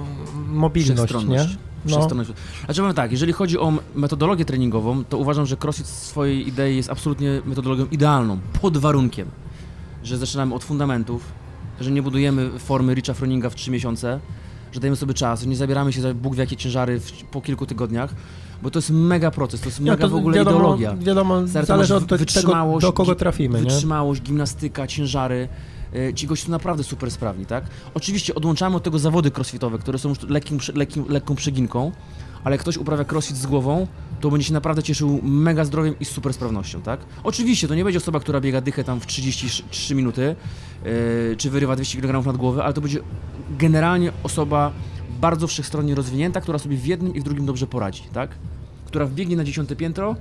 mobilność, 0.49 1.15
nie? 1.29 1.47
No. 1.85 2.09
Znaczy 2.65 2.81
powiem 2.81 2.95
tak, 2.95 3.13
jeżeli 3.13 3.33
chodzi 3.33 3.59
o 3.59 3.73
metodologię 3.95 4.45
treningową, 4.45 5.05
to 5.05 5.19
uważam, 5.19 5.47
że 5.47 5.57
CrossFit 5.57 5.87
z 5.87 6.03
swojej 6.03 6.49
idei 6.49 6.77
jest 6.77 6.91
absolutnie 6.91 7.41
metodologią 7.45 7.87
idealną, 7.91 8.39
pod 8.61 8.77
warunkiem, 8.79 9.29
że 10.05 10.19
zaczynamy 10.19 10.55
od 10.55 10.65
fundamentów, 10.65 11.23
że 11.81 11.91
nie 11.91 12.03
budujemy 12.03 12.51
formy 12.59 12.95
Richa 12.95 13.15
Froninga 13.15 13.51
w 13.51 13.55
3 13.55 13.71
miesiące, 13.71 14.21
że 14.73 14.81
dajemy 14.81 14.97
sobie 14.97 15.15
czas, 15.15 15.47
nie 15.47 15.57
zabieramy 15.57 15.93
się 15.93 16.01
za 16.01 16.15
Bóg 16.15 16.35
wie 16.35 16.41
jakie 16.43 16.57
ciężary 16.57 17.01
w, 17.01 17.13
po 17.13 17.41
kilku 17.41 17.67
tygodniach, 17.67 18.15
bo 18.63 18.71
to 18.71 18.79
jest 18.79 18.91
mega 18.91 19.31
proces, 19.31 19.61
to 19.61 19.67
jest 19.67 19.81
mega 19.81 19.97
to 19.97 20.09
w 20.09 20.15
ogóle 20.15 20.37
wiadomo, 20.37 20.57
ideologia. 20.59 20.97
Wiadomo, 20.97 21.49
Stary, 21.49 21.67
zależy 21.67 21.95
od 21.95 22.03
te- 22.03 22.07
tego, 22.09 22.19
wytrzymałość, 22.19 22.83
do 22.87 22.93
kogo 22.93 23.15
trafimy, 23.15 23.61
nie? 23.63 23.71
Wytrzymałość, 23.71 24.23
gimnastyka, 24.23 24.87
ciężary. 24.87 25.49
e, 25.95 26.15
Ci 26.15 26.27
goście 26.27 26.47
są 26.47 26.53
naprawdę 26.53 26.85
super 26.85 27.11
sprawni, 27.11 27.47
tak? 27.47 27.65
Oczywiście 27.95 28.35
odłączamy 28.35 28.77
od 28.77 28.83
tego 28.83 28.99
zawody 28.99 29.31
crossfitowe, 29.37 29.79
które 29.79 29.99
są 29.99 30.09
już 30.09 30.23
lekkim, 30.23 30.59
lekkim, 30.75 31.05
lekką 31.09 31.35
przeginką, 31.35 31.93
ale 32.45 32.55
jak 32.55 32.61
ktoś 32.61 32.77
uprawia 32.77 33.05
crossfit 33.13 33.37
z 33.37 33.47
głową, 33.47 33.87
to 34.21 34.31
będzie 34.31 34.47
się 34.47 34.53
naprawdę 34.53 34.83
cieszył 34.83 35.21
mega 35.23 35.65
zdrowiem 35.65 35.95
i 36.01 36.05
super 36.05 36.35
sprawnością, 36.35 36.83
tak? 36.83 37.01
Oczywiście 37.25 37.69
to 37.69 37.75
nie 37.75 37.85
będzie 37.85 37.99
osoba, 37.99 38.21
która 38.21 38.41
biega 38.41 38.61
dychę 38.61 38.85
tam 38.85 39.01
w 39.01 39.07
33 39.07 39.95
minuty, 39.95 40.37
e, 41.33 41.37
czy 41.37 41.51
wyrywa 41.51 41.77
200 41.77 42.01
kg 42.01 42.27
nad 42.27 42.37
głowę, 42.37 42.65
ale 42.65 42.75
to 42.75 42.81
będzie 42.81 43.01
generalnie 43.59 44.13
osoba 44.23 44.73
bardzo 45.21 45.47
wszechstronnie 45.47 45.95
rozwinięta, 45.95 46.41
która 46.41 46.59
sobie 46.59 46.77
w 46.77 46.87
jednym 46.87 47.15
i 47.15 47.21
w 47.21 47.25
drugim 47.25 47.47
dobrze 47.47 47.67
poradzi, 47.67 48.03
tak? 48.13 48.31
Która 48.87 49.07
wbiegnie 49.07 49.37
na 49.37 49.45
dziesiąte 49.45 49.77
piętro 49.77 50.17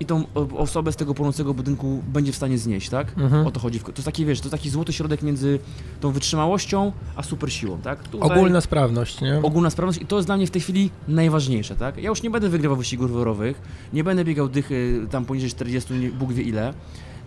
i 0.00 0.06
tą 0.06 0.24
osobę 0.56 0.92
z 0.92 0.96
tego 0.96 1.14
płonącego 1.14 1.54
budynku 1.54 2.02
będzie 2.12 2.32
w 2.32 2.36
stanie 2.36 2.58
znieść, 2.58 2.88
tak? 2.88 3.18
Mhm. 3.18 3.46
O 3.46 3.50
to 3.50 3.60
chodzi. 3.60 3.80
To 3.80 3.92
jest 3.92 4.04
taki, 4.04 4.24
wiesz, 4.26 4.40
to 4.40 4.44
jest 4.44 4.50
taki 4.52 4.70
złoty 4.70 4.92
środek 4.92 5.22
między 5.22 5.58
tą 6.00 6.12
wytrzymałością, 6.12 6.92
a 7.16 7.22
super 7.22 7.52
siłą, 7.52 7.78
tak? 7.78 8.08
Tutaj 8.08 8.30
Ogólna 8.38 8.60
sprawność, 8.60 9.20
nie? 9.20 9.40
ogólna 9.42 9.70
sprawność 9.70 10.02
i 10.02 10.06
to 10.06 10.16
jest 10.16 10.28
dla 10.28 10.36
mnie 10.36 10.46
w 10.46 10.50
tej 10.50 10.62
chwili 10.62 10.90
najważniejsze, 11.08 11.76
tak? 11.76 11.96
Ja 11.96 12.08
już 12.08 12.22
nie 12.22 12.30
będę 12.30 12.48
wygrywał 12.48 12.76
wyścigów 12.76 13.10
rowerowych, 13.10 13.62
nie 13.92 14.04
będę 14.04 14.24
biegał 14.24 14.48
dychy 14.48 15.06
tam 15.10 15.24
poniżej 15.24 15.50
40, 15.50 15.94
nie- 15.94 16.10
Bóg 16.10 16.32
wie 16.32 16.42
ile, 16.42 16.74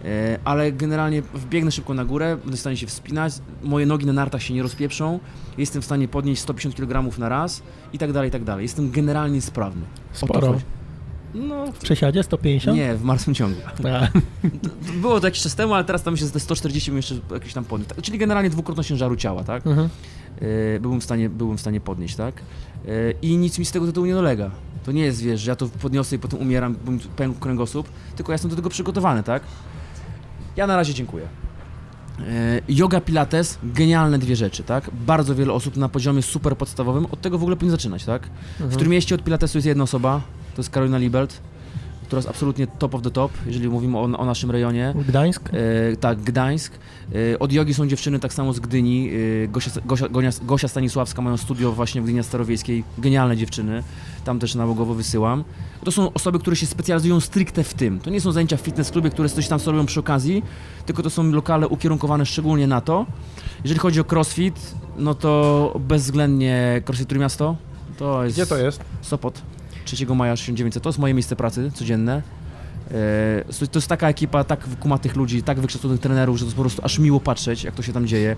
e, 0.05 0.39
ale 0.43 0.71
generalnie 0.71 1.21
wbiegnę 1.21 1.71
szybko 1.71 1.93
na 1.93 2.05
górę, 2.05 2.37
będę 2.41 2.57
w 2.57 2.59
stanie 2.59 2.77
się 2.77 2.87
wspinać, 2.87 3.33
moje 3.63 3.85
nogi 3.85 4.05
na 4.05 4.13
nartach 4.13 4.43
się 4.43 4.53
nie 4.53 4.63
rozpieprzą, 4.63 5.19
jestem 5.57 5.81
w 5.81 5.85
stanie 5.85 6.07
podnieść 6.07 6.41
150 6.41 6.75
kg 6.75 7.17
na 7.19 7.29
raz 7.29 7.63
i 7.93 7.97
tak 7.97 8.11
dalej, 8.13 8.29
i 8.29 8.31
tak 8.31 8.43
dalej. 8.43 8.63
Jestem 8.63 8.91
generalnie 8.91 9.41
sprawny. 9.41 9.81
Sporo. 10.13 10.59
No, 11.33 11.71
W 11.71 11.77
przesiadzie 11.77 12.23
150? 12.23 12.77
nie, 12.77 12.95
w 12.95 13.03
martwym 13.03 13.33
ciągu. 13.35 13.61
Było 15.01 15.19
to 15.19 15.27
jakiś 15.27 15.41
czas 15.43 15.55
temu, 15.55 15.73
ale 15.73 15.83
teraz 15.83 16.03
tam 16.03 16.17
się 16.17 16.25
ze 16.25 16.39
140 16.39 16.91
bym 16.91 16.97
jeszcze 16.97 17.15
jakiś 17.31 17.53
tam 17.53 17.65
podniósł. 17.65 17.89
Tak, 17.95 18.01
Czyli 18.01 18.17
generalnie 18.17 18.49
dwukrotność 18.49 18.89
ciężaru 18.89 19.15
ciała, 19.15 19.43
tak? 19.43 19.67
mhm. 19.67 19.89
E, 20.75 20.79
byłem, 20.79 21.01
w 21.01 21.03
stanie, 21.03 21.29
byłem 21.29 21.57
w 21.57 21.61
stanie 21.61 21.81
podnieść, 21.81 22.15
tak? 22.15 22.35
E, 22.87 22.89
I 23.21 23.37
nic 23.37 23.59
mi 23.59 23.65
z 23.65 23.71
tego 23.71 23.85
tytułu 23.85 24.05
nie 24.07 24.13
dolega. 24.13 24.51
To 24.85 24.91
nie 24.91 25.01
jest, 25.01 25.21
wiesz, 25.21 25.41
że 25.41 25.51
ja 25.51 25.55
to 25.55 25.67
podniosę 25.67 26.15
i 26.15 26.19
potem 26.19 26.39
umieram, 26.39 26.75
bym 26.85 26.99
pękł 26.99 27.39
kręgosłup, 27.39 27.89
tylko 28.15 28.31
ja 28.31 28.33
jestem 28.33 28.49
do 28.49 28.55
tego 28.55 28.69
przygotowany, 28.69 29.23
tak? 29.23 29.43
Ja 30.55 30.67
na 30.67 30.75
razie 30.75 30.93
dziękuję. 30.93 31.25
E, 32.19 32.61
Yoga, 32.69 33.01
pilates, 33.01 33.57
genialne 33.63 34.19
dwie 34.19 34.35
rzeczy, 34.35 34.63
tak? 34.63 34.89
Bardzo 35.07 35.35
wiele 35.35 35.53
osób 35.53 35.77
na 35.77 35.89
poziomie 35.89 36.21
super 36.21 36.57
podstawowym 36.57 37.05
od 37.05 37.21
tego 37.21 37.37
w 37.37 37.41
ogóle 37.41 37.55
powinien 37.55 37.71
zaczynać, 37.71 38.05
tak? 38.05 38.21
W 38.23 38.51
Mhm. 38.51 38.71
którym 38.71 38.91
mieście 38.91 39.15
od 39.15 39.23
pilatesu 39.23 39.57
jest 39.57 39.65
jedna 39.67 39.83
osoba, 39.83 40.21
to 40.55 40.61
jest 40.61 40.69
Karolina 40.69 40.97
Liebelt, 40.97 41.41
która 42.13 42.19
jest 42.19 42.29
absolutnie 42.29 42.67
top 42.67 42.95
of 42.95 43.01
the 43.01 43.11
top, 43.11 43.31
jeżeli 43.45 43.69
mówimy 43.69 43.97
o, 43.97 44.01
o 44.01 44.25
naszym 44.25 44.51
rejonie. 44.51 44.93
Gdańsk? 45.07 45.49
E, 45.53 45.97
tak, 45.97 46.21
Gdańsk. 46.21 46.73
E, 47.33 47.39
od 47.39 47.51
jogi 47.51 47.73
są 47.73 47.87
dziewczyny 47.87 48.19
tak 48.19 48.33
samo 48.33 48.53
z 48.53 48.59
Gdyni. 48.59 49.09
E, 49.43 49.47
Gosia, 49.47 49.71
Gosia, 49.85 50.09
Gonia, 50.09 50.29
Gosia 50.41 50.67
Stanisławska 50.67 51.21
mają 51.21 51.37
studio 51.37 51.71
właśnie 51.71 52.01
w 52.01 52.03
Gdyni 52.03 52.23
Starowiejskiej. 52.23 52.83
Genialne 52.97 53.37
dziewczyny. 53.37 53.83
Tam 54.25 54.39
też 54.39 54.55
nałogowo 54.55 54.93
wysyłam. 54.93 55.43
To 55.83 55.91
są 55.91 56.13
osoby, 56.13 56.39
które 56.39 56.55
się 56.55 56.65
specjalizują 56.65 57.19
stricte 57.19 57.63
w 57.63 57.73
tym. 57.73 57.99
To 57.99 58.09
nie 58.09 58.21
są 58.21 58.31
zajęcia 58.31 58.57
w 58.57 58.61
fitness 58.61 58.91
klubie, 58.91 59.09
które 59.09 59.29
coś 59.29 59.47
tam 59.47 59.59
sobie 59.59 59.77
robią 59.77 59.85
przy 59.85 59.99
okazji, 59.99 60.43
tylko 60.85 61.03
to 61.03 61.09
są 61.09 61.31
lokale 61.31 61.67
ukierunkowane 61.67 62.25
szczególnie 62.25 62.67
na 62.67 62.81
to. 62.81 63.05
Jeżeli 63.63 63.79
chodzi 63.79 64.01
o 64.01 64.05
crossfit, 64.11 64.75
no 64.97 65.15
to 65.15 65.73
bezwzględnie 65.79 66.81
crossfit 66.87 67.09
Trójmiasto. 67.09 67.55
To 67.97 68.23
jest 68.23 68.35
Gdzie 68.35 68.45
to 68.45 68.57
jest? 68.57 68.83
Sopot, 69.01 69.41
3 69.83 70.05
maja 70.15 70.35
1900. 70.35 70.83
To 70.83 70.89
jest 70.89 70.99
moje 70.99 71.13
miejsce 71.13 71.35
pracy 71.35 71.71
codzienne. 71.73 72.21
E, 72.91 73.67
to- 73.71 73.77
jest 73.79 73.87
taka 73.87 74.09
ekipa, 74.09 74.43
tak 74.43 74.67
kumatych 74.79 75.15
ludzi, 75.15 75.43
tak 75.43 75.59
wykształconych 75.59 75.99
trenerów, 75.99 76.37
że 76.37 76.45
to 76.45 76.47
jest 76.47 76.55
po 76.55 76.61
prostu 76.61 76.81
aż 76.85 76.99
miło 76.99 77.19
patrzeć, 77.19 77.63
jak 77.63 77.75
to 77.75 77.81
się 77.83 77.93
tam 77.93 78.07
dzieje. 78.07 78.35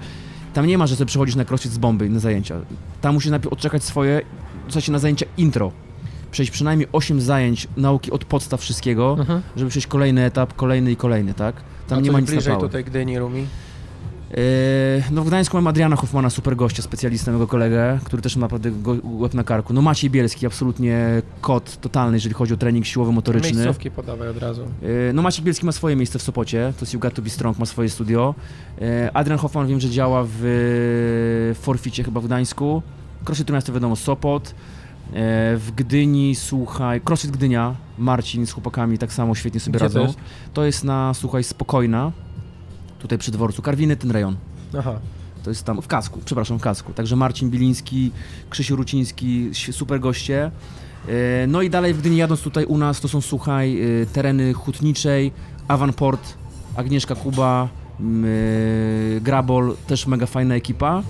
Tam 0.53 0.65
nie 0.65 0.77
ma, 0.77 0.87
że 0.87 0.95
sobie 0.95 1.05
przychodzisz 1.07 1.35
na 1.35 1.45
crossfit 1.45 1.71
z 1.71 1.77
bomby 1.77 2.09
na 2.09 2.19
zajęcia. 2.19 2.55
Tam 3.01 3.13
musisz 3.13 3.31
najpierw 3.31 3.53
odczekać 3.53 3.83
swoje, 3.83 4.21
w 4.67 4.73
sensie 4.73 4.91
na 4.91 4.99
zajęcia 4.99 5.25
intro. 5.37 5.71
Przejść 6.31 6.51
przynajmniej 6.51 6.87
8 6.91 7.21
zajęć 7.21 7.67
nauki 7.77 8.11
od 8.11 8.25
podstaw 8.25 8.61
wszystkiego, 8.61 9.15
Mhm. 9.19 9.41
żeby 9.55 9.69
przejść 9.69 9.87
kolejny 9.87 10.23
etap, 10.23 10.53
kolejny 10.53 10.91
i 10.91 10.95
kolejny, 10.95 11.33
tak? 11.33 11.55
Tam 11.87 11.97
A 11.97 12.01
nie 12.01 12.11
ma 12.11 12.19
nic 12.19 12.29
na 12.29 12.35
bliżej 12.35 12.53
pałę. 12.53 12.67
tutaj 12.67 12.83
Gdyni, 12.83 13.19
Rumi? 13.19 13.47
Eee, 14.35 15.03
No 15.11 15.23
w 15.23 15.27
Gdańsku 15.27 15.57
mam 15.57 15.67
Adriana 15.67 15.95
Hoffmana, 15.95 16.29
super 16.29 16.55
gościa, 16.55 16.81
specjalistę, 16.83 17.31
mego 17.31 17.47
kolegę, 17.47 17.99
który 18.03 18.21
też 18.21 18.35
ma 18.35 18.41
naprawdę 18.41 18.71
łeb 19.03 19.33
na 19.33 19.43
karku. 19.43 19.73
No 19.73 19.81
Maciej 19.81 20.09
Bielski, 20.09 20.45
absolutnie 20.45 21.21
kot 21.41 21.81
totalny, 21.81 22.17
jeżeli 22.17 22.35
chodzi 22.35 22.53
o 22.53 22.57
trening 22.57 22.85
siłowo-motoryczny. 22.85 23.53
Miejscówki 23.53 23.91
podawaj 23.91 24.27
od 24.29 24.37
razu. 24.37 24.61
Eee, 24.61 25.13
No 25.13 25.21
Maciek 25.21 25.45
Bielski 25.45 25.65
ma 25.65 25.71
swoje 25.71 25.95
miejsce 25.95 26.19
w 26.19 26.21
Sopocie, 26.21 26.73
to 26.79 26.97
Got 26.99 27.13
To 27.13 27.21
Be 27.21 27.29
Strong, 27.29 27.59
ma 27.59 27.65
swoje 27.65 27.89
studio. 27.89 28.35
Eee, 28.81 29.09
Adrian 29.13 29.39
Hoffman 29.39 29.67
wiem, 29.67 29.79
że 29.79 29.89
działa 29.89 30.23
w 30.27 31.53
Forficie 31.61 32.03
chyba 32.03 32.19
w 32.21 32.25
Gdańsku. 32.25 32.81
CrossFit 33.25 33.49
Miasto 33.49 33.73
wiadomo, 33.73 33.95
Sopot. 33.95 34.55
W 35.57 35.71
Gdyni, 35.75 36.35
słuchaj, 36.35 37.01
CrossFit 37.01 37.31
Gdynia, 37.31 37.75
Marcin 37.97 38.45
z 38.47 38.51
chłopakami 38.51 38.97
tak 38.97 39.13
samo 39.13 39.35
świetnie 39.35 39.59
sobie 39.59 39.79
Gdzie 39.79 39.89
to 39.89 39.99
radzą. 39.99 40.01
jest? 40.07 40.17
to 40.53 40.65
jest 40.65 40.83
na, 40.83 41.13
słuchaj, 41.13 41.43
Spokojna, 41.43 42.11
tutaj 43.05 43.17
przy 43.17 43.31
dworcu, 43.31 43.61
Karwiny, 43.61 43.95
ten 43.95 44.11
rejon. 44.11 44.35
Aha. 44.79 44.99
To 45.43 45.49
jest 45.51 45.63
tam 45.63 45.81
w 45.81 45.87
kasku, 45.87 46.19
przepraszam, 46.25 46.59
w 46.59 46.61
kasku. 46.61 46.93
Także 46.93 47.15
Marcin 47.15 47.49
Biliński, 47.49 48.11
Krzysiu 48.49 48.75
Ruciński, 48.75 49.49
super 49.71 49.99
goście. 49.99 50.51
E, 51.07 51.47
No 51.47 51.61
i 51.61 51.69
dalej 51.69 51.93
w 51.93 51.99
Gdyni 51.99 52.17
jadąc 52.17 52.41
tutaj 52.41 52.65
u 52.65 52.77
nas, 52.77 53.01
to 53.01 53.07
są, 53.07 53.21
słuchaj, 53.21 53.81
e, 54.01 54.05
tereny 54.05 54.53
Hutniczej, 54.53 55.31
Avanport, 55.67 56.33
Agnieszka 56.75 57.15
Kuba, 57.15 57.69
e, 59.17 59.21
Grabol, 59.21 59.75
też 59.87 60.07
mega 60.07 60.25
fajna 60.25 60.55
ekipa. 60.55 61.03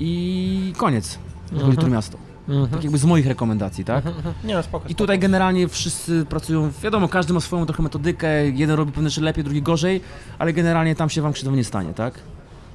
I 0.00 0.72
koniec, 0.76 1.18
jeżeli 1.52 1.70
Mhm. 1.70 1.86
to 1.86 1.94
miasto. 1.94 2.18
Mhm. 2.48 2.68
Tak 2.68 2.82
jakby 2.82 2.98
z 2.98 3.04
moich 3.04 3.26
rekomendacji, 3.26 3.84
tak? 3.84 4.06
Mhm. 4.06 4.34
Nie 4.44 4.54
no, 4.54 4.62
spoko, 4.62 4.84
I 4.84 4.88
spoko. 4.88 4.98
tutaj 4.98 5.18
generalnie 5.18 5.68
wszyscy 5.68 6.24
pracują, 6.28 6.72
wiadomo, 6.82 7.08
każdy 7.08 7.32
ma 7.32 7.40
swoją 7.40 7.66
trochę 7.66 7.82
metodykę, 7.82 8.48
jeden 8.48 8.76
robi 8.76 8.92
pewne 8.92 9.10
rzeczy 9.10 9.20
lepiej, 9.20 9.44
drugi 9.44 9.62
gorzej, 9.62 10.00
ale 10.38 10.52
generalnie 10.52 10.94
tam 10.94 11.10
się 11.10 11.22
wam 11.22 11.32
krzywdo 11.32 11.50
nie 11.56 11.64
stanie, 11.64 11.94
tak? 11.94 12.14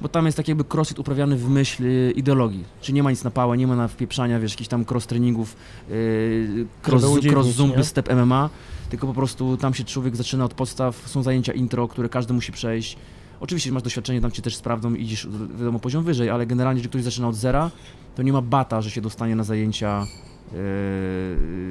Bo 0.00 0.08
tam 0.08 0.26
jest 0.26 0.36
tak 0.36 0.48
jakby 0.48 0.64
crossfit 0.74 0.98
uprawiany 0.98 1.36
w 1.36 1.48
myśl 1.48 1.84
y, 1.84 2.12
ideologii. 2.16 2.64
Czy 2.80 2.92
nie 2.92 3.02
ma 3.02 3.10
nic 3.10 3.24
na 3.24 3.30
pałę, 3.30 3.56
nie 3.56 3.66
ma 3.66 3.76
na 3.76 3.88
wpieprzania, 3.88 4.40
wiesz, 4.40 4.52
jakichś 4.52 4.68
tam 4.68 4.84
cross 4.90 5.06
treningów, 5.06 5.56
yy, 5.88 6.66
cross, 6.86 7.04
cross 7.30 7.46
nie? 7.46 7.52
zumpy, 7.52 7.84
step 7.84 8.14
MMA, 8.14 8.50
tylko 8.90 9.06
po 9.06 9.14
prostu 9.14 9.56
tam 9.56 9.74
się 9.74 9.84
człowiek 9.84 10.16
zaczyna 10.16 10.44
od 10.44 10.54
podstaw, 10.54 11.02
są 11.06 11.22
zajęcia 11.22 11.52
intro, 11.52 11.88
które 11.88 12.08
każdy 12.08 12.34
musi 12.34 12.52
przejść. 12.52 12.96
Oczywiście 13.42 13.72
masz 13.72 13.82
doświadczenie, 13.82 14.20
tam 14.20 14.30
cię 14.30 14.42
też 14.42 14.56
sprawdzą 14.56 14.94
i 14.94 15.02
idziesz, 15.02 15.28
wiadomo, 15.58 15.78
poziom 15.78 16.04
wyżej, 16.04 16.30
ale 16.30 16.46
generalnie, 16.46 16.78
jeżeli 16.78 16.90
ktoś 16.90 17.02
zaczyna 17.02 17.28
od 17.28 17.34
zera, 17.34 17.70
to 18.16 18.22
nie 18.22 18.32
ma 18.32 18.42
bata, 18.42 18.80
że 18.80 18.90
się 18.90 19.00
dostanie 19.00 19.36
na 19.36 19.44
zajęcia, 19.44 20.06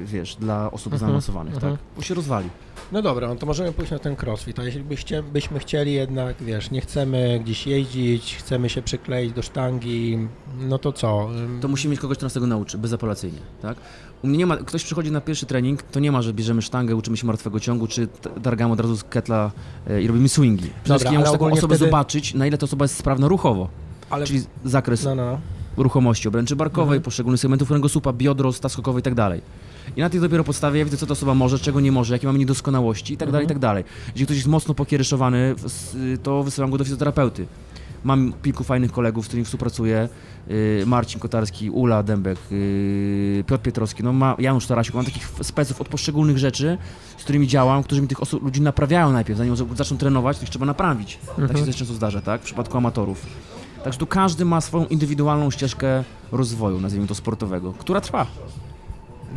wiesz, 0.04 0.36
dla 0.36 0.70
osób 0.70 0.92
Mhm, 0.92 1.00
zaawansowanych, 1.08 1.54
mhm. 1.54 1.72
tak? 1.72 1.82
Bo 1.96 2.02
się 2.02 2.14
rozwali. 2.14 2.48
No 2.92 3.02
dobra, 3.02 3.28
no 3.28 3.36
to 3.36 3.46
możemy 3.46 3.72
pójść 3.72 3.92
na 3.92 3.98
ten 3.98 4.16
crossfit, 4.22 4.58
a 4.58 4.64
jeśli 4.64 4.82
byście, 4.82 5.22
byśmy 5.22 5.58
chcieli 5.58 5.92
jednak, 5.92 6.36
wiesz, 6.42 6.70
nie 6.70 6.80
chcemy 6.80 7.40
gdzieś 7.44 7.66
jeździć, 7.66 8.36
chcemy 8.36 8.68
się 8.68 8.82
przykleić 8.82 9.32
do 9.32 9.42
sztangi, 9.42 10.18
no 10.60 10.78
to 10.78 10.92
co? 10.92 11.28
To 11.60 11.68
musimy 11.68 11.90
mieć 11.92 12.00
kogoś, 12.00 12.16
kto 12.16 12.26
nas 12.26 12.32
tego 12.32 12.46
nauczy, 12.46 12.78
bezapelacyjnie, 12.78 13.38
tak? 13.62 13.76
U 14.22 14.26
mnie 14.26 14.38
nie 14.38 14.46
ma, 14.46 14.56
ktoś 14.56 14.84
przychodzi 14.84 15.10
na 15.12 15.20
pierwszy 15.20 15.46
trening, 15.46 15.82
to 15.82 16.00
nie 16.00 16.12
ma, 16.12 16.22
że 16.22 16.32
bierzemy 16.32 16.62
sztangę, 16.62 16.96
uczymy 16.96 17.16
się 17.16 17.26
martwego 17.26 17.60
ciągu, 17.60 17.86
czy 17.86 18.08
targamy 18.42 18.72
od 18.72 18.80
razu 18.80 18.96
z 18.96 19.04
ketla 19.04 19.50
e, 19.90 20.02
i 20.02 20.06
robimy 20.06 20.28
swingi. 20.28 20.70
Przede 20.84 20.98
wszystkim 20.98 21.12
ja 21.14 21.20
muszę 21.20 21.32
taką 21.32 21.46
osobę 21.52 21.74
wtedy- 21.76 21.90
zobaczyć, 21.90 22.34
na 22.34 22.46
ile 22.46 22.58
ta 22.58 22.64
osoba 22.64 22.84
jest 22.84 22.96
sprawna 22.96 23.28
ruchowo, 23.28 23.68
Ale... 24.10 24.26
czyli 24.26 24.42
zakres 24.64 25.04
No, 25.04 25.14
no, 25.14 25.24
no. 25.32 25.38
Ruchomości 25.76 26.28
obręczy 26.28 26.56
barkowej, 26.56 26.96
Mhm. 26.96 27.02
poszczególnych 27.02 27.40
segmentów 27.40 27.68
kręgosłupa, 27.68 28.12
biodro, 28.12 28.52
stas 28.52 28.72
skokowy 28.72 29.00
i 29.00 29.02
tak 29.02 29.14
dalej. 29.14 29.40
I 29.96 30.00
na 30.00 30.10
tej 30.10 30.20
dopiero 30.20 30.44
podstawie 30.44 30.78
ja 30.78 30.84
widzę, 30.84 30.96
co 30.96 31.06
ta 31.06 31.12
osoba 31.12 31.34
może, 31.34 31.58
czego 31.58 31.80
nie 31.80 31.92
może, 31.92 32.14
jakie 32.14 32.26
mamy 32.26 32.38
niedoskonałości 32.38 33.14
i 33.14 33.16
tak 33.16 33.30
dalej, 33.30 33.44
i 33.44 33.46
Mhm. 33.46 33.54
tak 33.54 33.58
dalej. 33.62 33.84
Jeżeli 34.06 34.24
ktoś 34.26 34.36
jest 34.36 34.48
mocno 34.48 34.74
pokieryszowany, 34.74 35.54
s- 35.64 35.96
to 36.22 36.42
wysyłam 36.42 36.70
go 36.70 36.78
do 36.78 36.84
fizjoterapeuty. 36.84 37.46
Mam 38.04 38.32
kilku 38.42 38.64
fajnych 38.64 38.92
kolegów, 38.92 39.24
z 39.24 39.28
którymi 39.28 39.44
współpracuję. 39.44 40.08
Yy, 40.48 40.86
Marcin 40.86 41.20
Kotarski, 41.20 41.70
Ula 41.70 42.02
Dębek, 42.02 42.38
yy, 42.50 43.44
Piotr 43.46 43.62
Pietrowski, 43.62 44.02
no 44.04 44.12
ma, 44.12 44.36
Janusz 44.38 44.66
Tarasiuk. 44.66 44.94
Mam 44.94 45.04
takich 45.04 45.28
speców 45.42 45.80
od 45.80 45.88
poszczególnych 45.88 46.38
rzeczy, 46.38 46.78
z 47.18 47.22
którymi 47.22 47.46
działam, 47.48 47.82
którzy 47.82 48.02
mi 48.02 48.08
tych 48.08 48.22
osób, 48.22 48.42
ludzi 48.42 48.60
naprawiają 48.60 49.12
najpierw. 49.12 49.38
Zanim 49.38 49.56
zaczną 49.76 49.96
trenować, 49.98 50.38
to 50.38 50.44
ich 50.44 50.50
trzeba 50.50 50.66
naprawić. 50.66 51.18
Tak 51.26 51.36
się 51.36 51.42
Mhm. 51.42 51.66
też 51.66 51.76
często 51.76 51.94
zdarza, 51.94 52.20
tak? 52.20 52.40
W 52.40 52.44
przypadku 52.44 52.76
amatorów. 52.78 53.26
Także 53.84 53.98
tu 53.98 54.06
każdy 54.06 54.44
ma 54.44 54.60
swoją 54.60 54.86
indywidualną 54.86 55.50
ścieżkę 55.50 56.04
rozwoju, 56.32 56.80
nazwijmy 56.80 57.06
to 57.06 57.14
sportowego, 57.14 57.72
która 57.72 58.00
trwa. 58.00 58.26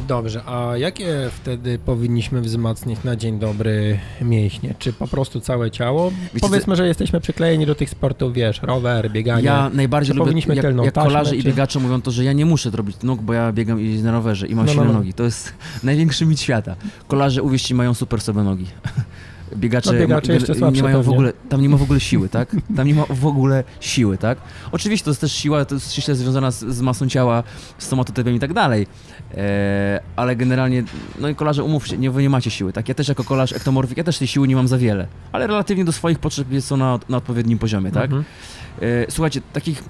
Dobrze, 0.08 0.42
a 0.46 0.78
jakie 0.78 1.30
wtedy 1.32 1.80
powinniśmy 1.80 2.42
wzmacniać 2.42 3.04
na 3.04 3.16
dzień 3.16 3.40
dobry 3.40 4.00
mięśnie? 4.22 4.76
Czy 4.80 4.94
po 4.94 5.08
prostu 5.08 5.40
całe 5.42 5.72
ciało? 5.72 6.12
Wiecie, 6.34 6.48
Powiedzmy, 6.48 6.76
że 6.76 6.88
jesteśmy 6.88 7.20
przyklejeni 7.22 7.66
do 7.66 7.76
tych 7.76 7.90
sportów, 7.90 8.34
wiesz, 8.34 8.62
rower, 8.62 9.12
bieganie. 9.12 9.44
Ja 9.44 9.70
najbardziej 9.74 10.14
Czy 10.14 10.18
lubię, 10.18 10.26
powinniśmy 10.26 10.56
jak, 10.56 10.66
jak 10.66 10.94
taśmę, 10.94 11.10
kolarze 11.10 11.36
i 11.36 11.44
biegacze 11.44 11.80
mówią 11.80 12.02
to, 12.02 12.12
że 12.12 12.24
ja 12.24 12.34
nie 12.34 12.46
muszę 12.46 12.70
robić 12.70 12.98
nóg, 13.04 13.22
bo 13.22 13.34
ja 13.34 13.52
biegam 13.52 13.82
i 13.82 14.04
na 14.04 14.12
rowerze 14.12 14.48
i 14.48 14.56
mam 14.56 14.66
No, 14.66 14.72
no, 14.72 14.74
silne 14.74 14.88
no. 14.94 15.00
nogi. 15.00 15.14
To 15.14 15.24
jest 15.24 15.54
największy 15.84 16.26
mit 16.26 16.40
świata. 16.40 16.76
Kolarze, 17.08 17.44
uwierzcie, 17.44 17.76
mają 17.76 17.94
super 17.94 18.22
sobie 18.22 18.44
nogi. 18.44 18.66
Biegacze, 19.56 19.94
No, 19.94 20.00
biegacze 20.00 20.56
ma- 20.60 20.70
nie 20.70 20.84
mają 20.84 21.04
w 21.04 21.10
ogóle, 21.10 21.34
tam 21.50 21.62
nie 21.62 21.70
ma 21.70 21.78
w 21.78 21.82
ogóle 21.84 22.00
siły, 22.00 22.30
tak? 22.30 22.56
Tam 22.76 22.88
nie 22.88 22.96
ma 22.96 23.06
w 23.10 23.26
ogóle 23.26 23.64
siły, 23.80 24.18
tak? 24.18 24.38
Oczywiście 24.72 25.06
to 25.06 25.12
jest 25.12 25.22
też 25.22 25.32
siła, 25.32 25.66
to 25.66 25.76
jest 25.76 25.92
ściśle 25.92 26.16
związana 26.16 26.52
z, 26.52 26.60
z 26.66 26.82
masą 26.82 27.10
ciała, 27.10 27.44
z 27.78 27.88
somatotypem 27.88 28.36
i 28.36 28.40
tak 28.40 28.54
dalej. 28.54 28.88
E, 29.38 30.02
ale 30.16 30.36
generalnie, 30.36 30.84
no 31.20 31.30
i 31.30 31.36
kolarze, 31.36 31.64
umówcie, 31.64 31.98
nie, 31.98 32.12
wy 32.12 32.22
nie 32.22 32.30
macie 32.30 32.52
siły, 32.52 32.74
tak? 32.74 32.90
Ja 32.90 32.96
też 32.96 33.08
jako 33.08 33.24
kolarz 33.24 33.54
ektomorfik, 33.54 33.98
ja 33.98 34.04
też 34.04 34.18
tej 34.18 34.28
siły 34.28 34.48
nie 34.48 34.56
mam 34.56 34.68
za 34.68 34.78
wiele, 34.78 35.08
ale 35.32 35.48
relatywnie 35.48 35.86
do 35.86 35.92
swoich 35.92 36.20
potrzeb 36.20 36.52
jest 36.52 36.72
ona 36.72 37.00
na 37.10 37.18
odpowiednim 37.18 37.60
poziomie, 37.60 37.92
tak? 37.92 38.04
Mhm. 38.06 38.24
E, 38.82 39.12
Słuchajcie, 39.12 39.42
takich 39.54 39.84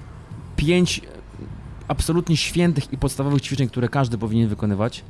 pięć 0.56 1.00
absolutnie 1.88 2.36
świętych 2.36 2.92
i 2.92 2.98
podstawowych 2.98 3.42
ćwiczeń, 3.42 3.68
które 3.68 3.88
każdy 3.88 4.18
powinien 4.18 4.48
wykonywać, 4.48 5.04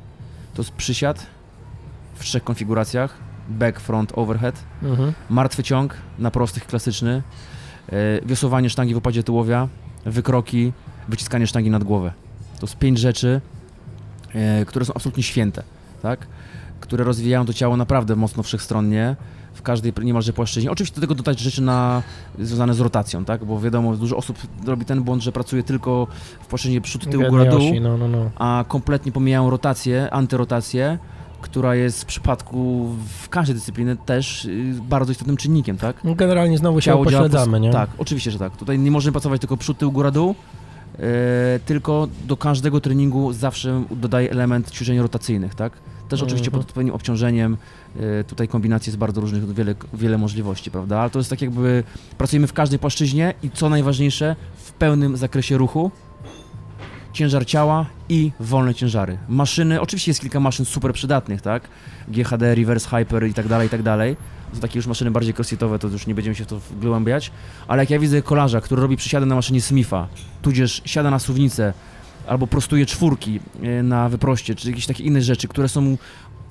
to 0.54 0.62
jest 0.62 0.72
przysiad 0.72 1.26
w 2.14 2.24
trzech 2.24 2.44
konfiguracjach, 2.44 3.25
back, 3.48 3.80
front, 3.80 4.12
overhead, 4.14 4.62
Mhm. 4.82 5.12
martwy 5.30 5.62
ciąg 5.62 5.94
na 6.18 6.30
prostych, 6.30 6.66
klasyczny, 6.66 7.22
e, 7.88 7.92
wiosłowanie 8.26 8.70
sztangi 8.70 8.94
w 8.94 8.96
opadzie 8.96 9.22
tułowia, 9.22 9.68
wykroki, 10.04 10.72
wyciskanie 11.08 11.46
sztangi 11.46 11.70
nad 11.70 11.84
głowę. 11.84 12.12
To 12.60 12.66
jest 12.66 12.78
pięć 12.78 12.98
rzeczy, 12.98 13.40
e, 14.34 14.64
które 14.64 14.84
są 14.84 14.94
absolutnie 14.94 15.22
święte, 15.22 15.62
tak? 16.02 16.26
Które 16.80 17.04
rozwijają 17.04 17.46
to 17.46 17.52
ciało 17.52 17.76
naprawdę 17.76 18.16
mocno 18.16 18.42
wszechstronnie, 18.42 19.16
w 19.54 19.62
każdej 19.62 19.92
niemalże 20.02 20.32
płaszczyźnie. 20.32 20.70
Oczywiście 20.70 20.94
do 20.94 21.00
tego 21.00 21.14
dodać 21.14 21.38
rzeczy 21.40 21.62
na, 21.62 22.02
związane 22.38 22.74
z 22.74 22.80
rotacją, 22.80 23.24
tak? 23.24 23.44
Bo 23.44 23.60
wiadomo, 23.60 23.96
dużo 23.96 24.16
osób 24.16 24.38
robi 24.66 24.84
ten 24.84 25.02
błąd, 25.02 25.22
że 25.22 25.32
pracuje 25.32 25.62
tylko 25.62 26.06
w 26.40 26.46
płaszczyźnie 26.46 26.80
przód, 26.80 27.10
tył, 27.10 27.22
góra, 27.28 27.44
dół, 27.44 27.60
No, 27.80 27.98
no, 27.98 28.08
no. 28.08 28.30
a 28.36 28.64
kompletnie 28.68 29.12
pomijają 29.12 29.50
rotację, 29.50 30.10
antyrotację, 30.10 30.98
która 31.40 31.74
jest 31.74 32.02
w 32.02 32.06
przypadku 32.06 32.88
w 33.22 33.28
każdej 33.28 33.54
dyscypliny 33.54 33.96
też 33.96 34.44
y, 34.44 34.74
bardzo 34.82 35.12
istotnym 35.12 35.36
czynnikiem, 35.36 35.76
tak? 35.76 36.04
No, 36.04 36.14
Generalnie 36.14 36.58
znowu 36.58 36.80
się 36.80 36.84
działa 36.86 36.96
po- 37.04 37.10
upośledzamy, 37.10 37.60
nie? 37.60 37.70
Tak, 37.72 37.90
oczywiście, 37.98 38.30
że 38.30 38.38
tak. 38.38 38.56
Tutaj 38.56 38.78
nie 38.78 38.90
możemy 38.90 39.12
pracować 39.12 39.40
tylko 39.40 39.56
przód, 39.56 39.78
tył, 39.78 39.92
góra, 39.92 40.10
dół, 40.10 40.34
e, 40.98 41.02
tylko 41.66 42.08
do 42.26 42.36
każdego 42.36 42.80
treningu 42.80 43.32
zawsze 43.32 43.84
dodaję 43.90 44.30
element 44.30 44.70
ćwiczeń 44.70 44.98
rotacyjnych, 44.98 45.54
tak? 45.54 45.72
Też 46.08 46.22
oczywiście 46.22 46.46
Mhm. 46.48 46.60
pod 46.62 46.68
odpowiednim 46.70 46.94
obciążeniem, 46.94 47.56
e, 48.20 48.24
tutaj 48.24 48.48
kombinacji 48.48 48.90
jest 48.90 48.98
bardzo 48.98 49.20
różnych, 49.20 49.54
wiele, 49.54 49.74
wiele 49.94 50.18
możliwości, 50.18 50.70
prawda? 50.70 51.00
Ale 51.00 51.10
to 51.10 51.18
jest 51.18 51.30
tak 51.30 51.42
jakby 51.42 51.84
pracujemy 52.18 52.46
w 52.46 52.52
każdej 52.52 52.78
płaszczyźnie 52.78 53.34
i 53.42 53.50
co 53.50 53.68
najważniejsze, 53.68 54.36
w 54.56 54.72
pełnym 54.72 55.16
zakresie 55.16 55.58
ruchu, 55.58 55.90
ciężar 57.16 57.46
ciała 57.46 57.86
i 58.08 58.32
wolne 58.40 58.74
ciężary. 58.74 59.18
Maszyny, 59.28 59.80
oczywiście 59.80 60.10
jest 60.10 60.20
kilka 60.20 60.40
maszyn 60.40 60.64
super 60.64 60.92
przydatnych, 60.92 61.42
tak? 61.42 61.68
GHD, 62.08 62.54
reverse 62.54 62.88
hyper 62.88 63.26
i 63.26 63.34
tak 63.34 63.48
dalej, 63.48 63.66
i 63.66 63.70
tak 63.70 63.82
dalej. 63.82 64.16
To 64.54 64.60
takie 64.60 64.78
już 64.78 64.86
maszyny 64.86 65.10
bardziej 65.10 65.34
crossfitowe, 65.34 65.78
to 65.78 65.88
już 65.88 66.06
nie 66.06 66.14
będziemy 66.14 66.36
się 66.36 66.44
w 66.44 66.46
to 66.46 66.58
wgłębiać. 66.58 67.30
Ale 67.68 67.82
jak 67.82 67.90
ja 67.90 67.98
widzę 67.98 68.22
kolarza, 68.22 68.60
który 68.60 68.82
robi 68.82 68.96
przysiady 68.96 69.26
na 69.26 69.34
maszynie 69.34 69.60
Smitha, 69.60 70.06
tudzież 70.42 70.82
siada 70.84 71.10
na 71.10 71.18
suwnicę, 71.18 71.72
albo 72.26 72.46
prostuje 72.46 72.86
czwórki 72.86 73.40
e, 73.62 73.82
na 73.82 74.08
wyproście, 74.08 74.54
czy 74.54 74.68
jakieś 74.70 74.86
takie 74.86 75.04
inne 75.04 75.22
rzeczy, 75.22 75.48
które 75.48 75.68
są 75.68 75.96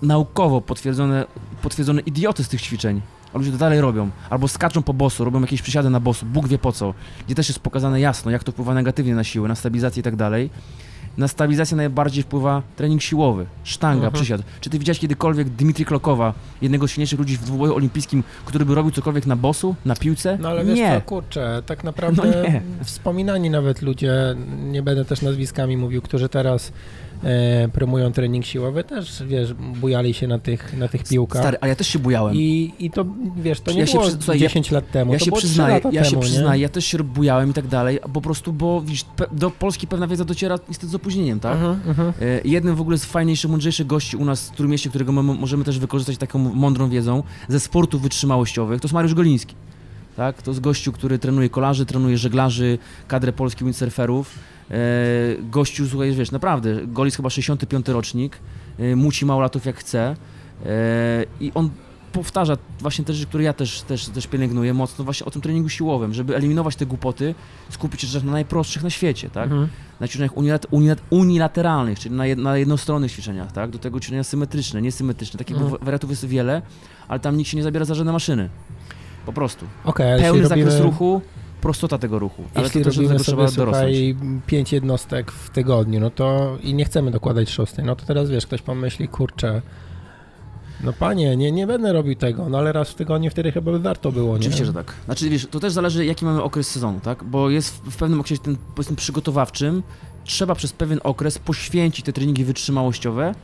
naukowo 0.01 0.61
potwierdzone, 0.61 1.26
potwierdzone 1.61 2.01
idioty 2.01 2.43
z 2.43 2.49
tych 2.49 2.61
ćwiczeń, 2.61 3.01
a 3.36 3.38
ludzie 3.38 3.51
to 3.51 3.57
dalej 3.57 3.81
robią. 3.81 4.09
Albo 4.29 4.47
skaczą 4.47 4.83
po 4.83 4.93
bosu, 4.93 5.25
robią 5.25 5.41
jakieś 5.41 5.61
przysiady 5.61 5.89
na 5.89 5.99
bosu, 5.99 6.25
Bóg 6.25 6.47
wie 6.47 6.57
po 6.57 6.71
co, 6.71 6.93
gdzie 7.25 7.36
też 7.36 7.47
jest 7.49 7.59
pokazane 7.59 7.99
jasno, 7.99 8.31
jak 8.31 8.43
to 8.43 8.51
wpływa 8.51 8.73
negatywnie 8.73 9.15
na 9.15 9.23
siłę, 9.23 9.47
na 9.47 9.55
stabilizację 9.55 9.99
i 10.01 10.03
tak 10.03 10.15
dalej. 10.15 10.49
Na 11.17 11.27
stabilizację 11.27 11.77
najbardziej 11.77 12.23
wpływa 12.23 12.61
trening 12.75 13.01
siłowy, 13.01 13.45
sztanga, 13.63 13.95
Mhm. 14.05 14.13
przysiad. 14.13 14.41
Czy 14.61 14.69
ty 14.69 14.79
widziałeś 14.79 14.99
kiedykolwiek 14.99 15.49
Dmitri 15.49 15.86
Klokowa, 15.86 16.33
jednego 16.61 16.88
z 16.88 16.91
silniejszych 16.91 17.19
ludzi 17.19 17.38
w 17.38 17.41
dwuboju 17.45 17.75
olimpijskim, 17.75 18.23
który 18.45 18.65
by 18.65 18.75
robił 18.75 18.91
cokolwiek 18.91 19.25
na 19.25 19.36
bosu, 19.36 19.75
na 19.86 19.95
piłce? 19.95 20.38
No 20.41 20.49
ale 20.49 20.65
wiesz 20.65 20.75
nie. 20.77 20.95
co, 20.95 21.01
kurczę, 21.01 21.63
tak 21.65 21.83
naprawdę 21.83 22.21
No 22.36 22.41
nie. 22.49 22.61
wspominani 22.83 23.49
nawet 23.49 23.81
ludzie, 23.81 24.13
nie 24.63 24.81
będę 24.83 25.05
też 25.05 25.21
nazwiskami 25.21 25.77
mówił, 25.77 26.01
którzy 26.01 26.29
teraz 26.29 26.71
e, 27.24 27.68
promują 27.68 28.11
trening 28.11 28.45
siłowy, 28.45 28.84
też 28.84 29.24
wiesz, 29.24 29.53
bujali 29.53 30.13
się 30.13 30.28
na 30.28 30.39
tych, 30.39 30.78
na 30.78 30.88
tych 30.88 31.03
piłkach. 31.03 31.41
Stary, 31.41 31.57
ale 31.61 31.70
ja 31.70 31.76
też 31.76 31.88
się 31.88 31.99
bujałem. 31.99 32.36
I, 32.36 32.74
I 32.80 32.91
to, 32.91 33.05
wiesz, 33.38 33.61
to 33.61 33.72
nie 33.72 33.80
Ja 33.80 33.86
się 33.86 33.91
było 33.93 34.03
przy- 34.03 34.11
słuchaj, 34.18 34.39
ja- 34.39 34.47
10 34.47 34.72
lat 34.72 34.91
temu, 34.91 35.13
Ja 35.13 35.20
to 35.20 35.26
się 35.26 35.32
było 35.32 35.39
3 35.39 35.47
przyznaję, 35.47 35.82
ja 35.91 36.03
się 36.03 36.09
temu, 36.09 36.22
przyznaję, 36.22 36.57
nie? 36.59 36.63
ja 36.63 36.70
też 36.70 36.86
się 36.86 37.03
bujałem 37.03 37.49
i 37.49 37.53
tak 37.53 37.68
dalej, 37.68 37.99
po 38.13 38.22
prostu, 38.22 38.53
bo 38.53 38.82
widzisz, 38.82 39.05
pe- 39.18 39.36
do 39.36 39.51
Polski 39.51 39.88
pewna 39.88 40.07
wiedza 40.07 40.26
dociera 40.26 40.59
niestety 40.70 40.88
z 40.91 40.95
opóźnieniem, 40.95 41.39
tak? 41.39 41.57
Mhm. 41.88 42.09
E, 42.09 42.13
Jednym 42.45 42.76
w 42.76 42.82
ogóle 42.82 42.97
z 42.97 43.05
fajniejszych, 43.05 43.51
mądrzejszych 43.51 43.88
gości 43.88 44.18
u 44.18 44.26
nas 44.26 44.49
w 44.49 44.55
Trójmieście, 44.55 44.89
którego 44.89 45.11
my 45.11 45.24
możemy 45.24 45.63
też 45.63 45.80
wykorzystać 45.80 46.18
taką 46.18 46.39
mądrą 46.39 46.89
wiedzą 46.89 47.24
ze 47.47 47.59
sportów 47.59 48.01
wytrzymałościowych, 48.01 48.82
to 48.82 48.86
jest 48.88 48.93
Mariusz 48.93 49.13
Goliński. 49.13 49.55
Tak? 50.18 50.41
To 50.41 50.51
jest 50.51 50.61
gościu, 50.61 50.91
który 50.91 51.20
trenuje 51.20 51.49
kolarzy, 51.49 51.86
trenuje 51.86 52.18
żeglarzy, 52.18 52.78
kadrę 53.07 53.34
polskich 53.34 53.63
windsurferów. 53.63 54.36
E, 54.72 54.76
gościu, 55.41 55.88
słuchaj, 55.88 56.11
wiesz, 56.13 56.32
naprawdę, 56.32 56.88
Golis 56.88 57.16
chyba 57.16 57.30
65 57.30 57.88
rocznik, 57.88 58.38
e, 58.80 58.95
muci 58.95 59.26
mało 59.26 59.41
latów 59.41 59.66
jak 59.66 59.76
chce 59.78 60.16
e, 60.66 61.26
i 61.39 61.51
on 61.55 61.70
powtarza 62.11 62.57
właśnie 62.80 63.05
te 63.05 63.13
rzeczy, 63.13 63.28
które 63.28 63.43
ja 63.43 63.53
też, 63.53 63.82
też, 63.82 64.05
też 64.07 64.28
pielęgnuję 64.28 64.74
mocno 64.74 65.05
właśnie 65.05 65.26
o 65.26 65.32
tym 65.32 65.41
treningu 65.41 65.70
siłowym, 65.70 66.13
żeby 66.13 66.36
eliminować 66.36 66.76
te 66.76 66.86
głupoty, 66.86 67.36
skupić 67.70 68.01
się 68.01 68.26
na 68.26 68.32
najprostszych 68.32 68.84
na 68.84 68.89
świecie, 68.89 69.30
tak? 69.30 69.43
Mhm. 69.43 69.68
na 69.99 70.07
ćwiczeniach 70.07 70.32
unilat- 70.38 70.68
unilat- 70.72 71.01
unilateralnych, 71.09 71.99
czyli 71.99 72.16
na, 72.16 72.24
jed- 72.24 72.38
na 72.38 72.57
jednostronnych 72.57 73.11
ćwiczeniach, 73.11 73.51
tak? 73.51 73.70
Do 73.72 73.80
tego 73.80 73.99
ćwiczenia 73.99 74.24
symetryczne, 74.24 74.82
niesymetryczne. 74.82 75.38
Takich 75.38 75.57
Mhm. 75.57 75.78
wariantów 75.82 76.09
jest 76.09 76.26
wiele, 76.26 76.61
ale 77.07 77.20
tam 77.20 77.38
nikt 77.38 77.49
się 77.49 77.57
nie 77.57 77.63
zabiera 77.63 77.86
za 77.86 77.95
żadne 77.95 78.11
maszyny. 78.11 78.49
Po 79.26 79.34
prostu. 79.34 79.66
Ale 79.84 80.20
Pełny 80.24 80.47
zakres 80.47 80.66
robimy, 80.74 80.84
ruchu, 80.91 81.22
prostota 81.66 81.97
tego 81.97 82.20
ruchu. 82.20 82.43
Ale 82.53 82.63
jeśli 82.63 82.84
to 82.84 82.89
do 82.89 82.95
robimy 82.95 83.20
tego 83.20 83.24
sobie, 83.24 83.47
słuchaj, 83.47 84.16
5 84.47 84.74
jednostek 84.74 85.32
w 85.32 85.49
tygodniu, 85.49 85.99
no 85.99 86.09
to 86.09 86.57
i 86.63 86.74
nie 86.74 86.86
chcemy 86.86 87.11
dokładać 87.11 87.49
szóstej, 87.49 87.86
no 87.86 87.95
to 87.95 88.05
teraz 88.05 88.30
wiesz, 88.30 88.45
ktoś 88.45 88.61
pomyśli, 88.61 89.07
kurczę, 89.07 89.61
no 90.84 90.93
panie, 90.93 91.36
nie, 91.36 91.51
nie 91.51 91.68
będę 91.68 91.93
robił 91.93 92.16
tego, 92.16 92.49
no 92.49 92.57
ale 92.57 92.72
raz 92.72 92.89
w 92.89 92.95
tygodniu 92.95 93.32
wtedy 93.32 93.51
chyba 93.51 93.72
by 93.72 93.80
warto 93.80 94.11
było, 94.11 94.34
nie? 94.34 94.39
Oczywiście, 94.39 94.66
że 94.66 94.74
tak. 94.74 94.93
Znaczy, 95.05 95.30
wiesz, 95.30 95.47
to 95.51 95.59
też 95.59 95.74
zależy, 95.74 96.05
jaki 96.05 96.26
mamy 96.26 96.43
okres 96.43 96.70
sezonu, 96.70 96.99
tak? 96.99 97.24
Bo 97.24 97.49
jest 97.49 97.76
w, 97.76 97.91
w 97.91 97.97
pewnym 97.97 98.20
okresie, 98.20 98.41
ten, 98.41 98.57
powiedzmy, 98.76 98.95
przygotowawczym, 98.95 99.84
trzeba 100.24 100.55
przez 100.55 100.74
pewien 100.74 100.99
okres 101.03 101.39
poświęcić 101.39 102.05
te 102.05 102.13
treningi 102.13 102.45
wytrzymałościowe 102.45 103.36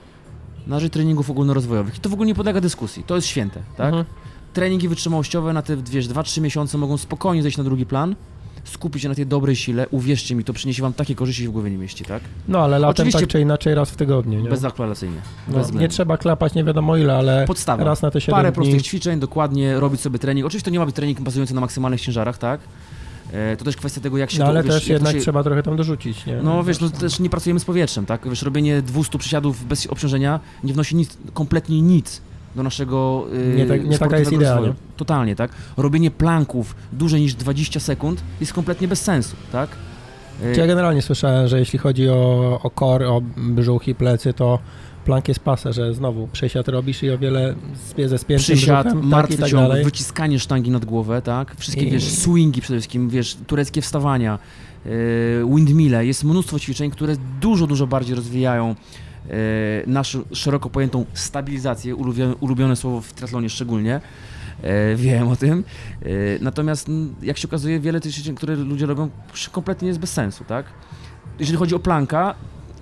na 0.68 0.80
rzecz 0.80 0.94
treningów 0.94 1.30
ogólnorozwojowych. 1.30 1.98
I 1.98 2.00
to 2.00 2.10
w 2.10 2.14
ogóle 2.14 2.28
nie 2.28 2.36
podlega 2.36 2.62
dyskusji, 2.62 3.04
to 3.04 3.16
jest 3.16 3.28
święte, 3.28 3.60
tak? 3.78 3.94
Mhm. 3.94 4.06
Treningi 4.54 4.88
wytrzymałościowe 4.88 5.54
na 5.54 5.62
te 5.62 5.78
wiesz, 5.78 6.08
2-3 6.08 6.42
miesiące 6.42 6.78
mogą 6.78 6.98
spokojnie 6.98 7.42
zejść 7.44 7.58
na 7.58 7.64
drugi 7.64 7.86
plan, 7.86 8.16
skupić 8.64 9.02
się 9.04 9.10
na 9.10 9.16
tej 9.16 9.26
dobrej 9.28 9.56
sile, 9.56 9.88
uwierzcie 9.90 10.36
mi, 10.36 10.44
to 10.44 10.54
przyniesie 10.54 10.82
wam 10.82 10.94
takie 10.94 11.16
korzyści, 11.16 11.48
w 11.48 11.52
głowie 11.52 11.72
nie 11.72 11.78
mieści, 11.78 12.04
tak? 12.06 12.24
No 12.48 12.60
ale 12.60 12.80
latem 12.80 12.90
Oczywiście- 12.92 13.20
tak 13.20 13.30
czy 13.30 13.42
inaczej 13.42 13.76
raz 13.76 13.92
w 13.92 13.96
tygodniu, 13.96 14.40
nie? 14.42 14.50
Bezzaklalacyjnie. 14.50 15.18
no, 15.48 15.58
bez 15.58 15.72
nie 15.74 15.88
trzeba 15.88 16.18
klapać 16.18 16.54
nie 16.54 16.64
wiadomo 16.64 16.98
ile, 16.98 17.18
ale 17.18 17.46
Podstawa. 17.48 17.84
raz 17.84 18.02
na 18.02 18.12
te 18.12 18.22
7 18.22 18.36
Parę 18.36 18.52
dni. 18.52 18.56
prostych 18.56 18.82
ćwiczeń, 18.82 19.20
dokładnie 19.20 19.80
robić 19.80 20.02
sobie 20.02 20.20
trening. 20.20 20.48
Oczywiście 20.48 20.66
to 20.66 20.72
nie 20.72 20.80
ma 20.80 20.86
być 20.86 20.96
trening 20.96 21.22
bazujący 21.22 21.54
na 21.56 21.62
maksymalnych 21.62 22.02
ciężarach, 22.02 22.38
tak? 22.38 22.60
E, 23.34 23.58
to 23.58 23.66
też 23.66 23.76
kwestia 23.78 24.02
tego, 24.02 24.18
jak 24.18 24.32
się 24.32 24.40
No 24.40 24.46
to, 24.46 24.50
ale 24.50 24.64
wiesz, 24.64 24.74
też 24.74 24.86
to 24.86 24.94
jednak 24.94 25.14
się... 25.14 25.20
trzeba 25.22 25.44
trochę 25.44 25.64
tam 25.64 25.76
dorzucić, 25.76 26.26
nie? 26.26 26.36
No 26.36 26.64
wiesz, 26.64 26.80
no 26.80 26.90
też 26.90 27.20
nie 27.20 27.30
pracujemy 27.30 27.60
z 27.60 27.66
powietrzem, 27.66 28.06
tak? 28.06 28.30
Wiesz, 28.30 28.42
robienie 28.42 28.82
200 28.82 29.18
przysiadów 29.18 29.66
bez 29.68 29.88
obciążenia 29.88 30.40
nie 30.64 30.74
wnosi 30.74 30.96
nic, 30.96 31.18
kompletnie 31.34 31.82
nic 31.82 32.22
do 32.56 32.64
naszego 32.64 33.26
yy, 33.50 33.56
Nie 33.56 33.66
tak- 33.66 33.86
nie 33.90 33.98
taka 33.98 34.18
jest 34.20 34.32
idea, 34.32 34.60
nie? 34.60 34.74
Totalnie, 34.98 35.36
tak? 35.36 35.52
Robienie 35.78 36.12
planków 36.12 36.76
dłużej 36.94 37.22
niż 37.22 37.34
20 37.34 37.80
sekund 37.80 38.24
jest 38.40 38.54
kompletnie 38.54 38.88
bez 38.88 39.02
sensu, 39.02 39.36
tak? 39.52 39.70
Yy, 40.44 40.56
Ja 40.56 40.68
generalnie 40.68 41.02
słyszałem, 41.02 41.48
że 41.48 41.60
jeśli 41.60 41.80
chodzi 41.80 42.10
o, 42.10 42.60
o 42.64 42.70
kor, 42.70 43.04
o 43.04 43.22
brzuch 43.38 43.88
i 43.88 43.96
plecy, 43.96 44.34
to 44.34 44.60
plank 45.06 45.28
jest 45.28 45.40
pasa, 45.40 45.72
że 45.72 45.94
znowu 45.94 46.28
przysiad 46.28 46.68
robisz 46.68 47.04
i 47.04 47.12
o 47.12 47.18
wiele 47.18 47.56
spie- 47.90 48.08
ze 48.08 48.18
spiętym 48.18 48.44
Przysiad, 48.56 48.88
brzuchem, 48.88 49.08
martwy 49.10 49.34
tak 49.34 49.40
i 49.40 49.42
tak 49.42 49.52
ciąg, 49.52 49.68
dalej. 49.70 49.84
wyciskanie 49.86 50.40
sztangi 50.40 50.72
nad 50.72 50.86
głowę, 50.86 51.22
tak? 51.22 51.56
Wszystkie, 51.56 51.84
I- 51.84 51.92
wiesz, 51.92 52.04
swingi 52.04 52.62
przede 52.62 52.80
wszystkim, 52.80 53.10
wiesz, 53.10 53.38
tureckie 53.48 53.82
wstawania, 53.82 54.40
yy, 54.86 54.92
windmille, 55.56 56.06
jest 56.06 56.24
mnóstwo 56.24 56.60
ćwiczeń, 56.60 56.92
które 56.92 57.16
dużo, 57.42 57.68
dużo 57.68 57.88
bardziej 57.88 58.16
rozwijają 58.16 58.76
naszą 59.88 60.24
szeroko 60.32 60.70
pojętą 60.70 61.06
stabilizację, 61.14 61.96
ulubione, 61.96 62.36
ulubione 62.36 62.76
słowo 62.76 63.02
w 63.02 63.14
triathlonie 63.14 63.50
szczególnie, 63.50 64.02
yy, 64.64 64.70
wiem 64.96 65.28
o 65.28 65.36
tym, 65.36 65.64
yy, 66.02 66.40
natomiast 66.42 66.88
jak 67.22 67.38
się 67.38 67.48
okazuje, 67.48 67.80
wiele 67.80 68.00
tych 68.00 68.14
ćwiczeń, 68.14 68.36
które 68.36 68.56
ludzie 68.56 68.86
robią, 68.86 69.10
kompletnie 69.52 69.88
jest 69.88 70.00
bez 70.00 70.14
sensu, 70.14 70.44
tak? 70.44 70.66
Jeżeli 71.40 71.58
chodzi 71.58 71.76
o 71.76 71.80
planka, 71.80 72.36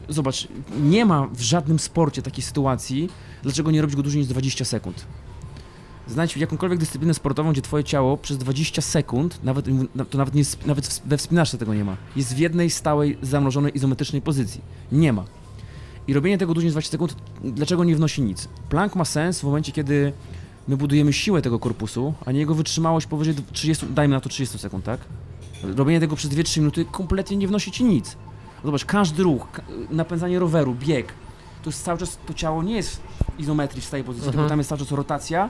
zobacz, 0.10 0.48
nie 0.82 1.06
ma 1.06 1.28
w 1.34 1.42
żadnym 1.42 1.80
sporcie 1.80 2.22
takiej 2.22 2.44
sytuacji, 2.44 3.10
dlaczego 3.44 3.72
nie 3.72 3.82
robić 3.82 3.96
go 3.96 4.04
dłużej 4.04 4.20
niż 4.20 4.28
20 4.28 4.66
sekund. 4.66 5.06
Znajdź 6.08 6.38
jakąkolwiek 6.38 6.80
dyscyplinę 6.80 7.14
sportową, 7.14 7.52
gdzie 7.52 7.62
twoje 7.62 7.84
ciało 7.84 8.18
przez 8.18 8.38
20 8.38 8.82
sekund, 8.82 9.44
nawet, 9.44 9.66
to 10.10 10.18
nawet, 10.18 10.36
nie, 10.36 10.44
nawet 10.66 11.02
we 11.06 11.18
wspinaczce 11.18 11.58
tego 11.58 11.74
nie 11.74 11.84
ma, 11.84 11.98
jest 12.16 12.36
w 12.36 12.38
jednej 12.38 12.70
stałej, 12.70 13.18
zamrożonej, 13.22 13.78
izometrycznej 13.78 14.22
pozycji. 14.22 14.62
Nie 14.92 15.14
ma. 15.14 15.26
I 16.10 16.14
robienie 16.14 16.38
tego 16.38 16.54
dłużej 16.54 16.66
niż 16.68 16.74
20 16.74 16.92
sekund, 16.92 17.16
dlaczego 17.44 17.84
nie 17.84 17.96
wnosi 17.96 18.22
nic? 18.22 18.48
Plank 18.70 18.96
ma 18.96 19.06
sens 19.06 19.40
w 19.40 19.44
momencie, 19.44 19.72
kiedy 19.72 20.14
my 20.68 20.78
budujemy 20.78 21.14
siłę 21.14 21.42
tego 21.42 21.60
korpusu, 21.60 22.14
a 22.26 22.32
nie 22.32 22.40
jego 22.40 22.56
wytrzymałość 22.56 23.08
powyżej 23.08 23.36
30, 23.54 23.86
dajmy 23.90 24.16
na 24.16 24.22
to 24.22 24.30
30 24.30 24.58
sekund, 24.60 24.86
tak? 24.86 25.00
Robienie 25.64 26.00
tego 26.00 26.16
przez 26.16 26.32
2-3 26.32 26.60
minuty 26.60 26.86
kompletnie 26.92 27.38
nie 27.38 27.48
wnosi 27.48 27.72
ci 27.72 27.84
nic. 27.84 28.18
Zobacz, 28.66 28.86
każdy 28.86 29.24
ruch, 29.24 29.48
napędzanie 29.90 30.40
roweru, 30.40 30.76
bieg, 30.80 31.14
to 31.64 31.70
jest 31.70 31.84
cały 31.84 31.98
czas, 32.00 32.18
to 32.26 32.34
ciało 32.34 32.64
nie 32.64 32.76
jest 32.76 33.02
w 33.36 33.40
izometrii 33.40 33.82
w 33.82 33.86
stałej 33.86 34.04
pozycji, 34.04 34.28
Mhm. 34.28 34.34
tylko 34.44 34.50
tam 34.50 34.60
jest 34.60 34.70
cały 34.70 34.80
czas 34.80 34.92
rotacja 34.92 35.50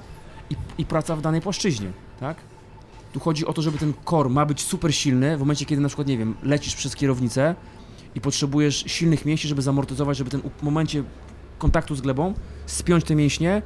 i, 0.49 0.55
i 0.78 0.86
praca 0.86 1.16
w 1.16 1.22
danej 1.22 1.41
płaszczyźnie, 1.41 1.91
tak? 2.20 2.38
Tu 3.14 3.20
chodzi 3.20 3.45
o 3.45 3.53
to, 3.53 3.62
żeby 3.62 3.78
ten 3.78 3.93
core 4.10 4.30
ma 4.30 4.45
być 4.45 4.62
super 4.62 4.95
silny 4.95 5.38
w 5.38 5.39
momencie, 5.39 5.66
kiedy 5.66 5.82
na 5.82 5.88
przykład, 5.88 6.07
nie 6.07 6.18
wiem, 6.18 6.36
lecisz 6.43 6.76
przez 6.76 6.95
kierownicę 6.95 7.55
i 8.16 8.22
potrzebujesz 8.22 8.84
silnych 8.88 9.26
mięśni, 9.26 9.49
żeby 9.49 9.62
zamortyzować, 9.62 10.18
żeby 10.18 10.30
ten 10.30 10.41
w 10.57 10.64
momencie 10.64 11.03
kontaktu 11.57 11.95
z 11.95 12.01
glebą 12.01 12.34
spiąć 12.66 13.03
te 13.03 13.16
mięśnie, 13.16 13.62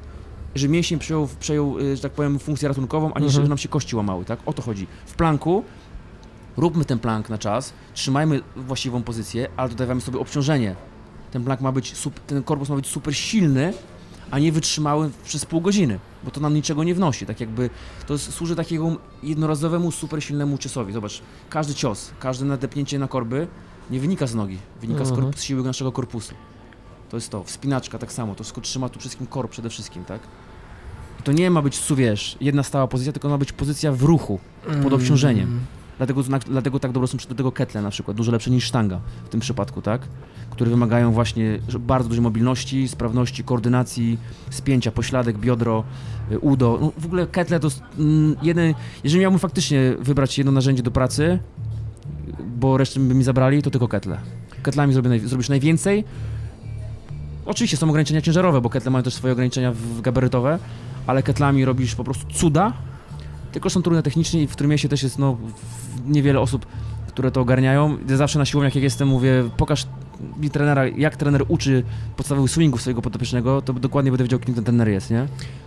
żeby 0.55 0.73
mięsień 0.73 0.99
przejął, 0.99 1.27
przejął 1.39 1.79
y, 1.79 1.95
że 1.95 2.01
tak 2.01 2.11
powiem, 2.11 2.39
funkcję 2.39 2.67
ratunkową, 2.67 3.05
a 3.07 3.09
nie 3.19 3.25
Mhm. 3.25 3.31
żeby 3.31 3.49
nam 3.49 3.57
się 3.57 3.69
kości 3.69 3.95
łamały, 3.95 4.25
tak? 4.25 4.39
O 4.45 4.53
to 4.53 4.61
chodzi. 4.61 4.87
W 5.05 5.13
planku 5.15 5.63
róbmy 6.57 6.85
ten 6.85 6.99
plank 6.99 7.29
na 7.29 7.37
czas, 7.37 7.73
trzymajmy 7.93 8.41
właściwą 8.55 9.03
pozycję, 9.03 9.47
ale 9.57 9.69
dodawamy 9.69 10.01
sobie 10.01 10.19
obciążenie. 10.19 10.75
Ten 11.31 11.43
plank 11.43 11.61
ma 11.61 11.71
być, 11.71 11.93
ten 12.27 12.43
korpus 12.43 12.69
ma 12.69 12.75
być 12.75 12.87
super 12.87 13.15
silny, 13.15 13.73
a 14.31 14.39
nie 14.39 14.51
wytrzymały 14.51 15.09
przez 15.25 15.45
pół 15.45 15.61
godziny, 15.61 15.99
bo 16.23 16.31
to 16.31 16.41
nam 16.41 16.53
niczego 16.53 16.83
nie 16.83 16.95
wnosi. 16.95 17.25
Tak 17.25 17.39
jakby 17.39 17.69
to 18.07 18.13
jest, 18.13 18.33
służy 18.33 18.55
takiemu 18.55 18.97
jednorazowemu, 19.23 19.91
super 19.91 20.23
silnemu 20.23 20.57
ciosowi. 20.57 20.93
Zobacz, 20.93 21.21
każdy 21.49 21.73
cios, 21.73 22.11
każde 22.19 22.45
nadepnięcie 22.45 22.99
na 22.99 23.07
korby 23.07 23.47
nie 23.91 23.99
wynika 23.99 24.27
z 24.27 24.35
nogi, 24.35 24.57
wynika 24.81 25.05
z, 25.05 25.09
Mhm. 25.11 25.27
korp- 25.31 25.37
z 25.37 25.43
siły 25.43 25.63
naszego 25.63 25.91
korpusu. 25.91 26.33
To 27.09 27.17
jest 27.17 27.29
to. 27.29 27.43
Wspinaczka 27.43 27.97
tak 27.97 28.11
samo, 28.11 28.35
to 28.35 28.43
wszystko 28.43 28.61
trzyma 28.61 28.89
tu 28.89 28.99
wszystkim 28.99 29.27
korp 29.27 29.51
przede 29.51 29.69
wszystkim, 29.69 30.05
tak? 30.05 30.21
I 31.19 31.23
to 31.23 31.31
nie 31.31 31.49
ma 31.51 31.61
być, 31.61 31.75
su- 31.75 31.95
wiesz, 31.95 32.37
jedna 32.41 32.63
stała 32.63 32.87
pozycja, 32.87 33.13
tylko 33.13 33.29
ma 33.29 33.37
być 33.37 33.51
pozycja 33.51 33.91
w 33.91 34.03
ruchu. 34.03 34.39
Pod 34.83 34.93
obciążeniem. 34.93 35.47
Mm. 35.49 35.59
Dlatego, 35.97 36.23
dlatego 36.47 36.79
tak 36.79 36.91
dobre 36.91 37.07
są 37.07 37.17
do 37.29 37.35
tego 37.35 37.51
ketle 37.51 37.81
na 37.81 37.89
przykład, 37.89 38.17
dużo 38.17 38.31
lepsze 38.31 38.51
niż 38.51 38.63
sztanga 38.63 38.99
w 39.25 39.29
tym 39.29 39.39
przypadku, 39.39 39.81
tak? 39.81 40.01
Które 40.49 40.69
wymagają 40.71 41.11
właśnie 41.11 41.59
bardzo 41.79 42.09
dużej 42.09 42.21
mobilności, 42.23 42.87
sprawności, 42.87 43.43
koordynacji, 43.43 44.17
spięcia, 44.49 44.91
pośladek, 44.91 45.37
biodro, 45.37 45.83
y, 46.31 46.39
udo. 46.39 46.77
No, 46.81 46.91
w 46.97 47.05
ogóle 47.05 47.27
ketle 47.27 47.59
to 47.59 47.67
mm, 47.99 48.35
jeden, 48.41 48.73
jeżeli 49.03 49.21
miałbym 49.21 49.39
faktycznie 49.39 49.95
wybrać 49.99 50.37
jedno 50.37 50.51
narzędzie 50.51 50.83
do 50.83 50.91
pracy, 50.91 51.39
bo 52.57 52.77
resztę 52.77 52.99
by 52.99 53.13
mi 53.15 53.23
zabrali, 53.23 53.61
to 53.61 53.71
tylko 53.71 53.87
ketle. 53.87 54.17
Ketlami 54.63 54.93
zrobię 54.93 55.09
naj, 55.09 55.19
zrobisz 55.19 55.49
najwięcej. 55.49 56.03
Oczywiście 57.45 57.77
są 57.77 57.89
ograniczenia 57.89 58.21
ciężarowe, 58.21 58.61
bo 58.61 58.69
ketle 58.69 58.91
mają 58.91 59.03
też 59.03 59.13
swoje 59.13 59.33
ograniczenia 59.33 59.71
w- 59.71 60.01
gabarytowe, 60.01 60.59
ale 61.07 61.23
ketlami 61.23 61.65
robisz 61.65 61.95
po 61.95 62.03
prostu 62.03 62.25
cuda, 62.33 62.73
tylko 63.51 63.69
są 63.69 63.81
trudne 63.81 64.03
technicznie 64.03 64.43
i 64.43 64.47
w 64.47 64.51
którym 64.51 64.77
się 64.77 64.89
też 64.89 65.03
jest 65.03 65.19
no, 65.19 65.37
niewiele 66.07 66.39
osób, 66.39 66.65
które 67.07 67.31
to 67.31 67.41
ogarniają. 67.41 67.97
Ja 68.09 68.17
zawsze 68.17 68.39
na 68.39 68.45
siłowniach 68.45 68.75
jak 68.75 68.83
jestem 68.83 69.07
mówię, 69.07 69.43
pokaż 69.57 69.87
mi 70.37 70.49
trenera, 70.49 70.87
jak 70.87 71.17
trener 71.17 71.45
uczy 71.47 71.83
podstawowych 72.17 72.51
swingów 72.51 72.81
swojego 72.81 73.01
podopiecznego, 73.01 73.61
to 73.61 73.73
dokładnie 73.73 74.11
będę 74.11 74.23
wiedział, 74.23 74.39
kim 74.39 74.55
ten 74.55 74.63
trener 74.63 74.87
jest, 74.89 75.11
nie? 75.11 75.25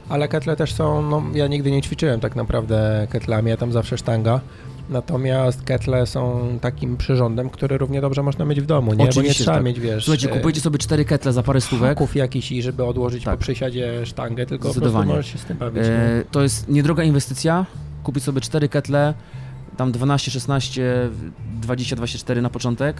Ale 0.09 0.28
ketle 0.28 0.57
też 0.57 0.74
są, 0.74 1.03
no 1.03 1.22
ja 1.34 1.47
nigdy 1.47 1.70
nie 1.70 1.82
ćwiczyłem 1.82 2.20
tak 2.20 2.37
naprawdę 2.37 3.07
ketlami, 3.11 3.51
ja 3.51 3.57
tam 3.57 3.72
zawsze 3.72 3.99
sztanga. 3.99 4.41
Natomiast 4.91 5.62
ketle 5.62 6.07
są 6.07 6.49
takim 6.61 6.97
przyrządem, 6.97 7.51
który 7.51 7.78
równie 7.78 8.01
dobrze 8.01 8.22
można 8.22 8.45
mieć 8.45 8.61
w 8.61 8.66
domu, 8.66 8.91
nie? 8.91 8.97
Bo 8.97 9.05
nie 9.05 9.11
Oczywiście, 9.11 9.45
trzeba 9.45 9.57
tak. 9.57 9.64
mieć, 9.66 9.80
wiesz, 9.80 10.05
Słuchajcie, 10.05 10.30
e, 10.30 10.37
kupujcie 10.37 10.61
sobie 10.61 10.78
cztery 10.78 11.05
ketle 11.05 11.32
za 11.32 11.43
parę 11.43 11.61
stówek. 11.61 11.99
jakiś 12.14 12.53
i 12.53 12.62
żeby 12.62 12.84
odłożyć 12.84 13.24
Tak. 13.24 13.34
po 13.39 13.43
przysiadzie 13.43 14.07
sztangę, 14.07 14.47
tylko 14.47 14.68
po 14.68 14.80
prostu 14.80 15.05
możesz 15.05 15.26
się 15.32 15.39
z 15.39 15.45
tym 15.45 15.57
bawić. 15.57 15.82
E, 15.87 16.24
to 16.30 16.43
jest 16.43 16.68
niedroga 16.68 17.03
inwestycja. 17.05 17.66
Kupić 18.03 18.24
sobie 18.24 18.41
cztery 18.41 18.68
ketle, 18.68 19.14
tam 19.76 19.93
12, 19.93 20.30
16, 20.30 21.11
20, 21.61 21.97
24 21.97 22.43
na 22.43 22.51
początek. 22.51 22.97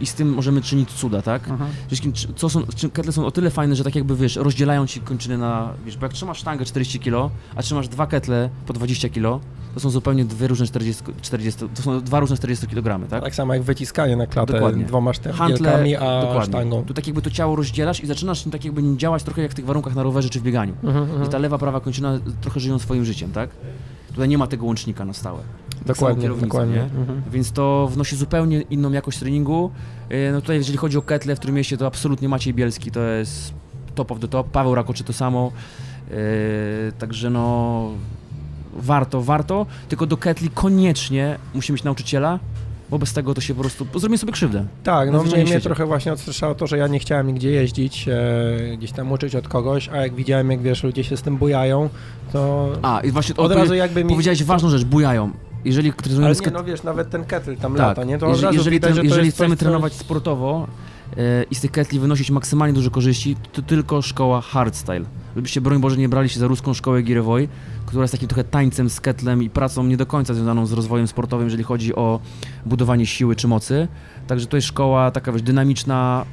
I 0.00 0.06
z 0.06 0.14
tym 0.14 0.34
możemy 0.34 0.62
czynić 0.62 0.92
cuda, 0.92 1.22
tak? 1.22 1.48
Mhm. 1.48 1.70
Wszystkim, 1.86 2.12
co 2.36 2.48
są, 2.48 2.62
ketle 2.92 3.12
są 3.12 3.26
o 3.26 3.30
tyle 3.30 3.50
fajne, 3.50 3.76
że 3.76 3.84
tak 3.84 3.94
jakby, 3.94 4.16
wiesz, 4.16 4.36
rozdzielają 4.36 4.86
ci 4.86 5.00
kończyny 5.00 5.38
na, 5.38 5.72
wiesz, 5.86 5.96
bo 5.96 6.06
jak 6.06 6.12
trzymasz 6.12 6.38
sztangę 6.38 6.64
40 6.64 7.00
kg, 7.00 7.30
a 7.56 7.62
trzymasz 7.62 7.88
dwa 7.88 8.06
ketle 8.06 8.50
po 8.66 8.72
20 8.72 9.08
kg, 9.08 9.40
to 9.74 9.80
są 9.80 9.90
zupełnie 9.90 10.24
dwie 10.24 10.48
różne 10.48 10.66
40, 10.66 11.02
40 11.22 11.68
to 11.74 11.82
są 11.82 12.00
dwa 12.00 12.20
różne 12.20 12.36
40 12.36 12.66
kg, 12.66 13.08
tak? 13.08 13.22
Tak 13.22 13.34
samo 13.34 13.54
jak 13.54 13.62
wyciskanie 13.62 14.16
na 14.16 14.26
klatę 14.26 14.52
Dokładnie. 14.52 14.84
dwoma 14.84 15.12
sztangami, 15.12 15.38
Handle, 15.38 16.00
a 16.00 16.20
dokładnie. 16.20 16.46
sztangą. 16.46 16.84
Tu 16.84 16.94
tak 16.94 17.06
jakby 17.06 17.22
to 17.22 17.30
ciało 17.30 17.56
rozdzielasz 17.56 18.00
i 18.00 18.06
zaczynasz 18.06 18.42
tak 18.42 18.64
jakby 18.64 18.96
działać 18.96 19.22
trochę 19.22 19.42
jak 19.42 19.50
w 19.50 19.54
tych 19.54 19.64
warunkach 19.64 19.94
na 19.94 20.02
rowerze 20.02 20.28
czy 20.28 20.40
w 20.40 20.42
bieganiu. 20.42 20.74
Mhm, 20.82 21.08
I 21.08 21.10
mhm. 21.10 21.30
ta 21.30 21.38
lewa, 21.38 21.58
prawa 21.58 21.80
kończyna 21.80 22.18
trochę 22.40 22.60
żyją 22.60 22.78
swoim 22.78 23.04
życiem, 23.04 23.32
tak? 23.32 23.50
Tutaj 24.08 24.28
nie 24.28 24.38
ma 24.38 24.46
tego 24.46 24.66
łącznika 24.66 25.04
na 25.04 25.12
stałe. 25.12 25.42
Dokładnie, 25.86 26.22
kierownica, 26.22 26.46
dokładnie. 26.46 26.74
nie? 26.76 26.82
Mhm. 26.82 27.22
Więc 27.32 27.52
to 27.52 27.88
wnosi 27.92 28.16
zupełnie 28.16 28.60
inną 28.60 28.92
jakość 28.92 29.18
treningu. 29.18 29.70
Yy, 30.10 30.30
No 30.32 30.40
tutaj 30.40 30.56
jeżeli 30.56 30.78
chodzi 30.78 30.98
o 30.98 31.02
ketle, 31.02 31.36
w 31.36 31.38
którym 31.38 31.56
mieście, 31.56 31.76
to 31.76 31.86
absolutnie 31.86 32.28
Maciej 32.28 32.54
Bielski 32.54 32.90
to 32.90 33.00
jest 33.00 33.52
top 33.94 34.12
of 34.12 34.20
the 34.20 34.28
top. 34.28 34.50
Paweł 34.50 34.74
Rakoczy 34.74 35.04
to 35.04 35.12
samo. 35.12 35.52
Yy, 36.10 36.16
Także 36.98 37.30
no 37.30 37.88
warto, 38.76 39.22
warto. 39.22 39.66
Tylko 39.88 40.06
do 40.06 40.16
ketli 40.16 40.50
koniecznie 40.50 41.38
musi 41.54 41.72
mieć 41.72 41.84
nauczyciela, 41.84 42.38
bo 42.90 42.98
bez 42.98 43.12
tego 43.12 43.34
to 43.34 43.40
się 43.40 43.54
po 43.54 43.60
prostu... 43.60 43.86
Zrobimy 43.94 44.18
sobie 44.18 44.32
krzywdę. 44.32 44.66
Tak, 44.84 45.10
no 45.10 45.24
mnie, 45.24 45.44
mnie 45.44 45.60
trochę 45.60 45.86
właśnie 45.86 46.12
odstraszało 46.12 46.54
to, 46.54 46.66
że 46.66 46.78
ja 46.78 46.86
nie 46.86 46.98
chciałem 46.98 47.26
nigdzie 47.26 47.50
jeździć, 47.50 48.08
e, 48.08 48.76
gdzieś 48.76 48.92
tam 48.92 49.12
uczyć 49.12 49.36
od 49.36 49.48
kogoś, 49.48 49.88
a 49.88 49.96
jak 49.96 50.14
widziałem, 50.14 50.50
jak 50.50 50.62
wiesz, 50.62 50.82
ludzie 50.82 51.04
się 51.04 51.16
z 51.16 51.22
tym 51.22 51.36
bujają, 51.36 51.88
to 52.32 52.72
A, 52.82 53.00
i 53.00 53.10
właśnie 53.10 53.36
od 53.36 53.52
razu 53.52 53.74
jakby 53.74 54.04
mi... 54.04 54.10
powiedziałeś 54.10 54.44
ważną 54.44 54.70
rzecz, 54.70 54.84
bujają. 54.84 55.30
Jeżeli 55.64 55.88
Ale 55.90 55.96
trenując 56.02 56.40
nie, 56.46 56.50
no 56.52 56.64
wiesz, 56.64 56.82
nawet 56.82 57.10
ten 57.10 57.24
kettle 57.24 57.56
tam 57.56 57.72
Tak. 57.74 57.80
lata, 57.86 58.04
nie? 58.04 58.18
To 58.18 58.28
jeżeli, 58.28 58.56
jeżeli, 58.56 58.76
widać, 58.76 58.94
to 58.96 59.02
jeżeli 59.02 59.30
chcemy 59.30 59.48
coś, 59.50 59.58
co- 59.58 59.64
trenować 59.64 59.92
sportowo 59.92 60.66
e, 61.16 61.42
i 61.50 61.54
z 61.54 61.60
tych 61.60 61.70
ketli 61.70 62.00
wynosić 62.00 62.30
maksymalnie 62.30 62.74
dużo 62.74 62.90
korzyści, 62.90 63.36
to 63.52 63.62
tylko 63.62 64.02
szkoła 64.02 64.40
hardstyle. 64.40 65.04
Żebyście, 65.36 65.60
broń 65.60 65.80
Boże, 65.80 65.96
nie 65.96 66.08
brali 66.08 66.28
się 66.28 66.40
za 66.40 66.46
ruską 66.46 66.74
szkołę 66.74 67.02
Girevoy, 67.02 67.48
która 67.86 68.02
jest 68.02 68.12
takim 68.12 68.28
trochę 68.28 68.44
tańcem 68.44 68.90
z 68.90 69.00
ketlem 69.00 69.42
i 69.42 69.50
pracą 69.50 69.84
nie 69.84 69.96
do 69.96 70.06
końca 70.06 70.34
związaną 70.34 70.66
z 70.66 70.72
rozwojem 70.72 71.06
sportowym, 71.08 71.46
jeżeli 71.46 71.64
chodzi 71.64 71.94
o 71.94 72.20
budowanie 72.66 73.06
siły 73.06 73.36
czy 73.36 73.48
mocy. 73.48 73.88
Także 74.26 74.46
to 74.46 74.56
jest 74.56 74.68
szkoła 74.68 75.10
taka, 75.10 75.32
wiesz, 75.32 75.42
dynamiczna, 75.42 76.24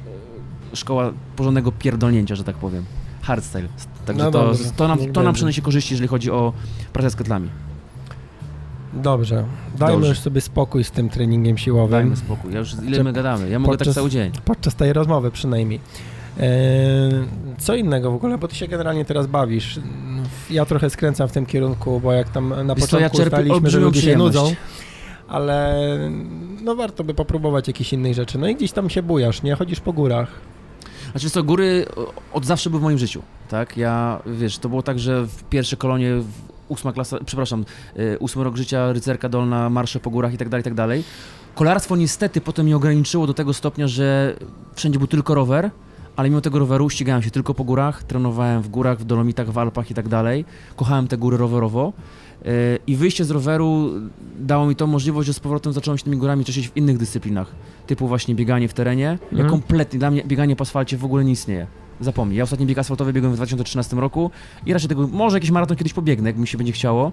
e, 0.72 0.76
szkoła 0.76 1.12
porządnego 1.36 1.72
pierdolnięcia, 1.72 2.34
że 2.34 2.44
tak 2.44 2.56
powiem. 2.56 2.84
Hardstyle. 3.22 3.68
Także 4.06 4.24
No 4.24 4.30
to, 4.30 4.44
dobrze, 4.46 4.64
to, 4.76 4.88
nam, 4.88 4.98
to 5.12 5.22
nam 5.22 5.34
przyniesie 5.34 5.62
korzyści, 5.62 5.94
jeżeli 5.94 6.08
chodzi 6.08 6.30
o 6.30 6.52
pracę 6.92 7.10
z 7.10 7.16
ketlami. 7.16 7.48
Dobrze, 8.92 9.44
dajmy 9.78 9.94
Dobrze. 9.94 10.08
już 10.08 10.18
sobie 10.18 10.40
spokój 10.40 10.84
z 10.84 10.90
tym 10.90 11.08
treningiem 11.08 11.58
siłowym, 11.58 11.90
Dajmy 11.90 12.16
spokój. 12.16 12.52
Ja 12.52 12.58
już 12.58 12.74
ile 12.82 12.96
Czy 12.96 13.04
my 13.04 13.12
gadamy? 13.12 13.50
Ja 13.50 13.58
mogę 13.58 13.70
tak 13.72 13.78
podczas- 13.78 13.94
cały 13.94 14.10
dzień. 14.10 14.32
podczas 14.44 14.74
tej 14.74 14.92
rozmowy 14.92 15.30
przynajmniej. 15.30 15.80
E, 16.40 16.48
co 17.58 17.74
innego 17.74 18.10
w 18.10 18.14
ogóle, 18.14 18.38
bo 18.38 18.48
ty 18.48 18.54
się 18.54 18.68
generalnie 18.68 19.04
teraz 19.04 19.26
bawisz. 19.26 19.80
Ja 20.50 20.64
trochę 20.64 20.90
skręcam 20.90 21.28
w 21.28 21.32
tym 21.32 21.46
kierunku, 21.46 22.00
bo 22.00 22.12
jak 22.12 22.28
tam 22.28 22.48
na 22.66 22.74
Wiesz 22.74 22.84
początku 22.84 23.18
ja 23.18 23.24
ustaliliśmy, 23.24 23.70
że 23.70 23.80
ludzie 23.80 24.02
się 24.02 24.16
nudzą, 24.16 24.54
ale 25.28 25.74
no 26.62 26.74
warto 26.74 27.04
by 27.04 27.14
popróbować 27.14 27.68
jakichś 27.68 27.92
innych 27.92 28.14
rzeczy. 28.14 28.38
No 28.38 28.48
i 28.48 28.56
gdzieś 28.56 28.72
tam 28.72 28.90
się 28.90 29.02
bujasz, 29.02 29.42
nie? 29.42 29.54
Chodzisz 29.54 29.80
po 29.80 29.92
górach. 29.92 30.28
Znaczy 31.10 31.30
co, 31.30 31.42
góry 31.42 31.86
od 32.32 32.44
zawsze 32.44 32.70
były 32.70 32.80
w 32.80 32.82
moim 32.82 32.98
życiu, 32.98 33.22
tak? 33.48 33.76
Ja, 33.76 34.22
wiesz, 34.26 34.58
to 34.58 34.68
było 34.68 34.82
tak, 34.82 34.98
że 34.98 35.26
w 35.26 35.44
pierwsze 35.44 35.76
kolonie, 35.76 36.10
ósma 36.68 36.92
klasa, 36.92 37.18
przepraszam, 37.26 37.64
y, 37.98 38.18
ósmy 38.18 38.44
rok 38.44 38.56
życia, 38.56 38.92
rycerka 38.92 39.28
dolna, 39.28 39.70
marsze 39.70 40.00
po 40.00 40.10
górach 40.10 40.34
i 40.34 40.38
tak 40.38 40.48
dalej, 40.48 40.60
i 40.60 40.64
tak 40.64 40.74
dalej. 40.74 41.04
Kolarstwo 41.54 41.96
niestety 41.96 42.40
potem 42.40 42.64
mnie 42.66 42.76
ograniczyło 42.76 43.26
do 43.26 43.34
tego 43.34 43.54
stopnia, 43.54 43.88
że 43.88 44.36
wszędzie 44.74 44.98
był 44.98 45.08
tylko 45.08 45.34
rower, 45.34 45.70
ale 46.16 46.28
mimo 46.30 46.40
tego 46.40 46.58
roweru 46.58 46.90
ścigałem 46.90 47.22
się 47.22 47.30
tylko 47.30 47.54
po 47.54 47.64
górach, 47.64 48.02
trenowałem 48.02 48.62
w 48.62 48.68
górach, 48.68 48.98
w 48.98 49.04
Dolomitach, 49.04 49.50
w 49.50 49.58
Alpach 49.58 49.90
i 49.90 49.94
tak 49.94 50.08
dalej. 50.08 50.44
Kochałem 50.76 51.08
te 51.08 51.16
góry 51.18 51.36
rowerowo. 51.36 51.92
Y, 52.46 52.78
I 52.86 52.96
wyjście 52.96 53.24
z 53.24 53.30
roweru 53.30 53.90
dało 54.40 54.66
mi 54.66 54.76
tą 54.76 54.86
możliwość, 54.86 55.26
że 55.26 55.32
z 55.32 55.40
powrotem 55.40 55.72
zacząłem 55.72 55.98
się 55.98 56.04
tymi 56.04 56.16
górami 56.16 56.44
cieszyć 56.44 56.68
w 56.68 56.76
innych 56.76 56.98
dyscyplinach, 56.98 57.46
typu 57.86 58.08
właśnie 58.08 58.34
bieganie 58.34 58.68
w 58.68 58.74
terenie. 58.74 59.18
Ja 59.32 59.38
Mhm. 59.38 59.50
kompletnie, 59.50 59.98
dla 59.98 60.10
mnie 60.10 60.22
bieganie 60.26 60.56
po 60.56 60.62
asfalcie 60.62 60.96
w 60.96 61.04
ogóle 61.04 61.24
nie 61.24 61.32
istnieje. 61.32 61.66
Zapomnij. 62.00 62.38
Ja 62.38 62.44
ostatni 62.44 62.66
bieg 62.66 62.78
asfaltowy 62.78 63.12
biegłem 63.12 63.32
w 63.32 63.36
2013 63.36 63.96
roku 63.96 64.30
i 64.66 64.72
raczej 64.72 64.88
tego, 64.88 65.08
może 65.08 65.36
jakiś 65.36 65.50
maraton 65.50 65.76
kiedyś 65.76 65.92
pobiegnę, 65.92 66.28
jak 66.28 66.38
mi 66.38 66.46
się 66.46 66.58
będzie 66.58 66.72
chciało, 66.72 67.12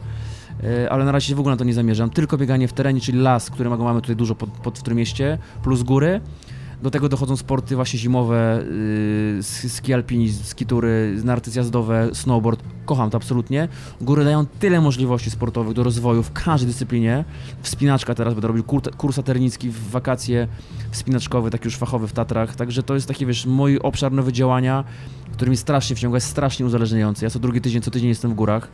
e, 0.63 0.91
ale 0.91 1.05
na 1.05 1.11
razie 1.11 1.35
w 1.35 1.39
ogóle 1.39 1.53
na 1.53 1.57
to 1.57 1.63
nie 1.63 1.73
zamierzam. 1.73 2.09
Tylko 2.09 2.37
bieganie 2.37 2.67
w 2.67 2.73
terenie, 2.73 3.01
czyli 3.01 3.17
las, 3.19 3.49
którego 3.49 3.77
mamy 3.77 4.01
tutaj 4.01 4.15
dużo 4.15 4.35
pod, 4.35 4.49
pod 4.49 4.79
w 4.79 4.83
Trójmieście, 4.83 5.37
plus 5.63 5.83
góry. 5.83 6.21
Do 6.85 6.91
tego 6.91 7.09
dochodzą 7.09 7.37
sporty 7.37 7.75
właśnie 7.75 7.99
zimowe, 7.99 8.63
yy, 9.37 9.69
ski 9.69 9.93
alpinizm, 9.93 10.43
skitury, 10.43 11.17
narty 11.23 11.51
zjazdowe, 11.51 12.09
snowboard. 12.13 12.63
Kocham 12.85 13.09
to 13.09 13.17
absolutnie. 13.17 13.67
Góry 14.01 14.25
dają 14.25 14.45
tyle 14.45 14.81
możliwości 14.81 15.31
sportowych 15.31 15.73
do 15.73 15.83
rozwoju 15.83 16.23
w 16.23 16.31
każdej 16.31 16.67
dyscyplinie. 16.67 17.25
Wspinaczka 17.61 18.15
teraz 18.15 18.33
będę 18.33 18.47
robił 18.47 18.63
kur 18.63 18.81
kurs 18.97 19.19
aternicki 19.19 19.69
w 19.69 19.89
wakacje 19.89 20.47
wspinaczkowe, 20.91 21.49
taki 21.49 21.65
już 21.65 21.77
fachowy 21.77 22.07
w 22.07 22.13
Tatrach. 22.13 22.55
Także 22.55 22.83
to 22.83 22.93
jest 22.93 23.07
taki, 23.07 23.25
wiesz, 23.25 23.45
mój 23.45 23.79
obszar 23.79 24.11
nowy 24.11 24.33
działania, 24.33 24.83
który 25.33 25.51
mi 25.51 25.57
strasznie 25.57 25.95
wciąga, 25.95 26.17
jest 26.17 26.27
strasznie 26.27 26.65
uzależniający. 26.65 27.25
Ja 27.25 27.29
co 27.29 27.39
drugi 27.39 27.61
tydzień, 27.61 27.81
co 27.81 27.91
tydzień 27.91 28.09
jestem 28.09 28.31
w 28.31 28.33
górach. 28.33 28.67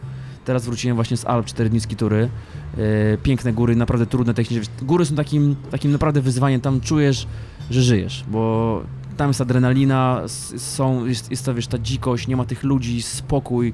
Teraz 0.45 0.65
wróciłem 0.65 0.95
właśnie 0.95 1.17
z 1.17 1.25
Alp, 1.25 1.45
4 1.45 1.69
dni 1.69 1.79
skitury. 1.79 2.29
Yy, 2.77 2.83
piękne 3.23 3.53
góry, 3.53 3.75
naprawdę 3.75 4.05
trudne 4.05 4.33
technicznie. 4.33 4.73
Góry 4.81 5.05
są 5.05 5.15
takim, 5.15 5.55
takim 5.71 5.91
naprawdę 5.91 6.21
wyzwaniem, 6.21 6.61
tam 6.61 6.81
czujesz, 6.81 7.27
że 7.73 7.81
żyjesz, 7.81 8.23
bo 8.27 8.83
tam 9.17 9.29
jest 9.29 9.41
adrenalina, 9.41 10.21
są, 10.57 11.05
jest, 11.05 11.31
jest 11.31 11.45
ta, 11.45 11.53
wiesz, 11.53 11.67
ta 11.67 11.79
dzikość, 11.79 12.27
nie 12.27 12.35
ma 12.35 12.45
tych 12.45 12.63
ludzi, 12.63 13.01
spokój. 13.01 13.73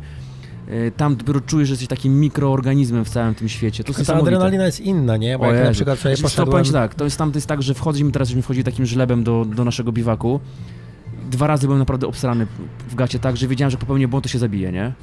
Yy, 0.68 0.92
Tam 0.98 1.16
dopiero 1.16 1.42
czujesz, 1.42 1.68
że 1.68 1.72
jesteś 1.74 1.88
takim 1.88 2.20
mikroorganizmem 2.20 3.06
w 3.06 3.10
całym 3.10 3.36
tym 3.36 3.50
świecie. 3.50 3.84
To 3.84 3.92
jest 3.92 4.08
Ta 4.08 4.16
adrenalina 4.16 4.66
jest 4.66 4.80
inna, 4.80 5.18
nie? 5.18 5.38
Bo 5.38 5.44
O 5.44 5.48
jak 5.48 5.56
na 5.56 5.62
Jezu. 5.62 5.74
przykład 5.74 6.00
sobie 6.00 6.16
to 6.16 6.22
poszedłem... 6.22 6.66
ci 6.66 6.72
tak, 6.72 6.96
to 6.96 7.04
jest 7.04 7.18
tam 7.18 7.32
to 7.32 7.38
jest 7.38 7.48
tak, 7.48 7.62
że 7.64 7.74
wchodzimy 7.74 8.12
teraz, 8.12 8.28
żeśmy 8.28 8.42
wchodzili 8.42 8.64
takim 8.64 8.86
żlebem 8.86 9.24
do, 9.24 9.46
do 9.46 9.66
naszego 9.66 9.92
biwaku. 9.92 10.40
Dwa 11.32 11.48
razy 11.48 11.68
byłem 11.68 11.80
naprawdę 11.80 12.08
obsrany 12.08 12.48
w 12.90 12.96
gacie 12.96 13.20
tak, 13.20 13.38
że 13.38 13.48
wiedziałem, 13.48 13.72
że 13.72 13.78
popełnię 13.78 14.08
błąd, 14.08 14.24
to 14.24 14.30
się 14.30 14.40
zabije, 14.40 14.72
nie? 14.72 14.94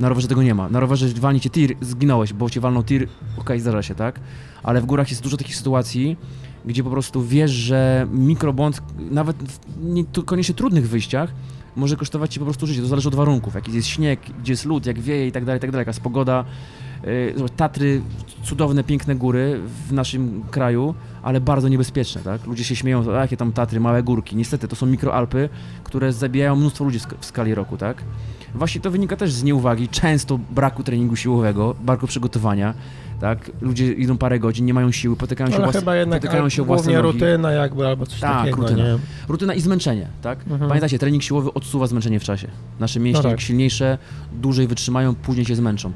Na 0.00 0.08
rowerze 0.08 0.28
tego 0.28 0.42
nie 0.42 0.54
ma. 0.54 0.68
Na 0.68 0.80
rowerze 0.80 1.08
walnie 1.08 1.40
cię 1.40 1.50
tir, 1.50 1.76
zginąłeś, 1.80 2.32
bo 2.32 2.50
cię 2.50 2.60
walnął 2.60 2.82
tir, 2.82 3.08
okej, 3.38 3.60
zdarza 3.60 3.82
się, 3.82 3.94
tak? 3.94 4.20
Ale 4.62 4.80
w 4.80 4.86
górach 4.86 5.10
jest 5.10 5.22
dużo 5.22 5.36
takich 5.36 5.56
sytuacji, 5.56 6.16
gdzie 6.66 6.84
po 6.84 6.90
prostu 6.90 7.22
wiesz, 7.22 7.50
że 7.50 8.06
mikrobłąd, 8.12 8.82
nawet 9.10 9.36
w 9.36 10.24
koniecznie 10.24 10.54
trudnych 10.54 10.88
wyjściach, 10.88 11.32
może 11.76 11.96
kosztować 11.96 12.32
ci 12.32 12.38
po 12.38 12.44
prostu 12.44 12.66
życie. 12.66 12.80
To 12.80 12.86
zależy 12.86 13.08
od 13.08 13.14
warunków. 13.14 13.54
Jaki 13.54 13.72
jest 13.72 13.88
śnieg, 13.88 14.20
gdzie 14.40 14.52
jest 14.52 14.64
lód, 14.64 14.86
jak 14.86 15.00
wieje 15.00 15.26
i 15.26 15.32
tak 15.32 15.44
dalej, 15.44 15.60
tak 15.60 15.70
dalej, 15.70 15.80
jaka 15.80 15.90
jest 15.90 16.00
pogoda. 16.00 16.44
Zobacz, 17.36 17.52
Tatry, 17.56 18.02
cudowne, 18.42 18.84
piękne 18.84 19.14
góry 19.14 19.60
w 19.88 19.92
naszym 19.92 20.44
kraju, 20.50 20.94
ale 21.22 21.40
bardzo 21.40 21.68
niebezpieczne, 21.68 22.20
tak? 22.22 22.46
Ludzie 22.46 22.64
się 22.64 22.76
śmieją, 22.76 23.14
a 23.14 23.20
jakie 23.20 23.36
tam 23.36 23.52
Tatry, 23.52 23.80
małe 23.80 24.02
górki. 24.02 24.36
Niestety, 24.36 24.68
to 24.68 24.76
są 24.76 24.86
mikroalpy, 24.86 25.48
które 25.84 26.12
zabijają 26.12 26.56
mnóstwo 26.56 26.84
ludzi 26.84 26.98
w 27.20 27.26
skali 27.26 27.54
roku, 27.54 27.76
tak? 27.76 28.02
Właśnie 28.54 28.80
to 28.80 28.90
wynika 28.90 29.16
też 29.16 29.32
z 29.32 29.42
nieuwagi, 29.42 29.88
często 29.88 30.38
braku 30.50 30.82
treningu 30.82 31.16
siłowego, 31.16 31.74
braku 31.84 32.06
przygotowania, 32.06 32.74
tak? 33.24 33.50
Ludzie 33.60 33.92
idą 33.92 34.18
parę 34.18 34.38
godzin, 34.38 34.66
nie 34.66 34.74
mają 34.74 34.92
siły, 34.92 35.16
potykają 35.16 35.50
się, 35.50 35.56
Ale 35.56 35.64
włas... 35.64 35.76
chyba 35.76 35.96
jednak 35.96 36.20
potykają 36.22 36.48
się 36.48 36.62
własne 36.62 36.92
głównie 36.92 37.02
nogi. 37.02 37.20
rutyna 37.20 37.52
jakby, 37.52 37.86
albo 37.86 38.06
coś 38.06 38.20
Tak, 38.20 38.38
takiego, 38.38 38.56
rutyna. 38.62 38.82
nie? 38.84 38.98
Rutyna 39.28 39.54
i 39.54 39.60
zmęczenie, 39.60 40.06
tak? 40.22 40.38
Mhm. 40.42 40.68
Pamiętajcie, 40.68 40.98
trening 40.98 41.22
siłowy 41.22 41.52
odsuwa 41.54 41.86
zmęczenie 41.86 42.20
w 42.20 42.24
czasie. 42.24 42.48
Nasze 42.80 43.00
mięśnie, 43.00 43.18
No 43.18 43.22
tak. 43.22 43.30
jak 43.30 43.40
silniejsze, 43.40 43.98
dłużej 44.32 44.66
wytrzymają, 44.66 45.14
później 45.14 45.46
się 45.46 45.54
zmęczą. 45.54 45.92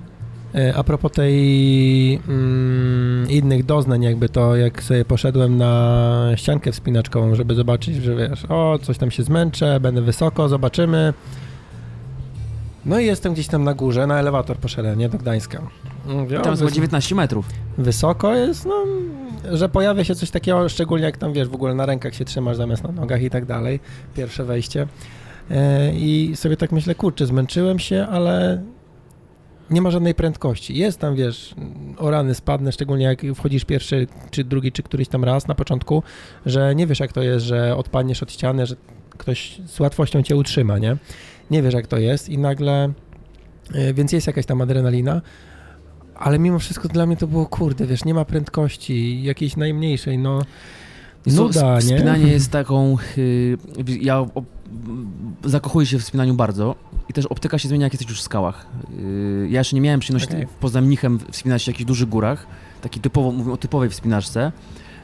E, 0.55 0.75
A 0.77 0.85
propos 0.85 1.13
tej 1.13 2.15
mm, 2.29 3.31
innych 3.31 3.65
doznań, 3.65 4.03
jakby 4.03 4.29
to 4.29 4.57
jak 4.57 4.83
sobie 4.83 5.05
poszedłem 5.05 5.57
na 5.57 6.31
ściankę 6.37 6.73
wspinaczkową, 6.73 7.35
żeby 7.35 7.55
zobaczyć, 7.55 7.97
że 7.97 8.17
wiesz, 8.17 8.45
o, 8.49 8.79
coś 8.83 8.99
tam 8.99 9.11
się 9.11 9.23
zmęczę, 9.23 9.81
będę 9.81 10.03
wysoko, 10.03 10.49
zobaczymy. 10.49 11.13
No 12.87 12.99
i 13.01 13.07
jestem 13.07 13.33
gdzieś 13.33 13.47
tam 13.49 13.65
na 13.65 13.75
górze, 13.75 14.07
na 14.07 14.19
elewator 14.19 14.57
poszedłem, 14.57 14.99
nie 14.99 15.09
do 15.09 15.19
Gdańska. 15.19 15.63
Mówię, 16.09 16.39
o, 16.41 16.43
Tam 16.43 16.53
jest 16.53 16.63
chyba 16.63 16.71
wys- 16.71 16.75
19 16.75 17.15
metrów. 17.15 17.47
wysoko 17.79 18.35
jest, 18.35 18.67
no, 18.67 18.85
że 19.57 19.69
pojawia 19.69 20.05
się 20.05 20.15
coś 20.15 20.31
takiego, 20.31 20.69
szczególnie 20.69 21.05
jak 21.05 21.17
tam, 21.17 21.33
wiesz, 21.33 21.49
w 21.49 21.55
ogóle 21.55 21.75
na 21.75 21.87
rękach 21.87 22.15
się 22.15 22.25
trzymasz 22.25 22.57
zamiast 22.57 22.85
na 22.85 22.93
nogach 22.93 23.23
i 23.23 23.31
tak 23.31 23.45
dalej, 23.45 23.81
pierwsze 24.17 24.45
wejście. 24.45 24.87
E, 25.51 25.93
I 25.95 26.33
sobie 26.37 26.57
tak 26.57 26.73
myślę, 26.73 26.95
kurczę, 26.95 27.27
zmęczyłem 27.27 27.79
się, 27.79 28.07
ale 28.11 28.63
nie 29.71 29.83
ma 29.83 29.91
żadnej 29.91 30.15
prędkości. 30.15 30.77
Jest 30.79 30.99
tam, 30.99 31.15
wiesz, 31.15 31.55
o 31.99 32.11
rany 32.11 32.35
spadnę, 32.35 32.73
szczególnie 32.73 33.05
jak 33.05 33.23
wchodzisz 33.35 33.65
pierwszy, 33.65 34.07
czy 34.31 34.45
drugi, 34.45 34.73
czy 34.73 34.83
któryś 34.83 35.09
tam 35.09 35.25
raz 35.25 35.49
na 35.49 35.55
początku, 35.55 36.03
że 36.47 36.75
nie 36.75 36.87
wiesz 36.87 37.01
jak 37.01 37.13
to 37.13 37.23
jest, 37.23 37.47
że 37.47 37.77
odpadniesz 37.77 38.23
od 38.23 38.33
ściany, 38.33 38.67
że 38.67 38.77
ktoś 39.11 39.61
z 39.67 39.81
łatwością 39.81 40.23
cię 40.23 40.37
utrzyma, 40.37 40.79
nie? 40.79 40.97
Nie 41.51 41.63
wiesz 41.63 41.75
jak 41.75 41.87
to 41.87 41.99
jest 41.99 42.29
i 42.29 42.39
nagle, 42.39 42.93
e, 43.75 43.95
więc 43.95 44.13
jest 44.13 44.27
jakaś 44.27 44.47
tam 44.47 44.61
adrenalina, 44.61 45.23
ale 46.19 46.39
mimo 46.39 46.59
wszystko 46.59 46.89
dla 46.89 47.07
mnie 47.07 47.17
to 47.17 47.27
było, 47.27 47.47
kurde, 47.47 47.87
wiesz, 47.87 48.05
nie 48.05 48.15
ma 48.15 48.25
prędkości 48.25 49.23
jakiejś 49.23 49.57
najmniejszej, 49.57 50.19
no 50.19 50.43
nuda, 51.27 51.75
nie? 51.75 51.81
Wspinanie 51.81 52.33
jest 52.33 52.51
taką. 52.61 52.97
y, 53.19 53.59
ja 54.01 54.19
o, 54.19 54.43
zakochuję 55.45 55.87
się 55.87 55.99
w 55.99 56.03
wspinaniu 56.03 56.35
bardzo 56.35 56.75
i 57.09 57.13
też 57.13 57.27
optyka 57.27 57.59
się 57.59 57.69
zmienia, 57.69 57.87
jak 57.87 57.93
jesteś 57.93 58.09
już 58.09 58.21
w 58.21 58.23
skałach. 58.23 58.67
Y, 58.99 59.49
ja 59.51 59.61
jeszcze 59.61 59.77
nie 59.77 59.83
miałem 59.83 60.01
przyjemności 60.01 60.35
Okej. 60.35 60.47
poza 60.61 60.81
mnichem 60.81 61.19
wspinać 61.31 61.63
się 61.63 61.73
w 61.73 61.75
jakichś 61.75 61.89
dużych 61.89 62.09
górach, 62.09 62.47
taki 62.83 63.01
typowo, 63.01 63.33
mówię 63.33 63.53
o 63.53 63.57
typowej 63.57 63.91
wspinaczce. 63.91 64.53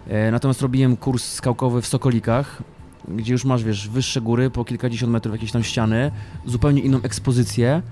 E, 0.09 0.31
natomiast 0.31 0.63
robiłem 0.63 0.97
kurs 0.97 1.33
skałkowy 1.33 1.83
w 1.83 1.87
Sokolikach, 1.87 2.63
gdzie 3.09 3.33
już 3.33 3.45
masz, 3.45 3.65
wiesz, 3.65 3.89
wyższe 3.89 4.21
góry, 4.21 4.51
po 4.51 4.65
kilkadziesiąt 4.65 5.13
metrów 5.13 5.35
jakieś 5.35 5.53
tam 5.53 5.63
ściany, 5.63 6.11
zupełnie 6.47 6.83
inną 6.83 7.03
ekspozycję. 7.03 7.83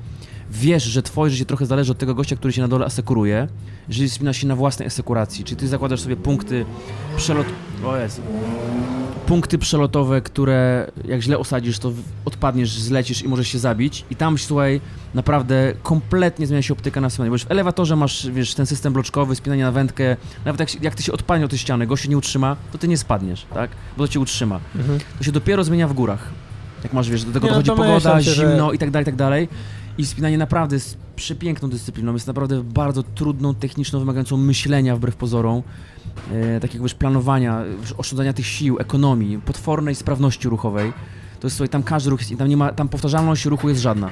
Wiesz, 0.52 0.82
że 0.82 1.02
twoje 1.02 1.30
życie 1.30 1.44
trochę 1.44 1.66
zależy 1.66 1.92
od 1.92 1.98
tego 1.98 2.14
gościa, 2.14 2.36
który 2.36 2.52
się 2.52 2.62
na 2.62 2.68
dole 2.68 2.86
asekuruje, 2.86 3.48
jeżeli 3.88 4.08
wspinasz 4.08 4.36
się 4.36 4.46
na 4.46 4.56
własnej 4.56 4.86
asekuracji, 4.88 5.44
czyli 5.44 5.56
ty 5.56 5.68
zakładasz 5.68 6.00
sobie 6.00 6.16
punkty 6.16 6.64
przelot... 7.16 7.46
O 7.84 7.96
Jezu. 7.96 8.22
Punkty 9.26 9.58
przelotowe, 9.58 10.20
które 10.20 10.90
jak 11.04 11.22
źle 11.22 11.38
osadzisz, 11.38 11.78
to 11.78 11.92
odpadniesz, 12.24 12.78
zlecisz 12.78 13.22
i 13.22 13.28
możesz 13.28 13.48
się 13.48 13.58
zabić. 13.58 14.04
I 14.10 14.16
tam, 14.16 14.38
słuchaj, 14.38 14.80
naprawdę 15.14 15.72
kompletnie 15.82 16.46
zmienia 16.46 16.62
się 16.62 16.72
optyka 16.74 17.00
na 17.00 17.08
wspinaniu. 17.08 17.32
Bo 17.32 17.38
w 17.38 17.50
elewatorze 17.50 17.96
masz, 17.96 18.30
wiesz, 18.30 18.54
ten 18.54 18.66
system 18.66 18.92
bloczkowy, 18.92 19.36
spinanie 19.36 19.62
na 19.62 19.72
wędkę. 19.72 20.16
Nawet 20.44 20.60
jak, 20.60 20.82
jak 20.82 20.94
ty 20.94 21.02
się 21.02 21.12
odpadnie 21.12 21.44
od 21.44 21.50
tej 21.50 21.58
ściany, 21.58 21.86
gość 21.86 22.02
się 22.02 22.08
nie 22.08 22.16
utrzyma, 22.18 22.56
to 22.72 22.78
ty 22.78 22.88
nie 22.88 22.98
spadniesz, 22.98 23.46
tak? 23.54 23.70
Bo 23.96 24.06
to 24.06 24.12
cię 24.12 24.20
utrzyma. 24.20 24.60
Mhm. 24.76 24.98
To 25.18 25.24
się 25.24 25.32
dopiero 25.32 25.64
zmienia 25.64 25.88
w 25.88 25.92
górach. 25.92 26.30
Jak 26.84 26.92
masz, 26.92 27.10
wiesz, 27.10 27.24
do 27.24 27.32
tego 27.32 27.46
Nie, 27.46 27.52
no 27.52 27.62
dochodzi 27.62 27.82
pogoda, 27.82 28.22
się, 28.22 28.30
że- 28.30 28.48
zimno 28.48 28.72
i 28.72 28.78
tak 28.78 28.90
dalej, 28.90 29.02
i 29.02 29.06
tak 29.06 29.16
dalej. 29.16 29.48
I 29.98 30.04
wspinanie 30.04 30.38
naprawdę 30.38 30.76
jest 30.76 30.96
przepiękną 31.16 31.70
dyscypliną, 31.70 32.12
jest 32.12 32.26
naprawdę 32.26 32.62
bardzo 32.64 33.02
trudną, 33.02 33.54
techniczną, 33.54 33.98
wymagającą 33.98 34.36
myślenia 34.36 34.96
wbrew 34.96 35.16
pozorom, 35.16 35.62
e, 36.32 36.60
takiego 36.60 36.84
wiesz, 36.84 36.94
planowania, 36.94 37.62
wiesz, 37.80 37.94
oszczędzania 37.98 38.32
tych 38.32 38.46
sił, 38.46 38.78
ekonomii, 38.78 39.38
potwornej 39.38 39.94
sprawności 39.94 40.48
ruchowej. 40.48 40.92
To 41.40 41.46
jest, 41.46 41.56
słuchaj, 41.56 41.68
tam 41.68 41.82
każdy 41.82 42.10
ruch 42.10 42.20
jest, 42.20 42.36
tam 42.38 42.48
nie 42.48 42.56
ma, 42.56 42.72
tam 42.72 42.88
powtarzalność 42.88 43.44
ruchu 43.44 43.68
jest 43.68 43.80
żadna. 43.80 44.10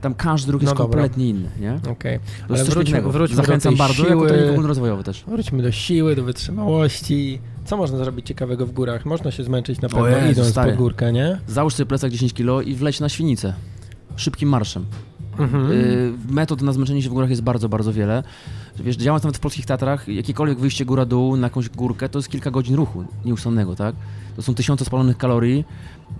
Tam 0.00 0.14
każdy 0.14 0.52
ruch 0.52 0.62
jest 0.62 0.74
No 0.74 0.78
dobra. 0.78 0.92
kompletnie 1.00 1.28
inny, 1.28 1.48
nie? 1.60 1.80
Okej, 1.90 2.18
To 2.48 2.54
Ale 2.54 2.64
wróćmy- 2.64 3.02
wróćmy 3.02 3.36
do 3.36 3.42
Zachęcam 3.42 3.72
tej 3.72 3.78
bardzo, 3.78 4.02
jako 4.02 4.14
siły. 4.18 4.28
trening 4.28 4.50
ogólnorozwojowy 4.50 5.04
też. 5.04 5.24
wróćmy 5.26 5.62
do 5.62 5.72
siły, 5.72 6.16
do 6.16 6.24
wytrzymałości. 6.24 7.38
Co 7.64 7.76
można 7.76 7.98
zrobić 7.98 8.26
ciekawego 8.26 8.66
w 8.66 8.72
górach? 8.72 9.04
Można 9.06 9.30
się 9.30 9.44
zmęczyć 9.44 9.80
na 9.80 9.88
pewno 9.88 10.08
Jezu, 10.08 10.32
idąc 10.32 10.48
stary. 10.48 10.76
górkę, 10.76 11.12
nie? 11.12 11.38
Załóż 11.48 11.74
sobie 11.74 11.86
plecak 11.86 12.10
10 12.12 12.34
kg 12.34 12.68
i 12.68 12.74
wleć 12.74 13.00
na 13.00 13.08
świnicę. 13.08 13.54
Szybkim 14.16 14.48
marszem. 14.48 14.84
Mhm. 15.38 15.72
Y, 15.72 16.12
metod 16.30 16.62
na 16.62 16.72
zmęczenie 16.72 17.02
się 17.02 17.10
w 17.10 17.12
górach 17.12 17.30
jest 17.30 17.42
bardzo, 17.42 17.68
bardzo 17.68 17.92
wiele. 17.92 18.22
Wiesz, 18.78 18.96
działając 18.96 19.24
nawet 19.24 19.36
w 19.36 19.40
polskich 19.40 19.66
Tatrach, 19.66 20.08
jakiekolwiek 20.08 20.58
wyjście 20.58 20.84
góra-dół 20.84 21.36
na 21.36 21.46
jakąś 21.46 21.68
górkę, 21.68 22.08
to 22.08 22.18
jest 22.18 22.28
kilka 22.28 22.50
godzin 22.50 22.74
ruchu 22.74 23.04
nieustannego, 23.24 23.76
tak? 23.76 23.94
To 24.36 24.42
są 24.42 24.54
tysiące 24.54 24.84
spalonych 24.84 25.16
kalorii. 25.16 25.64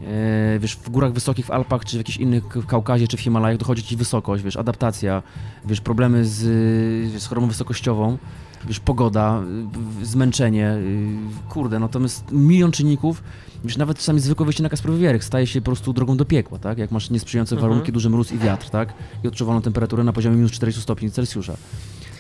E, 0.05 0.59
wiesz, 0.59 0.77
w 0.77 0.90
górach 0.90 1.12
wysokich, 1.12 1.47
w 1.47 1.51
Alpach, 1.51 1.85
czy 1.85 1.97
w 1.97 2.01
jakichś 2.01 2.18
innych, 2.18 2.44
w 2.44 2.66
Kaukazie, 2.66 3.09
czy 3.09 3.16
w 3.16 3.20
Himalajach 3.20 3.59
dochodzi 3.59 3.82
ci 3.82 3.97
wysokość, 3.97 4.44
wiesz, 4.44 4.56
adaptacja, 4.56 5.23
wiesz, 5.64 5.81
problemy 5.81 6.24
z, 6.24 6.43
wiesz, 7.12 7.23
z 7.23 7.27
chorobą 7.27 7.47
wysokościową, 7.47 8.18
wiesz, 8.66 8.81
pogoda, 8.81 9.43
zmęczenie, 10.02 10.70
y, 10.70 11.16
kurde, 11.48 11.78
no 11.78 11.89
to 11.89 12.01
jest 12.01 12.32
milion 12.32 12.73
czynników, 12.73 13.23
wiesz, 13.64 13.76
nawet 13.76 13.98
czasami 13.98 14.20
zwykłe 14.20 14.46
wyjście 14.46 14.62
na 14.62 14.68
Kasprowy 14.68 14.98
Wierch 14.98 15.24
staje 15.24 15.46
się 15.46 15.60
po 15.60 15.64
prostu 15.64 15.92
drogą 15.92 16.16
do 16.16 16.24
piekła, 16.24 16.58
tak? 16.58 16.78
Jak 16.78 16.90
masz 16.90 17.10
niesprzyjające 17.10 17.54
Mhm. 17.54 17.70
warunki, 17.70 17.92
duży 17.92 18.10
mróz 18.10 18.32
i 18.32 18.38
wiatr, 18.38 18.70
tak? 18.70 18.92
I 19.24 19.28
odczuwalną 19.28 19.62
temperaturę 19.62 20.04
na 20.04 20.12
poziomie 20.12 20.36
minus 20.36 20.52
40 20.52 20.82
stopni 20.82 21.10
Celsjusza. 21.10 21.56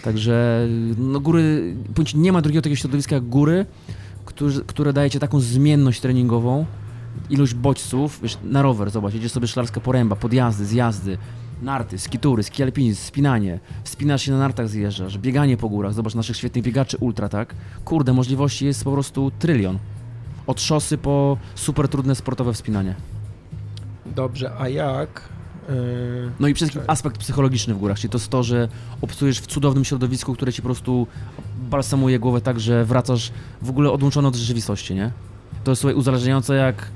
Także, 0.04 0.66
no 0.98 1.20
góry, 1.20 1.74
nie 2.14 2.32
ma 2.32 2.42
drugiego 2.42 2.62
takiego 2.62 2.76
środowiska 2.76 3.14
jak 3.14 3.24
góry, 3.28 3.66
którzy, 4.24 4.64
które 4.64 4.92
daje 4.92 5.10
ci 5.10 5.18
taką 5.18 5.40
zmienność 5.40 6.00
treningową, 6.00 6.66
ilość 7.30 7.54
bodźców, 7.54 8.18
wiesz, 8.22 8.38
na 8.44 8.62
rower, 8.62 8.90
zobacz, 8.90 9.14
jedziesz 9.14 9.32
sobie 9.32 9.46
szklarska 9.46 9.80
poręba, 9.80 10.16
podjazdy, 10.16 10.66
zjazdy, 10.66 11.18
narty, 11.62 11.98
skitury, 11.98 12.42
ski 12.42 12.62
alpinizm, 12.62 13.00
spinanie, 13.02 13.60
wspinasz 13.84 14.22
się 14.22 14.32
na 14.32 14.38
nartach, 14.38 14.68
zjeżdżasz, 14.68 15.18
bieganie 15.18 15.56
po 15.56 15.68
górach, 15.68 15.94
zobacz 15.94 16.14
naszych 16.14 16.36
świetnych 16.36 16.64
biegaczy 16.64 16.96
ultra, 17.00 17.28
tak? 17.28 17.54
Kurde, 17.84 18.12
możliwości 18.12 18.64
jest 18.66 18.84
po 18.84 18.92
prostu 18.92 19.32
trylion. 19.38 19.78
Od 20.46 20.60
szosy 20.60 20.98
po 20.98 21.36
super 21.54 21.88
trudne 21.88 22.14
sportowe 22.14 22.52
wspinanie. 22.52 22.94
Dobrze, 24.06 24.52
a 24.58 24.68
jak? 24.68 25.28
Yy, 25.68 25.74
No 26.40 26.48
i 26.48 26.54
przede 26.54 26.70
wszystkim 26.70 26.90
aspekt 26.90 27.18
psychologiczny 27.18 27.74
w 27.74 27.78
górach, 27.78 27.98
czyli 27.98 28.10
to 28.10 28.18
jest 28.18 28.28
to, 28.28 28.42
że 28.42 28.68
obcujesz 29.02 29.40
w 29.40 29.46
cudownym 29.46 29.84
środowisku, 29.84 30.34
które 30.34 30.52
ci 30.52 30.62
po 30.62 30.66
prostu 30.68 31.06
balsamuje 31.70 32.18
głowę 32.18 32.40
tak, 32.40 32.60
że 32.60 32.84
wracasz 32.84 33.32
w 33.62 33.70
ogóle 33.70 33.90
odłączony 33.90 34.28
od 34.28 34.36
rzeczywistości, 34.36 34.94
nie? 34.94 35.10
To 35.64 35.70
jest, 35.72 35.80
słuchaj, 35.82 35.94
uzależniające 35.96 36.54
jak, 36.54 36.88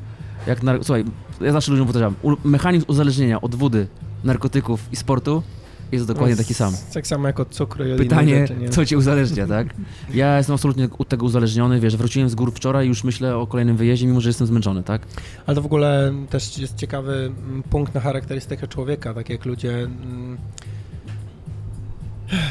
jak 0.46 0.62
nar- 0.62 0.84
słuchaj, 0.84 1.04
ja 1.40 1.52
zawsze 1.52 1.70
ludziom 1.70 1.86
powtarzam, 1.86 2.14
u- 2.22 2.36
mechanizm 2.48 2.84
uzależnienia 2.88 3.40
od 3.40 3.54
wody, 3.54 3.86
narkotyków 4.24 4.80
i 4.92 4.96
sportu 4.96 5.42
jest 5.92 6.06
dokładnie 6.06 6.36
taki 6.36 6.54
sam. 6.54 6.74
Tak 6.94 7.06
samo 7.06 7.26
jak 7.26 7.40
od 7.40 7.48
cukru 7.48 7.86
i 7.86 7.92
od 7.92 7.98
Pytanie, 7.98 8.46
rzeczy, 8.46 8.68
co 8.70 8.86
cię 8.86 8.98
uzależnia, 8.98 9.46
tak? 9.46 9.66
Ja 10.14 10.36
jestem 10.38 10.54
absolutnie 10.54 10.88
od 10.98 11.08
tego 11.08 11.26
uzależniony, 11.26 11.80
wiesz, 11.80 11.96
wróciłem 11.96 12.28
z 12.30 12.34
gór 12.34 12.52
wczoraj 12.52 12.86
i 12.86 12.88
już 12.88 13.04
myślę 13.04 13.36
o 13.36 13.46
kolejnym 13.46 13.76
wyjeździe, 13.76 14.06
mimo 14.06 14.20
że 14.20 14.28
jestem 14.28 14.46
zmęczony, 14.46 14.82
tak? 14.82 15.02
Ale 15.46 15.54
to 15.54 15.62
w 15.62 15.66
ogóle 15.66 16.12
też 16.30 16.58
jest 16.58 16.76
ciekawy 16.76 17.32
mm, 17.46 17.62
punkt 17.62 17.94
na 17.94 18.00
charakterystykę 18.00 18.68
człowieka, 18.68 19.14
tak 19.14 19.30
jak 19.30 19.44
ludzie. 19.44 19.78
mm, 19.78 20.36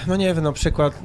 No 0.07 0.16
nie 0.16 0.34
wiem, 0.34 0.44
no 0.44 0.53
przykład. 0.53 1.03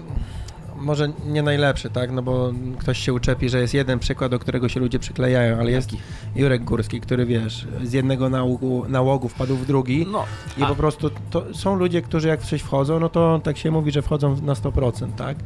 Może 0.78 1.12
nie 1.26 1.42
najlepszy, 1.42 1.90
tak? 1.90 2.10
No 2.12 2.22
bo 2.22 2.52
ktoś 2.78 2.98
się 2.98 3.12
uczepi, 3.12 3.48
że 3.48 3.60
jest 3.60 3.74
jeden 3.74 3.98
przykład, 3.98 4.30
do 4.30 4.38
którego 4.38 4.68
się 4.68 4.80
ludzie 4.80 4.98
przyklejają, 4.98 5.58
ale 5.58 5.70
jest? 5.70 5.90
Jurek 6.36 6.64
Górski, 6.64 7.00
który 7.00 7.26
wiesz, 7.26 7.66
z 7.84 7.92
jednego 7.92 8.28
nałogu, 8.28 8.84
nałogu 8.88 9.28
wpadł 9.28 9.56
w 9.56 9.66
drugi 9.66 10.06
No, 10.12 10.24
i 10.58 10.60
po 10.60 10.74
prostu 10.74 11.10
to 11.30 11.44
są 11.54 11.74
ludzie, 11.76 12.02
którzy 12.02 12.28
jak 12.28 12.40
w 12.42 12.46
coś 12.46 12.60
wchodzą, 12.62 13.00
no 13.00 13.08
to 13.08 13.40
tak 13.44 13.58
się 13.58 13.70
mówi, 13.70 13.92
że 13.92 14.02
wchodzą 14.02 14.36
na 14.42 14.54
100%, 14.54 15.12
tak? 15.16 15.36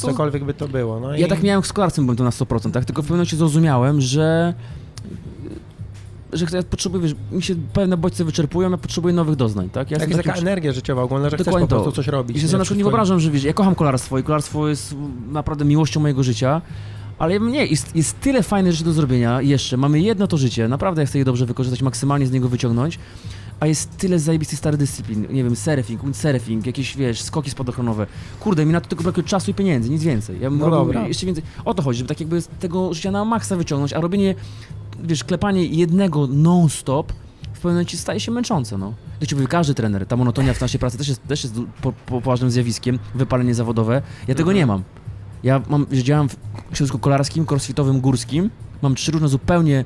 Cokolwiek 0.00 0.44
by 0.44 0.54
to 0.54 0.68
było. 0.68 1.00
No 1.00 1.16
Ja 1.16 1.26
i... 1.26 1.30
tak 1.30 1.42
miałem 1.42 1.62
z 1.64 1.72
kolarstwem, 1.72 2.06
byłem 2.06 2.16
to 2.16 2.24
na 2.24 2.30
100%, 2.30 2.70
tak? 2.70 2.84
Tylko 2.84 3.02
w 3.02 3.04
pewnym 3.04 3.16
momencie 3.18 3.36
zrozumiałem, 3.36 4.00
że 4.00 4.54
że 6.32 6.46
ja 6.52 6.62
potrzebuję, 6.62 7.02
wiesz, 7.02 7.14
mi 7.32 7.42
się 7.42 7.54
pewne 7.72 7.96
bodźce 7.96 8.24
wyczerpują, 8.24 8.70
ja 8.70 8.76
potrzebuję 8.76 9.14
nowych 9.14 9.36
doznań, 9.36 9.70
tak? 9.70 9.90
Ja 9.90 9.94
jestem 9.96 10.10
jest 10.10 10.24
taka 10.24 10.38
energia 10.40 10.72
życiowa 10.72 11.02
ogólna, 11.02 11.30
że 11.30 11.36
chcesz 11.36 11.44
Dokładnie 11.44 11.68
po 11.68 11.74
prostu 11.74 11.90
to. 11.90 11.96
coś 11.96 12.06
robić. 12.06 12.36
I 12.36 12.40
się 12.40 12.56
na 12.58 12.64
przykład 12.64 12.78
nie 12.78 12.84
wyobrażam, 12.84 13.20
że 13.20 13.30
wiesz, 13.30 13.44
ja 13.44 13.52
kocham 13.52 13.74
kolarstwo 13.74 14.18
i 14.18 14.22
kolarstwo 14.22 14.68
jest 14.68 14.94
naprawdę 15.30 15.64
miłością 15.64 16.00
mojego 16.00 16.22
życia, 16.22 16.62
ale 17.18 17.40
nie, 17.40 17.66
jest, 17.66 17.96
jest 17.96 18.20
tyle 18.20 18.42
fajnych 18.42 18.72
rzeczy 18.72 18.84
do 18.84 18.92
zrobienia 18.92 19.42
jeszcze. 19.42 19.76
Mamy 19.76 20.00
jedno 20.00 20.26
to 20.26 20.36
życie, 20.36 20.68
naprawdę 20.68 21.02
ja 21.02 21.06
chcę 21.06 21.18
je 21.18 21.24
dobrze 21.24 21.46
wykorzystać, 21.46 21.82
maksymalnie 21.82 22.26
z 22.26 22.32
niego 22.32 22.48
wyciągnąć, 22.48 22.98
a 23.60 23.66
jest 23.66 23.96
tyle 23.96 24.18
zajebistych 24.18 24.58
starych 24.58 24.78
dyscyplin, 24.80 25.26
nie 25.30 25.44
wiem, 25.44 25.56
surfing, 25.56 26.02
windsurfing, 26.02 26.66
jakieś, 26.66 26.96
wiesz, 26.96 27.22
skoki 27.22 27.50
spadochronowe. 27.50 28.06
Kurde, 28.40 28.66
mi 28.66 28.72
na 28.72 28.80
to 28.80 28.88
tylko 28.88 29.04
brakuje 29.04 29.26
czasu 29.26 29.50
i 29.50 29.54
pieniędzy, 29.54 29.90
nic 29.90 30.02
więcej. 30.02 30.40
Ja 30.40 30.50
bym 30.50 30.58
No 30.58 30.70
robił 30.70 30.84
dobra. 30.92 31.08
jeszcze 31.08 31.26
więcej. 31.26 31.44
O 31.64 31.74
to 31.74 31.82
chodzi, 31.82 31.98
żeby 31.98 32.08
tak 32.08 32.20
jakby 32.20 32.40
z 32.40 32.48
tego 32.60 32.94
życia 32.94 33.10
na 33.10 33.24
maksa 33.24 33.56
wyciągnąć, 33.56 33.92
a 33.92 34.00
robienie, 34.00 34.34
wiesz, 35.02 35.24
klepanie 35.24 35.64
jednego 35.64 36.26
non-stop 36.26 37.12
w 37.52 37.54
pewnym 37.54 37.72
momencie 37.74 37.96
staje 37.96 38.20
się 38.20 38.32
męczące, 38.32 38.78
no. 38.78 38.94
Ja 39.20 39.26
ci 39.26 39.34
mówię, 39.34 39.46
każdy 39.46 39.74
trener, 39.74 40.06
ta 40.06 40.16
monotonia 40.16 40.54
w 40.54 40.60
naszej 40.60 40.80
pracy 40.80 40.98
też 40.98 41.08
jest, 41.08 41.26
też 41.26 41.44
jest 41.44 41.54
po, 41.82 41.92
po, 41.92 42.20
poważnym 42.20 42.50
zjawiskiem, 42.50 42.98
wypalenie 43.14 43.54
zawodowe. 43.54 44.02
Ja 44.28 44.34
tego 44.34 44.50
Mhm. 44.50 44.56
nie 44.56 44.66
mam. 44.66 44.82
Ja 45.42 45.62
mam, 45.68 45.86
działam 45.92 46.28
w 46.28 46.36
środowisku 46.72 46.98
kolarskim, 46.98 47.46
crossfitowym, 47.50 48.00
górskim. 48.00 48.50
Mam 48.82 48.94
trzy 48.94 49.12
różne 49.12 49.28
zupełnie 49.28 49.84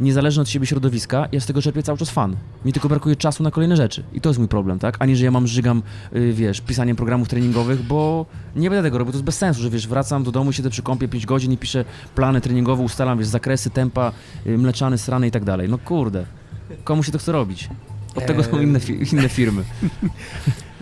niezależne 0.00 0.42
od 0.42 0.48
siebie 0.48 0.66
środowiska. 0.66 1.28
Ja 1.32 1.40
z 1.40 1.46
tego 1.46 1.62
czerpię 1.62 1.82
cały 1.82 1.98
czas 1.98 2.10
fan. 2.10 2.36
Mi 2.64 2.72
tylko 2.72 2.88
brakuje 2.88 3.16
czasu 3.16 3.42
na 3.42 3.50
kolejne 3.50 3.76
rzeczy. 3.76 4.02
I 4.12 4.20
to 4.20 4.28
jest 4.30 4.38
mój 4.38 4.48
problem, 4.48 4.78
tak? 4.78 4.96
Ani, 4.98 5.16
że 5.16 5.24
ja 5.24 5.30
mam 5.30 5.46
żygam, 5.46 5.82
y, 6.16 6.32
wiesz, 6.32 6.60
pisaniem 6.60 6.96
programów 6.96 7.28
treningowych, 7.28 7.82
bo 7.82 8.26
nie 8.56 8.70
będę 8.70 8.82
tego 8.82 8.98
robił. 8.98 9.12
To 9.12 9.16
jest 9.16 9.24
bez 9.24 9.38
sensu, 9.38 9.62
że 9.62 9.70
wiesz, 9.70 9.88
wracam 9.88 10.24
do 10.24 10.32
domu, 10.32 10.52
siedzę 10.52 10.70
przy 10.70 10.82
kąpie 10.82 11.08
5 11.08 11.26
godzin 11.26 11.52
i 11.52 11.58
piszę 11.58 11.84
plany 12.14 12.40
treningowe, 12.40 12.82
ustalam, 12.82 13.18
wiesz, 13.18 13.26
zakresy, 13.28 13.70
tempa, 13.70 14.12
y, 14.46 14.58
mleczany, 14.58 14.98
strany 14.98 15.26
i 15.26 15.30
tak 15.30 15.44
dalej. 15.44 15.68
No 15.68 15.78
kurde. 15.78 16.24
Komu 16.84 17.02
się 17.02 17.12
to 17.12 17.18
chce 17.18 17.32
robić? 17.32 17.68
Od 18.14 18.26
tego 18.26 18.44
są 18.44 18.56
Eee. 18.58 18.62
inne, 18.64 18.80
fi- 18.80 19.14
inne 19.14 19.28
firmy. 19.28 19.62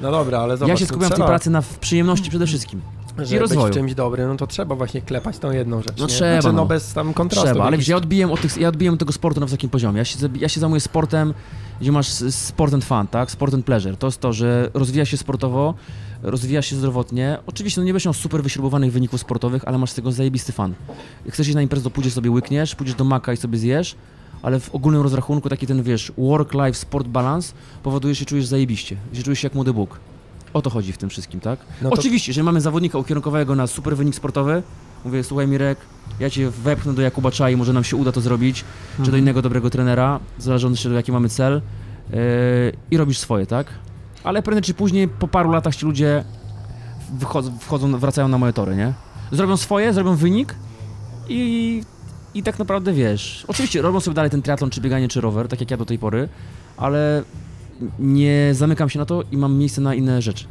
No 0.03 0.11
dobra, 0.11 0.39
ale 0.39 0.57
zobacz, 0.57 0.69
ja 0.69 0.77
się 0.77 0.87
skupiam 0.87 1.11
w 1.11 1.15
tej 1.15 1.25
pracy 1.27 1.51
na 1.51 1.63
przyjemności 1.81 2.31
przede 2.31 2.47
wszystkim. 2.47 2.81
Żeby 3.19 3.41
rozwoju. 3.41 3.65
być 3.67 3.75
czymś 3.75 3.95
dobrym, 3.95 4.29
no 4.29 4.37
to 4.37 4.47
trzeba 4.47 4.75
właśnie 4.75 5.03
klepać 5.03 5.39
tą 5.39 5.51
jedną 5.53 5.83
rzecz. 5.83 5.99
No 5.99 6.05
nie? 6.07 6.09
trzeba, 6.09 6.41
Znaczy, 6.41 6.57
no, 6.57 6.63
no. 6.63 6.67
bez 6.67 6.93
tam 6.93 7.15
kontrastu. 7.15 7.49
Trzeba, 7.49 7.65
ale 7.65 7.77
wiesz, 7.77 7.89
ja 7.89 7.97
odbiję 7.97 8.33
od, 8.33 8.41
tych, 8.41 8.57
ja 8.57 8.69
odbiję 8.69 8.93
od 8.93 8.99
tego 8.99 9.13
sportu 9.13 9.41
na 9.41 9.47
wysokim 9.47 9.71
poziomie. 9.71 9.99
Ja 9.99 10.05
się, 10.05 10.19
ja 10.41 10.49
się 10.49 10.61
zajmuję 10.61 10.81
sportem, 10.81 11.35
gdzie 11.81 11.93
masz 11.93 12.09
sport 12.31 12.75
and 12.75 12.85
fun, 12.85 13.07
tak? 13.07 13.31
Sport 13.31 13.55
and 13.55 13.65
pleasure. 13.65 13.97
To 13.97 14.07
jest 14.07 14.21
to, 14.21 14.33
że 14.33 14.71
rozwija 14.75 15.05
się 15.05 15.17
sportowo, 15.17 15.75
rozwija 16.23 16.63
się 16.63 16.77
zdrowotnie. 16.77 17.39
Oczywiście 17.47 17.81
no 17.81 17.85
nie 17.85 17.93
będziesz 17.93 18.05
miał 18.07 18.15
super 18.15 18.43
wyśrubowanych 18.43 18.93
wyników 18.93 19.21
sportowych, 19.21 19.69
ale 19.69 19.79
masz 19.79 19.91
z 19.91 19.95
tego 19.95 20.13
zajebisty 20.13 20.53
fan. 20.53 20.75
Jak 21.25 21.35
chcesz 21.35 21.47
iść 21.47 21.55
na 21.55 21.63
imprezę, 21.63 21.85
to 21.85 21.91
pójdziesz 21.91 22.13
sobie 22.13 22.31
łykniesz, 22.31 22.75
pójdziesz 22.75 22.97
do 22.97 23.05
maka 23.05 23.33
i 23.33 23.37
sobie 23.37 23.59
zjesz, 23.59 23.97
ale 24.43 24.61
w 24.61 24.75
ogólnym 24.75 25.03
rozrachunku 25.03 25.49
taki 25.49 25.67
ten, 25.67 25.83
wiesz, 25.83 26.13
work-life, 26.19 26.75
sport 26.75 27.09
balance 27.09 27.55
powoduje, 27.83 28.15
że 28.15 28.21
się 28.21 28.27
czujesz 28.27 28.47
zajebiście, 28.47 28.97
że 29.13 29.23
czujesz 29.23 29.39
się 29.39 29.47
jak 29.47 29.55
młody 29.55 29.73
Bóg. 29.73 30.01
O 30.55 30.63
to 30.63 30.71
chodzi 30.71 30.93
w 30.93 30.99
tym 30.99 31.11
wszystkim, 31.11 31.41
tak? 31.41 31.59
No 31.83 31.91
to- 31.91 31.95
Oczywiście, 31.97 32.33
że 32.33 32.43
mamy 32.43 32.61
zawodnika 32.61 32.99
ukierunkowego 32.99 33.55
na 33.55 33.67
super 33.67 33.97
wynik 33.97 34.15
sportowy, 34.15 34.63
mówię, 35.05 35.25
słuchaj 35.25 35.49
Mirek, 35.49 35.79
ja 36.21 36.31
cię 36.31 36.51
wepchnę 36.51 36.95
do 36.95 37.03
Jakuba 37.03 37.31
Czai, 37.31 37.57
może 37.57 37.73
nam 37.73 37.85
się 37.85 37.97
uda 37.97 38.13
to 38.13 38.21
zrobić, 38.21 38.57
czy 38.91 38.97
do 38.97 39.03
Mhm. 39.05 39.19
innego 39.19 39.43
dobrego 39.43 39.71
trenera, 39.71 40.21
zależąc 40.39 40.81
się, 40.81 40.95
jaki 40.95 41.13
mamy 41.13 41.29
cel 41.29 41.53
yy, 42.11 42.19
i 42.91 42.97
robisz 42.97 43.19
swoje, 43.19 43.47
tak? 43.47 43.67
Ale 44.25 44.43
prędzej 44.43 44.63
czy 44.63 44.75
później, 44.75 45.09
po 45.09 45.29
paru 45.29 45.51
latach 45.53 45.77
ci 45.77 45.87
ludzie 45.87 46.25
wchodzą, 47.61 47.99
wracają 47.99 48.29
na 48.29 48.39
moje 48.39 48.53
tory, 48.53 48.77
nie? 48.77 48.93
Zrobią 49.33 49.57
swoje, 49.57 49.93
zrobią 49.93 50.17
wynik 50.17 50.55
i, 51.29 51.83
i 52.35 52.43
tak 52.43 52.59
naprawdę 52.59 52.93
wiesz, 52.93 53.45
oczywiście 53.49 53.83
robią 53.83 54.01
sobie 54.01 54.15
dalej 54.15 54.31
ten 54.31 54.43
triatlon, 54.43 54.71
czy 54.71 54.81
bieganie, 54.81 55.09
czy 55.09 55.21
rower, 55.21 55.49
tak 55.49 55.61
jak 55.61 55.71
ja 55.71 55.77
do 55.77 55.85
tej 55.85 55.99
pory, 55.99 56.29
ale 56.77 57.23
nie 57.99 58.51
zamykam 58.53 58.91
się 58.91 58.99
na 58.99 59.05
to 59.05 59.23
i 59.33 59.37
mam 59.37 59.57
miejsce 59.59 59.81
na 59.81 59.95
inne 59.95 60.23
rzeczy. 60.23 60.45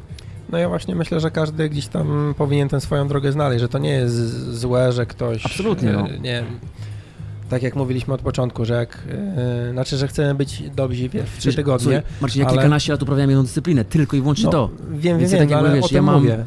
No 0.49 0.57
ja 0.57 0.69
właśnie 0.69 0.95
myślę, 0.95 1.19
że 1.19 1.31
każdy 1.31 1.69
gdzieś 1.69 1.87
tam 1.87 2.33
powinien 2.37 2.69
tę 2.69 2.81
swoją 2.81 3.07
drogę 3.07 3.31
znaleźć, 3.31 3.61
że 3.61 3.69
to 3.69 3.77
nie 3.77 3.89
jest 3.89 4.15
złe, 4.53 4.91
że 4.91 5.05
ktoś... 5.05 5.45
Absolutnie, 5.45 5.89
e, 5.89 5.93
no. 5.93 6.07
Nie 6.07 6.17
wiem, 6.21 6.45
tak 7.49 7.63
jak 7.63 7.75
mówiliśmy 7.75 8.13
od 8.13 8.21
początku, 8.21 8.65
że 8.65 8.73
jak... 8.73 8.99
E, 9.67 9.71
znaczy, 9.71 9.97
że 9.97 10.07
chcemy 10.07 10.35
być 10.35 10.63
dobrzy 10.75 11.09
w 11.09 11.37
trzy 11.39 11.53
tygodnie. 11.53 11.83
Słuchaj, 11.83 12.01
Marcin, 12.21 12.41
ja 12.41 12.47
ale- 12.47 12.57
kilkanaście 12.57 12.91
lat 12.91 13.03
uprawiałem 13.03 13.29
jedną 13.29 13.43
dyscyplinę, 13.43 13.85
tylko 13.85 14.17
i 14.17 14.21
wyłącznie 14.21 14.45
No, 14.45 14.51
to. 14.51 14.69
Wiem, 14.91 14.99
wiem, 15.01 15.19
Więc 15.19 15.31
ja 15.31 15.37
wiem, 15.39 15.47
tak 15.47 15.51
jakby, 15.51 15.67
ale 15.67 15.75
wiesz, 15.75 15.85
o 15.85 15.87
tym 15.87 15.95
ja 15.95 16.01
mam- 16.01 16.15
mówię. 16.15 16.45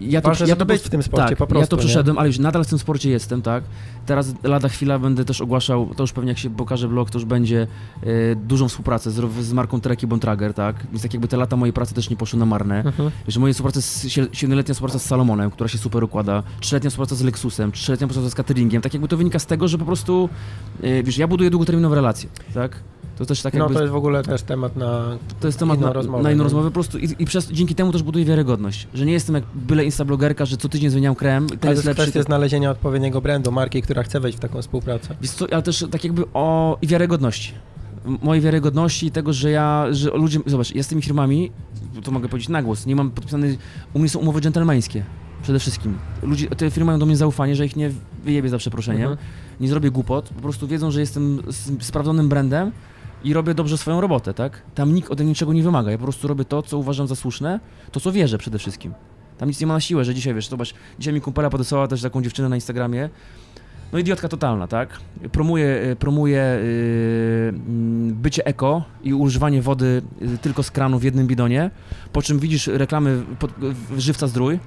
Ja 0.00 0.20
Ważne, 0.20 0.46
ja 0.46 0.52
żeby 0.52 0.64
być 0.64 0.82
w 0.82 0.88
tym 0.88 1.02
sporcie, 1.02 1.28
tak, 1.28 1.38
po 1.38 1.46
prostu, 1.46 1.62
Ja 1.62 1.66
to 1.66 1.76
nie? 1.76 1.80
przeszedłem, 1.82 2.18
ale 2.18 2.26
już 2.26 2.38
nadal 2.38 2.64
w 2.64 2.66
tym 2.66 2.78
sporcie 2.78 3.10
jestem, 3.10 3.42
tak. 3.42 3.64
Teraz 4.06 4.34
lada 4.42 4.68
chwila 4.68 4.98
będę 4.98 5.24
też 5.24 5.40
ogłaszał, 5.40 5.94
to 5.96 6.02
już 6.02 6.12
pewnie 6.12 6.28
jak 6.28 6.38
się 6.38 6.50
pokaże 6.50 6.88
blog, 6.88 7.10
to 7.10 7.18
już 7.18 7.24
będzie 7.24 7.66
e, 8.02 8.36
dużą 8.36 8.68
współpracę 8.68 9.10
z, 9.10 9.44
z 9.44 9.52
marką 9.52 9.80
Treki 9.80 10.06
Bontrager, 10.06 10.54
tak. 10.54 10.86
Więc 10.90 11.02
tak 11.02 11.14
jakby 11.14 11.28
te 11.28 11.36
lata 11.36 11.56
mojej 11.56 11.72
pracy 11.72 11.94
też 11.94 12.10
nie 12.10 12.16
poszły 12.16 12.38
na 12.38 12.46
marne. 12.46 12.84
Mhm. 12.84 13.10
Wiesz, 13.26 13.36
moje 13.36 13.54
współpraca, 13.54 13.80
siedmioletnia 14.32 14.74
współpraca 14.74 14.98
z 14.98 15.06
Salomonem, 15.06 15.50
która 15.50 15.68
się 15.68 15.78
super 15.78 16.04
układa, 16.04 16.42
trzyletnia 16.60 16.90
współpraca 16.90 17.14
z 17.16 17.22
Lexusem, 17.22 17.72
trzyletnia 17.72 18.06
współpraca 18.06 18.30
z 18.30 18.34
cateringiem, 18.34 18.82
tak 18.82 18.94
jakby 18.94 19.08
to 19.08 19.16
wynika 19.16 19.38
z 19.38 19.46
tego, 19.46 19.68
że 19.68 19.78
po 19.78 19.84
prostu, 19.84 20.28
e, 20.82 21.02
wiesz, 21.02 21.18
ja 21.18 21.28
buduję 21.28 21.50
długoterminowe 21.50 21.96
relacje, 21.96 22.28
tak. 22.54 22.82
To 23.20 23.26
też 23.26 23.42
tak 23.42 23.54
No 23.54 23.58
jakby... 23.60 23.74
to 23.74 23.80
jest 23.80 23.92
w 23.92 23.96
ogóle 23.96 24.22
też 24.22 24.42
temat 24.42 24.76
na... 24.76 25.18
To 25.40 25.48
jest 25.48 25.58
temat 25.58 25.80
na, 25.80 25.92
rozmowę, 25.92 26.22
na 26.22 26.32
inną 26.32 26.44
rozmowę 26.44 26.68
po 26.68 26.74
prostu 26.74 26.98
i, 26.98 27.08
i 27.18 27.24
przez, 27.26 27.52
dzięki 27.52 27.74
temu 27.74 27.92
też 27.92 28.02
buduję 28.02 28.24
wiarygodność, 28.24 28.88
że 28.94 29.06
nie 29.06 29.12
jestem 29.12 29.34
jak 29.34 29.44
byle 29.54 29.84
instablogerka, 29.84 30.44
że 30.44 30.56
co 30.56 30.68
tydzień 30.68 30.90
zmieniam 30.90 31.14
krem, 31.14 31.48
ten 31.48 31.58
Ale 31.62 31.70
jest 31.70 31.84
lepszy. 31.84 32.02
kwestia 32.02 32.22
znalezienia 32.22 32.70
odpowiedniego 32.70 33.20
brandu, 33.20 33.52
marki, 33.52 33.82
która 33.82 34.02
chce 34.02 34.20
wejść 34.20 34.38
w 34.38 34.40
taką 34.40 34.62
współpracę. 34.62 35.16
Wiesz 35.20 35.30
co, 35.30 35.46
ale 35.52 35.62
też 35.62 35.84
tak 35.90 36.04
jakby 36.04 36.24
o 36.34 36.78
i 36.82 36.86
wiarygodności. 36.86 37.52
Mojej 38.22 38.42
wiarygodności 38.42 39.06
i 39.06 39.10
tego, 39.10 39.32
że 39.32 39.50
ja, 39.50 39.86
że 39.90 40.10
ludzie, 40.10 40.38
zobacz, 40.46 40.74
ja 40.74 40.82
z 40.82 40.86
tymi 40.88 41.02
firmami, 41.02 41.50
to 42.02 42.10
mogę 42.10 42.28
powiedzieć 42.28 42.48
na 42.48 42.62
głos, 42.62 42.86
nie 42.86 42.96
mam 42.96 43.10
podpisany, 43.10 43.58
u 43.94 43.98
mnie 43.98 44.08
są 44.08 44.18
umowy 44.18 44.40
dżentelmeńskie. 44.40 45.04
Przede 45.42 45.58
wszystkim. 45.58 45.98
Ludzie, 46.22 46.48
te 46.48 46.70
firmy 46.70 46.86
mają 46.86 46.98
do 46.98 47.06
mnie 47.06 47.16
zaufanie, 47.16 47.56
że 47.56 47.66
ich 47.66 47.76
nie 47.76 47.90
wyjebie 48.24 48.48
za 48.48 48.58
przeproszeniem, 48.58 49.10
Mhm. 49.10 49.18
nie 49.60 49.68
zrobię 49.68 49.90
głupot, 49.90 50.28
po 50.28 50.42
prostu 50.42 50.66
wiedzą, 50.68 50.90
że 50.90 51.00
jestem 51.00 51.42
sprawdzonym 51.80 52.28
brandem 52.28 52.72
i 53.24 53.32
robię 53.32 53.54
dobrze 53.54 53.78
swoją 53.78 54.00
robotę, 54.00 54.34
tak? 54.34 54.62
Tam 54.74 54.94
nikt 54.94 55.10
ode 55.10 55.24
mnie 55.24 55.30
niczego 55.30 55.52
nie 55.52 55.62
wymaga, 55.62 55.90
ja 55.90 55.98
po 55.98 56.04
prostu 56.04 56.28
robię 56.28 56.44
to, 56.44 56.62
co 56.62 56.78
uważam 56.78 57.06
za 57.06 57.16
słuszne, 57.16 57.60
to, 57.92 58.00
co 58.00 58.12
wierzę 58.12 58.38
przede 58.38 58.58
wszystkim. 58.58 58.94
Tam 59.38 59.48
nic 59.48 59.60
nie 59.60 59.66
ma 59.66 59.74
na 59.74 59.80
siłę, 59.80 60.04
że 60.04 60.14
dzisiaj, 60.14 60.34
wiesz, 60.34 60.48
zobacz, 60.48 60.74
dzisiaj 60.98 61.14
mi 61.14 61.20
kumpela 61.20 61.50
podesłała 61.50 61.88
też 61.88 62.02
taką 62.02 62.22
dziewczynę 62.22 62.48
na 62.48 62.56
Instagramie, 62.56 63.08
no 63.92 63.98
idiotka 63.98 64.28
totalna, 64.28 64.66
tak? 64.66 65.00
Promuje, 65.32 65.82
y, 65.92 65.96
promuje 65.96 66.42
y, 66.42 67.48
mm, 67.48 68.14
bycie 68.14 68.46
eko 68.46 68.84
i 69.02 69.14
używanie 69.14 69.62
wody 69.62 70.02
y, 70.22 70.38
tylko 70.38 70.62
z 70.62 70.70
kranu 70.70 70.98
w 70.98 71.02
jednym 71.02 71.26
bidonie, 71.26 71.70
po 72.12 72.22
czym 72.22 72.38
widzisz 72.38 72.66
reklamy 72.66 73.22
pod, 73.38 73.50
żywca 73.96 74.26
zdrój, 74.26 74.58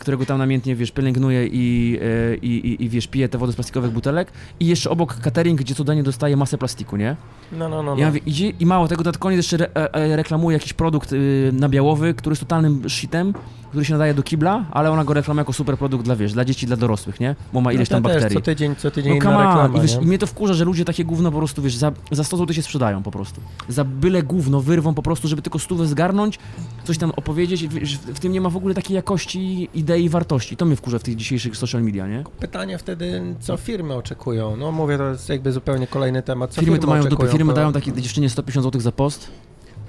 którego 0.00 0.26
tam 0.26 0.38
namiętnie, 0.38 0.76
wiesz, 0.76 0.90
pielęgnuje 0.90 1.46
i, 1.46 1.98
y, 2.02 2.38
i, 2.42 2.48
i, 2.48 2.84
i 2.84 2.88
wiesz, 2.88 3.06
pije 3.06 3.28
te 3.28 3.38
wody 3.38 3.52
z 3.52 3.54
plastikowych 3.56 3.90
butelek 3.90 4.32
i 4.60 4.66
jeszcze 4.66 4.90
obok 4.90 5.14
catering, 5.14 5.60
gdzie 5.60 5.74
codziennie 5.74 6.02
dostaje 6.02 6.36
masę 6.36 6.58
plastiku, 6.58 6.96
nie? 6.96 7.16
No, 7.52 7.68
no, 7.68 7.82
no. 7.82 7.96
Ja 7.96 8.04
no. 8.04 8.06
mówię, 8.06 8.20
idzie 8.26 8.48
i 8.48 8.66
mało 8.66 8.88
tego, 8.88 9.04
to 9.04 9.10
na 9.10 9.18
koniec 9.18 9.36
jeszcze 9.36 9.56
re, 9.56 9.68
e, 9.74 9.94
e, 9.94 10.16
reklamuje 10.16 10.54
jakiś 10.54 10.72
produkt 10.72 11.12
y, 11.12 11.50
nabiałowy, 11.52 12.14
który 12.14 12.32
jest 12.32 12.40
totalnym 12.40 12.88
shitem, 12.88 13.34
który 13.70 13.84
się 13.84 13.92
nadaje 13.92 14.14
do 14.14 14.22
kibla, 14.22 14.64
ale 14.70 14.90
ona 14.90 15.04
go 15.04 15.14
reklamuje 15.14 15.40
jako 15.40 15.52
super 15.52 15.78
produkt 15.78 16.04
dla, 16.04 16.16
wiesz, 16.16 16.32
dla 16.32 16.44
dzieci, 16.44 16.66
dla 16.66 16.76
dorosłych, 16.76 17.20
nie? 17.20 17.36
Bo 17.52 17.60
ma 17.60 17.72
ileś 17.72 17.90
no, 17.90 17.96
tam 17.96 18.04
ja 18.04 18.08
też 18.10 18.22
bakterii. 18.22 18.36
co 18.36 18.44
tydzień, 18.44 18.76
co 18.76 18.90
tydzień 18.90 19.10
No 19.10 19.16
inna 19.16 19.30
reklama, 19.30 19.78
I, 19.78 19.80
wiesz? 19.80 19.98
I 20.02 20.06
mnie 20.06 20.18
to 20.18 20.26
wkurza, 20.26 20.54
że 20.54 20.64
ludzie 20.64 20.84
takie 20.84 21.04
gówno 21.04 21.32
po 21.32 21.38
prostu, 21.38 21.62
wiesz, 21.62 21.74
za, 21.74 21.92
za 22.10 22.24
100 22.24 22.36
zł 22.36 22.54
się 22.54 22.62
sprzedają 22.62 23.02
po 23.02 23.10
prostu. 23.10 23.40
Za 23.68 23.84
byle 23.84 24.22
gówno 24.22 24.60
wyrwą 24.60 24.94
po 24.94 25.02
prostu, 25.02 25.28
żeby 25.28 25.42
tylko 25.42 25.58
stówę 25.58 25.86
zgarnąć, 25.86 26.38
coś 26.84 26.98
tam 26.98 27.10
opowiedzieć. 27.16 27.68
Wiesz, 27.68 27.96
w, 27.96 28.20
tym 28.20 28.32
nie 28.32 28.40
ma 28.40 28.50
w 28.50 28.56
ogóle 28.56 28.74
takiej 28.74 28.94
jakości, 28.94 29.68
idei, 29.90 30.08
wartości. 30.08 30.56
To 30.56 30.64
mnie 30.66 30.76
wkurza 30.76 30.98
w 30.98 31.02
tych 31.02 31.16
dzisiejszych 31.16 31.56
social 31.56 31.82
media, 31.82 32.06
nie? 32.06 32.24
Pytanie 32.40 32.78
wtedy, 32.78 33.22
co 33.40 33.56
firmy 33.56 33.94
oczekują? 33.94 34.56
No 34.56 34.72
mówię, 34.72 34.98
to 34.98 35.10
jest 35.10 35.28
jakby 35.28 35.52
zupełnie 35.52 35.86
kolejny 35.86 36.22
temat. 36.22 36.50
Co 36.50 36.60
Firmy 36.60 36.78
to 36.78 36.86
mają 36.86 37.02
oczekują? 37.02 37.32
Firmy 37.32 37.52
To- 37.52 37.56
dają 37.56 37.72
takiej 37.72 37.94
dziewczynie 37.94 38.30
150 38.30 38.64
zł 38.64 38.80
za 38.80 38.92
post. 38.92 39.28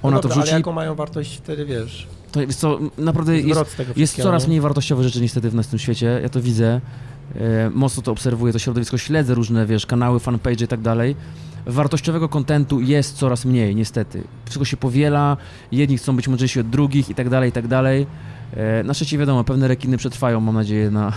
No 0.04 0.08
Ona 0.08 0.18
dobra, 0.18 0.22
to 0.22 0.36
wrzuci. 0.36 0.50
Ale 0.50 0.60
jaką 0.60 0.72
mają 0.72 0.96
wartość 0.96 1.38
wtedy, 1.38 1.66
wiesz? 1.66 2.08
To 2.32 2.42
jest 2.42 2.60
co, 2.60 2.80
naprawdę 2.98 3.40
jest, 3.40 3.76
jest 3.96 4.16
coraz 4.16 4.44
nie? 4.44 4.48
mniej 4.48 4.62
wartościowe 4.62 5.04
rzeczy 5.04 5.22
niestety 5.22 5.50
w 5.50 5.56
naszym 5.56 5.80
świecie. 5.80 6.20
Ja 6.24 6.30
to 6.30 6.42
widzę. 6.42 6.82
E, 7.36 7.70
mocno 7.74 8.04
to 8.04 8.12
obserwuję, 8.12 8.54
to 8.54 8.60
środowisko 8.60 8.98
śledzę, 8.98 9.34
różne, 9.36 9.66
wiesz, 9.66 9.86
kanały, 9.86 10.20
fanpage 10.20 10.66
i 10.66 10.68
tak 10.68 10.82
dalej. 10.82 11.16
Wartościowego 11.66 12.30
kontentu 12.30 12.82
jest 12.82 13.18
coraz 13.18 13.46
mniej, 13.46 13.76
niestety. 13.76 14.24
Wszystko 14.46 14.66
się 14.66 14.78
powiela, 14.78 15.38
jedni 15.72 15.98
chcą 15.98 16.16
być 16.16 16.28
mądrzejsi 16.28 16.60
od 16.60 16.70
drugich 16.70 17.10
i 17.10 17.16
tak 17.16 17.30
dalej, 17.30 17.50
i 17.50 17.52
tak 17.54 17.68
dalej. 17.68 18.08
E, 18.58 18.84
Na 18.84 18.94
szczęście 18.94 19.18
wiadomo, 19.18 19.44
pewne 19.44 19.68
rekiny 19.68 19.98
przetrwają, 19.98 20.40
mam 20.40 20.56
nadzieję, 20.56 20.92
na, 20.92 21.14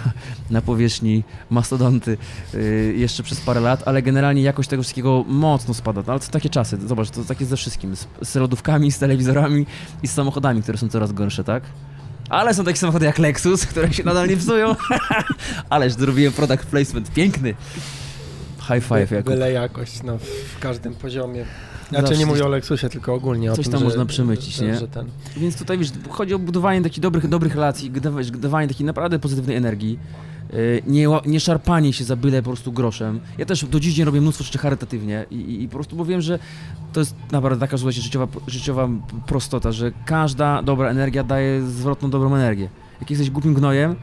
na 0.51 0.63
powierzchni 0.63 1.25
mastodonty 1.51 2.17
e, 2.55 2.59
jeszcze 2.93 3.23
przez 3.23 3.41
parę 3.41 3.61
lat, 3.61 3.83
ale 3.87 4.03
generalnie 4.03 4.43
jakość 4.43 4.69
tego 4.69 4.83
wszystkiego 4.83 5.25
mocno 5.29 5.75
spada. 5.75 6.03
No, 6.07 6.13
ale 6.13 6.21
to 6.21 6.31
takie 6.31 6.51
czasy, 6.51 6.79
zobacz, 6.87 7.11
to 7.11 7.25
tak 7.25 7.41
jest 7.41 7.51
ze 7.51 7.57
wszystkim. 7.57 7.97
Z, 7.97 8.07
z 8.23 8.35
lodówkami, 8.35 8.93
z 8.93 8.99
telewizorami 8.99 9.67
i 10.03 10.09
z 10.09 10.13
samochodami, 10.13 10.63
które 10.63 10.79
są 10.79 10.89
coraz 10.89 11.13
gorsze, 11.13 11.45
tak? 11.45 11.63
Ale 12.29 12.55
są 12.55 12.65
takie 12.65 12.79
samochody 12.79 13.07
jak 13.07 13.19
Lexus, 13.19 13.67
które 13.67 13.93
się 13.93 14.05
nadal 14.05 14.29
nie 14.29 14.37
psują. 14.37 14.77
Ależ 15.71 15.93
zrobiłem 15.93 16.33
product 16.33 16.67
placement 16.67 17.11
piękny. 17.13 17.55
High 18.61 18.85
five, 18.85 19.11
Jakub. 19.11 19.27
Byle 19.33 19.53
jakość, 19.53 20.03
no, 20.03 20.19
w 20.57 20.59
każdym 20.61 20.95
poziomie. 20.95 21.45
Znaczy 21.95 22.09
Zawsze 22.09 22.21
nie 22.21 22.27
mówię 22.27 22.45
o 22.45 22.49
Lexusie, 22.49 22.89
tylko 22.89 23.15
ogólnie 23.15 23.53
o 23.53 23.57
coś 23.57 23.65
tym, 23.65 23.73
tam 23.73 23.81
że, 23.81 23.85
można 23.85 24.07
przemycić, 24.07 24.55
że, 24.55 24.65
nie? 24.65 24.75
Że 24.75 24.89
ten... 24.89 25.07
Więc 25.37 25.57
tutaj 25.57 25.79
wiesz, 25.79 25.93
chodzi 26.09 26.35
o 26.35 26.39
budowanie 26.39 26.83
takich 26.83 27.01
dobrych, 27.01 27.29
dobrych 27.29 27.55
relacji, 27.55 27.91
dawanie 28.39 28.69
takiej 28.69 28.87
naprawdę 28.87 29.19
pozytywnej 29.19 29.57
energii. 29.57 29.99
Yy, 30.53 30.83
Nie, 30.87 31.09
nie 31.27 31.41
szarpanie 31.41 31.93
się 31.93 32.05
za 32.05 32.17
byle 32.17 32.43
po 32.43 32.51
prostu 32.51 32.73
groszem. 32.73 33.21
Ja 33.39 33.47
też 33.47 33.65
do 33.65 33.81
dziś 33.81 33.95
dzień 33.95 34.05
robię 34.05 34.21
mnóstwo 34.21 34.45
rzeczy 34.45 34.59
charytatywnie 34.59 35.27
i, 35.31 35.35
i, 35.35 35.63
i 35.63 35.69
po 35.69 35.75
prostu 35.75 35.97
mówiłem, 35.97 36.21
że 36.21 36.39
to 36.93 37.01
jest 37.01 37.15
naprawdę 37.33 37.61
taka 37.61 37.79
słuchajcie, 37.79 38.03
życiowa, 38.03 38.27
życiowa 38.47 38.89
prostota, 39.27 39.73
że 39.73 39.93
każda 40.05 40.63
dobra 40.63 40.91
energia 40.91 41.25
daje 41.25 41.63
zwrotną 41.63 42.11
dobrą 42.11 42.35
energię. 42.35 42.69
Jak 43.01 43.11
jesteś 43.11 43.31
głupim 43.31 43.55
gnojem, 43.55 43.97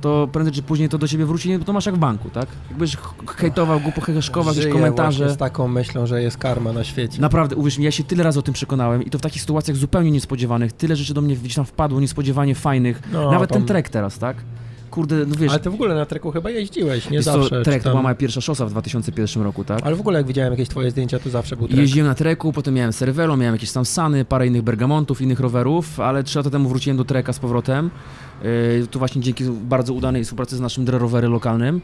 to 0.00 0.28
prędzej 0.32 0.54
czy 0.54 0.62
później 0.62 0.88
to 0.88 0.98
do 0.98 1.08
ciebie 1.08 1.26
wróci, 1.26 1.58
bo 1.58 1.64
to 1.64 1.72
masz 1.72 1.86
jak 1.86 1.94
w 1.94 1.98
banku, 1.98 2.30
tak? 2.30 2.46
Jakbyś 2.70 2.96
hejtował, 3.36 3.80
głupo 3.80 4.00
heheszkował, 4.00 4.54
jakieś 4.54 4.72
komentarze. 4.72 5.30
z 5.30 5.36
taką 5.36 5.68
myślą, 5.68 6.06
że 6.06 6.22
jest 6.22 6.38
karma 6.38 6.72
na 6.72 6.84
świecie. 6.84 7.20
Naprawdę, 7.20 7.56
uwierz 7.56 7.78
mi, 7.78 7.84
ja 7.84 7.90
się 7.90 8.04
tyle 8.04 8.24
razy 8.24 8.38
o 8.38 8.42
tym 8.42 8.54
przekonałem 8.54 9.02
i 9.04 9.10
to 9.10 9.18
w 9.18 9.20
takich 9.22 9.40
sytuacjach 9.40 9.76
zupełnie 9.76 10.10
niespodziewanych. 10.10 10.72
Tyle 10.72 10.96
rzeczy 10.96 11.14
do 11.14 11.20
mnie 11.20 11.36
gdzieś 11.36 11.54
tam 11.54 11.64
wpadło, 11.64 12.00
niespodziewanie 12.00 12.54
fajnych. 12.54 13.02
No, 13.12 13.30
Nawet 13.30 13.50
tam- 13.50 13.58
ten 13.58 13.66
trek 13.68 13.88
teraz, 13.88 14.18
tak? 14.18 14.36
Kurde, 14.90 15.26
no 15.26 15.34
wiesz, 15.38 15.50
Ale 15.50 15.60
ty 15.60 15.70
w 15.70 15.74
ogóle 15.74 15.94
na 15.94 16.06
treku 16.06 16.30
chyba 16.30 16.50
jeździłeś, 16.50 17.10
nie 17.10 17.16
wiesz 17.18 17.24
co, 17.24 17.32
zawsze. 17.32 17.62
trek 17.62 17.74
czy 17.76 17.80
to 17.80 17.84
tam- 17.84 17.92
była 17.92 18.02
moja 18.02 18.14
pierwsza 18.14 18.40
szosa 18.40 18.66
w 18.66 18.70
2001 18.70 19.42
roku, 19.42 19.64
tak? 19.64 19.80
Ale 19.82 19.96
w 19.96 20.00
ogóle 20.00 20.18
jak 20.18 20.26
widziałem 20.26 20.52
jakieś 20.52 20.68
twoje 20.68 20.90
zdjęcia, 20.90 21.18
to 21.18 21.30
zawsze 21.30 21.56
był 21.56 21.68
trek. 21.68 21.80
Jeździłem 21.80 22.08
na 22.08 22.14
treku, 22.14 22.52
potem 22.52 22.74
miałem 22.74 22.92
Cervelo, 22.92 23.36
miałem 23.36 23.54
jakieś 23.54 23.72
tam 23.72 23.84
Sany, 23.84 24.24
parę 24.24 24.46
innych 24.46 24.62
Bergamontów, 24.62 25.20
innych 25.20 25.40
rowerów, 25.40 26.00
ale 26.00 26.24
trzy 26.24 26.38
lata 26.38 26.50
temu 26.50 26.68
wróciłem 26.68 26.96
do 26.96 27.04
treka 27.04 27.32
z 27.32 27.38
powrotem. 27.38 27.90
Yy, 28.42 28.86
tu 28.90 28.98
właśnie 28.98 29.22
dzięki 29.22 29.44
bardzo 29.44 29.94
udanej 29.94 30.24
współpracy 30.24 30.56
z 30.56 30.60
naszym 30.60 30.88
Rowery 30.88 31.28
lokalnym. 31.28 31.80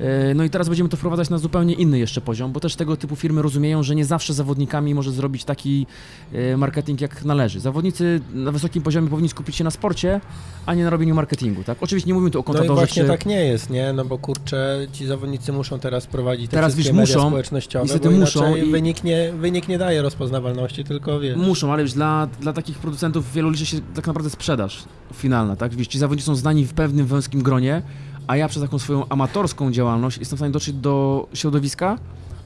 Yy, 0.00 0.34
No 0.34 0.44
i 0.44 0.50
teraz 0.50 0.68
będziemy 0.68 0.88
to 0.88 0.96
wprowadzać 0.96 1.30
na 1.30 1.38
zupełnie 1.38 1.74
inny 1.74 1.98
jeszcze 1.98 2.20
poziom, 2.20 2.52
bo 2.52 2.60
też 2.60 2.76
tego 2.76 2.96
typu 2.96 3.16
firmy 3.16 3.42
rozumieją, 3.42 3.82
że 3.82 3.94
nie 3.94 4.04
zawsze 4.04 4.34
zawodnikami 4.34 4.94
może 4.94 5.12
zrobić 5.12 5.44
taki 5.44 5.86
yy, 6.32 6.56
marketing 6.56 7.00
jak 7.00 7.24
należy. 7.24 7.60
Zawodnicy 7.60 8.20
na 8.34 8.52
wysokim 8.52 8.82
poziomie 8.82 9.08
powinni 9.08 9.28
skupić 9.28 9.56
się 9.56 9.64
na 9.64 9.70
sporcie, 9.70 10.20
a 10.66 10.74
nie 10.74 10.84
na 10.84 10.90
robieniu 10.90 11.14
marketingu, 11.14 11.64
tak? 11.64 11.78
Oczywiście 11.80 12.08
nie 12.08 12.14
mówimy 12.14 12.30
tu 12.30 12.40
o 12.40 12.52
No 12.52 12.64
i 12.64 12.68
właśnie 12.68 13.02
czy... 13.02 13.08
tak 13.08 13.26
nie 13.26 13.44
jest, 13.44 13.70
nie? 13.70 13.92
No 13.92 14.04
bo 14.04 14.18
kurczę, 14.18 14.86
ci 14.92 15.06
zawodnicy 15.06 15.52
muszą 15.52 15.78
teraz 15.78 16.06
prowadzić 16.06 16.50
te 16.50 16.56
Teraz, 16.56 16.72
wszystkie 16.72 16.92
wiesz, 16.92 16.96
media 17.00 17.16
muszą, 17.16 17.28
społecznościowe, 17.28 17.84
niestety 17.84 18.10
muszą 18.10 18.56
i- 18.56 18.70
wynik, 18.70 19.04
nie, 19.04 19.32
wynik 19.32 19.68
nie 19.68 19.78
daje 19.78 20.02
rozpoznawalności, 20.02 20.84
tylko 20.84 21.20
wiesz... 21.20 21.36
Muszą, 21.36 21.72
ale 21.72 21.82
już 21.82 21.92
dla, 21.92 22.28
dla 22.40 22.52
takich 22.52 22.78
producentów 22.78 23.32
wielu 23.32 23.50
liczy 23.50 23.66
się 23.66 23.76
tak 23.94 24.06
naprawdę 24.06 24.30
sprzedaż 24.30 24.84
finalna, 25.14 25.56
tak? 25.56 25.74
Wiesz, 25.74 25.86
ci 25.86 25.98
zawodnicy 25.98 26.26
są 26.26 26.34
znani 26.36 26.64
w 26.66 26.72
pewnym 26.74 27.06
wąskim 27.06 27.42
gronie, 27.42 27.82
a 28.26 28.36
ja 28.36 28.48
przez 28.48 28.62
taką 28.62 28.78
swoją 28.78 29.08
amatorską 29.08 29.72
działalność 29.72 30.18
jestem 30.18 30.36
w 30.36 30.40
stanie 30.40 30.52
dotrzeć 30.52 30.74
do 30.74 31.28
środowiska, 31.34 31.98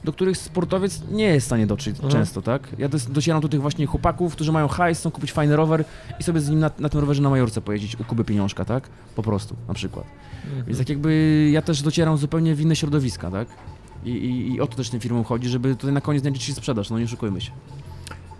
do 0.03 0.13
których 0.13 0.37
sportowiec 0.37 1.01
nie 1.11 1.23
jest 1.25 1.45
w 1.45 1.47
stanie 1.47 1.67
dotrzeć 1.67 1.95
Mhm. 1.95 2.11
często, 2.13 2.41
tak? 2.41 2.67
Ja 2.77 2.89
docieram 3.09 3.41
do 3.41 3.49
tych 3.49 3.61
właśnie 3.61 3.85
chłopaków, 3.85 4.33
którzy 4.35 4.51
mają 4.51 4.67
hajs, 4.67 4.99
chcą 4.99 5.11
kupić 5.11 5.31
fajny 5.31 5.55
rower 5.55 5.85
i 6.19 6.23
sobie 6.23 6.39
z 6.41 6.49
nim 6.49 6.59
na, 6.59 6.71
na 6.79 6.89
tym 6.89 6.99
rowerze 6.99 7.21
na 7.21 7.29
Majorce 7.29 7.61
pojeździć 7.61 7.99
u 7.99 8.03
Kuby 8.03 8.23
Pieniążka, 8.23 8.65
tak? 8.65 8.89
Po 9.15 9.23
prostu, 9.23 9.55
na 9.67 9.73
przykład. 9.73 10.05
Mhm. 10.45 10.65
Więc 10.65 10.77
tak 10.77 10.89
jakby 10.89 11.49
ja 11.53 11.61
też 11.61 11.81
docieram 11.81 12.17
zupełnie 12.17 12.55
w 12.55 12.61
inne 12.61 12.75
środowiska, 12.75 13.31
tak? 13.31 13.47
I, 14.05 14.09
i, 14.09 14.53
I 14.53 14.61
o 14.61 14.67
to 14.67 14.75
też 14.77 14.89
tym 14.89 14.99
firmom 14.99 15.23
chodzi, 15.23 15.49
żeby 15.49 15.75
tutaj 15.75 15.93
na 15.93 16.01
koniec 16.01 16.23
liczyć 16.23 16.43
się 16.43 16.53
sprzedaż, 16.53 16.89
no 16.89 16.99
nie 16.99 17.05
oszukujmy 17.05 17.41
się. 17.41 17.51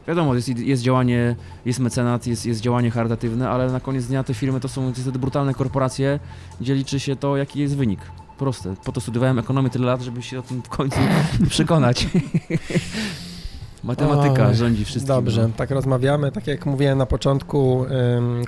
Wiadomo, 0.08 0.36
jest, 0.36 0.48
jest 0.48 0.84
działanie, 0.84 1.36
jest 1.66 1.80
mecenat, 1.80 2.28
jest, 2.28 2.46
jest 2.46 2.62
działanie 2.62 2.92
charytatywne, 2.92 3.50
ale 3.50 3.72
na 3.72 3.80
koniec 3.80 4.06
dnia 4.06 4.24
te 4.24 4.34
firmy 4.34 4.60
to 4.60 4.68
są 4.68 4.88
niestety 4.88 5.20
brutalne 5.20 5.54
korporacje, 5.54 6.20
gdzie 6.62 6.76
liczy 6.76 7.00
się 7.00 7.16
to, 7.16 7.38
jaki 7.38 7.60
jest 7.60 7.78
wynik. 7.78 8.00
Proste. 8.38 8.76
Po 8.86 8.92
to 8.92 9.02
studiowałem 9.02 9.40
ekonomię 9.40 9.70
tyle 9.70 9.86
lat, 9.86 10.02
żeby 10.02 10.22
się 10.22 10.40
o 10.40 10.42
tym 10.42 10.62
w 10.62 10.70
końcu 10.70 11.00
przekonać. 11.50 12.08
Matematyka 13.84 14.48
Oj, 14.48 14.56
rządzi 14.56 14.86
wszystkim. 14.86 15.16
Dobrze, 15.16 15.42
no. 15.42 15.54
tak 15.58 15.72
rozmawiamy. 15.72 16.32
Tak 16.32 16.48
jak 16.48 16.66
mówiłem 16.66 16.98
na 16.98 17.06
początku, 17.06 17.86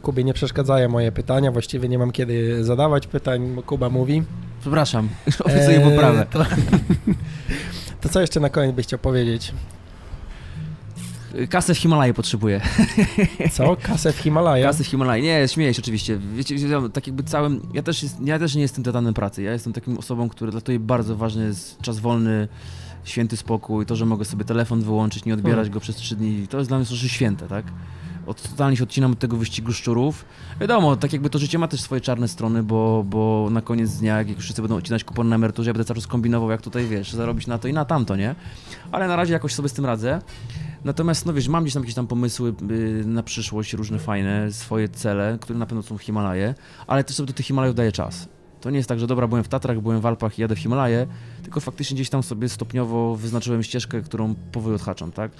Kubie 0.01 0.23
nie 0.23 0.33
przeszkadzają 0.33 0.89
moje 0.89 1.11
pytania. 1.11 1.51
Właściwie 1.51 1.89
nie 1.89 1.97
mam 1.97 2.11
kiedy 2.11 2.63
zadawać 2.63 3.07
pytań, 3.07 3.55
bo 3.55 3.63
Kuba 3.63 3.89
mówi. 3.89 4.23
Przepraszam, 4.61 5.09
obiecuję 5.45 5.77
Eee, 5.77 5.91
poprawę. 5.91 6.25
To, 6.31 6.45
to 8.01 8.09
co 8.09 8.21
jeszcze 8.21 8.39
na 8.39 8.49
koniec 8.49 8.75
byś 8.75 8.85
chciał 8.85 8.99
powiedzieć? 8.99 9.53
Kasę 11.49 11.73
w 11.73 11.77
Himalaje 11.77 12.13
potrzebuję. 12.13 12.61
Co? 13.51 13.75
Kasę 13.75 14.13
w 14.13 14.17
Himalajach? 14.17 14.71
Kasy 14.71 14.83
w 14.83 14.87
Himalaje. 14.87 15.23
Nie, 15.23 15.47
śmieję 15.47 15.73
się 15.73 15.81
oczywiście. 15.81 16.17
Wiecie, 16.17 16.55
tak 16.93 17.07
jakby 17.07 17.23
całym... 17.23 17.61
Ja 17.73 17.83
też, 17.83 18.03
jest, 18.03 18.17
ja 18.25 18.39
też 18.39 18.55
nie 18.55 18.61
jestem 18.61 18.83
tytanem 18.83 19.13
pracy. 19.13 19.43
Ja 19.43 19.51
jestem 19.51 19.73
taką 19.73 19.97
osobą, 19.97 20.29
która 20.29 20.51
dla 20.51 20.61
której 20.61 20.79
bardzo 20.79 21.15
ważny 21.15 21.45
jest 21.45 21.81
czas 21.81 21.99
wolny, 21.99 22.47
święty 23.03 23.37
spokój, 23.37 23.85
to, 23.85 23.95
że 23.95 24.05
mogę 24.05 24.25
sobie 24.25 24.45
telefon 24.45 24.81
wyłączyć, 24.81 25.25
nie 25.25 25.33
odbierać 25.33 25.55
Hmm. 25.55 25.73
go 25.73 25.79
przez 25.79 25.95
trzy 25.95 26.15
dni. 26.15 26.47
To 26.47 26.57
jest 26.57 26.69
dla 26.69 26.77
mnie 26.77 26.85
rzeczy 26.85 27.09
święte, 27.09 27.47
tak? 27.47 27.65
Od, 28.25 28.49
totalnie 28.49 28.77
się 28.77 28.83
odcinam 28.83 29.11
od 29.11 29.19
tego 29.19 29.37
wyścigu 29.37 29.73
szczurów. 29.73 30.25
Wiadomo, 30.61 30.95
tak 30.95 31.13
jakby 31.13 31.29
to 31.29 31.39
życie 31.39 31.57
ma 31.59 31.67
też 31.67 31.81
swoje 31.81 32.01
czarne 32.01 32.27
strony, 32.27 32.63
bo, 32.63 33.03
bo 33.07 33.47
na 33.51 33.61
koniec 33.61 33.91
dnia, 33.91 34.17
jak 34.17 34.37
wszyscy 34.37 34.61
będą 34.61 34.75
odcinać 34.75 35.03
kupon 35.03 35.29
na 35.29 35.35
emeryturze, 35.35 35.69
ja 35.69 35.73
będę 35.73 35.85
cały 35.85 35.95
czas 35.95 36.07
kombinował, 36.07 36.51
jak 36.51 36.61
tutaj, 36.61 36.85
wiesz, 36.85 37.13
zarobić 37.13 37.47
na 37.47 37.57
to 37.57 37.67
i 37.67 37.73
na 37.73 37.85
tamto, 37.85 38.15
nie? 38.15 38.35
Ale 38.91 39.07
na 39.07 39.15
razie 39.15 39.33
jakoś 39.33 39.53
sobie 39.53 39.69
z 39.69 39.73
tym 39.73 39.85
radzę. 39.85 40.21
Natomiast, 40.83 41.25
no 41.25 41.33
wiesz, 41.33 41.47
mam 41.47 41.63
gdzieś 41.63 41.73
tam 41.73 41.83
jakieś 41.83 41.95
tam 41.95 42.07
pomysły 42.07 42.53
y, 42.71 43.03
na 43.05 43.23
przyszłość, 43.23 43.73
różne 43.73 43.99
fajne, 43.99 44.51
swoje 44.51 44.89
cele, 44.89 45.37
które 45.41 45.59
na 45.59 45.65
pewno 45.65 45.83
są 45.83 45.97
w 45.97 46.01
Himalaje, 46.01 46.55
ale 46.87 47.03
też 47.03 47.15
sobie 47.15 47.27
do 47.27 47.33
tych 47.33 47.45
Himalajów 47.45 47.75
daję 47.75 47.91
czas. 47.91 48.27
To 48.61 48.69
nie 48.69 48.77
jest 48.77 48.89
tak, 48.89 48.99
że 48.99 49.07
dobra, 49.07 49.27
byłem 49.27 49.43
w 49.43 49.47
Tatrach, 49.47 49.81
byłem 49.81 50.01
w 50.01 50.05
Alpach 50.05 50.39
i 50.39 50.41
jadę 50.41 50.55
w 50.55 50.59
Himalaje, 50.59 51.07
tylko 51.43 51.59
faktycznie 51.59 51.95
gdzieś 51.95 52.09
tam 52.09 52.23
sobie 52.23 52.49
stopniowo 52.49 53.15
wyznaczyłem 53.15 53.63
ścieżkę, 53.63 54.01
którą 54.01 54.35
powoli 54.51 54.75
odhaczam, 54.75 55.11
tak? 55.11 55.31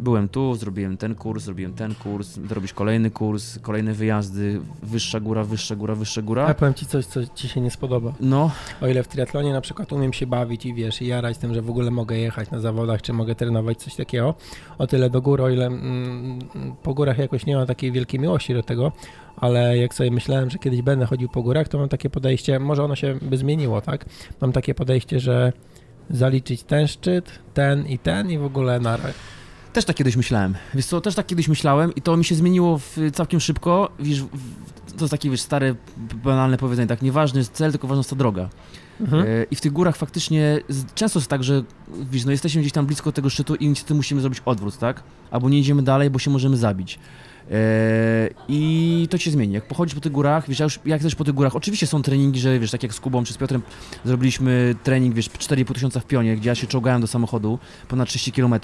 Byłem 0.00 0.28
tu, 0.28 0.54
zrobiłem 0.54 0.96
ten 0.96 1.14
kurs, 1.14 1.44
zrobiłem 1.44 1.72
ten 1.74 1.94
kurs, 1.94 2.28
zrobić 2.48 2.72
kolejny 2.72 3.10
kurs, 3.10 3.58
kolejne 3.58 3.92
wyjazdy, 3.92 4.60
wyższa 4.82 5.20
góra, 5.20 5.44
wyższa 5.44 5.76
góra, 5.76 5.94
wyższa 5.94 6.20
Ja 6.20 6.24
góra. 6.26 6.54
powiem 6.54 6.74
ci 6.74 6.86
coś, 6.86 7.06
co 7.06 7.20
ci 7.34 7.48
się 7.48 7.60
nie 7.60 7.70
spodoba. 7.70 8.12
No, 8.20 8.50
O 8.80 8.86
ile 8.88 9.02
w 9.02 9.08
triatlonie 9.08 9.52
na 9.52 9.60
przykład 9.60 9.92
umiem 9.92 10.12
się 10.12 10.26
bawić 10.26 10.66
i 10.66 10.74
wiesz, 10.74 11.02
i 11.02 11.06
jarać 11.06 11.38
tym, 11.38 11.54
że 11.54 11.62
w 11.62 11.70
ogóle 11.70 11.90
mogę 11.90 12.18
jechać 12.18 12.50
na 12.50 12.60
zawodach, 12.60 13.02
czy 13.02 13.12
mogę 13.12 13.34
trenować 13.34 13.78
coś 13.78 13.94
takiego, 13.94 14.34
o 14.78 14.86
tyle 14.86 15.10
do 15.10 15.22
gór, 15.22 15.40
o 15.40 15.48
ile 15.50 15.66
mm, 15.66 16.38
po 16.82 16.94
górach 16.94 17.18
jakoś 17.18 17.46
nie 17.46 17.56
mam 17.56 17.66
takiej 17.66 17.92
wielkiej 17.92 18.20
miłości 18.20 18.54
do 18.54 18.62
tego, 18.62 18.92
ale 19.36 19.78
jak 19.78 19.94
sobie 19.94 20.10
myślałem, 20.10 20.50
że 20.50 20.58
kiedyś 20.58 20.82
będę 20.82 21.06
chodził 21.06 21.28
po 21.28 21.42
górach, 21.42 21.68
to 21.68 21.78
mam 21.78 21.88
takie 21.88 22.10
podejście, 22.10 22.58
może 22.58 22.84
ono 22.84 22.96
się 22.96 23.18
by 23.22 23.36
zmieniło, 23.36 23.80
tak? 23.80 24.04
Mam 24.40 24.52
takie 24.52 24.74
podejście, 24.74 25.20
że 25.20 25.52
zaliczyć 26.10 26.62
ten 26.62 26.86
szczyt, 26.88 27.30
ten 27.54 27.86
i 27.86 27.98
ten 27.98 28.30
i 28.30 28.38
w 28.38 28.44
ogóle 28.44 28.80
na 28.80 28.98
Też 29.72 29.84
tak 29.84 29.96
kiedyś 29.96 30.16
myślałem. 30.16 30.54
Wiesz 30.74 30.86
co, 30.86 31.00
też 31.00 31.14
tak 31.14 31.26
kiedyś 31.26 31.48
myślałem 31.48 31.94
i 31.94 32.02
to 32.02 32.16
mi 32.16 32.24
się 32.24 32.34
zmieniło 32.34 32.78
w, 32.78 32.96
całkiem 33.12 33.40
szybko. 33.40 33.90
Wiesz, 33.98 34.24
to 34.96 35.04
jest 35.04 35.10
takie, 35.10 35.30
wiesz, 35.30 35.40
stare, 35.40 35.74
banalne 36.24 36.56
powiedzenie, 36.56 36.88
tak, 36.88 37.02
nieważny 37.02 37.38
jest 37.38 37.52
cel, 37.52 37.70
tylko 37.70 37.86
ważna 37.86 38.00
jest 38.00 38.10
ta 38.10 38.16
droga. 38.16 38.48
Mhm. 39.00 39.22
E, 39.22 39.44
I 39.50 39.56
w 39.56 39.60
tych 39.60 39.72
górach 39.72 39.96
faktycznie 39.96 40.60
często 40.94 41.18
jest 41.18 41.30
tak, 41.30 41.44
że 41.44 41.62
wiesz, 42.10 42.24
no 42.24 42.30
jesteśmy 42.30 42.60
gdzieś 42.60 42.72
tam 42.72 42.86
blisko 42.86 43.12
tego 43.12 43.30
szczytu 43.30 43.54
i 43.54 43.68
niestety 43.68 43.94
musimy 43.94 44.20
zrobić 44.20 44.42
odwrót, 44.44 44.78
tak? 44.78 45.02
Albo 45.30 45.48
nie 45.48 45.58
idziemy 45.58 45.82
dalej, 45.82 46.10
bo 46.10 46.18
się 46.18 46.30
możemy 46.30 46.56
zabić. 46.56 46.98
E, 47.50 47.54
I 48.48 49.06
to 49.10 49.18
się 49.18 49.30
zmieni. 49.30 49.54
Jak 49.54 49.64
pochodzisz 49.68 49.94
po 49.94 50.00
tych 50.00 50.12
górach, 50.12 50.48
wiesz, 50.48 50.58
ja 50.58 50.64
już 50.64 50.80
jak 50.84 51.02
też 51.02 51.14
po 51.14 51.24
tych 51.24 51.34
górach, 51.34 51.56
oczywiście 51.56 51.86
są 51.86 52.02
treningi, 52.02 52.40
że 52.40 52.58
wiesz, 52.58 52.70
tak 52.70 52.82
jak 52.82 52.94
z 52.94 53.00
Kubą 53.00 53.24
czy 53.24 53.32
z 53.32 53.36
Piotrem 53.36 53.62
zrobiliśmy 54.04 54.74
trening, 54.82 55.14
wiesz, 55.14 55.30
4,5 55.30 55.74
tysiąca 55.74 56.00
w 56.00 56.04
pionie, 56.04 56.36
gdzie 56.36 56.48
ja 56.48 56.54
się 56.54 56.66
czołgałem 56.66 57.00
do 57.00 57.06
samochodu 57.06 57.58
ponad 57.88 58.08
30 58.08 58.32
km 58.32 58.54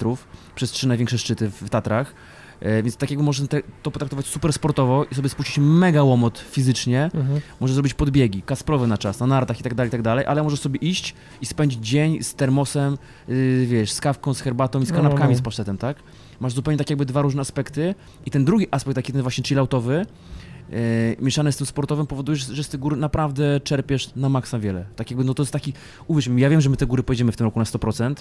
przez 0.55 0.71
trzy 0.71 0.87
największe 0.87 1.17
szczyty 1.17 1.49
w 1.49 1.69
Tatrach. 1.69 2.13
E, 2.59 2.83
więc 2.83 2.97
tak 2.97 3.09
jakby 3.09 3.25
można 3.25 3.47
to 3.83 3.91
potraktować 3.91 4.25
super 4.25 4.53
sportowo 4.53 5.05
i 5.11 5.15
sobie 5.15 5.29
spuścić 5.29 5.57
mega 5.61 6.03
łomot 6.03 6.39
fizycznie. 6.51 7.03
Mhm. 7.13 7.41
Możesz 7.59 7.73
zrobić 7.73 7.93
podbiegi, 7.93 8.41
kasprowe 8.41 8.87
na 8.87 8.97
czas, 8.97 9.19
na 9.19 9.27
nartach 9.27 9.59
i 9.59 9.63
tak 9.63 9.73
dalej, 9.73 9.87
i 9.87 9.91
tak 9.91 10.01
dalej, 10.01 10.25
ale 10.25 10.43
możesz 10.43 10.59
sobie 10.59 10.79
iść 10.79 11.15
i 11.41 11.45
spędzić 11.45 11.79
dzień 11.79 12.23
z 12.23 12.35
termosem, 12.35 12.97
yy, 13.27 13.65
wiesz, 13.65 13.91
z 13.91 14.01
kawką, 14.01 14.33
z 14.33 14.41
herbatą 14.41 14.81
i 14.81 14.85
z 14.85 14.89
No, 14.89 14.95
kanapkami 14.95 15.33
no. 15.33 15.39
z 15.39 15.41
pasztetem, 15.41 15.77
tak? 15.77 15.97
Masz 16.39 16.53
zupełnie 16.53 16.77
tak 16.77 16.89
jakby 16.89 17.05
dwa 17.05 17.21
różne 17.21 17.41
aspekty 17.41 17.95
i 18.25 18.31
ten 18.31 18.45
drugi 18.45 18.67
aspekt, 18.71 18.95
taki 18.95 19.13
ten 19.13 19.21
właśnie 19.21 19.43
chilloutowy, 19.43 20.05
yy, 20.69 20.77
mieszany 21.21 21.51
z 21.51 21.57
tym 21.57 21.67
sportowym 21.67 22.07
powoduje, 22.07 22.35
że 22.35 22.55
że 22.55 22.63
z 22.63 22.69
tych 22.69 22.79
gór 22.79 22.97
naprawdę 22.97 23.59
czerpiesz 23.59 24.15
na 24.15 24.29
maksa 24.29 24.59
wiele. 24.59 24.85
Tak 24.95 25.11
jakby, 25.11 25.23
no 25.23 25.33
to 25.33 25.43
jest 25.43 25.53
taki, 25.53 25.73
uwierz 26.07 26.27
mi, 26.27 26.41
ja 26.41 26.49
wiem, 26.49 26.61
że 26.61 26.69
my 26.69 26.77
te 26.77 26.85
góry 26.85 27.03
pojedziemy 27.03 27.31
w 27.31 27.37
tym 27.37 27.45
roku 27.45 27.59
na 27.59 27.65
100% 27.65 28.15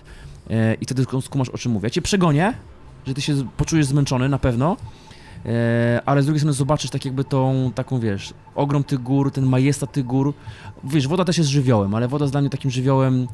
yy, 0.51 0.57
i 0.81 0.85
wtedy 0.85 1.05
skumasz 1.23 1.49
o 1.49 1.59
czym 1.59 1.73
mówię. 1.73 1.87
Ja 1.87 1.91
cię 1.91 2.03
przegonię, 2.03 2.55
że 3.07 3.15
ty 3.15 3.21
się 3.21 3.49
poczujesz 3.57 3.87
zmęczony 3.87 4.29
na 4.29 4.39
pewno, 4.39 4.77
E, 5.47 6.03
ale 6.07 6.23
z 6.23 6.27
drugiej 6.27 6.41
strony 6.41 6.53
zobaczysz 6.53 6.91
tak 6.91 7.05
jakby 7.05 7.25
tą, 7.25 7.73
taką 7.75 7.99
wiesz, 7.99 8.35
ogrom 8.55 8.85
tych 8.85 8.99
gór, 9.03 9.33
ten 9.33 9.47
majestat 9.47 9.93
tych 9.93 10.05
gór. 10.05 10.35
Wiesz, 10.85 11.09
woda 11.09 11.25
też 11.25 11.39
jest 11.39 11.51
żywiołem, 11.51 11.95
ale 11.95 12.09
woda 12.09 12.25
jest 12.25 12.35
dla 12.35 12.41
mnie 12.41 12.51
takim 12.51 12.71
żywiołem, 12.71 13.27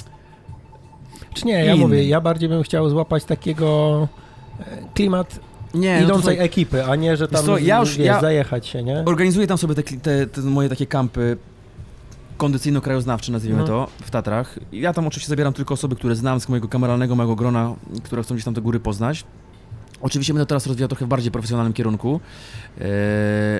Czy 1.34 1.46
nie, 1.46 1.64
ja 1.64 1.76
mówię, 1.76 2.04
ja 2.04 2.20
bardziej 2.20 2.48
bym 2.48 2.62
chciał 2.62 2.90
złapać 2.90 3.24
takiego 3.24 4.08
e, 4.08 4.29
klimat 4.94 5.40
nie, 5.74 5.96
no 5.98 6.04
idącej 6.04 6.22
słuchaj, 6.22 6.46
ekipy, 6.46 6.84
a 6.84 6.96
nie, 6.96 7.16
że 7.16 7.28
tam 7.28 7.44
co, 7.44 7.58
ja 7.58 7.80
już- 7.80 7.96
wiesz, 7.96 8.06
ja- 8.06 8.20
zajechać 8.20 8.66
się, 8.66 8.82
nie? 8.82 9.02
organizuję 9.06 9.46
tam 9.46 9.58
sobie 9.58 9.74
te, 9.74 9.82
te, 9.82 10.26
te 10.26 10.40
moje 10.40 10.68
takie 10.68 10.86
kampy 10.86 11.36
kondycyjno-krajoznawcze, 12.38 13.32
nazwijmy 13.32 13.60
Mhm. 13.60 13.66
to, 13.78 13.90
w 14.06 14.10
Tatrach. 14.10 14.58
Ja 14.72 14.92
tam 14.92 15.06
oczywiście 15.06 15.28
zabieram 15.28 15.52
tylko 15.52 15.74
osoby, 15.74 15.96
które 15.96 16.16
znam 16.16 16.40
z 16.40 16.48
mojego 16.48 16.68
kameralnego, 16.68 17.14
mojego 17.16 17.36
grona, 17.36 17.74
które 18.04 18.22
chcą 18.22 18.34
gdzieś 18.34 18.44
tam 18.44 18.54
te 18.54 18.60
góry 18.60 18.80
poznać. 18.80 19.24
Oczywiście 20.00 20.32
będę 20.34 20.46
teraz 20.46 20.66
rozwijał 20.66 20.88
trochę 20.88 21.04
w 21.04 21.08
bardziej 21.08 21.32
profesjonalnym 21.32 21.72
kierunku. 21.72 22.20
E, 22.80 22.84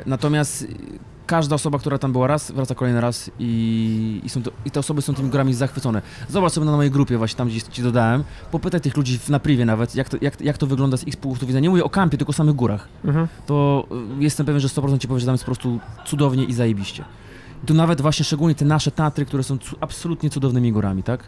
natomiast 0.06 0.66
każda 1.30 1.54
osoba, 1.54 1.78
która 1.78 1.98
tam 1.98 2.12
była 2.12 2.26
raz, 2.26 2.50
wraca 2.52 2.74
kolejny 2.74 3.00
raz 3.00 3.30
i, 3.38 4.20
i, 4.24 4.28
są 4.28 4.42
to, 4.42 4.50
i 4.64 4.70
te 4.70 4.80
osoby 4.80 5.02
są 5.02 5.14
tymi 5.14 5.30
górami 5.30 5.54
zachwycone. 5.54 6.02
Zobacz 6.28 6.52
sobie 6.52 6.66
na 6.66 6.76
mojej 6.76 6.90
grupie, 6.90 7.18
właśnie 7.18 7.36
tam 7.38 7.48
gdzieś 7.48 7.62
ci 7.62 7.82
dodałem. 7.82 8.24
Popytaj 8.50 8.80
tych 8.80 8.96
ludzi 8.96 9.18
w- 9.18 9.28
na 9.28 9.40
privie 9.40 9.64
nawet, 9.64 9.94
jak 9.94 10.08
to, 10.08 10.16
jak, 10.20 10.40
jak 10.40 10.58
to 10.58 10.66
wygląda 10.66 10.96
z 10.96 11.06
ich 11.06 11.16
punktu 11.16 11.46
widzenia. 11.46 11.62
Nie 11.62 11.70
mówię 11.70 11.84
o 11.84 11.90
kampie, 11.90 12.18
tylko 12.18 12.30
o 12.30 12.32
samych 12.32 12.54
górach 12.54 12.88
Mhm. 13.04 13.28
to 13.46 13.86
y, 14.20 14.22
jestem 14.24 14.46
pewien, 14.46 14.60
że 14.60 14.68
100% 14.68 14.98
ci 14.98 15.08
powie, 15.08 15.20
że 15.20 15.26
tam 15.26 15.34
jest 15.34 15.44
po 15.44 15.48
prostu 15.48 15.78
cudownie 16.06 16.44
i 16.44 16.52
zajebiście. 16.52 17.04
I 17.64 17.66
tu 17.66 17.74
nawet 17.74 18.00
właśnie 18.00 18.24
szczególnie 18.24 18.54
te 18.54 18.64
nasze 18.64 18.90
Tatry, 18.90 19.24
które 19.26 19.42
są 19.42 19.58
absolutnie 19.80 20.30
cudownymi 20.30 20.72
górami, 20.72 21.02
tak? 21.02 21.20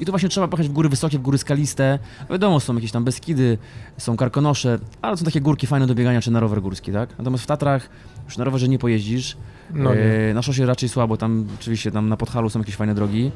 I 0.00 0.04
tu 0.06 0.12
właśnie 0.12 0.28
trzeba 0.28 0.48
pojechać 0.48 0.68
w 0.68 0.72
góry 0.72 0.88
wysokie, 0.88 1.18
w 1.18 1.22
góry 1.22 1.38
skaliste. 1.38 1.98
Wiadomo, 2.30 2.60
są 2.60 2.74
jakieś 2.74 2.92
tam 2.92 3.04
Beskidy, 3.04 3.58
są 3.98 4.16
Karkonosze, 4.16 4.78
ale 5.02 5.16
są 5.16 5.24
takie 5.24 5.40
górki 5.40 5.66
fajne 5.66 5.86
do 5.86 5.94
biegania 5.94 6.20
czy 6.20 6.30
na 6.30 6.40
rower 6.40 6.62
górski, 6.62 6.92
tak? 6.92 7.18
Natomiast 7.18 7.44
w 7.44 7.46
Tatrach 7.46 7.88
już 8.24 8.38
na 8.38 8.44
rowerze 8.44 8.68
nie 8.68 8.78
pojeździsz. 8.78 9.36
No, 9.74 9.94
nie. 9.94 10.00
E, 10.00 10.34
na 10.34 10.42
szosie 10.42 10.66
raczej 10.66 10.88
słabo, 10.88 11.16
tam 11.16 11.46
oczywiście 11.60 11.90
tam 11.90 12.08
na 12.08 12.16
Podhalu 12.16 12.50
są 12.50 12.58
jakieś 12.58 12.76
fajne 12.76 12.94
drogi. 12.94 13.30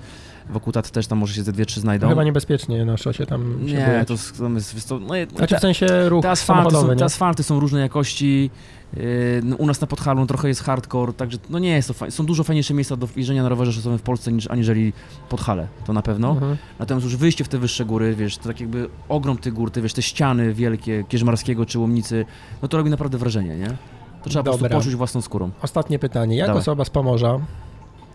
Wokół 0.50 0.72
Tat 0.72 0.90
też 0.90 1.06
tam 1.06 1.18
może 1.18 1.34
się 1.34 1.42
ze 1.42 1.52
dwie, 1.52 1.66
trzy 1.66 1.80
znajdą. 1.80 2.08
Chyba 2.08 2.24
niebezpiecznie 2.24 2.84
na 2.84 2.96
szosie 2.96 3.26
tam 3.26 3.58
się 3.66 3.74
nie, 3.74 3.86
bujać. 3.86 4.08
to, 4.08 4.14
jest- 4.14 4.38
tam 4.38 4.54
jest, 4.54 4.88
to, 4.88 4.98
no, 4.98 5.14
Znaczy 5.36 5.56
w 5.56 5.60
sensie 5.60 6.08
ruch 6.08 6.22
te 6.22 6.30
asfalty, 6.30 6.70
są, 6.74 6.96
te 6.96 7.04
asfalty 7.04 7.42
są 7.42 7.60
różnej 7.60 7.82
jakości. 7.82 8.50
Yy, 8.96 9.02
no, 9.44 9.56
u 9.56 9.66
nas 9.66 9.80
na 9.80 9.86
Podhalu 9.86 10.26
trochę 10.26 10.48
jest 10.48 10.62
hardcore, 10.62 11.12
także 11.12 11.38
no 11.50 11.58
nie 11.58 11.70
jest 11.70 11.88
to 11.88 11.94
fajne. 11.94 12.10
Są 12.10 12.26
dużo 12.26 12.44
fajniejsze 12.44 12.74
miejsca 12.74 12.96
do 12.96 13.08
jeżdżenia 13.16 13.42
na 13.42 13.48
rowerze 13.48 13.72
szosowych 13.72 14.00
w 14.00 14.02
Polsce 14.02 14.32
niż 14.32 14.50
aniżeli 14.50 14.92
Podhale, 15.28 15.68
to 15.84 15.92
na 15.92 16.02
pewno. 16.02 16.30
Mhm. 16.30 16.56
Natomiast 16.78 17.04
już 17.04 17.16
wyjście 17.16 17.44
w 17.44 17.48
te 17.48 17.58
wyższe 17.58 17.84
góry, 17.84 18.14
wiesz, 18.14 18.38
to 18.38 18.48
tak 18.48 18.60
jakby 18.60 18.88
ogrom 19.08 19.38
tych 19.38 19.52
gór, 19.52 19.70
te, 19.70 19.82
wiesz, 19.82 19.92
te 19.92 20.02
ściany 20.02 20.54
wielkie, 20.54 21.04
Kierzmarskiego 21.08 21.66
czy 21.66 21.78
Łomnicy, 21.78 22.24
no 22.62 22.68
to 22.68 22.76
robi 22.76 22.90
naprawdę 22.90 23.18
wrażenie, 23.18 23.56
nie? 23.56 23.76
To 24.22 24.30
trzeba 24.30 24.42
po 24.42 24.50
Dobra. 24.50 24.68
prostu 24.68 24.78
poczuć 24.78 24.94
własną 24.94 25.20
skórą. 25.20 25.50
Ostatnie 25.62 25.98
pytanie. 25.98 26.36
Jak 26.36 26.46
Dawaj. 26.46 26.60
osoba 26.60 26.84
z 26.84 26.90
Pomorza 26.90 27.38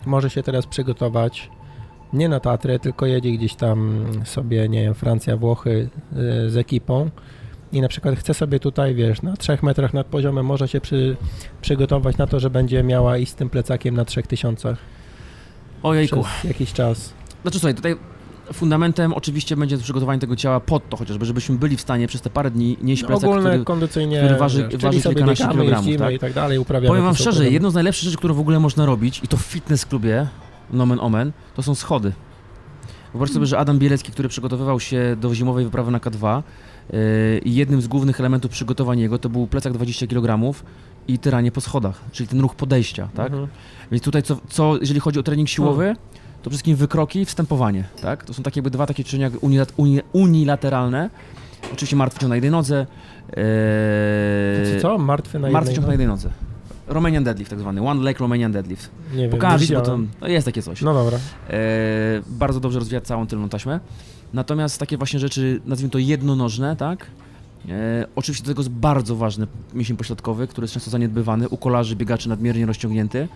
może 0.06 0.30
się 0.30 0.42
teraz 0.42 0.66
przygotować 0.66 1.50
nie 2.12 2.28
na 2.28 2.40
Tatry, 2.40 2.78
tylko 2.78 3.06
jedzie 3.06 3.32
gdzieś 3.32 3.54
tam 3.54 4.06
sobie, 4.24 4.68
nie 4.68 4.82
wiem, 4.82 4.94
Francja, 4.94 5.36
Włochy 5.36 5.88
y, 6.12 6.50
z 6.50 6.56
ekipą 6.56 7.10
i 7.74 7.80
na 7.80 7.88
przykład 7.88 8.18
chce 8.18 8.34
sobie 8.34 8.60
tutaj, 8.60 8.94
wiesz, 8.94 9.22
na 9.22 9.36
trzech 9.36 9.62
metrach 9.62 9.94
nad 9.94 10.06
poziomem 10.06 10.46
może 10.46 10.68
się 10.68 10.80
przy, 10.80 11.16
przygotować 11.60 12.16
na 12.16 12.26
to, 12.26 12.40
że 12.40 12.50
będzie 12.50 12.82
miała 12.82 13.18
iść 13.18 13.32
z 13.32 13.34
tym 13.34 13.50
plecakiem 13.50 13.94
na 13.94 14.04
3000 14.04 14.76
Ojejku. 15.82 16.22
przez 16.22 16.44
jakiś 16.44 16.72
czas. 16.72 17.12
Znaczy 17.42 17.58
słuchaj, 17.58 17.74
tutaj 17.74 17.96
fundamentem 18.52 19.12
oczywiście 19.12 19.56
będzie 19.56 19.78
przygotowanie 19.78 20.20
tego 20.20 20.36
ciała 20.36 20.60
pod 20.60 20.88
to 20.88 20.96
chociażby, 20.96 21.24
żebyśmy 21.24 21.58
byli 21.58 21.76
w 21.76 21.80
stanie 21.80 22.06
przez 22.06 22.20
te 22.20 22.30
parę 22.30 22.50
dni 22.50 22.76
nieść 22.82 23.04
plecak, 23.04 23.24
Ogólne, 23.30 23.50
który... 23.50 23.64
kondycyjnie, 23.64 24.18
który 24.18 24.36
waży- 24.36 24.68
wiesz, 24.68 24.82
waży 24.82 25.00
kilkanaście 25.02 25.48
kilogramów, 25.48 25.96
tak? 25.98 26.14
i 26.14 26.18
tak 26.18 26.32
dalej, 26.32 26.58
uprawiamy. 26.58 26.88
Powiem 26.88 27.04
wam 27.04 27.14
szczerze, 27.14 27.50
jedną 27.50 27.70
z 27.70 27.74
najlepszych 27.74 28.04
rzeczy, 28.04 28.16
które 28.16 28.34
w 28.34 28.40
ogóle 28.40 28.60
można 28.60 28.86
robić, 28.86 29.20
i 29.24 29.28
to 29.28 29.36
w 29.36 29.42
fitness 29.42 29.86
klubie, 29.86 30.26
nomen 30.70 31.00
omen, 31.00 31.32
to 31.54 31.62
są 31.62 31.74
schody. 31.74 32.12
Wyobraź 33.12 33.30
sobie, 33.30 33.46
że 33.46 33.58
Adam 33.58 33.78
Bielecki, 33.78 34.12
który 34.12 34.28
przygotowywał 34.28 34.80
się 34.80 35.16
do 35.20 35.34
zimowej 35.34 35.64
wyprawy 35.64 35.90
na 35.90 35.98
K2 35.98 36.36
yy, 36.36 36.42
i 37.44 37.54
jednym 37.54 37.82
z 37.82 37.86
głównych 37.86 38.20
elementów 38.20 38.50
przygotowania 38.50 39.02
jego 39.02 39.18
to 39.18 39.28
był 39.28 39.46
plecak 39.46 39.72
20 39.72 40.06
kg 40.06 40.54
i 41.08 41.18
tyranie 41.18 41.52
po 41.52 41.60
schodach, 41.60 42.00
czyli 42.12 42.28
ten 42.28 42.40
ruch 42.40 42.54
podejścia, 42.54 43.08
tak? 43.14 43.26
Mhm. 43.26 43.48
Więc 43.90 44.04
tutaj 44.04 44.22
co, 44.22 44.36
co 44.48 44.76
jeżeli 44.80 45.00
chodzi 45.00 45.18
o 45.18 45.22
trening 45.22 45.48
siłowy, 45.48 45.96
to 46.14 46.40
przede 46.40 46.50
wszystkim 46.50 46.76
wykroki 46.76 47.20
i 47.20 47.24
wstępowanie, 47.24 47.84
tak? 48.02 48.24
To 48.24 48.34
są 48.34 48.42
takie 48.42 48.60
jakby 48.60 48.70
dwa 48.70 48.86
takie 48.86 49.04
ćwiczenia 49.04 49.30
unilat, 49.40 49.72
uni, 49.76 50.00
unilateralne. 50.12 51.10
Oczywiście 51.72 51.96
martwy 51.96 52.20
ciąg 52.20 52.28
na 52.28 52.34
jednej 52.34 52.50
nodze. 52.50 52.86
Yy, 53.28 53.34
Czy 54.64 54.78
co? 54.82 54.98
Martwy 54.98 55.38
na 55.38 55.50
Martwy 55.50 55.70
jednej 55.70 55.76
ciąg 55.76 55.86
na 55.86 55.92
jednej 55.92 56.08
nodze. 56.08 56.30
Romanian 56.86 57.24
deadlift 57.24 57.50
tak 57.50 57.60
zwany, 57.60 57.88
one 57.88 58.02
leg 58.02 58.20
Romanian 58.20 58.52
deadlift. 58.52 58.90
Nie 59.12 59.22
wiem, 59.22 59.30
Pokażę, 59.30 59.74
bo 59.74 59.80
to 59.80 59.98
no 60.20 60.28
jest 60.28 60.44
takie 60.44 60.62
coś. 60.62 60.82
No 60.82 60.94
dobra. 60.94 61.18
E, 61.50 61.60
bardzo 62.26 62.60
dobrze 62.60 62.78
rozwija 62.78 63.00
całą 63.00 63.26
tylną 63.26 63.48
taśmę. 63.48 63.80
Natomiast 64.34 64.78
takie 64.78 64.96
właśnie 64.96 65.18
rzeczy, 65.18 65.60
nazwijmy 65.66 65.90
to 65.90 65.98
jednonożne, 65.98 66.76
tak? 66.76 67.06
E, 67.68 68.06
oczywiście 68.16 68.44
do 68.44 68.50
tego 68.50 68.62
jest 68.62 68.70
bardzo 68.70 69.16
ważny 69.16 69.46
mięsień 69.74 69.96
pośladkowy, 69.96 70.46
który 70.46 70.64
jest 70.64 70.74
często 70.74 70.90
zaniedbywany. 70.90 71.48
U 71.48 71.56
kolarzy, 71.56 71.96
biegaczy 71.96 72.28
nadmiernie 72.28 72.66
rozciągnięty. 72.66 73.28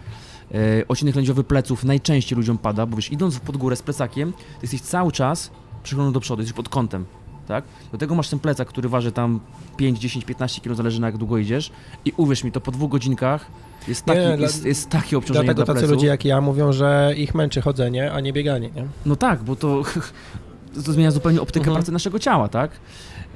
E, 0.54 0.88
odcinek 0.88 1.14
lędźwiowy 1.14 1.44
pleców 1.44 1.84
najczęściej 1.84 2.36
ludziom 2.36 2.58
pada, 2.58 2.86
bo 2.86 2.96
wiesz, 2.96 3.12
idąc 3.12 3.38
pod 3.38 3.56
górę 3.56 3.76
z 3.76 3.82
plecakiem, 3.82 4.32
ty 4.32 4.38
jesteś 4.62 4.80
cały 4.80 5.12
czas 5.12 5.50
przychylony 5.82 6.12
do 6.12 6.20
przodu, 6.20 6.42
jesteś 6.42 6.56
pod 6.56 6.68
kątem, 6.68 7.04
tak? 7.48 7.64
Do 7.92 7.98
tego 7.98 8.14
masz 8.14 8.28
ten 8.28 8.38
plecak, 8.38 8.68
który 8.68 8.88
waży 8.88 9.12
tam 9.12 9.40
5, 9.76 9.98
10, 9.98 10.24
15 10.24 10.60
kg, 10.60 10.76
zależy 10.76 11.00
na 11.00 11.06
jak 11.06 11.16
długo 11.16 11.38
idziesz 11.38 11.72
i 12.04 12.12
uwierz 12.16 12.44
mi, 12.44 12.52
to 12.52 12.60
po 12.60 12.70
dwóch 12.70 12.90
godzinach 12.90 13.46
jest 13.88 14.04
taki, 14.04 14.20
Nie, 14.20 14.36
jest, 14.38 14.64
jest 14.64 14.88
takie 14.88 15.18
obciążenie 15.18 15.44
Dlatego 15.44 15.64
dla 15.64 15.74
tacy 15.74 15.86
ludzie 15.86 16.06
jak 16.06 16.24
ja 16.24 16.40
mówią, 16.40 16.72
że 16.72 17.14
ich 17.16 17.34
męczy 17.34 17.60
chodzenie, 17.60 18.12
a 18.12 18.20
nie 18.20 18.32
bieganie, 18.32 18.70
nie? 18.76 18.86
No 19.06 19.16
tak, 19.16 19.42
bo 19.42 19.56
to, 19.56 19.82
to 20.84 20.92
zmienia 20.92 21.10
zupełnie 21.10 21.40
optykę 21.40 21.60
Mhm. 21.60 21.76
pracy 21.76 21.92
naszego 21.92 22.18
ciała, 22.18 22.48
tak? 22.48 22.70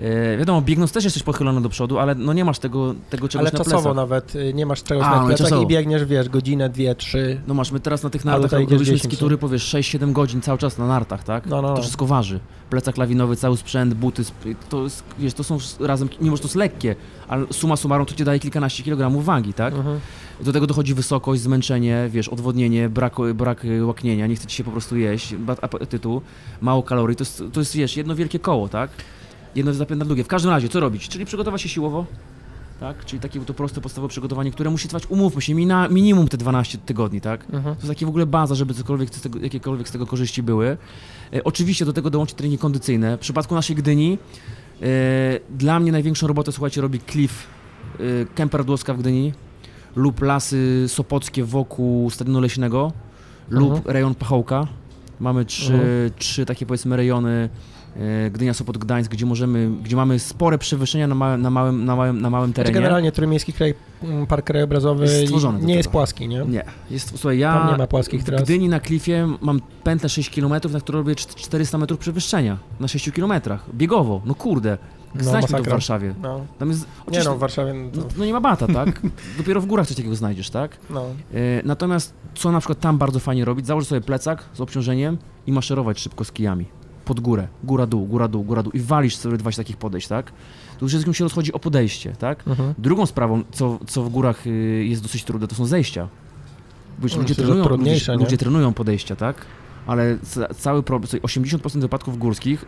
E, 0.01 0.37
wiadomo, 0.37 0.63
biegnąc 0.63 0.93
też 0.93 1.05
jesteś 1.05 1.23
pochylony 1.23 1.61
do 1.63 1.69
przodu, 1.69 1.99
ale 1.99 2.15
no 2.15 2.33
nie 2.33 2.45
masz 2.45 2.59
tego, 2.59 2.95
tego 3.11 3.29
czegoś 3.29 3.43
Ale 3.47 3.53
na 3.59 3.59
czasowo 3.65 3.77
plecach. 3.83 3.95
nawet 3.97 4.35
y, 4.37 4.55
nie 4.55 4.67
masz 4.67 4.83
czegoś 4.83 5.05
A, 5.07 5.11
na 5.11 5.21
no 5.21 5.27
plecach 5.27 5.47
czasowo. 5.47 5.63
i 5.63 5.67
biegniesz, 5.67 6.05
wiesz, 6.05 6.29
godzinę, 6.29 6.69
dwie, 6.69 6.95
trzy. 6.95 7.41
No 7.47 7.55
masz, 7.55 7.73
my 7.73 7.81
teraz 7.81 8.03
na 8.03 8.11
tych 8.11 8.25
nartach 8.25 8.53
robiliśmy 8.53 8.85
10, 8.85 9.03
skitury, 9.03 9.39
powiesz, 9.39 9.75
6-7 9.75 10.13
godzin 10.13 10.41
cały 10.41 10.59
czas 10.59 10.79
na 10.79 10.87
nartach, 10.87 11.25
tak? 11.25 11.47
No, 11.47 11.63
no, 11.63 11.75
To 11.75 11.83
wszystko 11.83 12.07
waży. 12.07 12.41
Plecak 12.71 12.97
lawinowy, 12.97 13.37
cały 13.37 13.57
sprzęt, 13.57 13.95
buty, 13.95 14.23
to 14.69 14.83
jest, 14.83 15.05
wiesz, 15.19 15.35
to 15.35 15.45
są 15.45 15.59
razem, 15.81 16.09
mimo 16.21 16.37
że 16.37 16.43
to 16.43 16.47
jest 16.49 16.57
lekkie, 16.57 16.97
ale 17.29 17.47
suma 17.51 17.77
summarum 17.77 18.07
to 18.07 18.15
ci 18.15 18.25
daje 18.25 18.39
kilkanaście 18.39 18.83
kilogramów 18.83 19.25
wagi, 19.25 19.55
tak? 19.55 19.75
Mhm. 19.75 20.01
Do 20.43 20.53
tego 20.53 20.67
dochodzi 20.67 20.95
wysokość, 20.95 21.43
zmęczenie, 21.43 22.09
wiesz, 22.11 22.29
odwodnienie, 22.29 22.89
brak, 22.89 23.15
brak 23.35 23.67
łaknienia, 23.83 24.27
nie 24.27 24.37
chce 24.37 24.47
ci 24.47 24.57
się 24.57 24.65
po 24.65 24.71
prostu 24.71 24.97
jeść, 24.97 25.35
brak 25.35 25.59
apetytu, 25.65 26.23
mało 26.61 26.83
kalorii, 26.83 27.17
to 27.17 27.23
jest, 27.23 27.43
to 27.53 27.61
jest, 27.61 27.77
wiesz, 27.77 27.97
jedno 27.97 28.15
wielkie 28.15 28.39
koło, 28.39 28.69
tak? 28.69 28.91
Jedno 29.55 29.75
zapędza 29.75 30.05
drugie. 30.05 30.25
W 30.25 30.29
każdym 30.29 30.51
razie, 30.51 30.69
co 30.69 30.81
robić? 30.81 31.09
Czyli 31.09 31.25
przygotować 31.25 31.63
się 31.63 31.69
siłowo, 31.69 32.07
tak? 32.81 33.05
Czyli 33.05 33.21
takie 33.21 33.41
to 33.41 33.55
proste, 33.55 33.81
podstawowe 33.81 34.09
przygotowanie, 34.11 34.51
które 34.51 34.71
musi 34.71 34.89
trwać, 34.89 35.07
umówmy 35.09 35.43
się, 35.43 35.55
mina, 35.55 35.89
minimum 35.89 36.29
te 36.29 36.37
12 36.37 36.79
tygodni, 36.79 37.21
tak? 37.21 37.45
Mhm. 37.45 37.63
To 37.63 37.81
jest 37.81 37.89
takie 37.89 38.07
w 38.07 38.09
ogóle 38.09 38.27
baza, 38.27 38.55
żeby 38.55 38.75
cokolwiek 38.75 39.15
z 39.15 39.21
tego, 39.21 39.39
jakiekolwiek 39.39 39.89
z 39.89 39.93
tego 39.93 40.07
korzyści 40.07 40.43
były. 40.43 40.77
E, 41.35 41.45
oczywiście 41.45 41.85
do 41.85 41.93
tego 41.93 42.11
dołączyć 42.11 42.37
treningi 42.37 42.59
kondycyjne. 42.59 43.17
W 43.17 43.21
przypadku 43.21 43.55
naszej 43.55 43.77
Gdyni 43.77 44.19
e, 44.83 44.87
dla 45.51 45.81
mnie 45.81 45.93
największą 45.93 46.27
robotę, 46.27 46.53
słuchajcie, 46.53 46.81
robi 46.81 47.01
Cliff 47.01 47.47
e, 47.95 48.03
Kemper 48.35 48.65
Dłoska 48.65 48.95
w 48.95 48.99
Gdyni 48.99 49.33
lub 49.97 50.23
lasy 50.23 50.85
sopockie 50.89 51.45
wokół 51.45 52.11
Stadionu 52.11 52.41
Leśnego 52.41 52.93
lub 53.51 53.73
Mhm. 53.75 53.95
rejon 53.95 54.15
Pachołka. 54.15 54.67
Mamy 55.21 55.45
trzy, 55.45 55.75
Mhm. 55.75 56.11
trzy 56.19 56.47
takie 56.47 56.67
powiedzmy 56.67 56.97
rejony 56.97 57.49
e, 57.97 58.31
Gdynia, 58.31 58.55
Sopot, 58.55 58.79
Gdańsk, 58.79 59.11
gdzie 59.13 59.27
możemy, 59.27 59.71
gdzie 59.83 59.97
mamy 59.97 60.19
spore 60.19 60.59
przewyższenia 60.59 61.07
na, 61.07 61.15
małe, 61.15 61.39
na, 61.39 61.51
małym, 61.51 61.85
na, 61.85 61.97
małym, 61.97 62.21
na 62.21 62.31
małym 62.31 62.49
Znaczy 62.51 62.57
terenie. 62.57 62.75
generalnie 62.75 63.13
Trójmiejski 63.13 63.53
kraj, 63.53 63.75
m, 64.03 64.27
Park 64.27 64.47
Krajobrazowy 64.47 65.05
Jest 65.05 65.25
stworzony 65.27 65.61
nie 65.65 65.75
jest 65.75 65.89
płaski, 65.89 66.29
nie? 66.29 66.45
Nie, 66.49 66.65
jest, 66.91 67.19
słuchaj, 67.19 67.39
ja 67.39 67.55
Tam 67.59 67.71
nie 67.73 67.77
ma 67.79 67.87
płaskich 67.87 68.21
w 68.23 68.25
tras. 68.25 68.43
Gdyni 68.43 68.69
na 68.69 68.81
klifie 68.81 69.29
mam 69.41 69.61
pętlę 69.85 70.09
6 70.09 70.31
km, 70.31 70.51
na 70.73 70.81
której 70.81 71.01
robię 71.03 71.15
czt- 71.15 71.35
400 71.35 71.79
metrów 71.79 72.01
przewyższenia 72.01 72.59
na 72.81 72.89
6 72.89 73.11
km, 73.13 73.33
biegowo, 73.75 74.23
no 74.25 74.35
kurde, 74.35 74.79
No, 75.15 75.25
znajdźmy 75.25 75.41
to 75.43 75.49
w 75.49 75.53
masakra. 75.53 75.73
Warszawie. 75.73 76.15
No. 76.23 76.41
Tam 76.59 76.69
jest, 76.69 76.87
Nie 77.13 77.25
no, 77.25 77.37
w 77.37 77.39
Warszawie 77.39 77.75
no, 77.75 77.91
no, 77.95 78.03
to, 78.03 78.09
no 78.19 78.25
nie 78.25 78.33
ma 78.33 78.41
bata, 78.41 78.67
tak? 78.67 79.01
Dopiero 79.39 79.61
w 79.61 79.67
górach 79.67 79.87
coś 79.87 79.97
takiego 79.97 80.15
znajdziesz, 80.17 80.51
tak? 80.51 80.77
no. 80.91 81.05
E, 81.35 81.63
Natomiast 81.65 82.15
co 82.35 82.53
na 82.53 82.59
przykład 82.61 82.81
tam 82.81 82.99
bardzo 82.99 83.21
fajnie 83.21 83.45
robić, 83.45 83.67
założyć 83.67 83.89
sobie 83.89 84.01
plecak 84.01 84.45
z 84.55 84.61
obciążeniem 84.61 85.19
i 85.47 85.53
maszerować 85.53 86.01
szybko 86.01 86.25
z 86.25 86.33
kijami. 86.33 86.67
Pod 87.05 87.21
górę, 87.21 87.49
góra 87.65 87.87
dół, 87.87 88.07
góra 88.07 88.29
dół, 88.29 88.43
góra 88.45 88.63
dół 88.63 88.73
i 88.73 88.81
walisz 88.81 89.17
sobie 89.17 89.37
20 89.37 89.63
takich 89.63 89.77
podejść, 89.77 90.09
tak? 90.09 90.33
Tu 90.79 90.85
już 90.85 90.93
wszystkim 90.93 91.15
się 91.15 91.25
rozchodzi 91.25 91.53
o 91.53 91.59
podejście, 91.59 92.13
tak? 92.19 92.49
Mhm. 92.49 92.75
Drugą 92.79 93.07
sprawą, 93.07 93.43
co, 93.53 93.79
co 93.87 94.03
w 94.03 94.09
górach 94.09 94.47
y, 94.47 94.85
jest 94.89 95.03
dosyć 95.03 95.25
trudne, 95.25 95.49
to 95.49 95.55
są 95.55 95.67
zejścia. 95.67 96.09
Bo 96.99 97.05
już 97.05 97.13
No, 97.15 97.19
ludzie, 97.19 97.35
trenują, 97.35 97.69
ludzie, 97.69 98.15
ludzie 98.15 98.37
trenują 98.39 98.73
podejścia, 98.73 99.17
tak? 99.17 99.37
Ale 99.87 100.19
ca- 100.23 100.55
cały 100.55 100.83
problem, 100.83 101.09
słuchaj, 101.09 101.21
80% 101.41 101.81
wypadków 101.81 102.19
górskich 102.19 102.65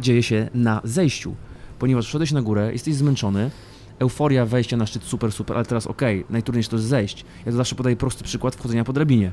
dzieje 0.00 0.22
się 0.22 0.48
na 0.54 0.80
zejściu. 0.84 1.34
Ponieważ 1.78 2.06
wszedłeś 2.06 2.32
na 2.32 2.42
górę, 2.42 2.72
jesteś 2.72 2.94
zmęczony, 2.94 3.50
euforia 3.98 4.46
wejścia 4.46 4.76
na 4.76 4.86
szczyt 4.86 5.02
super, 5.02 5.32
super, 5.32 5.56
ale 5.56 5.66
teraz 5.66 5.86
okej, 5.86 6.24
najtrudniejsze 6.30 6.70
to 6.70 6.76
jest 6.76 6.88
zejść. 6.88 7.24
Ja 7.46 7.52
to 7.52 7.56
zawsze 7.58 7.74
podaję 7.74 7.96
prosty 7.96 8.24
przykład 8.24 8.54
wchodzenia 8.56 8.84
po 8.84 8.92
drabinie. 8.92 9.32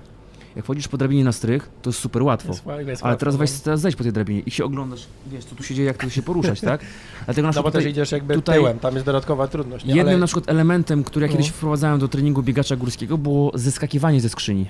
Jak 0.56 0.66
wchodzisz 0.66 0.88
po 0.88 0.98
drabinie 0.98 1.24
na 1.24 1.32
strych, 1.32 1.70
to 1.82 1.90
jest 1.90 2.00
super 2.00 2.24
łatwo. 2.24 2.48
Jest, 2.54 2.88
jest 2.88 3.04
Ale 3.06 3.18
teraz 3.18 3.34
no. 3.36 3.40
weź 3.40 3.52
teraz 3.52 3.82
zejdź 3.82 3.96
po 3.96 4.04
tej 4.04 4.14
drabinie 4.14 4.40
i 4.40 4.52
się 4.52 4.66
oglądasz, 4.66 5.08
wiesz, 5.32 5.46
co 5.46 5.56
tu 5.56 5.64
się 5.64 5.76
dzieje, 5.76 5.88
jak 5.88 5.98
tu 5.98 6.10
się 6.10 6.22
poruszać, 6.22 6.62
tak? 6.62 6.82
Dlatego 7.26 7.48
na 7.48 7.54
No 7.56 7.64
bo 7.64 7.72
też 7.72 7.80
tutaj- 7.80 7.92
idziesz 7.92 8.12
jakby 8.12 8.34
tutaj- 8.36 8.56
tyłem, 8.60 8.80
tam 8.80 8.94
jest 8.94 9.06
dodatkowa 9.06 9.48
trudność. 9.48 9.86
Nie? 9.86 9.96
Jednym 9.96 10.08
Ale... 10.14 10.18
na 10.20 10.26
przykład 10.26 10.50
elementem, 10.50 11.04
który 11.04 11.26
ja 11.26 11.32
No. 11.32 11.38
kiedyś 11.38 11.50
wprowadzałem 11.52 12.00
do 12.00 12.08
treningu 12.08 12.44
biegacza 12.44 12.76
górskiego 12.76 13.18
było 13.18 13.52
zeskakiwanie 13.56 14.22
ze 14.22 14.30
skrzyni. 14.30 14.66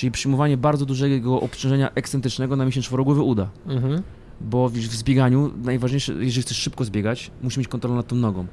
Czyli 0.00 0.10
przyjmowanie 0.10 0.56
bardzo 0.56 0.86
dużego 0.86 1.40
obciążenia 1.40 1.90
ekscentrycznego 1.94 2.56
na 2.56 2.64
mięsień 2.64 2.82
czworogłowy 2.82 3.20
uda. 3.22 3.48
Mhm. 3.66 4.02
Bo 4.40 4.68
w 4.68 4.72
w 4.72 4.94
zbieganiu 4.94 5.50
najważniejsze, 5.64 6.12
jeżeli 6.12 6.42
chcesz 6.42 6.56
szybko 6.56 6.84
zbiegać, 6.84 7.30
musisz 7.42 7.58
mieć 7.58 7.68
kontrolę 7.68 7.96
nad 7.96 8.06
tą 8.06 8.16
nogą. 8.16 8.46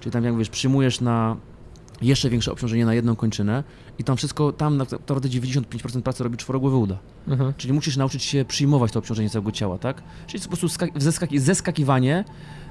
Czyli 0.00 0.12
tam 0.12 0.24
jak 0.24 0.36
wiesz, 0.38 0.48
przyjmujesz 0.48 1.00
na 1.00 1.36
jeszcze 2.02 2.30
większe 2.30 2.52
obciążenie 2.52 2.86
na 2.86 2.94
jedną 2.94 3.16
kończynę 3.16 3.64
i 3.98 4.04
tam 4.04 4.16
wszystko, 4.16 4.52
tam 4.52 4.76
na- 4.76 4.84
naprawdę 4.90 5.28
95% 5.28 6.02
pracy 6.02 6.24
robi 6.24 6.36
czworogłowy 6.36 6.76
uda. 6.76 6.98
Mhm. 7.28 7.54
Czyli 7.56 7.72
musisz 7.72 7.96
nauczyć 7.96 8.22
się 8.22 8.44
przyjmować 8.44 8.92
to 8.92 8.98
obciążenie 8.98 9.30
całego 9.30 9.52
ciała, 9.52 9.78
tak? 9.78 10.02
Czyli 10.26 10.42
po 10.42 10.48
prostu 10.48 10.66
skak- 10.66 10.98
zeskaki- 11.00 11.38
zeskakiwanie, 11.38 12.24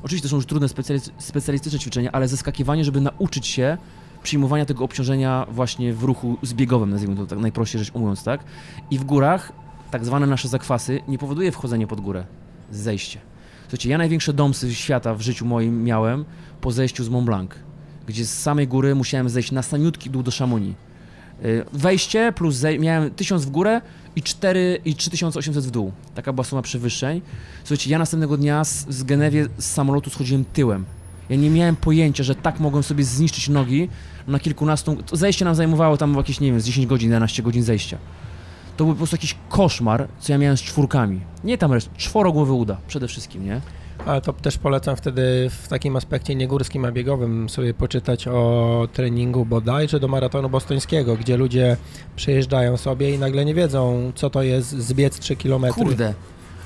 oczywiście 0.04 0.24
to 0.24 0.30
są 0.30 0.36
już 0.36 0.46
trudne 0.46 0.68
specjali- 0.68 1.12
specjalistyczne 1.18 1.80
ćwiczenia, 1.80 2.12
ale 2.12 2.28
zeskakiwanie, 2.28 2.84
żeby 2.84 3.02
nauczyć 3.02 3.48
się 3.48 3.78
przyjmowania 4.24 4.66
tego 4.66 4.84
obciążenia 4.84 5.46
właśnie 5.52 5.94
w 5.94 6.04
ruchu 6.04 6.38
zbiegowym, 6.42 6.90
nazwijmy 6.90 7.16
to 7.16 7.26
tak 7.26 7.40
najprościej 7.40 7.80
rzecz 7.80 7.96
ujmując, 7.96 8.24
tak? 8.24 8.44
I 8.92 8.98
w 9.00 9.04
górach 9.04 9.52
tak 9.92 10.06
zwane 10.06 10.28
nasze 10.28 10.48
zakwasy 10.48 11.00
nie 11.08 11.18
powoduje 11.18 11.52
wchodzenie 11.52 11.88
pod 11.88 12.02
górę, 12.02 12.26
zejście. 12.72 13.20
Słuchajcie, 13.62 13.90
ja 13.90 13.98
największe 13.98 14.34
domsy 14.34 14.76
świata 14.76 15.14
w 15.16 15.22
życiu 15.22 15.46
moim 15.46 15.84
miałem 15.84 16.26
po 16.62 16.72
zejściu 16.72 17.04
z 17.04 17.10
Mont 17.10 17.26
Blanc, 17.26 17.52
gdzie 18.08 18.26
z 18.26 18.40
samej 18.42 18.68
góry 18.68 18.96
musiałem 18.96 19.30
zejść 19.30 19.52
na 19.52 19.62
samiutki 19.62 20.10
dół 20.10 20.24
do 20.24 20.32
Chamonix. 20.32 20.78
Y, 21.46 21.66
Wejście 21.74 22.32
plus 22.36 22.56
zej- 22.56 22.80
miałem 22.80 23.12
1000 23.12 23.46
w 23.46 23.50
górę 23.50 23.82
i 24.16 24.22
4 24.24 24.82
i 24.86 24.96
3800 24.96 25.66
w 25.66 25.72
dół. 25.72 25.92
Taka 26.16 26.34
była 26.34 26.44
suma 26.44 26.62
przewyższeń. 26.62 27.22
Słuchajcie, 27.64 27.90
ja 27.90 28.00
następnego 28.00 28.38
dnia 28.38 28.64
z, 28.64 28.86
z 28.90 29.04
Genewie 29.04 29.48
z 29.58 29.66
samolotu 29.66 30.10
schodziłem 30.10 30.46
tyłem. 30.46 30.86
Ja 31.30 31.36
nie 31.36 31.50
miałem 31.50 31.76
pojęcia, 31.76 32.24
że 32.24 32.36
tak 32.36 32.60
mogłem 32.60 32.84
sobie 32.84 33.04
zniszczyć 33.04 33.50
nogi 33.50 33.90
na 34.28 34.40
kilkunastu... 34.40 34.98
Zejście 35.14 35.46
nam 35.46 35.56
zajmowało 35.56 35.98
tam 35.98 36.16
jakieś, 36.16 36.40
nie 36.40 36.52
wiem, 36.52 36.62
z 36.62 36.66
10 36.66 36.88
godzin, 36.88 37.10
11 37.10 37.44
godzin 37.44 37.64
zejścia. 37.64 37.98
To 38.78 38.86
był 38.86 38.94
po 38.94 38.98
prostu 38.98 39.16
jakiś 39.16 39.36
koszmar, 39.50 40.08
co 40.20 40.34
ja 40.34 40.38
miałem 40.38 40.58
z 40.58 40.62
czwórkami. 40.62 41.22
Nie 41.44 41.58
tam 41.58 41.74
resztę, 41.74 41.92
czworogłowy 41.98 42.54
uda 42.54 42.78
przede 42.88 43.08
wszystkim, 43.08 43.46
nie? 43.46 43.62
Ale 44.06 44.22
to 44.22 44.34
też 44.34 44.58
polecam 44.58 44.96
wtedy 44.96 45.50
w 45.50 45.68
takim 45.68 45.96
aspekcie 45.96 46.36
nie 46.36 46.48
górskim, 46.48 46.86
a 46.86 46.92
biegowym 46.92 47.50
sobie 47.50 47.74
poczytać 47.74 48.28
o 48.28 48.88
treningu 48.94 49.46
bodajże 49.46 50.00
do 50.00 50.08
maratonu 50.08 50.50
bostońskiego, 50.50 51.16
gdzie 51.16 51.38
ludzie 51.38 51.78
przyjeżdżają 52.16 52.78
sobie 52.78 53.16
i 53.16 53.20
nagle 53.20 53.46
nie 53.46 53.54
wiedzą, 53.54 54.12
co 54.16 54.30
to 54.30 54.44
jest 54.44 54.70
zbiec 54.70 55.20
3 55.20 55.36
km. 55.36 55.66
Kurde, 55.74 56.14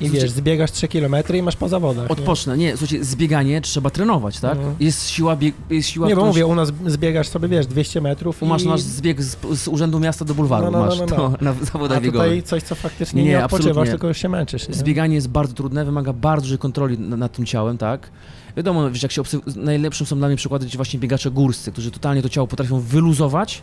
I 0.02 0.10
wiesz, 0.10 0.32
zbiegasz 0.32 0.72
3 0.72 0.88
km 0.88 1.16
i 1.34 1.42
masz 1.42 1.56
po 1.56 1.70
zawodach. 1.70 2.04
nie? 2.06 2.10
odpocznę. 2.12 2.58
Nie, 2.58 2.78
słuchajcie, 2.78 3.04
zbieganie 3.06 3.62
trzeba 3.62 3.90
trenować, 3.90 4.40
tak? 4.40 4.58
Mhm. 4.58 4.76
Jest 4.80 5.10
siła, 5.10 5.36
bieg, 5.36 5.56
jest 5.70 5.90
siła... 5.90 6.08
Nie, 6.08 6.16
bo 6.16 6.26
mówię, 6.26 6.46
u 6.46 6.56
nas 6.56 6.72
zbiegasz 6.88 7.28
sobie, 7.28 7.48
wiesz, 7.48 7.68
200 7.68 8.02
metrów 8.02 8.40
Tu 8.40 8.46
masz 8.46 8.64
i... 8.64 8.68
nasz 8.68 8.82
zbieg 8.82 9.24
z, 9.24 9.38
z 9.60 9.68
urzędu 9.68 10.00
miasta 10.00 10.26
do 10.26 10.34
bulwaru, 10.36 10.66
No, 10.66 10.72
no, 10.72 10.80
no, 10.80 10.86
masz 10.86 11.00
no, 11.00 11.06
no. 11.06 11.16
to 11.16 11.30
na 11.46 11.52
A 11.52 11.66
zawodach 11.66 12.02
biegowych. 12.02 12.28
tutaj 12.30 12.44
coś, 12.44 12.64
co 12.64 12.76
faktycznie 12.76 13.22
Nie, 13.24 13.30
nie, 13.30 13.38
nie, 13.38 13.46
odpoczywasz, 13.46 13.70
absolutnie. 13.70 13.92
tylko 13.92 14.08
już 14.08 14.18
się 14.18 14.30
męczysz. 14.30 14.68
Nie? 14.68 14.74
Zbieganie 14.76 15.16
jest 15.16 15.28
bardzo 15.28 15.54
trudne, 15.54 15.86
wymaga 15.86 16.14
bardzo 16.14 16.42
dużej 16.42 16.58
kontroli 16.58 17.00
na- 17.00 17.18
nad 17.18 17.32
tym 17.32 17.46
ciałem, 17.46 17.78
tak? 17.78 18.10
Wiadomo, 18.58 18.92
wiesz, 18.92 19.04
jak 19.04 19.12
się 19.12 19.22
obserw- 19.22 19.56
najlepszym 19.58 20.08
są 20.08 20.18
dla 20.18 20.28
mnie 20.28 20.38
przykłady 20.38 20.66
gdzie 20.66 20.78
właśnie 20.78 21.00
biegacze 21.00 21.32
górscy, 21.32 21.72
którzy 21.72 21.92
totalnie 21.92 22.22
to 22.22 22.30
ciało 22.30 22.48
potrafią 22.48 22.80
wyluzować, 22.80 23.62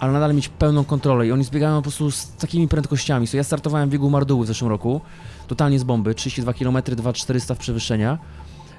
ale 0.00 0.12
nadal 0.12 0.34
mieć 0.34 0.48
pełną 0.48 0.84
kontrolę 0.84 1.26
i 1.26 1.32
oni 1.32 1.44
zbiegają 1.44 1.76
po 1.76 1.82
prostu 1.82 2.10
z 2.10 2.28
takimi 2.30 2.68
prędkościami. 2.68 3.26
So, 3.26 3.36
ja 3.36 3.44
startowałem 3.44 3.88
w 3.88 3.92
biegu 3.92 4.10
Marduły 4.10 4.44
w 4.44 4.48
zeszłym 4.48 4.70
roku, 4.70 5.00
totalnie 5.48 5.78
z 5.78 5.84
bomby, 5.84 6.14
32 6.14 6.52
km, 6.52 6.82
2400 6.96 7.54
w 7.54 7.58
przewyższenia. 7.58 8.18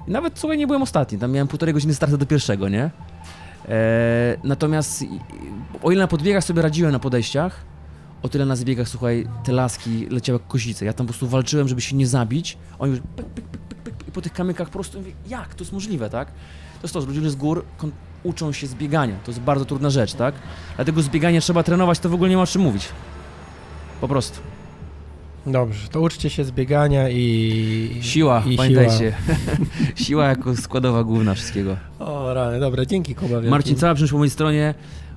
I 0.08 0.12
nawet, 0.12 0.40
słuchaj, 0.40 0.58
nie 0.58 0.68
byłem 0.68 0.82
ostatni, 0.82 1.18
tam 1.18 1.32
miałem 1.32 1.48
półtorej 1.48 1.74
godziny 1.74 1.94
startu 1.94 2.18
do 2.18 2.26
pierwszego, 2.26 2.70
nie? 2.70 2.91
E, 3.70 4.38
natomiast 4.44 5.06
o 5.84 5.91
ile 5.91 6.02
na 6.02 6.08
podbiegach 6.08 6.44
sobie 6.44 6.62
radziłem 6.62 6.91
na 6.91 7.00
podejściach, 7.00 7.66
o 8.22 8.30
tyle 8.30 8.46
na 8.46 8.56
zbiegach, 8.56 8.90
słuchaj, 8.90 9.28
te 9.44 9.52
laski 9.52 10.08
leciały 10.10 10.40
jak 10.40 10.48
kozice. 10.48 10.86
Ja 10.86 10.94
tam 10.94 11.08
po 11.08 11.14
prostu 11.14 11.28
walczyłem, 11.28 11.68
żeby 11.68 11.82
się 11.82 11.96
nie 11.96 12.08
zabić. 12.08 12.58
Oni 12.80 12.91
już 12.91 13.02
pyk, 13.16 13.26
pyk, 13.26 13.46
pyk, 13.46 13.60
pyk, 13.68 13.78
pyk, 13.78 14.08
i 14.08 14.12
po 14.12 14.22
tych 14.22 14.34
kamykach 14.34 14.68
po 14.68 14.74
prostu 14.74 14.98
mówię, 14.98 15.12
jak 15.28 15.56
to 15.56 15.64
jest 15.64 15.74
możliwe, 15.74 16.10
tak? 16.10 16.28
To 16.82 16.84
jest 16.84 16.94
to, 16.94 17.02
że 17.02 17.08
ludzie 17.08 17.30
z 17.30 17.36
gór 17.36 17.66
uczą 18.24 18.52
się 18.52 18.68
zbiegania. 18.68 19.16
To 19.26 19.32
jest 19.32 19.41
bardzo 19.41 19.66
trudna 19.66 19.90
rzecz, 19.90 20.14
tak? 20.14 20.36
Dlatego 20.76 21.02
zbieganie 21.02 21.41
trzeba 21.41 21.64
trenować, 21.64 22.00
to 22.00 22.10
w 22.10 22.14
ogóle 22.14 22.30
nie 22.30 22.38
ma 22.38 22.44
o 22.44 22.48
czym 22.48 22.62
mówić. 22.62 22.90
Po 24.02 24.08
prostu. 24.08 24.40
Dobrze, 25.45 25.88
to 25.88 26.02
uczcie 26.02 26.30
się 26.30 26.44
zbiegania 26.45 27.10
i... 27.10 27.98
Siła, 28.02 28.44
i 28.49 28.57
pamiętajcie. 28.57 29.14
Siła. 29.95 30.28
jako 30.28 30.56
składowa 30.56 31.03
główna 31.03 31.34
wszystkiego. 31.34 31.78
Siła. 31.98 32.07
O 32.07 32.34
rany, 32.34 32.60
dobra, 32.60 32.86
dzięki 32.86 33.16
Kuba. 33.16 33.30
wielki. 33.30 33.49
Marcin, 33.49 33.76
cała 33.76 33.94
przyjemność 33.94 34.11
po 34.11 34.18
mojej 34.18 34.32
stronie. 34.32 34.74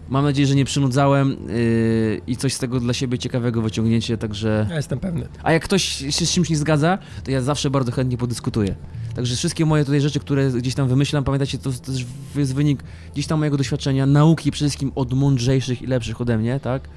Mam 0.08 0.24
nadzieję, 0.24 0.46
że 0.46 0.54
nie 0.54 0.64
przynudzałem 0.64 1.36
yy, 1.48 2.20
i 2.26 2.36
coś 2.36 2.54
z 2.54 2.58
tego 2.58 2.80
dla 2.80 2.92
siebie 2.92 3.18
ciekawego 3.18 3.62
wyciągnięcie, 3.62 4.18
także... 4.18 4.66
Ja 4.70 4.76
jestem 4.76 4.98
pewny. 4.98 5.28
A 5.42 5.52
jak 5.52 5.64
ktoś 5.64 5.82
się 6.10 6.26
z 6.26 6.32
czymś 6.32 6.50
nie 6.50 6.56
zgadza, 6.56 6.98
to 7.24 7.30
ja 7.30 7.40
zawsze 7.40 7.70
bardzo 7.70 7.92
chętnie 7.92 8.16
podyskutuję. 8.16 8.74
Także 9.14 9.36
wszystkie 9.36 9.66
moje 9.66 9.84
tutaj 9.84 10.00
rzeczy, 10.00 10.20
które 10.20 10.50
gdzieś 10.50 10.74
tam 10.74 10.88
wymyślam, 10.88 11.24
pamiętajcie, 11.24 11.58
to 11.58 11.70
też 11.72 12.06
jest 12.36 12.54
wynik 12.54 12.82
gdzieś 13.12 13.26
tam 13.26 13.38
mojego 13.38 13.56
doświadczenia, 13.56 14.06
nauki 14.06 14.50
przede 14.50 14.68
wszystkim 14.68 14.92
od 14.94 15.12
mądrzejszych 15.12 15.82
i 15.82 15.86
lepszych 15.86 16.20
ode 16.20 16.38
mnie, 16.38 16.60
tak? 16.60 16.88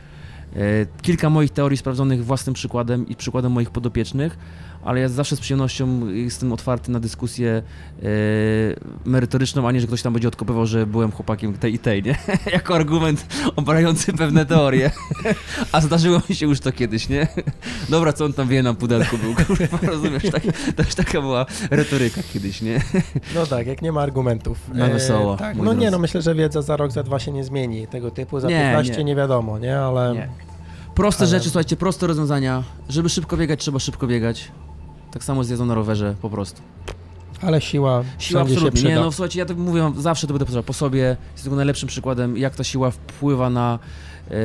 E, 0.56 0.86
Kilka 1.02 1.30
moich 1.30 1.52
teorii 1.52 1.78
sprawdzonych 1.78 2.26
własnym 2.26 2.54
przykładem 2.54 3.08
i 3.08 3.16
przykładem 3.16 3.52
moich 3.52 3.70
podopiecznych, 3.70 4.38
ale 4.86 5.00
ja 5.00 5.10
zawsze 5.10 5.36
z 5.36 5.40
przyjemnością 5.40 6.08
jestem 6.08 6.52
otwarty 6.52 6.92
na 6.92 7.00
dyskusję 7.00 7.64
e, 8.00 8.04
merytoryczną, 9.06 9.68
a 9.68 9.72
nie, 9.72 9.82
że 9.82 9.88
ktoś 9.88 10.02
tam 10.02 10.14
będzie 10.14 10.28
odkopywał, 10.28 10.66
że 10.66 10.86
byłem 10.88 11.12
chłopakiem 11.12 11.54
tej 11.54 11.74
i 11.74 11.80
tej, 11.80 12.04
nie? 12.04 12.16
jako 12.54 12.76
argument 12.76 13.26
oparający 13.56 14.14
pewne 14.14 14.46
teorie. 14.46 14.92
a 15.72 15.82
zdarzyło 15.82 16.22
mi 16.30 16.36
się 16.36 16.46
już 16.46 16.60
to 16.60 16.72
kiedyś, 16.72 17.10
nie? 17.10 17.28
Dobra, 17.90 18.14
co 18.14 18.26
on 18.26 18.34
tam 18.34 18.48
wie 18.48 18.64
na 18.64 18.74
pudelku 18.74 19.18
był, 19.18 19.36
kurwa, 19.46 19.78
rozumiesz? 19.88 20.24
Tak, 20.32 20.44
to 20.76 20.84
już 20.84 20.96
taka 20.96 21.22
była 21.22 21.46
retoryka 21.72 22.22
kiedyś, 22.34 22.62
nie? 22.62 22.82
No 23.36 23.46
tak, 23.46 23.68
jak 23.68 23.82
nie 23.82 23.92
ma 23.92 24.02
argumentów. 24.02 24.70
Na 24.74 24.88
wesoło, 24.88 25.38
tak, 25.38 25.56
moi 25.56 25.66
no 25.66 25.74
nie, 25.74 25.80
drodzy. 25.80 25.92
no 25.92 26.00
myślę, 26.00 26.22
że 26.22 26.36
wiedza 26.36 26.62
za 26.62 26.78
rok, 26.78 26.92
za 26.92 27.04
dwa 27.04 27.20
się 27.20 27.32
nie 27.32 27.44
zmieni. 27.44 27.88
Tego 27.88 28.12
typu 28.12 28.40
za 28.40 28.48
Nie, 28.48 28.60
15 28.60 28.98
nie. 28.98 29.04
nie, 29.04 29.16
wiadomo, 29.16 29.60
nie? 29.60 29.80
Ale 29.80 30.14
Nie. 30.14 30.30
Proste 30.96 31.24
Ale- 31.24 31.30
rzeczy, 31.30 31.50
słuchajcie, 31.50 31.76
proste 31.76 32.08
rozwiązania. 32.08 32.64
Żeby 32.90 33.10
szybko 33.10 33.38
biegać, 33.38 33.60
trzeba 33.60 33.80
szybko 33.80 34.08
biegać. 34.08 34.52
Tak 35.16 35.24
samo 35.24 35.44
z 35.44 35.50
jazdą 35.50 35.66
na 35.66 35.76
rowerze, 35.76 36.16
po 36.22 36.30
prostu. 36.30 36.62
ale 37.42 37.62
siła, 37.62 38.04
Siła 38.20 38.42
absolutnie. 38.42 38.84
Nie, 38.90 38.96
no 38.96 39.12
słuchajcie, 39.12 39.40
ja 39.40 39.46
to 39.46 39.54
mówię 39.56 39.82
wam, 39.82 40.02
zawsze 40.02 40.28
to 40.28 40.34
będę 40.34 40.46
powtarzał 40.46 40.64
po 40.64 40.74
sobie. 40.74 41.18
Jest 41.34 41.44
tego 41.44 41.56
najlepszym 41.56 41.90
przykładem, 41.90 42.38
jak 42.38 42.56
ta 42.56 42.64
siła 42.64 42.92
wpływa 42.92 43.50
na, 43.50 43.80
e, 44.32 44.36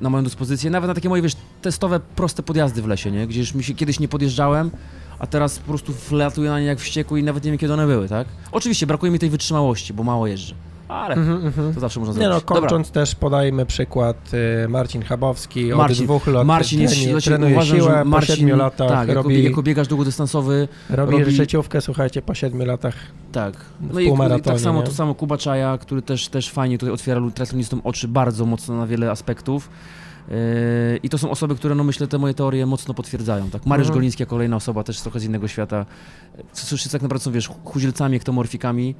na 0.00 0.10
moją 0.10 0.24
dyspozycję. 0.24 0.70
Nawet 0.70 0.88
na 0.88 0.94
takie 0.94 1.08
moje, 1.08 1.22
wiesz, 1.22 1.36
testowe, 1.62 2.00
proste 2.16 2.42
podjazdy 2.42 2.82
w 2.82 2.86
lesie, 2.86 3.10
nie? 3.10 3.26
Gdzie 3.26 3.40
już 3.40 3.54
mi 3.54 3.64
się 3.64 3.74
kiedyś 3.74 4.00
nie 4.00 4.08
podjeżdżałem, 4.08 4.70
a 5.18 5.26
teraz 5.26 5.58
po 5.58 5.68
prostu 5.68 5.92
wlatuję 6.10 6.50
na 6.50 6.60
nie 6.60 6.66
jak 6.66 6.80
wściekły 6.80 7.20
i 7.20 7.22
nawet 7.22 7.44
nie 7.44 7.50
wiem, 7.50 7.58
kiedy 7.58 7.72
one 7.72 7.86
były, 7.86 8.08
tak? 8.08 8.28
Oczywiście, 8.52 8.86
brakuje 8.86 9.12
mi 9.12 9.18
tej 9.18 9.30
wytrzymałości, 9.30 9.94
bo 9.94 10.02
mało 10.02 10.26
jeżdżę. 10.26 10.54
Ale 10.90 11.14
Mhm, 11.14 11.46
mhm. 11.46 11.74
to 11.74 11.80
zawsze 11.80 12.00
można 12.00 12.14
Nie 12.14 12.18
zrobić. 12.28 12.44
no, 12.48 12.54
Dobra. 12.54 12.60
kończąc 12.60 12.90
też 12.90 13.14
podajmy 13.14 13.66
przykład 13.66 14.16
y, 14.64 14.68
Marcin 14.68 15.02
Chabowski 15.02 15.64
Marcin- 15.72 15.90
od 16.00 16.04
dwóch 16.04 16.26
lat 16.26 16.46
Marcin 16.46 16.80
jest, 16.80 16.94
znaczy, 17.02 17.30
trenuje 17.30 17.52
uważam, 17.52 17.76
siłę, 17.78 17.90
że 17.90 17.98
po 17.98 18.04
Marcin, 18.04 18.36
siedmiu 18.36 18.56
latach 18.56 18.88
tak, 18.88 19.08
jako, 19.08 19.22
robi, 19.22 19.36
bieg- 19.38 19.44
jako 19.44 19.62
biegacz 19.62 19.88
długodystansowy, 19.88 20.68
robi, 20.90 21.12
robi- 21.16 21.30
życiówkę, 21.30 21.80
słuchajcie, 21.80 22.22
po 22.22 22.34
siedmiu 22.34 22.64
latach 22.66 22.94
tak. 23.32 23.54
No 23.92 24.00
i, 24.00 24.06
i 24.38 24.42
tak 24.42 24.60
samo 24.60 24.80
nie? 24.80 24.86
to 24.86 24.92
samo 24.92 25.14
Kuba 25.14 25.38
Czaja, 25.38 25.78
który 25.78 26.02
też, 26.02 26.28
też 26.28 26.50
fajnie 26.50 26.78
tutaj 26.78 26.94
otwiera 26.94 27.20
triatlonistom 27.34 27.80
oczy 27.84 28.08
bardzo 28.08 28.46
mocno 28.46 28.76
na 28.76 28.86
wiele 28.86 29.10
aspektów. 29.10 29.70
Yy, 30.28 30.36
I 31.02 31.08
to 31.08 31.18
są 31.18 31.30
osoby, 31.30 31.54
które 31.54 31.74
no 31.74 31.84
myślę 31.84 32.06
te 32.06 32.18
moje 32.18 32.34
teorie 32.34 32.66
mocno 32.66 32.94
potwierdzają. 32.94 33.50
Tak? 33.50 33.66
Mariusz 33.66 33.86
Mhm. 33.86 33.94
Goliński, 33.98 34.26
kolejna 34.26 34.56
osoba 34.56 34.84
też 34.84 35.00
trochę 35.00 35.20
z 35.20 35.24
innego 35.24 35.48
świata. 35.48 35.86
Wszyscy 36.54 36.90
tak 36.90 37.02
naprawdę 37.02 37.24
są, 37.24 37.32
wiesz, 37.32 37.50
chuzielcami, 37.64 38.16
ektomorfikami, 38.16 38.94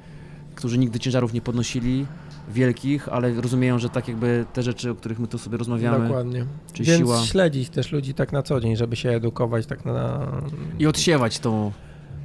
którzy 0.55 0.77
nigdy 0.77 0.99
ciężarów 0.99 1.33
nie 1.33 1.41
podnosili, 1.41 2.05
wielkich, 2.49 3.09
ale 3.09 3.33
rozumieją, 3.33 3.79
że 3.79 3.89
tak 3.89 4.07
jakby 4.07 4.45
te 4.53 4.63
rzeczy, 4.63 4.91
o 4.91 4.95
których 4.95 5.19
my 5.19 5.27
tu 5.27 5.37
sobie 5.37 5.57
rozmawiamy, 5.57 6.07
Dokładnie. 6.07 6.45
czy 6.73 6.83
Więc 6.83 6.99
siła 6.99 7.23
śledzić 7.23 7.69
też 7.69 7.91
ludzi 7.91 8.13
tak 8.13 8.31
na 8.31 8.43
co 8.43 8.59
dzień, 8.59 8.75
żeby 8.75 8.95
się 8.95 9.09
edukować 9.09 9.65
tak 9.65 9.85
na... 9.85 10.27
i 10.79 10.87
odsiewać 10.87 11.39
tą 11.39 11.71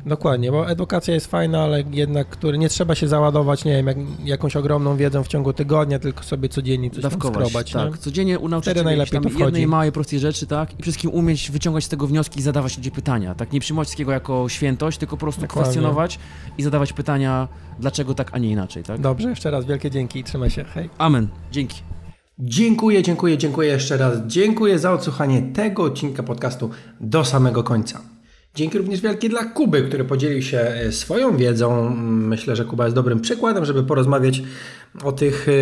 Dokładnie, 0.07 0.53
bo 0.53 0.71
edukacja 0.71 1.15
jest 1.15 1.27
fajna, 1.27 1.63
ale 1.63 1.85
jednak 1.91 2.29
który 2.29 2.59
nie 2.59 2.69
trzeba 2.69 2.95
się 2.95 3.09
załadować, 3.09 3.65
nie 3.65 3.73
wiem, 3.73 3.87
jak, 3.87 3.97
jakąś 4.25 4.57
ogromną 4.57 4.97
wiedzą 4.97 5.25
w 5.25 5.29
ciągu 5.29 5.53
tygodnia, 5.53 5.99
tylko 5.99 6.23
sobie 6.23 6.49
codziennie 6.49 6.91
coś 6.91 7.03
tam 7.03 7.11
dawkować. 7.11 7.49
skrobać, 7.49 7.73
tak. 7.73 7.93
nie? 7.93 7.99
Codziennie 7.99 8.39
unauczyć 8.39 8.77
się 8.79 8.85
najlepiej 8.85 9.21
tam 9.21 9.39
jednej 9.39 9.67
małej, 9.67 9.93
prostej 9.93 10.19
rzeczy, 10.19 10.47
tak? 10.47 10.69
I 10.69 10.77
przede 10.77 10.83
wszystkim 10.83 11.11
umieć 11.11 11.51
wyciągać 11.51 11.85
z 11.85 11.89
tego 11.89 12.07
wnioski 12.07 12.39
i 12.39 12.43
zadawać 12.43 12.77
ludzie 12.77 12.91
pytania, 12.91 13.35
tak? 13.35 13.53
Nie 13.53 13.61
przyjmować 13.61 13.89
wszystkiego 13.89 14.13
jako 14.13 14.49
świętość, 14.49 14.99
tylko 14.99 15.17
po 15.17 15.21
prostu 15.21 15.41
Dokładnie. 15.41 15.63
kwestionować 15.63 16.19
i 16.59 16.63
zadawać 16.63 16.93
pytania, 16.93 17.49
dlaczego 17.81 18.15
tak, 18.15 18.31
a 18.33 18.39
nie 18.39 18.51
inaczej, 18.51 18.83
tak? 18.83 19.01
Dobrze, 19.01 19.29
jeszcze 19.29 19.51
raz 19.51 19.65
wielkie 19.65 19.91
dzięki 19.91 20.19
i 20.19 20.25
trzymaj 20.25 20.51
się, 20.51 20.65
hej. 20.65 20.91
Amen. 20.99 21.29
Dzięki. 21.53 21.83
Dziękuję, 22.39 23.03
dziękuję, 23.03 23.39
dziękuję 23.39 23.69
jeszcze 23.69 23.97
raz. 23.97 24.19
Dziękuję 24.27 24.79
za 24.79 24.93
odsłuchanie 24.93 25.43
tego 25.43 25.83
odcinka 25.83 26.23
podcastu 26.23 26.71
do 27.01 27.25
samego 27.25 27.63
końca. 27.63 28.16
Dzięki 28.57 28.79
również 28.79 29.01
wielkie 29.01 29.29
dla 29.29 29.45
Kuby, 29.45 29.83
który 29.83 30.05
podzielił 30.05 30.43
się 30.43 30.59
e, 30.59 30.93
swoją 30.93 31.37
wiedzą. 31.37 31.91
Myślę, 32.07 32.57
że 32.57 32.65
Kuba 32.65 32.85
jest 32.85 32.95
dobrym 32.95 33.21
przykładem, 33.21 33.65
żeby 33.65 33.83
porozmawiać 33.83 34.43
o 35.05 35.13
tych 35.13 35.49
e, 35.49 35.53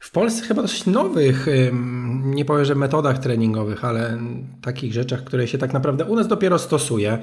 w 0.00 0.10
Polsce 0.10 0.42
chyba 0.42 0.62
dosyć 0.62 0.86
nowych, 0.86 1.46
nie 2.24 2.44
powiem, 2.44 2.64
że 2.64 2.74
metodach 2.74 3.18
treningowych, 3.18 3.84
ale 3.84 4.18
takich 4.62 4.92
rzeczach, 4.92 5.24
które 5.24 5.48
się 5.48 5.58
tak 5.58 5.72
naprawdę 5.72 6.04
u 6.04 6.16
nas 6.16 6.28
dopiero 6.28 6.58
stosuje, 6.58 7.18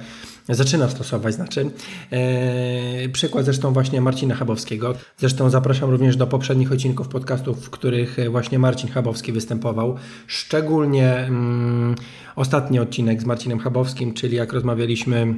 zaczyna 0.49 0.89
stosować. 0.89 1.33
Znaczy, 1.33 1.71
e, 2.11 3.09
przykład 3.09 3.45
zresztą 3.45 3.73
właśnie 3.73 4.01
Marcina 4.01 4.35
Chabowskiego. 4.35 4.93
Zresztą 5.17 5.49
zapraszam 5.49 5.89
również 5.89 6.17
do 6.17 6.27
poprzednich 6.27 6.71
odcinków 6.71 7.07
podcastów, 7.07 7.65
w 7.65 7.69
których 7.69 8.19
e, 8.19 8.29
właśnie 8.29 8.59
Marcin 8.59 8.89
Chabowski 8.89 9.31
występował. 9.31 9.97
Szczególnie 10.27 11.17
mm, 11.17 11.95
ostatni 12.35 12.79
odcinek 12.79 13.21
z 13.21 13.25
Marcinem 13.25 13.59
Chabowskim, 13.59 14.13
czyli 14.13 14.37
jak 14.37 14.53
rozmawialiśmy 14.53 15.35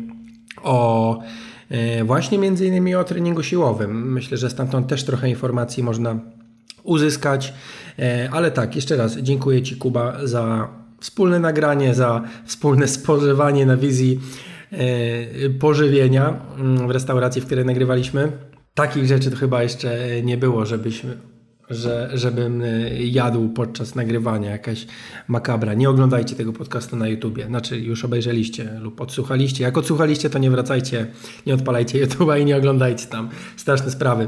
o 0.64 1.20
e, 1.70 2.04
właśnie 2.04 2.38
między 2.38 2.68
innymi 2.68 2.96
o 2.96 3.04
treningu 3.04 3.44
siłowym. 3.44 4.12
Myślę, 4.14 4.38
że 4.38 4.50
stamtąd 4.50 4.88
też 4.88 5.04
trochę 5.04 5.30
informacji 5.30 5.84
można 5.84 6.20
uzyskać. 6.90 7.54
E, 8.00 8.30
Ale 8.32 8.52
tak, 8.52 8.76
jeszcze 8.76 8.98
raz 8.98 9.18
dziękuję 9.18 9.62
Ci 9.62 9.76
Kuba 9.76 10.28
za 10.28 10.70
wspólne 11.00 11.40
nagranie, 11.40 11.94
za 11.94 12.22
wspólne 12.46 12.88
spożywanie 12.98 13.66
na 13.66 13.78
wizji 13.78 14.20
e, 14.72 15.50
pożywienia 15.50 16.42
mm, 16.60 16.88
w 16.88 16.92
restauracji, 16.92 17.42
w 17.42 17.46
której 17.46 17.66
nagrywaliśmy. 17.66 18.32
Takich 18.74 19.06
rzeczy 19.06 19.32
to 19.32 19.38
chyba 19.38 19.64
jeszcze 19.64 19.98
nie 20.24 20.38
było, 20.38 20.66
żebyśmy, 20.66 21.18
że, 21.70 22.10
żebym 22.14 22.62
e, 22.62 22.90
jadł 23.04 23.50
podczas 23.50 23.96
nagrywania 23.96 24.52
jakaś 24.52 24.88
makabra. 25.28 25.74
Nie 25.74 25.90
oglądajcie 25.90 26.36
tego 26.36 26.54
podcastu 26.54 26.96
na 26.96 27.08
YouTubie. 27.08 27.46
Znaczy 27.46 27.80
już 27.80 28.06
obejrzeliście 28.06 28.80
lub 28.82 29.02
odsłuchaliście. 29.02 29.64
Jak 29.64 29.78
odsłuchaliście, 29.78 30.30
to 30.30 30.40
nie 30.40 30.52
wracajcie, 30.52 31.08
nie 31.46 31.54
odpalajcie 31.54 32.06
YouTube'a 32.06 32.42
i 32.42 32.46
nie 32.46 32.58
oglądajcie 32.58 33.06
tam. 33.06 33.30
Straszne 33.58 33.92
sprawy. 33.92 34.28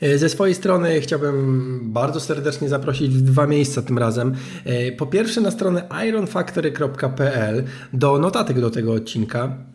E, 0.00 0.18
Ze 0.18 0.28
swojej 0.28 0.54
strony 0.54 1.00
chciałbym 1.00 1.80
bardzo 1.92 2.20
serdecznie 2.20 2.68
zaprosić 2.68 3.10
w 3.10 3.22
dwa 3.22 3.46
miejsca 3.46 3.82
tym 3.82 3.98
razem. 3.98 4.34
E, 4.64 4.92
Po 4.92 5.06
pierwsze 5.06 5.40
na 5.40 5.50
stronę 5.50 5.88
ironfactory.pl 6.08 7.64
do 7.92 8.18
notatek 8.18 8.60
do 8.60 8.70
tego 8.70 8.92
odcinka 8.92 9.71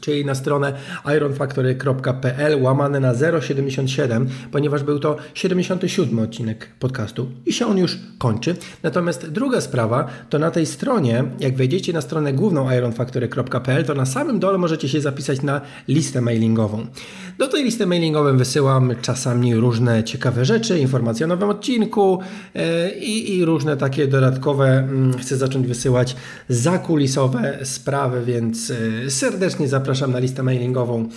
czyli 0.00 0.24
na 0.24 0.34
stronę 0.34 0.72
ironfactory.pl 1.16 2.62
łamane 2.62 3.00
na 3.00 3.14
077, 3.40 4.28
ponieważ 4.52 4.82
był 4.82 4.98
to 4.98 5.16
77 5.34 6.18
odcinek 6.18 6.68
podcastu 6.78 7.30
i 7.46 7.52
się 7.52 7.66
on 7.66 7.78
już 7.78 7.98
kończy. 8.18 8.56
Natomiast 8.82 9.30
druga 9.30 9.60
sprawa, 9.60 10.08
to 10.30 10.38
na 10.38 10.50
tej 10.50 10.66
stronie, 10.66 11.24
jak 11.40 11.56
wejdziecie 11.56 11.92
na 11.92 12.00
stronę 12.00 12.32
główną 12.32 12.76
ironfactory.pl, 12.76 13.84
to 13.84 13.94
na 13.94 14.06
samym 14.06 14.38
dole 14.38 14.58
możecie 14.58 14.88
się 14.88 15.00
zapisać 15.00 15.42
na 15.42 15.60
listę 15.88 16.20
mailingową. 16.20 16.86
Do 17.38 17.48
tej 17.48 17.64
listy 17.64 17.86
mailingowej 17.86 18.36
wysyłam 18.36 18.94
czasami 19.02 19.54
różne 19.54 20.04
ciekawe 20.04 20.44
rzeczy, 20.44 20.78
informacje 20.78 21.26
o 21.26 21.28
nowym 21.28 21.48
odcinku 21.48 22.18
e, 22.54 22.90
i, 22.98 23.36
i 23.36 23.44
różne 23.44 23.76
takie 23.76 24.06
dodatkowe, 24.06 24.68
mm, 24.78 25.18
chcę 25.18 25.36
zacząć 25.36 25.66
wysyłać 25.66 26.16
zakulisowe 26.48 27.58
sprawy, 27.62 28.24
więc 28.24 28.72
e, 29.06 29.10
serdecznie 29.10 29.68
zapraszam 29.68 29.85
na 30.08 30.18
listę 30.18 30.42
mailingową 30.42 31.08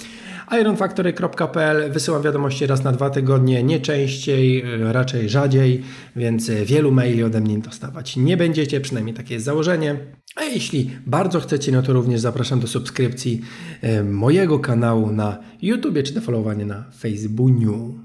ironfactory.pl 0.62 1.92
wysyłam 1.92 2.22
wiadomości 2.22 2.68
raz 2.68 2.84
na 2.84 2.92
dwa 2.92 3.10
tygodnie, 3.10 3.64
nie 3.64 3.80
częściej, 3.80 4.62
e, 4.62 4.94
raczej 4.94 5.30
rzadziej, 5.30 5.84
więc 6.16 6.50
e, 6.50 6.66
wielu 6.66 6.92
maili 6.92 7.24
ode 7.24 7.42
mnie 7.42 7.60
dostawać 7.60 8.18
nie 8.18 8.38
będziecie, 8.38 8.82
przynajmniej 8.82 9.16
takie 9.16 9.34
jest 9.34 9.46
założenie. 9.46 9.98
A 10.36 10.44
jeśli 10.44 10.92
bardzo 11.06 11.40
chcecie, 11.40 11.72
no 11.72 11.82
to 11.82 11.94
również 11.94 12.22
zapraszam 12.22 12.60
do 12.60 12.68
subskrypcji 12.68 13.42
e, 13.82 14.04
mojego 14.04 14.60
kanału 14.60 15.12
na 15.12 15.38
YouTube 15.62 16.04
czy 16.04 16.14
do 16.14 16.22
followowania 16.22 16.66
na 16.66 16.84
Facebooku. 17.00 18.00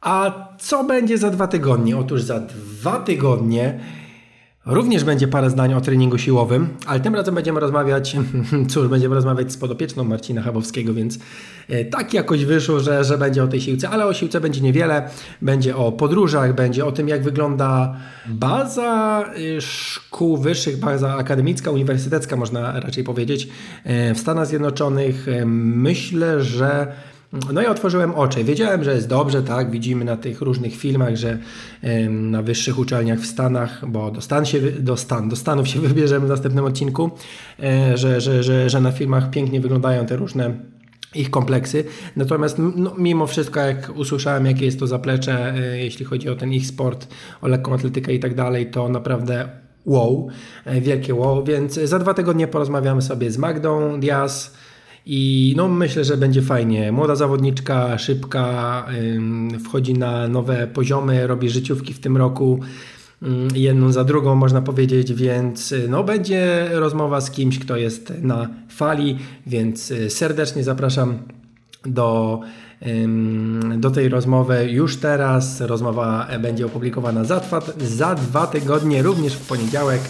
A 0.00 0.48
co 0.58 0.84
będzie 0.84 1.18
za 1.18 1.30
dwa 1.30 1.46
tygodnie? 1.46 1.96
Otóż 1.96 2.22
za 2.22 2.40
dwa 2.40 3.00
tygodnie 3.00 3.80
Również 4.68 5.04
będzie 5.04 5.28
parę 5.28 5.50
zdań 5.50 5.74
o 5.74 5.80
treningu 5.80 6.18
siłowym, 6.18 6.68
ale 6.86 7.00
tym 7.00 7.14
razem 7.14 7.34
będziemy 7.34 7.60
rozmawiać, 7.60 8.16
cóż, 8.70 8.88
będziemy 8.88 9.14
rozmawiać 9.14 9.52
z 9.52 9.56
podopieczną 9.56 10.04
Marcina 10.04 10.42
Chabowskiego, 10.42 10.94
więc 10.94 11.18
e, 11.68 11.84
tak 11.84 12.14
jakoś 12.14 12.44
wyszło, 12.44 12.80
że, 12.80 13.04
że 13.04 13.18
będzie 13.18 13.44
o 13.44 13.48
tej 13.48 13.60
siłce, 13.60 13.88
ale 13.88 14.06
o 14.06 14.14
siłce 14.14 14.40
będzie 14.40 14.60
niewiele. 14.60 15.10
Będzie 15.42 15.76
o 15.76 15.92
podróżach, 15.92 16.54
będzie 16.54 16.86
o 16.86 16.92
tym, 16.92 17.08
jak 17.08 17.22
wygląda 17.22 17.96
baza 18.26 19.24
y, 19.38 19.60
szkół 19.60 20.36
wyższych, 20.36 20.80
baza 20.80 21.14
akademicka, 21.14 21.70
uniwersytecka, 21.70 22.36
można 22.36 22.80
raczej 22.80 23.04
powiedzieć, 23.04 23.48
e, 23.84 24.14
w 24.14 24.18
Stanach 24.18 24.46
Zjednoczonych. 24.46 25.28
E, 25.28 25.46
Myślę, 25.46 26.42
że 26.42 26.92
no 27.32 27.62
ja 27.62 27.70
otworzyłem 27.70 28.14
oczy. 28.14 28.44
Wiedziałem, 28.44 28.84
że 28.84 28.94
jest 28.94 29.08
dobrze, 29.08 29.42
tak, 29.42 29.70
widzimy 29.70 30.04
na 30.04 30.16
tych 30.16 30.40
różnych 30.40 30.76
filmach, 30.76 31.16
że 31.16 31.38
na 32.10 32.42
wyższych 32.42 32.78
uczelniach 32.78 33.18
w 33.18 33.26
Stanach, 33.26 33.88
bo 33.88 34.10
do, 34.10 34.20
Stan 34.20 34.46
się, 34.46 34.60
do, 34.60 34.96
Stan, 34.96 35.28
do 35.28 35.36
Stanów 35.36 35.68
się 35.68 35.80
wybierzemy 35.88 36.26
w 36.26 36.28
następnym 36.28 36.64
odcinku, 36.64 37.10
e, 37.62 37.96
że, 37.96 38.20
że, 38.20 38.42
że, 38.42 38.70
że 38.70 38.80
na 38.80 38.92
filmach 38.92 39.30
pięknie 39.30 39.60
wyglądają 39.60 40.06
te 40.06 40.16
różne 40.16 40.54
ich 41.14 41.30
kompleksy. 41.30 41.84
Natomiast 42.16 42.56
no, 42.58 42.94
mimo 42.98 43.26
wszystko, 43.26 43.60
jak 43.60 43.92
usłyszałem, 43.96 44.46
jakie 44.46 44.64
jest 44.64 44.80
to 44.80 44.86
zaplecze, 44.86 45.54
e, 45.54 45.78
jeśli 45.78 46.04
chodzi 46.04 46.28
o 46.28 46.36
ten 46.36 46.52
ich 46.52 46.66
sport, 46.66 47.08
o 47.42 47.48
lekką 47.48 47.74
atletykę 47.74 48.14
i 48.14 48.20
tak 48.20 48.34
dalej, 48.34 48.70
to 48.70 48.88
naprawdę 48.88 49.48
wow, 49.86 50.28
e, 50.64 50.80
wielkie 50.80 51.14
wow, 51.14 51.44
więc 51.44 51.74
za 51.74 51.98
dwa 51.98 52.14
tygodnie 52.14 52.48
porozmawiamy 52.48 53.02
sobie 53.02 53.30
z 53.30 53.38
Magdą 53.38 54.00
Diaz, 54.00 54.54
i 55.10 55.54
no 55.56 55.68
myślę, 55.68 56.04
że 56.04 56.16
będzie 56.16 56.42
fajnie. 56.42 56.92
Młoda 56.92 57.14
zawodniczka, 57.14 57.98
szybka, 57.98 58.86
wchodzi 59.64 59.94
na 59.94 60.28
nowe 60.28 60.66
poziomy, 60.66 61.26
robi 61.26 61.50
życiówki 61.50 61.94
w 61.94 62.00
tym 62.00 62.16
roku. 62.16 62.60
Jedną 63.54 63.92
za 63.92 64.04
drugą 64.04 64.34
można 64.34 64.62
powiedzieć, 64.62 65.12
więc 65.12 65.72
y, 65.72 65.86
no 65.88 66.04
będzie 66.04 66.68
rozmowa 66.72 67.20
z 67.20 67.30
kimś, 67.30 67.58
kto 67.58 67.76
jest 67.76 68.12
na 68.22 68.48
fali, 68.68 69.18
więc 69.46 69.90
y, 69.90 70.10
serdecznie 70.10 70.64
zapraszam 70.64 71.18
do, 71.86 72.40
do 73.76 73.90
tej 73.90 74.08
rozmowy 74.08 74.70
już 74.70 74.96
teraz. 74.96 75.60
Rozmowa 75.60 76.28
będzie 76.40 76.66
opublikowana 76.66 77.24
za 77.24 77.40
za 77.80 78.14
dwa 78.14 78.46
tygodnie, 78.46 79.02
również 79.02 79.34
w 79.34 79.48
poniedziałek. 79.48 80.00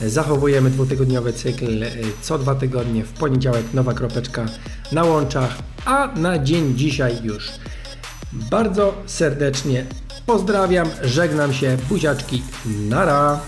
Zachowujemy 0.00 0.70
dwutygodniowy 0.70 1.32
cykl 1.32 1.82
y, 1.82 1.90
co 2.22 2.38
dwa 2.38 2.54
tygodnie. 2.54 3.04
W 3.04 3.12
poniedziałek 3.12 3.74
nowa 3.74 3.94
kropeczka 3.94 4.46
na 4.92 5.04
łączach, 5.04 5.58
a 5.84 6.08
na 6.16 6.38
dzień 6.38 6.76
dzisiaj 6.76 7.16
już 7.22 7.50
bardzo 8.50 8.94
serdecznie 9.06 9.86
pozdrawiam, 10.26 10.88
żegnam 11.02 11.52
się, 11.52 11.76
buziaczki, 11.88 12.42
nara! 12.66 13.40